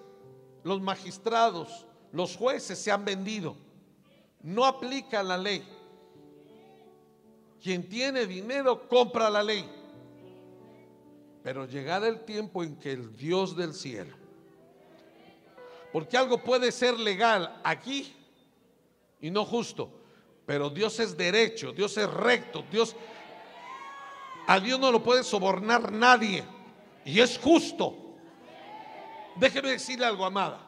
los 0.64 0.80
magistrados, 0.80 1.86
los 2.12 2.36
jueces 2.36 2.78
se 2.78 2.90
han 2.90 3.04
vendido. 3.04 3.56
No 4.42 4.64
aplica 4.64 5.22
la 5.22 5.36
ley. 5.36 5.62
Quien 7.62 7.88
tiene 7.88 8.26
dinero 8.26 8.88
compra 8.88 9.28
la 9.28 9.42
ley. 9.42 9.68
Pero 11.42 11.66
llegará 11.66 12.06
el 12.08 12.24
tiempo 12.24 12.62
en 12.62 12.76
que 12.76 12.92
el 12.92 13.16
Dios 13.16 13.56
del 13.56 13.74
cielo, 13.74 14.14
porque 15.92 16.16
algo 16.16 16.42
puede 16.42 16.70
ser 16.70 16.98
legal 16.98 17.60
aquí 17.64 18.14
y 19.20 19.30
no 19.30 19.44
justo, 19.44 19.90
pero 20.46 20.70
Dios 20.70 21.00
es 21.00 21.16
derecho, 21.16 21.72
Dios 21.72 21.96
es 21.96 22.10
recto, 22.10 22.64
Dios 22.70 22.94
a 24.46 24.58
Dios 24.58 24.80
no 24.80 24.90
lo 24.90 25.02
puede 25.02 25.22
sobornar 25.22 25.92
nadie 25.92 26.44
y 27.04 27.20
es 27.20 27.38
justo. 27.38 28.16
Déjeme 29.36 29.70
decirle 29.70 30.04
algo, 30.04 30.24
amada. 30.24 30.66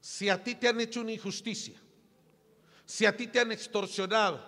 Si 0.00 0.28
a 0.28 0.42
ti 0.42 0.56
te 0.56 0.68
han 0.68 0.80
hecho 0.80 1.00
una 1.00 1.12
injusticia, 1.12 1.80
si 2.84 3.06
a 3.06 3.16
ti 3.16 3.28
te 3.28 3.38
han 3.38 3.52
extorsionado, 3.52 4.42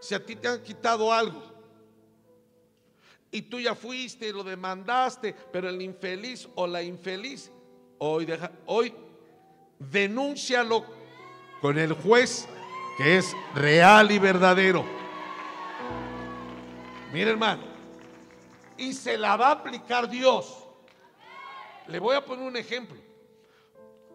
si 0.00 0.14
a 0.14 0.24
ti 0.24 0.36
te 0.36 0.46
han 0.46 0.62
quitado 0.62 1.12
algo, 1.12 1.55
y 3.30 3.42
tú 3.42 3.60
ya 3.60 3.74
fuiste 3.74 4.28
y 4.28 4.32
lo 4.32 4.44
demandaste, 4.44 5.34
pero 5.52 5.68
el 5.68 5.82
infeliz 5.82 6.48
o 6.54 6.66
la 6.66 6.82
infeliz, 6.82 7.50
hoy, 7.98 8.94
denúncialo 9.78 10.84
con 11.60 11.78
el 11.78 11.92
juez 11.92 12.48
que 12.96 13.18
es 13.18 13.34
real 13.54 14.10
y 14.10 14.18
verdadero. 14.18 14.84
Mire 17.12 17.30
hermano, 17.30 17.62
y 18.76 18.92
se 18.92 19.16
la 19.16 19.36
va 19.36 19.48
a 19.48 19.52
aplicar 19.52 20.08
Dios. 20.08 20.64
Le 21.88 21.98
voy 21.98 22.16
a 22.16 22.24
poner 22.24 22.46
un 22.46 22.56
ejemplo. 22.56 22.96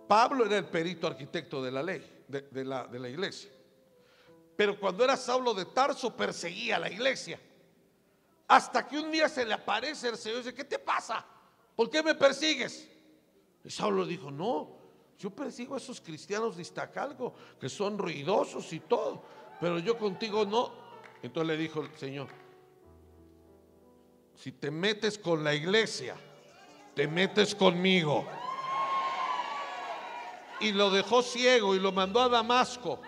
Pablo 0.07 0.45
era 0.45 0.57
el 0.57 0.65
perito 0.65 1.07
arquitecto 1.07 1.63
de 1.63 1.71
la 1.71 1.81
ley, 1.81 2.25
de, 2.27 2.65
la, 2.65 2.85
de 2.85 2.99
la 2.99 3.09
iglesia. 3.09 3.49
Pero 4.55 4.79
cuando 4.79 5.03
era 5.03 5.15
Saulo 5.15 5.53
de 5.53 5.65
Tarso 5.65 6.15
perseguía 6.15 6.75
a 6.75 6.79
la 6.79 6.91
iglesia. 6.91 7.39
Hasta 8.51 8.85
que 8.85 8.99
un 8.99 9.09
día 9.09 9.29
se 9.29 9.45
le 9.45 9.53
aparece 9.53 10.09
el 10.09 10.17
Señor 10.17 10.39
y 10.39 10.43
dice, 10.43 10.53
¿qué 10.53 10.65
te 10.65 10.77
pasa? 10.77 11.25
¿Por 11.73 11.89
qué 11.89 12.03
me 12.03 12.15
persigues? 12.15 12.85
Y 13.63 13.69
Saulo 13.69 14.05
dijo, 14.05 14.29
no, 14.29 14.75
yo 15.17 15.29
persigo 15.29 15.75
a 15.75 15.77
esos 15.77 16.01
cristianos 16.01 16.57
de 16.57 16.63
Iztacalco 16.63 17.33
que 17.57 17.69
son 17.69 17.97
ruidosos 17.97 18.73
y 18.73 18.81
todo, 18.81 19.23
pero 19.61 19.79
yo 19.79 19.97
contigo 19.97 20.43
no. 20.43 20.69
Entonces 21.23 21.47
le 21.47 21.63
dijo 21.63 21.79
el 21.79 21.95
Señor, 21.95 22.27
si 24.35 24.51
te 24.51 24.69
metes 24.69 25.17
con 25.17 25.45
la 25.45 25.55
iglesia, 25.55 26.17
te 26.93 27.07
metes 27.07 27.55
conmigo. 27.55 28.27
Y 30.59 30.73
lo 30.73 30.89
dejó 30.89 31.23
ciego 31.23 31.73
y 31.73 31.79
lo 31.79 31.93
mandó 31.93 32.19
a 32.19 32.27
Damasco. 32.27 32.99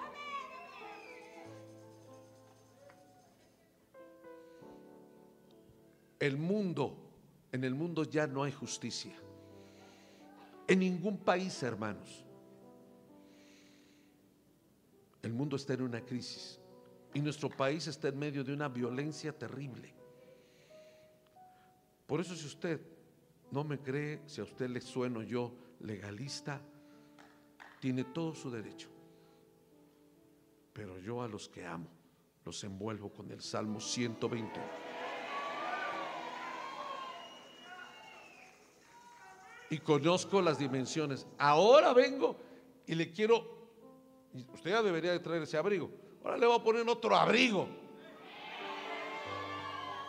El 6.25 6.37
mundo, 6.37 6.95
en 7.51 7.65
el 7.65 7.75
mundo 7.75 8.05
ya 8.05 8.27
no 8.27 8.43
hay 8.43 8.51
justicia. 8.53 9.11
En 10.65 10.79
ningún 10.79 11.17
país, 11.17 11.61
hermanos. 11.63 12.23
El 15.21 15.33
mundo 15.33 15.57
está 15.57 15.73
en 15.73 15.81
una 15.81 15.99
crisis 15.99 16.61
y 17.13 17.19
nuestro 17.19 17.49
país 17.49 17.87
está 17.87 18.07
en 18.07 18.19
medio 18.19 18.41
de 18.41 18.53
una 18.53 18.69
violencia 18.69 19.37
terrible. 19.37 19.93
Por 22.07 22.21
eso 22.21 22.35
si 22.35 22.45
usted 22.45 22.79
no 23.51 23.65
me 23.65 23.79
cree, 23.79 24.21
si 24.25 24.39
a 24.39 24.45
usted 24.45 24.69
le 24.69 24.79
sueno 24.79 25.23
yo 25.23 25.53
legalista, 25.81 26.61
tiene 27.81 28.05
todo 28.05 28.33
su 28.33 28.49
derecho. 28.49 28.87
Pero 30.71 30.97
yo 30.99 31.21
a 31.21 31.27
los 31.27 31.49
que 31.49 31.65
amo 31.65 31.89
los 32.45 32.63
envuelvo 32.63 33.11
con 33.11 33.29
el 33.29 33.41
Salmo 33.41 33.81
121. 33.81 34.92
Y 39.69 39.79
conozco 39.79 40.41
las 40.41 40.57
dimensiones. 40.59 41.25
Ahora 41.37 41.93
vengo 41.93 42.35
y 42.85 42.95
le 42.95 43.11
quiero, 43.11 43.45
usted 44.53 44.71
ya 44.71 44.81
debería 44.81 45.11
de 45.11 45.19
traer 45.19 45.43
ese 45.43 45.57
abrigo. 45.57 45.89
Ahora 46.23 46.37
le 46.37 46.45
voy 46.45 46.59
a 46.59 46.63
poner 46.63 46.87
otro 46.87 47.15
abrigo. 47.15 47.67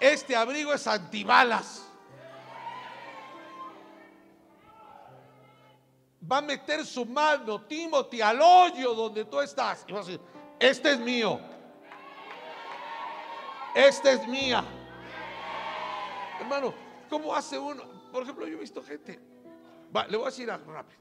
Este 0.01 0.37
abrigo 0.37 0.73
es 0.73 0.87
antibalas. 0.87 1.89
Va 6.31 6.39
a 6.39 6.43
meter 6.43 6.85
su 6.85 7.05
mano, 7.05 7.63
Timothy, 7.63 8.21
al 8.21 8.41
hoyo 8.41 8.95
donde 8.95 9.25
tú 9.25 9.41
estás. 9.41 9.85
Y 9.87 9.93
va 9.93 10.01
a 10.01 10.03
decir, 10.03 10.21
este 10.59 10.93
es 10.93 10.99
mío. 10.99 11.41
Este 13.75 14.13
es 14.13 14.29
mía. 14.29 14.65
Hermano, 16.41 16.75
¿cómo 17.11 17.35
hace 17.35 17.59
uno? 17.59 17.83
Por 18.13 18.23
ejemplo, 18.23 18.47
yo 18.47 18.57
he 18.57 18.61
visto 18.61 18.83
gente 18.83 19.34
le 20.09 20.17
voy 20.17 20.27
a 20.27 20.31
decir 20.31 20.51
algo 20.51 20.73
rápido. 20.73 21.01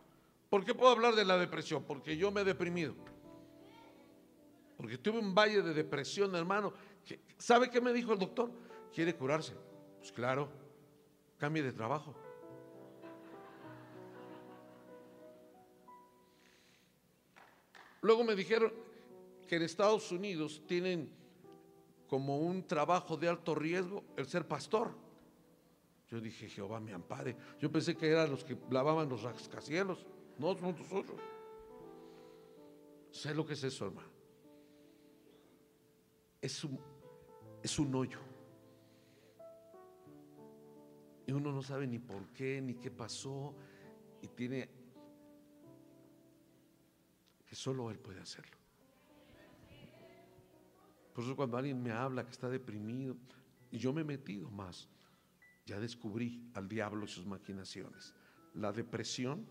¿Por 0.50 0.64
qué 0.64 0.76
puedo 0.76 0.92
hablar 0.92 1.16
de 1.16 1.26
la 1.26 1.38
depresión? 1.38 1.84
Porque 1.84 2.16
yo 2.16 2.32
me 2.32 2.42
he 2.42 2.44
deprimido. 2.44 2.94
Porque 4.78 4.98
tuve 4.98 5.20
un 5.20 5.34
valle 5.34 5.62
de 5.62 5.74
depresión, 5.74 6.36
hermano. 6.36 6.74
¿Sabe 7.38 7.70
qué 7.70 7.82
me 7.82 7.94
dijo 7.94 8.14
el 8.14 8.20
doctor? 8.20 8.52
¿Quiere 8.94 9.16
curarse? 9.16 9.54
Pues 9.98 10.12
claro, 10.12 10.50
cambie 11.38 11.64
de 11.64 11.72
trabajo. 11.72 12.14
Luego 18.02 18.24
me 18.24 18.36
dijeron 18.36 18.74
que 19.48 19.56
en 19.56 19.62
Estados 19.62 20.12
Unidos 20.12 20.62
tienen 20.68 21.10
como 22.08 22.38
un 22.38 22.68
trabajo 22.68 23.18
de 23.18 23.30
alto 23.30 23.56
riesgo 23.56 24.04
el 24.18 24.28
ser 24.28 24.48
pastor. 24.48 25.03
Yo 26.14 26.22
dije, 26.22 26.48
Jehová 26.48 26.80
me 26.80 26.94
ampare. 26.94 27.35
Yo 27.60 27.72
pensé 27.72 27.98
que 27.98 28.07
eran 28.07 28.30
los 28.30 28.44
que 28.44 28.56
lavaban 28.69 29.10
los 29.10 29.23
rascacielos. 29.23 30.06
No, 30.38 30.56
son 30.56 30.77
nosotros. 30.77 31.19
Sé 33.10 33.34
lo 33.34 33.44
que 33.44 33.53
es 33.53 33.64
eso, 33.64 33.88
hermano. 33.88 34.10
Es 36.40 36.64
un, 36.64 36.80
es 37.64 37.80
un 37.80 37.95
hoyo. 37.95 38.19
Y 41.26 41.31
uno 41.31 41.52
no 41.52 41.64
sabe 41.64 41.88
ni 41.88 41.98
por 41.98 42.27
qué, 42.27 42.61
ni 42.61 42.76
qué 42.76 42.91
pasó. 42.91 43.56
Y 44.22 44.27
tiene 44.27 44.69
que 47.48 47.56
solo 47.56 47.90
Él 47.90 47.98
puede 47.98 48.19
hacerlo. 48.19 48.56
Por 51.11 51.23
eso 51.23 51.35
cuando 51.35 51.57
alguien 51.57 51.81
me 51.81 51.90
habla 51.90 52.23
que 52.23 52.31
está 52.31 52.49
deprimido, 52.49 53.18
y 53.72 53.80
yo 53.80 53.91
me 53.91 54.02
he 54.02 54.06
metido 54.06 54.52
más, 54.52 54.93
ya 55.65 55.80
descubrí 55.80 56.41
al 56.53 56.68
diablo 56.68 57.06
y 57.06 57.07
sus 57.07 57.26
maquinaciones. 57.26 58.14
La 58.53 58.72
depresión 58.72 59.45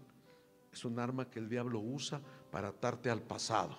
es 0.73 0.85
un 0.85 0.99
arma 0.99 1.29
que 1.29 1.39
el 1.39 1.49
diablo 1.49 1.81
usa 1.81 2.21
para 2.51 2.69
atarte 2.69 3.11
al 3.11 3.23
pasado. 3.23 3.77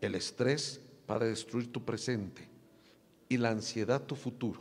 El 0.00 0.14
estrés 0.14 0.80
para 1.06 1.24
destruir 1.24 1.72
tu 1.72 1.84
presente 1.84 2.48
y 3.28 3.36
la 3.36 3.50
ansiedad 3.50 4.02
tu 4.02 4.16
futuro. 4.16 4.60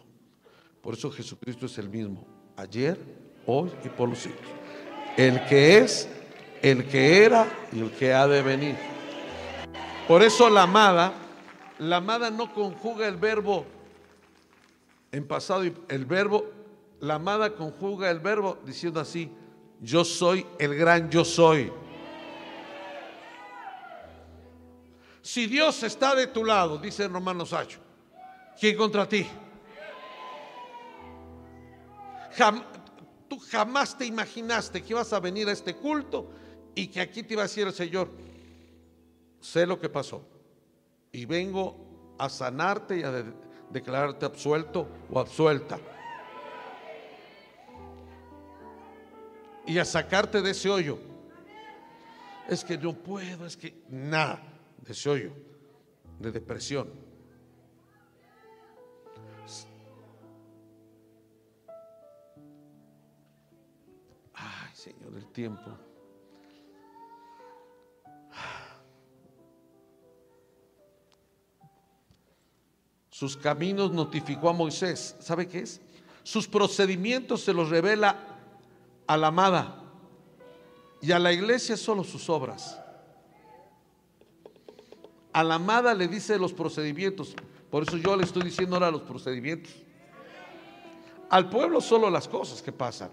Por 0.82 0.94
eso 0.94 1.12
Jesucristo 1.12 1.66
es 1.66 1.78
el 1.78 1.90
mismo, 1.90 2.26
ayer, 2.56 3.00
hoy 3.46 3.72
y 3.84 3.90
por 3.90 4.10
los 4.10 4.20
siglos. 4.20 4.42
El 5.18 5.44
que 5.46 5.78
es, 5.80 6.08
el 6.62 6.88
que 6.88 7.24
era 7.24 7.48
y 7.72 7.80
el 7.80 7.92
que 7.92 8.14
ha 8.14 8.28
de 8.28 8.42
venir. 8.42 8.76
Por 10.08 10.22
eso 10.22 10.50
la 10.50 10.64
amada, 10.64 11.14
la 11.80 11.98
amada 11.98 12.30
no 12.30 12.54
conjuga 12.54 13.08
el 13.08 13.18
verbo 13.18 13.66
en 15.14 15.28
pasado 15.28 15.64
el 15.64 16.06
verbo, 16.06 16.52
la 17.00 17.16
amada 17.16 17.56
conjuga 17.56 18.10
el 18.10 18.20
verbo 18.20 18.58
diciendo 18.66 19.00
así, 19.00 19.32
yo 19.80 20.04
soy 20.04 20.46
el 20.58 20.76
gran 20.76 21.10
yo 21.10 21.24
soy. 21.24 21.72
Si 25.22 25.46
Dios 25.46 25.84
está 25.84 26.16
de 26.16 26.28
tu 26.28 26.44
lado, 26.44 26.80
dice 26.80 27.08
Romanos 27.08 27.54
8, 27.54 27.80
¿quién 28.60 28.76
contra 28.76 29.08
ti? 29.08 29.26
tú 33.28 33.38
jamás 33.38 33.96
te 33.96 34.08
imaginaste 34.08 34.82
que 34.82 34.94
ibas 34.94 35.14
a 35.14 35.20
venir 35.20 35.48
a 35.48 35.52
este 35.52 35.76
culto 35.76 36.32
y 36.74 36.88
que 36.88 37.00
aquí 37.00 37.22
te 37.22 37.34
iba 37.34 37.44
a 37.44 37.46
decir 37.46 37.68
el 37.68 37.74
Señor, 37.74 38.10
sé 39.40 39.68
lo 39.68 39.80
que 39.80 39.90
pasó 39.90 40.26
y 41.12 41.26
vengo 41.26 42.16
a 42.18 42.28
sanarte 42.30 42.98
y 42.98 43.04
a 43.04 43.12
declararte 43.74 44.26
absuelto 44.26 44.88
o 45.12 45.20
absuelta. 45.20 45.80
Y 49.66 49.78
a 49.78 49.86
sacarte 49.86 50.42
de 50.42 50.52
ese 50.52 50.70
hoyo. 50.70 51.00
Es 52.48 52.64
que 52.64 52.78
no 52.78 52.94
puedo, 52.94 53.46
es 53.46 53.58
que 53.58 53.84
nada 53.90 54.42
de 54.78 54.92
ese 54.92 55.10
hoyo, 55.10 55.32
de 56.20 56.32
depresión. 56.32 57.04
Señor, 64.84 65.16
el 65.16 65.26
tiempo. 65.28 65.72
Sus 73.14 73.38
caminos 73.38 73.92
notificó 73.92 74.50
a 74.50 74.54
Moisés. 74.54 75.16
¿Sabe 75.20 75.48
qué 75.48 75.60
es? 75.60 75.80
Sus 76.24 76.48
procedimientos 76.48 77.42
se 77.42 77.54
los 77.54 77.70
revela 77.70 78.18
a 79.06 79.18
la 79.18 79.28
amada 79.28 79.84
y 81.00 81.12
a 81.12 81.20
la 81.20 81.32
iglesia 81.32 81.78
solo 81.78 82.04
sus 82.04 82.28
obras. 82.28 82.82
A 85.32 85.44
la 85.44 85.56
amada 85.56 85.94
le 85.94 86.08
dice 86.08 86.40
los 86.40 86.54
procedimientos. 86.54 87.36
Por 87.70 87.84
eso 87.84 87.98
yo 87.98 88.16
le 88.16 88.24
estoy 88.24 88.42
diciendo 88.46 88.78
ahora 88.78 88.90
los 88.90 89.04
procedimientos. 89.04 89.72
Al 91.30 91.52
pueblo 91.52 91.82
solo 91.82 92.10
las 92.10 92.28
cosas 92.28 92.64
que 92.64 92.72
pasan. 92.72 93.12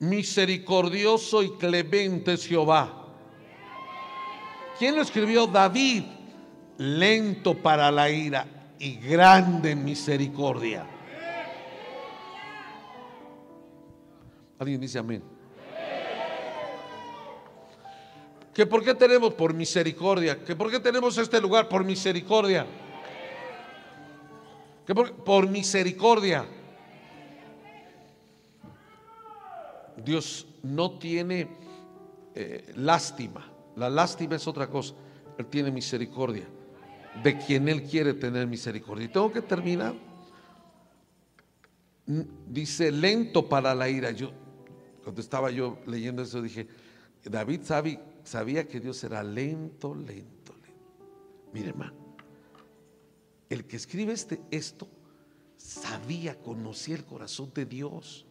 Misericordioso 0.00 1.44
y 1.44 1.52
clemente 1.52 2.32
es 2.32 2.48
Jehová. 2.48 3.14
¿Quién 4.76 4.96
lo 4.96 5.02
escribió? 5.02 5.46
David. 5.46 6.02
Lento 6.78 7.54
para 7.54 7.90
la 7.90 8.10
ira 8.10 8.46
y 8.78 8.96
grande 8.96 9.72
en 9.72 9.84
misericordia. 9.84 10.86
Alguien 14.58 14.80
dice 14.80 14.98
amén. 14.98 15.22
¿Que 18.54 18.66
por 18.66 18.84
qué 18.84 18.94
tenemos 18.94 19.34
por 19.34 19.54
misericordia? 19.54 20.44
¿Que 20.44 20.56
por 20.56 20.70
qué 20.70 20.80
tenemos 20.80 21.16
este 21.16 21.40
lugar 21.40 21.68
por 21.68 21.84
misericordia? 21.84 22.66
¿Que 24.86 24.94
por, 24.94 25.48
misericordia? 25.48 26.44
Dios 29.96 30.46
no 30.62 30.98
tiene 30.98 31.48
eh, 32.34 32.72
lástima. 32.76 33.48
La 33.76 33.88
lástima 33.88 34.36
es 34.36 34.46
otra 34.48 34.66
cosa. 34.66 34.94
Él 35.38 35.46
tiene 35.46 35.70
misericordia 35.70 36.46
de 37.22 37.38
quien 37.38 37.68
Él 37.68 37.82
quiere 37.82 38.14
tener 38.14 38.46
misericordia. 38.46 39.04
Y 39.04 39.08
tengo 39.08 39.32
que 39.32 39.42
terminar. 39.42 39.94
Dice 42.48 42.90
lento 42.90 43.48
para 43.48 43.74
la 43.74 43.88
ira. 43.88 44.10
Yo, 44.10 44.32
cuando 45.02 45.20
estaba 45.20 45.50
yo 45.50 45.78
leyendo 45.86 46.22
eso, 46.22 46.40
dije, 46.40 46.66
David 47.24 47.60
sabía 48.24 48.66
que 48.66 48.80
Dios 48.80 49.02
era 49.04 49.22
lento, 49.22 49.94
lento, 49.94 50.54
lento. 50.54 50.80
Mire, 51.52 51.68
hermano, 51.68 51.94
el 53.48 53.66
que 53.66 53.76
escribe 53.76 54.12
este, 54.12 54.40
esto 54.50 54.88
sabía, 55.56 56.38
conocía 56.40 56.96
el 56.96 57.04
corazón 57.04 57.52
de 57.54 57.66
Dios. 57.66 58.26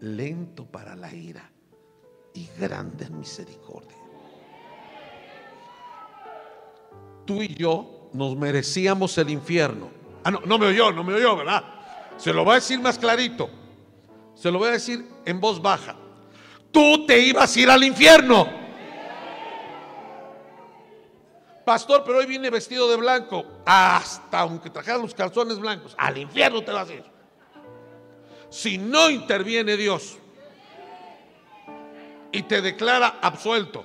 Lento 0.00 0.64
para 0.64 0.96
la 0.96 1.12
ira 1.12 1.50
y 2.32 2.48
grande 2.58 3.04
en 3.04 3.18
misericordia. 3.18 3.99
Tú 7.24 7.42
y 7.42 7.54
yo 7.54 8.10
nos 8.12 8.36
merecíamos 8.36 9.16
el 9.18 9.30
infierno. 9.30 9.88
Ah, 10.24 10.30
no, 10.30 10.40
no 10.44 10.58
me 10.58 10.66
oyó, 10.66 10.92
no 10.92 11.04
me 11.04 11.14
oyó, 11.14 11.36
¿verdad? 11.36 11.64
Se 12.16 12.32
lo 12.32 12.44
voy 12.44 12.52
a 12.52 12.54
decir 12.56 12.80
más 12.80 12.98
clarito. 12.98 13.48
Se 14.34 14.50
lo 14.50 14.58
voy 14.58 14.68
a 14.68 14.72
decir 14.72 15.06
en 15.24 15.40
voz 15.40 15.60
baja 15.60 15.96
tú 16.70 17.06
te 17.06 17.18
ibas 17.18 17.54
a 17.54 17.60
ir 17.60 17.70
al 17.70 17.84
infierno. 17.84 18.60
Pastor, 21.64 22.02
pero 22.04 22.18
hoy 22.18 22.26
viene 22.26 22.50
vestido 22.50 22.90
de 22.90 22.96
blanco. 22.96 23.44
Hasta 23.64 24.40
aunque 24.40 24.70
trajeran 24.70 25.02
los 25.02 25.14
calzones 25.14 25.58
blancos, 25.58 25.94
al 25.98 26.18
infierno 26.18 26.62
te 26.62 26.72
vas 26.72 26.88
a 26.88 26.94
ir. 26.94 27.04
Si 28.48 28.78
no 28.78 29.08
interviene 29.10 29.76
Dios 29.76 30.18
y 32.32 32.42
te 32.42 32.60
declara 32.60 33.18
absuelto, 33.20 33.84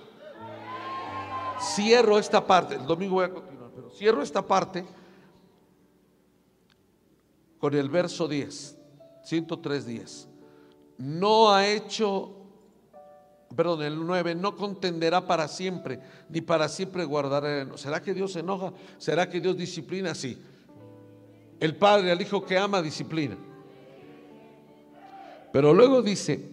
cierro 1.59 2.17
esta 2.17 2.45
parte. 2.45 2.75
El 2.75 2.85
domingo 2.85 3.15
voy 3.15 3.25
a 3.25 3.31
continuar, 3.31 3.71
pero 3.75 3.89
cierro 3.89 4.21
esta 4.21 4.41
parte 4.41 4.85
con 7.59 7.73
el 7.73 7.89
verso 7.89 8.27
10, 8.27 8.77
103 9.23 9.85
días. 9.85 10.27
No 10.97 11.51
ha 11.51 11.67
hecho 11.67 12.45
perdón, 13.55 13.83
el 13.83 14.05
9, 14.05 14.35
no 14.35 14.55
contenderá 14.55 15.25
para 15.25 15.47
siempre, 15.47 15.99
ni 16.29 16.41
para 16.41 16.67
siempre 16.67 17.05
guardará. 17.05 17.77
¿Será 17.77 18.01
que 18.01 18.13
Dios 18.13 18.33
se 18.33 18.39
enoja? 18.39 18.73
¿Será 18.97 19.29
que 19.29 19.39
Dios 19.39 19.57
disciplina? 19.57 20.13
Sí. 20.13 20.37
El 21.59 21.75
padre 21.75 22.11
al 22.11 22.21
hijo 22.21 22.45
que 22.45 22.57
ama 22.57 22.81
disciplina. 22.81 23.37
Pero 25.53 25.73
luego 25.73 26.01
dice, 26.01 26.49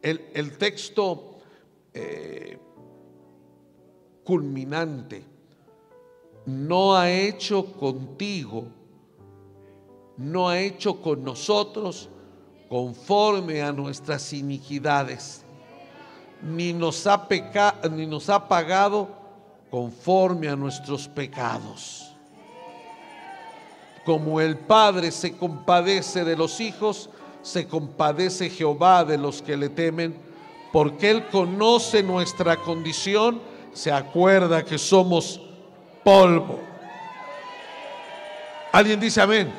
el, 0.00 0.56
texto 0.56 1.38
eh, 1.92 2.58
culminante, 4.28 5.24
no 6.44 6.94
ha 6.94 7.10
hecho 7.10 7.72
contigo, 7.72 8.66
no 10.18 10.50
ha 10.50 10.60
hecho 10.60 11.00
con 11.00 11.24
nosotros 11.24 12.10
conforme 12.68 13.62
a 13.62 13.72
nuestras 13.72 14.34
iniquidades 14.34 15.46
ni 16.42 16.72
nos 16.72 17.06
ha, 17.06 17.26
ni 17.90 18.06
nos 18.06 18.28
ha 18.28 18.46
pagado 18.48 19.08
conforme 19.70 20.48
a 20.48 20.56
nuestros 20.56 21.08
pecados. 21.08 22.12
Como 24.04 24.40
el 24.40 24.58
Padre 24.58 25.10
se 25.10 25.36
compadece 25.36 26.24
de 26.24 26.36
los 26.36 26.60
hijos, 26.60 27.10
se 27.42 27.66
compadece 27.66 28.50
Jehová 28.50 29.04
de 29.04 29.18
los 29.18 29.42
que 29.42 29.56
le 29.56 29.68
temen, 29.68 30.16
porque 30.72 31.10
Él 31.10 31.26
conoce 31.28 32.02
nuestra 32.02 32.56
condición, 32.56 33.40
se 33.78 33.92
acuerda 33.92 34.64
que 34.64 34.76
somos 34.76 35.40
polvo. 36.02 36.58
¿Alguien 38.72 38.98
dice 38.98 39.20
amén? 39.20 39.52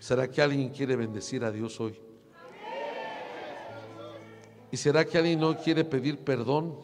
¿Será 0.00 0.28
que 0.28 0.42
alguien 0.42 0.70
quiere 0.70 0.96
bendecir 0.96 1.44
a 1.44 1.52
Dios 1.52 1.78
hoy? 1.80 2.00
¿Y 4.72 4.76
será 4.76 5.04
que 5.04 5.18
alguien 5.18 5.38
no 5.38 5.56
quiere 5.56 5.84
pedir 5.84 6.18
perdón? 6.18 6.74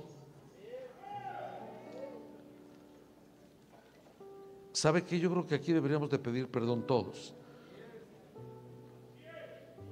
¿Sabe 4.73 5.03
que 5.03 5.19
Yo 5.19 5.29
creo 5.31 5.45
que 5.45 5.57
aquí 5.57 5.73
deberíamos 5.73 6.09
de 6.09 6.21
pedir 6.21 6.47
perdón 6.49 6.87
todos. 6.87 7.35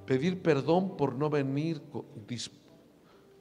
Pedir 0.05 0.41
perdón 0.41 0.97
por 0.97 1.15
no 1.15 1.29
venir 1.29 1.81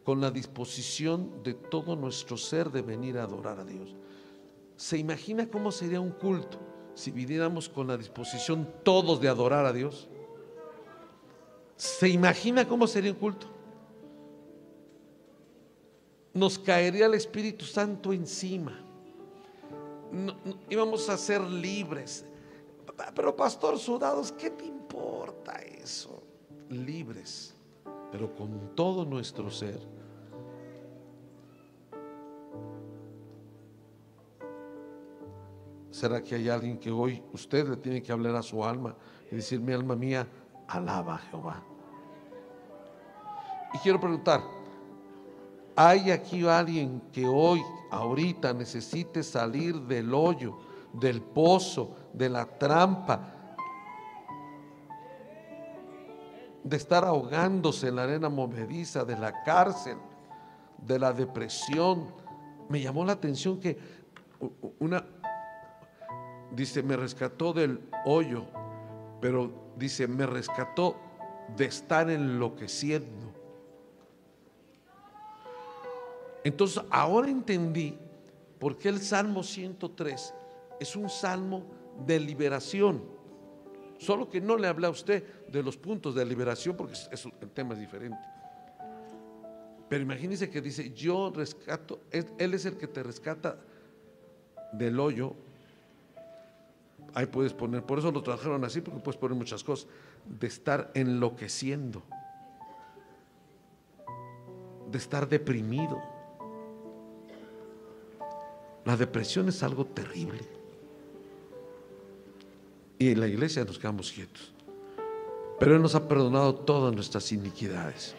con, 0.04 0.20
la 0.20 0.30
disposición 0.30 1.42
de 1.42 1.54
todo 1.54 1.96
nuestro 1.96 2.36
ser 2.36 2.70
de 2.70 2.82
venir 2.82 3.18
a 3.18 3.24
adorar 3.24 3.58
a 3.60 3.64
Dios. 3.64 3.96
¿Se 4.76 4.98
imagina 4.98 5.48
cómo 5.48 5.72
sería 5.72 6.00
un 6.00 6.10
culto? 6.10 6.58
si 6.94 7.10
viniéramos 7.10 7.68
con 7.68 7.86
la 7.86 7.96
disposición 7.96 8.68
todos 8.82 9.20
de 9.20 9.28
adorar 9.28 9.64
a 9.64 9.72
Dios? 9.72 10.08
¿Se 11.76 12.08
imagina 12.08 12.68
cómo 12.68 12.86
sería 12.86 13.12
un 13.12 13.18
culto? 13.18 13.46
Nos 16.34 16.58
caería 16.58 17.06
el 17.06 17.14
Espíritu 17.14 17.64
Santo 17.64 18.12
encima. 18.12 18.78
íbamos 20.68 21.08
a 21.08 21.16
ser 21.16 21.40
libres. 21.42 22.24
Pero 23.14 23.34
pastor, 23.34 23.78
sudados, 23.78 24.32
¿qué 24.32 24.50
te 24.50 24.66
importa 24.66 25.52
eso? 25.62 26.22
Libres, 26.72 27.54
pero 28.10 28.34
con 28.34 28.74
todo 28.74 29.04
nuestro 29.04 29.50
ser 29.50 29.80
¿Será 35.92 36.22
que 36.22 36.34
hay 36.34 36.48
alguien 36.48 36.78
que 36.78 36.90
hoy 36.90 37.22
usted 37.34 37.68
le 37.68 37.76
tiene 37.76 38.02
que 38.02 38.10
hablar 38.10 38.34
a 38.34 38.42
su 38.42 38.64
alma 38.64 38.96
y 39.30 39.36
decir, 39.36 39.60
mi 39.60 39.74
alma 39.74 39.94
mía, 39.94 40.26
alaba 40.66 41.16
a 41.16 41.18
Jehová? 41.18 41.62
Y 43.74 43.78
quiero 43.78 44.00
preguntar, 44.00 44.40
¿hay 45.76 46.10
aquí 46.10 46.44
alguien 46.48 47.02
que 47.12 47.26
hoy, 47.26 47.62
ahorita, 47.90 48.54
necesite 48.54 49.22
salir 49.22 49.82
del 49.82 50.14
hoyo, 50.14 50.56
del 50.94 51.20
pozo, 51.20 51.94
de 52.14 52.30
la 52.30 52.46
trampa, 52.46 53.41
de 56.64 56.76
estar 56.76 57.04
ahogándose 57.04 57.88
en 57.88 57.96
la 57.96 58.04
arena 58.04 58.28
movediza, 58.28 59.04
de 59.04 59.16
la 59.16 59.42
cárcel, 59.42 59.96
de 60.78 60.98
la 60.98 61.12
depresión? 61.12 62.06
Me 62.68 62.80
llamó 62.80 63.04
la 63.04 63.12
atención 63.12 63.58
que 63.60 63.78
una, 64.78 65.04
dice, 66.52 66.82
me 66.82 66.96
rescató 66.96 67.52
del 67.52 67.80
hoyo, 68.04 68.44
pero 69.20 69.50
dice, 69.76 70.06
me 70.06 70.26
rescató 70.26 70.96
de 71.56 71.66
estar 71.66 72.10
enloqueciendo. 72.10 73.32
Entonces, 76.44 76.82
ahora 76.90 77.28
entendí 77.28 77.96
Porque 78.62 78.88
el 78.88 79.00
Salmo 79.00 79.42
103 79.42 80.34
es 80.78 80.94
un 80.94 81.10
salmo 81.10 81.64
de 82.06 82.20
liberación. 82.20 83.02
Solo 84.02 84.28
que 84.28 84.40
no 84.40 84.56
le 84.56 84.66
habla 84.66 84.88
a 84.88 84.90
usted 84.90 85.22
de 85.46 85.62
los 85.62 85.76
puntos 85.76 86.16
de 86.16 86.24
liberación 86.24 86.76
porque 86.76 86.94
es, 86.94 87.24
el 87.40 87.50
tema 87.50 87.74
es 87.74 87.78
diferente. 87.78 88.18
Pero 89.88 90.02
imagínese 90.02 90.50
que 90.50 90.60
dice, 90.60 90.92
yo 90.92 91.30
rescato, 91.32 92.00
Él 92.10 92.52
es 92.52 92.64
el 92.64 92.76
que 92.76 92.88
te 92.88 93.00
rescata 93.04 93.60
del 94.72 94.98
hoyo. 94.98 95.36
Ahí 97.14 97.26
puedes 97.26 97.54
poner, 97.54 97.84
por 97.84 98.00
eso 98.00 98.10
lo 98.10 98.24
trabajaron 98.24 98.64
así, 98.64 98.80
porque 98.80 98.98
puedes 98.98 99.20
poner 99.20 99.38
muchas 99.38 99.62
cosas, 99.62 99.86
de 100.26 100.48
estar 100.48 100.90
enloqueciendo, 100.94 102.02
de 104.90 104.98
estar 104.98 105.28
deprimido. 105.28 106.02
La 108.84 108.96
depresión 108.96 109.48
es 109.48 109.62
algo 109.62 109.86
terrible. 109.86 110.61
Y 113.02 113.16
la 113.16 113.26
iglesia 113.26 113.64
nos 113.64 113.80
quedamos 113.80 114.12
quietos. 114.12 114.52
Pero 115.58 115.74
Él 115.74 115.82
nos 115.82 115.96
ha 115.96 116.06
perdonado 116.06 116.54
todas 116.54 116.94
nuestras 116.94 117.32
iniquidades. 117.32 118.14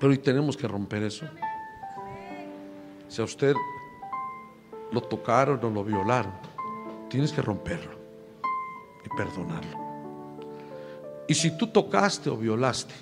Pero 0.00 0.10
hoy 0.10 0.16
tenemos 0.16 0.56
que 0.56 0.66
romper 0.66 1.02
eso. 1.02 1.26
Si 3.08 3.20
a 3.20 3.26
usted 3.26 3.54
lo 4.90 5.02
tocaron 5.02 5.62
o 5.62 5.68
lo 5.68 5.84
violaron, 5.84 6.32
tienes 7.10 7.30
que 7.30 7.42
romperlo 7.42 7.92
y 9.04 9.14
perdonarlo. 9.14 9.78
Y 11.28 11.34
si 11.34 11.58
tú 11.58 11.66
tocaste 11.66 12.30
o 12.30 12.38
violaste, 12.38 12.94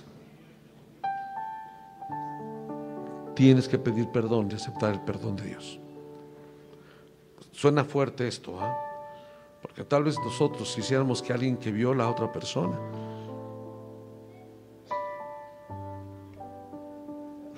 tienes 3.37 3.69
que 3.69 3.79
pedir 3.79 4.09
perdón 4.09 4.49
y 4.51 4.57
aceptar 4.57 4.95
el 4.95 5.01
perdón 5.03 5.37
de 5.37 5.45
Dios. 5.45 5.79
Suena 7.53 7.85
fuerte 7.85 8.27
esto, 8.27 8.61
¿ah? 8.61 8.86
Porque 9.67 9.83
tal 9.83 10.05
vez 10.05 10.17
nosotros 10.21 10.73
quisiéramos 10.77 11.21
que 11.21 11.33
alguien 11.33 11.57
que 11.57 11.73
viola 11.73 12.05
a 12.05 12.11
otra 12.11 12.31
persona 12.31 12.79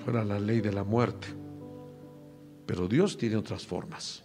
fuera 0.03 0.23
la 0.23 0.39
ley 0.39 0.59
de 0.59 0.71
la 0.71 0.83
muerte. 0.83 1.27
Pero 2.65 2.87
Dios 2.87 3.15
tiene 3.15 3.35
otras 3.35 3.67
formas. 3.67 4.23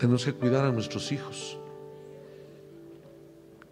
Tenemos 0.00 0.24
que 0.24 0.32
cuidar 0.32 0.64
a 0.64 0.72
nuestros 0.72 1.12
hijos. 1.12 1.56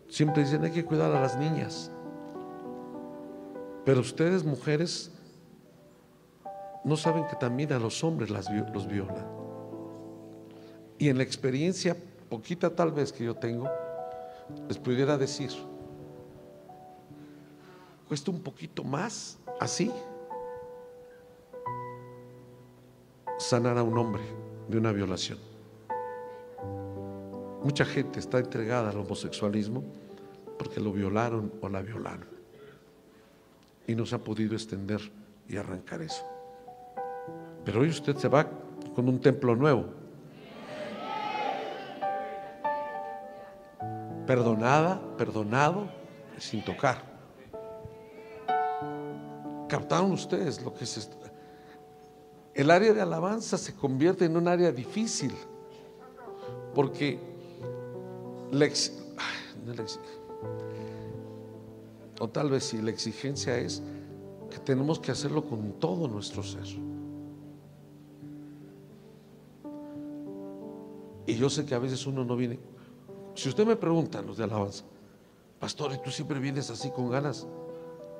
Siempre 0.08 0.44
dicen 0.44 0.62
hay 0.62 0.70
que 0.70 0.84
cuidar 0.84 1.10
a 1.10 1.20
las 1.20 1.36
niñas. 1.36 1.90
Pero 3.84 4.00
ustedes, 4.00 4.44
mujeres, 4.44 5.10
no 6.84 6.96
saben 6.96 7.26
que 7.26 7.34
también 7.34 7.72
a 7.72 7.80
los 7.80 8.04
hombres 8.04 8.30
las, 8.30 8.46
los 8.72 8.86
violan. 8.86 9.39
Y 11.00 11.08
en 11.08 11.16
la 11.16 11.22
experiencia 11.22 11.96
poquita 12.28 12.76
tal 12.76 12.92
vez 12.92 13.10
que 13.10 13.24
yo 13.24 13.34
tengo, 13.34 13.70
les 14.68 14.76
pudiera 14.76 15.16
decir, 15.16 15.50
cuesta 18.06 18.30
un 18.30 18.42
poquito 18.42 18.84
más 18.84 19.38
así 19.58 19.90
sanar 23.38 23.78
a 23.78 23.82
un 23.82 23.96
hombre 23.96 24.20
de 24.68 24.76
una 24.76 24.92
violación. 24.92 25.38
Mucha 27.62 27.86
gente 27.86 28.20
está 28.20 28.38
entregada 28.38 28.90
al 28.90 28.98
homosexualismo 28.98 29.82
porque 30.58 30.80
lo 30.80 30.92
violaron 30.92 31.50
o 31.62 31.68
la 31.70 31.80
violaron. 31.80 32.28
Y 33.86 33.94
no 33.94 34.04
se 34.04 34.16
ha 34.16 34.18
podido 34.18 34.52
extender 34.52 35.00
y 35.48 35.56
arrancar 35.56 36.02
eso. 36.02 36.26
Pero 37.64 37.80
hoy 37.80 37.88
usted 37.88 38.16
se 38.16 38.28
va 38.28 38.46
con 38.94 39.08
un 39.08 39.18
templo 39.18 39.56
nuevo. 39.56 39.99
Perdonada, 44.26 45.00
perdonado, 45.16 45.88
sin 46.38 46.64
tocar. 46.64 47.08
¿Captaron 49.68 50.12
ustedes 50.12 50.62
lo 50.62 50.74
que 50.74 50.84
es 50.84 50.96
el 52.54 52.70
área 52.70 52.92
de 52.92 53.00
alabanza 53.00 53.56
se 53.56 53.74
convierte 53.74 54.24
en 54.24 54.36
un 54.36 54.48
área 54.48 54.72
difícil, 54.72 55.32
porque 56.74 57.18
la 58.50 58.68
o 62.18 62.28
tal 62.28 62.50
vez 62.50 62.64
si 62.64 62.82
la 62.82 62.90
exigencia 62.90 63.56
es 63.56 63.82
que 64.50 64.58
tenemos 64.58 64.98
que 64.98 65.10
hacerlo 65.10 65.44
con 65.46 65.78
todo 65.78 66.06
nuestro 66.06 66.42
ser. 66.42 66.66
Y 71.26 71.34
yo 71.36 71.48
sé 71.48 71.64
que 71.64 71.74
a 71.74 71.78
veces 71.78 72.06
uno 72.06 72.24
no 72.24 72.36
viene. 72.36 72.58
Si 73.40 73.48
usted 73.48 73.66
me 73.66 73.74
pregunta, 73.74 74.20
los 74.20 74.36
de 74.36 74.44
alabanza, 74.44 74.84
pastor, 75.58 75.94
¿y 75.94 75.98
tú 76.02 76.10
siempre 76.10 76.38
vienes 76.38 76.68
así 76.68 76.90
con 76.90 77.08
ganas? 77.08 77.46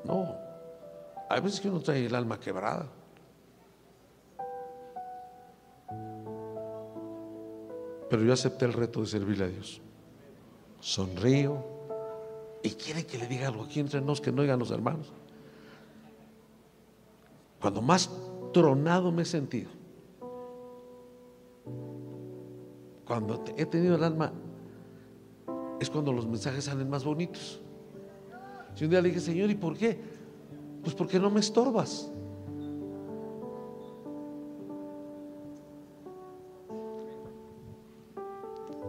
No, 0.03 0.35
hay 1.29 1.43
veces 1.43 1.61
que 1.61 1.69
uno 1.69 1.81
trae 1.81 2.07
el 2.07 2.15
alma 2.15 2.41
quebrada. 2.41 2.87
Pero 8.09 8.23
yo 8.23 8.33
acepté 8.33 8.65
el 8.65 8.73
reto 8.73 9.03
de 9.03 9.09
servirle 9.09 9.45
a 9.45 9.49
Dios. 9.49 9.83
Sonrío. 10.81 11.67
Y 12.63 12.71
quiere 12.71 13.05
que 13.05 13.19
le 13.19 13.27
diga 13.27 13.49
algo 13.49 13.65
aquí 13.65 13.79
entre 13.79 14.01
nos 14.01 14.23
que 14.23 14.33
no 14.33 14.41
oigan 14.41 14.59
los 14.59 14.71
hermanos. 14.71 15.13
Cuando 17.61 17.83
más 17.83 18.09
tronado 18.55 19.13
me 19.13 19.21
he 19.21 19.27
sentido, 19.27 19.69
cuando 23.05 23.45
he 23.59 23.67
tenido 23.67 23.97
el 23.97 24.05
alma, 24.05 24.33
es 25.81 25.89
cuando 25.89 26.13
los 26.13 26.27
mensajes 26.27 26.65
salen 26.65 26.89
más 26.89 27.05
bonitos. 27.05 27.59
Si 28.75 28.85
un 28.85 28.91
día 28.91 29.01
le 29.01 29.09
dije, 29.09 29.21
Señor, 29.21 29.51
¿y 29.51 29.55
por 29.55 29.77
qué? 29.77 29.99
Pues 30.83 30.95
porque 30.95 31.19
no 31.19 31.31
me 31.31 31.41
estorbas. 31.41 32.11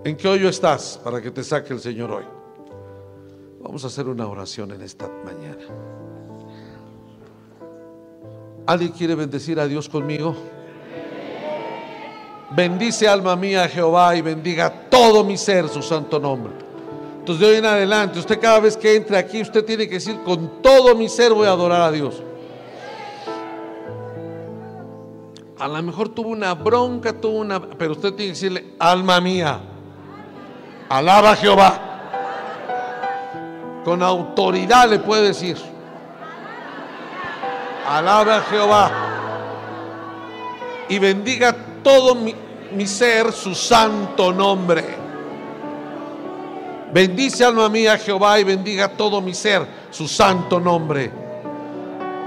¿En 0.03 0.17
qué 0.17 0.27
hoyo 0.27 0.49
estás 0.49 0.99
para 1.03 1.21
que 1.21 1.31
te 1.31 1.43
saque 1.43 1.73
el 1.73 1.79
Señor 1.79 2.11
hoy? 2.11 2.25
Vamos 3.61 3.83
a 3.85 3.87
hacer 3.87 4.07
una 4.07 4.27
oración 4.27 4.71
en 4.71 4.81
esta 4.81 5.07
mañana. 5.23 5.63
¿Alguien 8.65 8.91
quiere 8.91 9.15
bendecir 9.15 9.59
a 9.59 9.67
Dios 9.67 9.87
conmigo? 9.87 10.35
Bendice 12.53 13.07
alma 13.07 13.35
mía 13.35 13.69
Jehová 13.69 14.15
y 14.15 14.21
bendiga 14.21 14.89
todo 14.89 15.23
mi 15.23 15.37
ser 15.37 15.69
su 15.69 15.81
santo 15.81 16.19
nombre. 16.19 16.60
Entonces 17.21 17.39
de 17.39 17.53
hoy 17.53 17.57
en 17.59 17.65
adelante, 17.65 18.17
usted 18.17 18.39
cada 18.41 18.59
vez 18.59 18.75
que 18.75 18.95
entre 18.95 19.15
aquí, 19.15 19.43
usted 19.43 19.63
tiene 19.63 19.87
que 19.87 19.93
decir, 19.95 20.19
con 20.25 20.59
todo 20.63 20.95
mi 20.95 21.07
ser 21.07 21.31
voy 21.31 21.45
a 21.45 21.51
adorar 21.51 21.81
a 21.81 21.91
Dios. 21.91 22.23
A 25.59 25.67
lo 25.67 25.83
mejor 25.83 26.09
tuvo 26.09 26.29
una 26.29 26.55
bronca, 26.55 27.13
tuvo 27.13 27.37
una, 27.37 27.61
pero 27.61 27.91
usted 27.91 28.13
tiene 28.13 28.33
que 28.33 28.39
decirle, 28.39 28.73
alma 28.79 29.21
mía, 29.21 29.61
Alaba 30.89 31.31
a 31.31 31.35
Jehová. 31.35 31.79
Con 33.85 34.01
autoridad 34.01 34.89
le 34.89 34.97
puede 34.97 35.27
decir. 35.27 35.57
Alaba 37.87 38.37
a 38.37 38.41
Jehová. 38.41 38.91
Y 40.89 40.97
bendiga 40.97 41.55
todo 41.83 42.15
mi, 42.15 42.35
mi 42.73 42.87
ser 42.87 43.31
su 43.31 43.53
santo 43.53 44.33
nombre. 44.33 45.10
Bendice 46.93 47.45
alma 47.45 47.69
mía 47.69 47.97
Jehová 47.97 48.39
y 48.39 48.43
bendiga 48.43 48.89
todo 48.89 49.21
mi 49.21 49.33
ser 49.33 49.65
su 49.91 50.07
santo 50.07 50.59
nombre. 50.59 51.11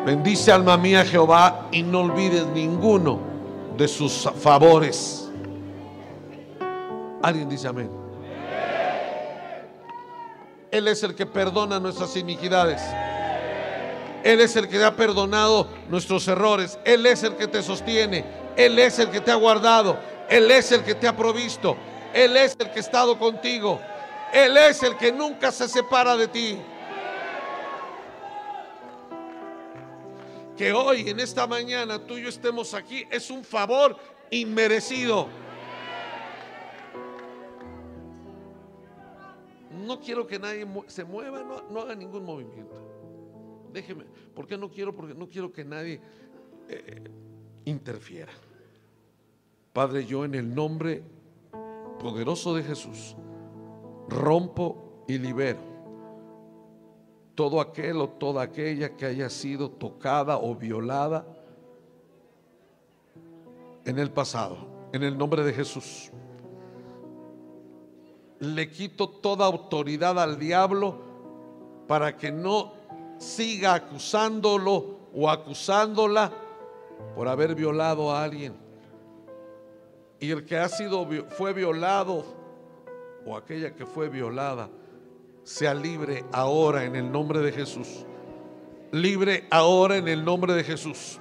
Bendice 0.06 0.52
alma 0.52 0.76
mía 0.78 1.04
Jehová 1.04 1.68
y 1.70 1.82
no 1.82 2.00
olvides 2.00 2.46
ninguno 2.46 3.20
de 3.76 3.86
sus 3.88 4.28
favores. 4.40 5.30
Alguien 7.22 7.48
dice 7.48 7.68
amén. 7.68 7.90
Él 10.70 10.88
es 10.88 11.02
el 11.02 11.14
que 11.14 11.26
perdona 11.26 11.78
nuestras 11.78 12.16
iniquidades. 12.16 12.82
Él 14.24 14.40
es 14.40 14.56
el 14.56 14.68
que 14.68 14.82
ha 14.82 14.96
perdonado 14.96 15.68
nuestros 15.90 16.26
errores. 16.26 16.78
Él 16.84 17.04
es 17.04 17.22
el 17.22 17.36
que 17.36 17.46
te 17.46 17.62
sostiene. 17.62 18.24
Él 18.56 18.78
es 18.78 18.98
el 18.98 19.10
que 19.10 19.20
te 19.20 19.30
ha 19.30 19.36
guardado. 19.36 19.98
Él 20.28 20.50
es 20.50 20.72
el 20.72 20.82
que 20.82 20.94
te 20.94 21.06
ha 21.06 21.14
provisto. 21.14 21.76
Él 22.14 22.36
es 22.36 22.56
el 22.58 22.70
que 22.70 22.78
ha 22.78 22.82
estado 22.82 23.18
contigo. 23.18 23.78
Él 24.34 24.56
es 24.56 24.82
el 24.82 24.96
que 24.96 25.12
nunca 25.12 25.52
se 25.52 25.68
separa 25.68 26.16
de 26.16 26.26
ti. 26.26 26.58
Que 30.56 30.72
hoy, 30.72 31.08
en 31.08 31.20
esta 31.20 31.46
mañana, 31.46 32.04
tú 32.04 32.18
y 32.18 32.22
yo 32.22 32.28
estemos 32.28 32.74
aquí 32.74 33.04
es 33.12 33.30
un 33.30 33.44
favor 33.44 33.96
inmerecido. 34.30 35.28
no 39.84 40.00
quiero 40.00 40.26
que 40.26 40.38
nadie 40.38 40.66
se 40.86 41.04
mueva, 41.04 41.62
no, 41.70 41.80
haga 41.80 41.94
ningún 41.94 42.24
movimiento. 42.24 42.80
déjeme, 43.72 44.04
¿por 44.34 44.46
qué 44.46 44.56
no 44.56 44.70
quiero? 44.70 44.94
Porque 44.94 45.14
no 45.14 45.28
quiero 45.28 45.52
que 45.52 45.64
nadie 45.64 46.00
eh, 46.68 47.04
interfiera. 47.64 48.32
Padre, 49.72 50.06
yo 50.06 50.24
en 50.24 50.34
el 50.34 50.54
nombre 50.54 51.02
poderoso 51.98 52.54
de 52.54 52.62
Jesús 52.62 53.16
rompo 54.08 55.04
y 55.06 55.18
libero 55.18 55.74
todo 57.34 57.60
aquel 57.60 58.00
o 58.00 58.08
toda 58.08 58.42
aquella 58.42 58.96
que 58.96 59.06
haya 59.06 59.28
sido 59.28 59.70
tocada 59.70 60.38
o 60.38 60.54
violada 60.54 61.26
en 63.84 63.98
el 63.98 64.10
pasado, 64.10 64.56
en 64.92 65.02
el 65.02 65.18
nombre 65.18 65.42
de 65.42 65.52
Jesús. 65.52 66.10
Le 68.38 68.70
quito 68.70 69.08
toda 69.08 69.46
autoridad 69.46 70.18
al 70.18 70.38
diablo 70.38 70.98
para 71.88 72.16
que 72.16 72.30
no 72.30 72.72
siga 73.18 73.74
acusándolo 73.74 74.98
o 75.14 75.28
acusándola 75.28 76.32
por 77.14 77.28
haber 77.28 77.54
violado 77.54 78.12
a 78.12 78.22
alguien. 78.22 78.54
Y 80.20 80.30
el 80.30 80.44
que 80.44 80.56
ha 80.56 80.68
sido 80.68 81.06
fue 81.30 81.52
violado 81.52 82.24
o 83.26 83.36
aquella 83.36 83.74
que 83.74 83.86
fue 83.86 84.08
violada 84.08 84.68
sea 85.42 85.74
libre 85.74 86.24
ahora 86.32 86.84
en 86.84 86.96
el 86.96 87.10
nombre 87.10 87.40
de 87.40 87.52
Jesús. 87.52 88.04
Libre 88.92 89.46
ahora 89.50 89.96
en 89.96 90.08
el 90.08 90.24
nombre 90.24 90.54
de 90.54 90.64
Jesús. 90.64 91.18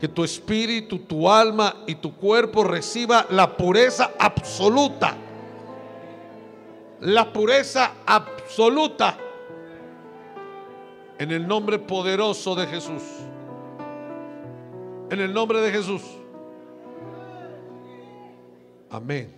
Que 0.00 0.08
tu 0.08 0.22
espíritu, 0.24 1.00
tu 1.00 1.28
alma 1.28 1.82
y 1.86 1.96
tu 1.96 2.14
cuerpo 2.16 2.64
reciba 2.64 3.26
la 3.30 3.56
pureza 3.56 4.12
absoluta. 4.18 5.16
La 7.00 7.32
pureza 7.32 7.92
absoluta. 8.06 9.18
En 11.18 11.32
el 11.32 11.46
nombre 11.46 11.78
poderoso 11.78 12.54
de 12.54 12.66
Jesús. 12.66 13.02
En 15.10 15.20
el 15.20 15.32
nombre 15.32 15.60
de 15.60 15.72
Jesús. 15.72 16.02
Amén. 18.90 19.37